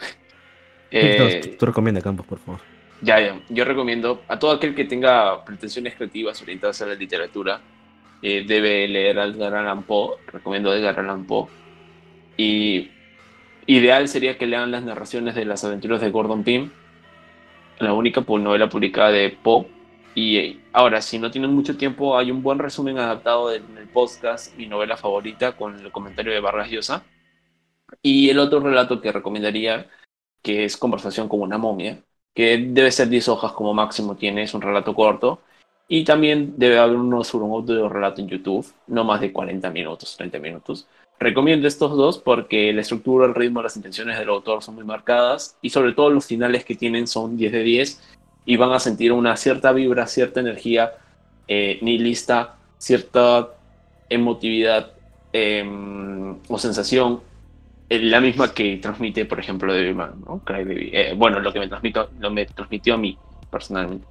Eh, 0.89 1.57
tú, 1.59 1.65
recomienda 1.65 1.99
Campos, 1.99 2.25
por 2.25 2.39
favor. 2.39 2.61
Ya, 3.01 3.19
ya. 3.19 3.41
Yo 3.49 3.65
recomiendo 3.65 4.23
a 4.29 4.39
todo 4.39 4.51
aquel 4.51 4.73
que 4.73 4.85
tenga 4.85 5.43
pretensiones 5.43 5.95
creativas 5.95 6.41
orientadas 6.41 6.81
a 6.81 6.85
la 6.85 6.95
literatura, 6.95 7.59
eh, 8.21 8.45
debe 8.47 8.87
leer 8.87 9.19
a 9.19 9.25
Edgar 9.25 9.53
Allan 9.53 9.83
Poe. 9.83 10.15
Recomiendo 10.27 10.71
a 10.71 10.77
Edgar 10.77 10.97
Allan 11.01 11.25
Poe. 11.25 11.49
Y 12.37 12.89
ideal 13.67 14.07
sería 14.07 14.37
que 14.37 14.47
lean 14.47 14.71
las 14.71 14.83
narraciones 14.83 15.35
de 15.35 15.45
las 15.45 15.63
aventuras 15.63 16.01
de 16.01 16.09
Gordon 16.09 16.43
Pym, 16.43 16.71
la 17.79 17.93
única 17.93 18.21
novela 18.21 18.69
publicada 18.69 19.11
de 19.11 19.29
Poe. 19.29 19.67
Y 20.15 20.59
ahora, 20.73 21.01
si 21.01 21.19
no 21.19 21.29
tienen 21.29 21.53
mucho 21.53 21.77
tiempo, 21.77 22.17
hay 22.17 22.31
un 22.31 22.41
buen 22.41 22.57
resumen 22.57 22.97
adaptado 22.97 23.53
en 23.53 23.77
el 23.77 23.87
podcast, 23.87 24.55
mi 24.57 24.65
novela 24.65 24.97
favorita, 24.97 25.55
con 25.55 25.79
el 25.79 25.91
comentario 25.91 26.33
de 26.33 26.39
Vargas 26.39 26.71
Llosa. 26.71 27.03
Y 28.01 28.29
el 28.29 28.39
otro 28.39 28.59
relato 28.59 28.99
que 28.99 29.11
recomendaría, 29.11 29.87
que 30.41 30.65
es 30.65 30.75
Conversación 30.77 31.29
con 31.29 31.41
una 31.41 31.57
momia, 31.59 32.03
que 32.33 32.57
debe 32.57 32.91
ser 32.91 33.09
10 33.09 33.27
hojas 33.29 33.51
como 33.51 33.73
máximo 33.73 34.15
tiene, 34.15 34.43
es 34.43 34.53
un 34.53 34.61
relato 34.61 34.95
corto. 34.95 35.41
Y 35.87 36.03
también 36.03 36.55
debe 36.57 36.79
haber 36.79 36.97
uno 36.97 37.23
sobre 37.23 37.45
un 37.45 37.53
audio 37.53 37.87
relato 37.87 38.21
en 38.21 38.27
YouTube, 38.27 38.65
no 38.87 39.03
más 39.03 39.21
de 39.21 39.31
40 39.31 39.69
minutos, 39.69 40.17
30 40.17 40.39
minutos. 40.39 40.87
Recomiendo 41.19 41.67
estos 41.67 41.91
dos 41.91 42.19
porque 42.19 42.71
la 42.73 42.81
estructura, 42.81 43.25
el 43.25 43.33
ritmo, 43.33 43.61
las 43.61 43.75
intenciones 43.75 44.19
del 44.19 44.29
autor 44.29 44.61
son 44.61 44.75
muy 44.75 44.83
marcadas 44.83 45.57
y 45.61 45.71
sobre 45.71 45.93
todo 45.93 46.11
los 46.11 46.25
finales 46.25 46.63
que 46.63 46.75
tienen 46.75 47.07
son 47.07 47.37
10 47.37 47.51
de 47.51 47.63
10 47.63 48.01
y 48.45 48.55
van 48.55 48.71
a 48.71 48.79
sentir 48.79 49.11
una 49.11 49.35
cierta 49.35 49.71
vibra, 49.71 50.05
cierta 50.05 50.39
energía 50.39 50.93
eh, 51.47 51.79
nihilista, 51.81 52.55
cierta 52.77 53.49
emotividad 54.09 54.93
em, 55.33 56.37
o 56.47 56.57
sensación 56.59 57.21
la 57.89 58.19
misma 58.19 58.53
que 58.53 58.77
transmite, 58.77 59.25
por 59.25 59.39
ejemplo, 59.39 59.73
Devilman, 59.73 60.21
¿no? 60.25 60.41
Eh, 60.49 61.13
bueno, 61.15 61.39
lo 61.39 61.53
que 61.53 61.59
me, 61.59 61.67
transmito, 61.67 62.09
lo 62.19 62.31
me 62.31 62.45
transmitió 62.45 62.95
a 62.95 62.97
mí, 62.97 63.17
personalmente. 63.49 64.05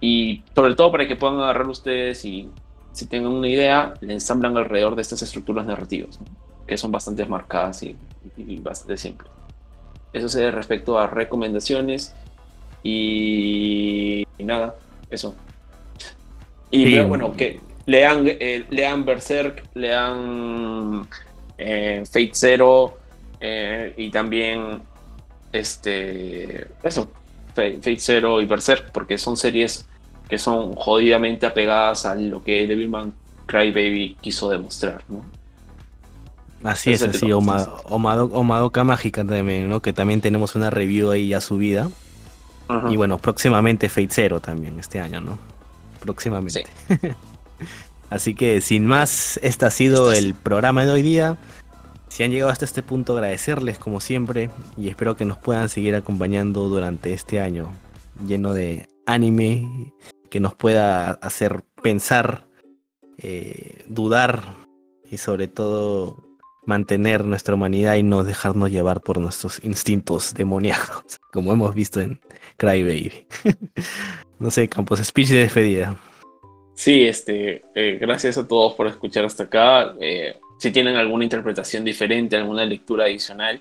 Y 0.00 0.42
sobre 0.54 0.74
todo 0.74 0.92
para 0.92 1.08
que 1.08 1.16
puedan 1.16 1.40
agarrar 1.40 1.66
ustedes 1.66 2.24
y 2.24 2.48
si 2.96 3.04
tengan 3.04 3.30
una 3.30 3.46
idea, 3.46 3.92
le 4.00 4.14
ensamblan 4.14 4.56
alrededor 4.56 4.96
de 4.96 5.02
estas 5.02 5.20
estructuras 5.20 5.66
narrativas, 5.66 6.18
que 6.66 6.78
son 6.78 6.90
bastante 6.90 7.26
marcadas 7.26 7.82
y, 7.82 7.94
bastante 8.62 8.96
simples. 8.96 9.30
Eso 10.14 10.30
se 10.30 10.50
respecto 10.50 10.98
a 10.98 11.06
recomendaciones 11.06 12.14
y, 12.82 14.26
nada, 14.38 14.76
eso. 15.10 15.34
Y 16.70 16.98
bueno, 17.00 17.36
que 17.36 17.60
lean, 17.84 18.24
eh, 18.26 18.64
lean 18.70 19.04
Berserk, 19.04 19.62
lean 19.74 21.06
eh, 21.58 22.02
Fate 22.06 22.32
Zero 22.32 22.96
eh, 23.40 23.92
y 23.98 24.08
también 24.08 24.80
este 25.52 26.66
eso, 26.82 27.10
Fate, 27.54 27.98
Zero 27.98 28.40
y 28.40 28.46
Berserk, 28.46 28.90
porque 28.90 29.18
son 29.18 29.36
series 29.36 29.86
que 30.28 30.38
son 30.38 30.74
jodidamente 30.74 31.46
apegadas 31.46 32.06
a 32.06 32.14
lo 32.14 32.42
que 32.42 32.66
Devilman 32.66 33.12
Crybaby 33.46 34.16
quiso 34.20 34.50
demostrar, 34.50 35.02
¿no? 35.08 35.24
Así 36.64 36.92
es, 36.92 37.02
así, 37.02 37.30
Omadoka 37.32 38.82
Mágica 38.82 39.24
también, 39.24 39.68
¿no? 39.68 39.80
Que 39.80 39.92
también 39.92 40.20
tenemos 40.20 40.56
una 40.56 40.70
review 40.70 41.10
ahí 41.10 41.28
ya 41.28 41.40
subida. 41.40 41.90
Y 42.90 42.96
bueno, 42.96 43.18
próximamente 43.18 43.88
Fate 43.88 44.08
Zero 44.10 44.40
también 44.40 44.80
este 44.80 44.98
año, 44.98 45.20
¿no? 45.20 45.38
Próximamente. 46.00 46.66
Así 48.10 48.34
que 48.34 48.60
sin 48.60 48.86
más, 48.86 49.38
este 49.42 49.66
ha 49.66 49.70
sido 49.70 50.12
el 50.12 50.34
programa 50.34 50.84
de 50.84 50.92
hoy 50.92 51.02
día. 51.02 51.36
Si 52.08 52.24
han 52.24 52.32
llegado 52.32 52.50
hasta 52.50 52.64
este 52.64 52.82
punto, 52.82 53.12
agradecerles 53.12 53.78
como 53.78 54.00
siempre 54.00 54.50
y 54.76 54.88
espero 54.88 55.16
que 55.16 55.24
nos 55.24 55.38
puedan 55.38 55.68
seguir 55.68 55.94
acompañando 55.94 56.68
durante 56.68 57.12
este 57.12 57.40
año 57.40 57.72
lleno 58.26 58.54
de 58.54 58.88
anime 59.06 59.92
que 60.28 60.40
nos 60.40 60.54
pueda 60.54 61.12
hacer 61.12 61.62
pensar, 61.82 62.46
eh, 63.18 63.84
dudar 63.86 64.56
y 65.10 65.18
sobre 65.18 65.48
todo 65.48 66.24
mantener 66.64 67.24
nuestra 67.24 67.54
humanidad 67.54 67.94
y 67.94 68.02
no 68.02 68.24
dejarnos 68.24 68.70
llevar 68.70 69.00
por 69.00 69.18
nuestros 69.18 69.62
instintos 69.64 70.34
demoníacos, 70.34 71.18
como 71.32 71.52
hemos 71.52 71.74
visto 71.74 72.00
en 72.00 72.20
Cry 72.56 72.82
Baby. 72.82 73.26
no 74.38 74.50
sé, 74.50 74.68
Campos, 74.68 75.00
speech 75.04 75.28
de 75.28 75.38
despedida. 75.38 75.96
Sí, 76.74 77.06
este, 77.06 77.64
eh, 77.74 77.98
gracias 78.00 78.36
a 78.36 78.46
todos 78.46 78.74
por 78.74 78.86
escuchar 78.86 79.24
hasta 79.24 79.44
acá. 79.44 79.94
Eh, 80.00 80.36
si 80.58 80.70
tienen 80.72 80.96
alguna 80.96 81.24
interpretación 81.24 81.84
diferente, 81.84 82.36
alguna 82.36 82.64
lectura 82.64 83.04
adicional, 83.04 83.60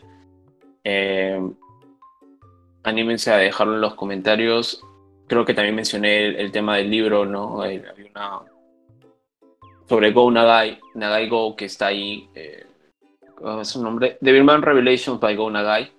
anímense 2.83 3.31
a 3.31 3.37
dejarlo 3.37 3.75
en 3.75 3.81
los 3.81 3.95
comentarios. 3.95 4.83
Creo 5.27 5.45
que 5.45 5.53
también 5.53 5.75
mencioné 5.75 6.27
el, 6.27 6.51
tema 6.51 6.77
del 6.77 6.89
libro, 6.89 7.25
¿no? 7.25 7.61
había 7.61 7.91
una 8.13 8.41
sobre 9.87 10.11
Go 10.11 10.31
Nagai, 10.31 10.79
Nagai 10.93 11.29
Go, 11.29 11.55
que 11.55 11.65
está 11.65 11.87
ahí. 11.87 12.29
¿Cómo 13.35 13.61
es 13.61 13.67
su 13.67 13.83
nombre? 13.83 14.17
Devilman 14.21 14.61
Revelations 14.61 15.19
by 15.19 15.35
Go 15.35 15.49
Nagai. 15.49 15.91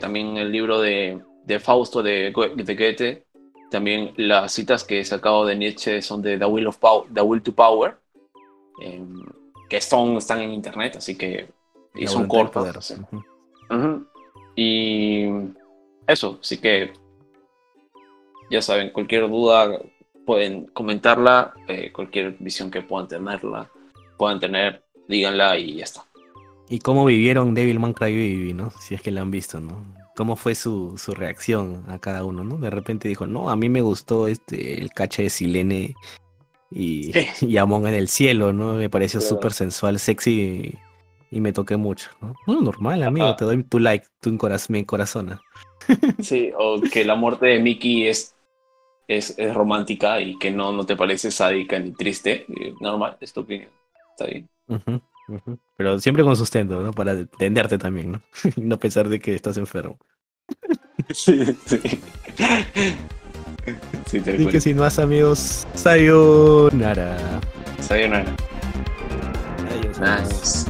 también 0.00 0.36
el 0.36 0.50
libro 0.50 0.80
de, 0.80 1.20
de 1.44 1.58
Fausto 1.58 2.02
de, 2.02 2.32
de 2.32 2.74
Goethe 2.74 3.28
también 3.70 4.14
las 4.16 4.52
citas 4.52 4.84
que 4.84 5.00
he 5.00 5.04
sacado 5.04 5.44
de 5.44 5.56
Nietzsche 5.56 6.00
son 6.02 6.22
de 6.22 6.38
The 6.38 6.46
Will, 6.46 6.66
of 6.66 6.78
Power, 6.78 7.06
The 7.12 7.20
Will 7.20 7.42
to 7.42 7.52
Power, 7.52 7.98
em, 8.80 9.24
que 9.68 9.80
son, 9.80 10.16
están 10.16 10.40
en 10.40 10.52
internet, 10.52 10.96
así 10.96 11.16
que 11.16 11.48
y 11.94 12.06
son 12.06 12.26
cortos. 12.26 12.94
Y 14.56 15.26
eso, 16.06 16.38
así 16.40 16.58
que 16.58 16.92
ya 18.50 18.62
saben, 18.62 18.90
cualquier 18.90 19.28
duda 19.28 19.78
pueden 20.26 20.66
comentarla, 20.66 21.54
eh, 21.68 21.90
cualquier 21.92 22.36
visión 22.38 22.70
que 22.70 22.82
puedan 22.82 23.08
tenerla, 23.08 23.70
puedan 24.16 24.40
tener, 24.40 24.82
díganla 25.06 25.58
y 25.58 25.76
ya 25.76 25.84
está. 25.84 26.04
¿Y 26.68 26.80
cómo 26.80 27.04
vivieron 27.06 27.54
Devilman 27.54 27.94
Crybaby, 27.94 28.52
no? 28.52 28.70
Si 28.80 28.94
es 28.94 29.00
que 29.00 29.10
la 29.10 29.22
han 29.22 29.30
visto, 29.30 29.58
¿no? 29.58 29.98
cómo 30.18 30.34
fue 30.34 30.56
su, 30.56 30.98
su, 30.98 31.14
reacción 31.14 31.84
a 31.86 32.00
cada 32.00 32.24
uno, 32.24 32.42
¿no? 32.42 32.56
De 32.56 32.70
repente 32.70 33.08
dijo, 33.08 33.28
no, 33.28 33.50
a 33.50 33.54
mí 33.54 33.68
me 33.68 33.82
gustó 33.82 34.26
este 34.26 34.80
el 34.80 34.90
cache 34.90 35.22
de 35.22 35.30
Silene 35.30 35.94
y, 36.72 37.12
y 37.40 37.56
Amon 37.56 37.86
en 37.86 37.94
el 37.94 38.08
cielo, 38.08 38.52
¿no? 38.52 38.74
Me 38.74 38.90
pareció 38.90 39.20
súper 39.20 39.52
sensual, 39.52 40.00
sexy 40.00 40.76
y, 41.30 41.40
me 41.40 41.52
toqué 41.52 41.76
mucho, 41.76 42.10
¿no? 42.20 42.34
Bueno, 42.48 42.62
normal, 42.62 43.04
amigo, 43.04 43.36
te 43.36 43.44
doy 43.44 43.62
tu 43.62 43.78
like, 43.78 44.08
tu 44.20 44.36
corazón, 44.36 44.74
mi 44.74 44.84
corazón. 44.84 45.38
Sí, 46.20 46.50
o 46.58 46.80
que 46.80 47.04
la 47.04 47.14
muerte 47.14 47.46
de 47.46 47.60
Mickey 47.60 48.08
es, 48.08 48.34
es, 49.08 49.34
es, 49.38 49.54
romántica 49.54 50.20
y 50.20 50.38
que 50.38 50.50
no, 50.50 50.72
no 50.72 50.84
te 50.84 50.94
parece 50.94 51.30
sádica 51.30 51.78
ni 51.78 51.92
triste, 51.92 52.44
eh, 52.48 52.74
normal, 52.80 53.16
es 53.20 53.32
tu 53.32 53.40
opinión. 53.40 53.70
Está 54.10 54.26
bien. 54.26 54.48
Pero 55.76 55.98
siempre 55.98 56.22
con 56.22 56.36
sustento, 56.36 56.80
¿no? 56.82 56.92
Para 56.92 57.24
tenderte 57.24 57.78
también, 57.78 58.12
¿no? 58.12 58.22
no 58.56 58.78
pensar 58.78 59.08
de 59.08 59.18
que 59.18 59.34
estás 59.34 59.56
enfermo. 59.56 59.98
sí, 61.10 61.44
sí. 61.66 61.80
sí 64.06 64.18
Así 64.18 64.46
que 64.46 64.60
sin 64.60 64.76
más, 64.76 64.98
amigos, 64.98 65.66
sayonara. 65.74 67.40
Sayonara. 67.80 68.34
Adiós. 70.00 70.66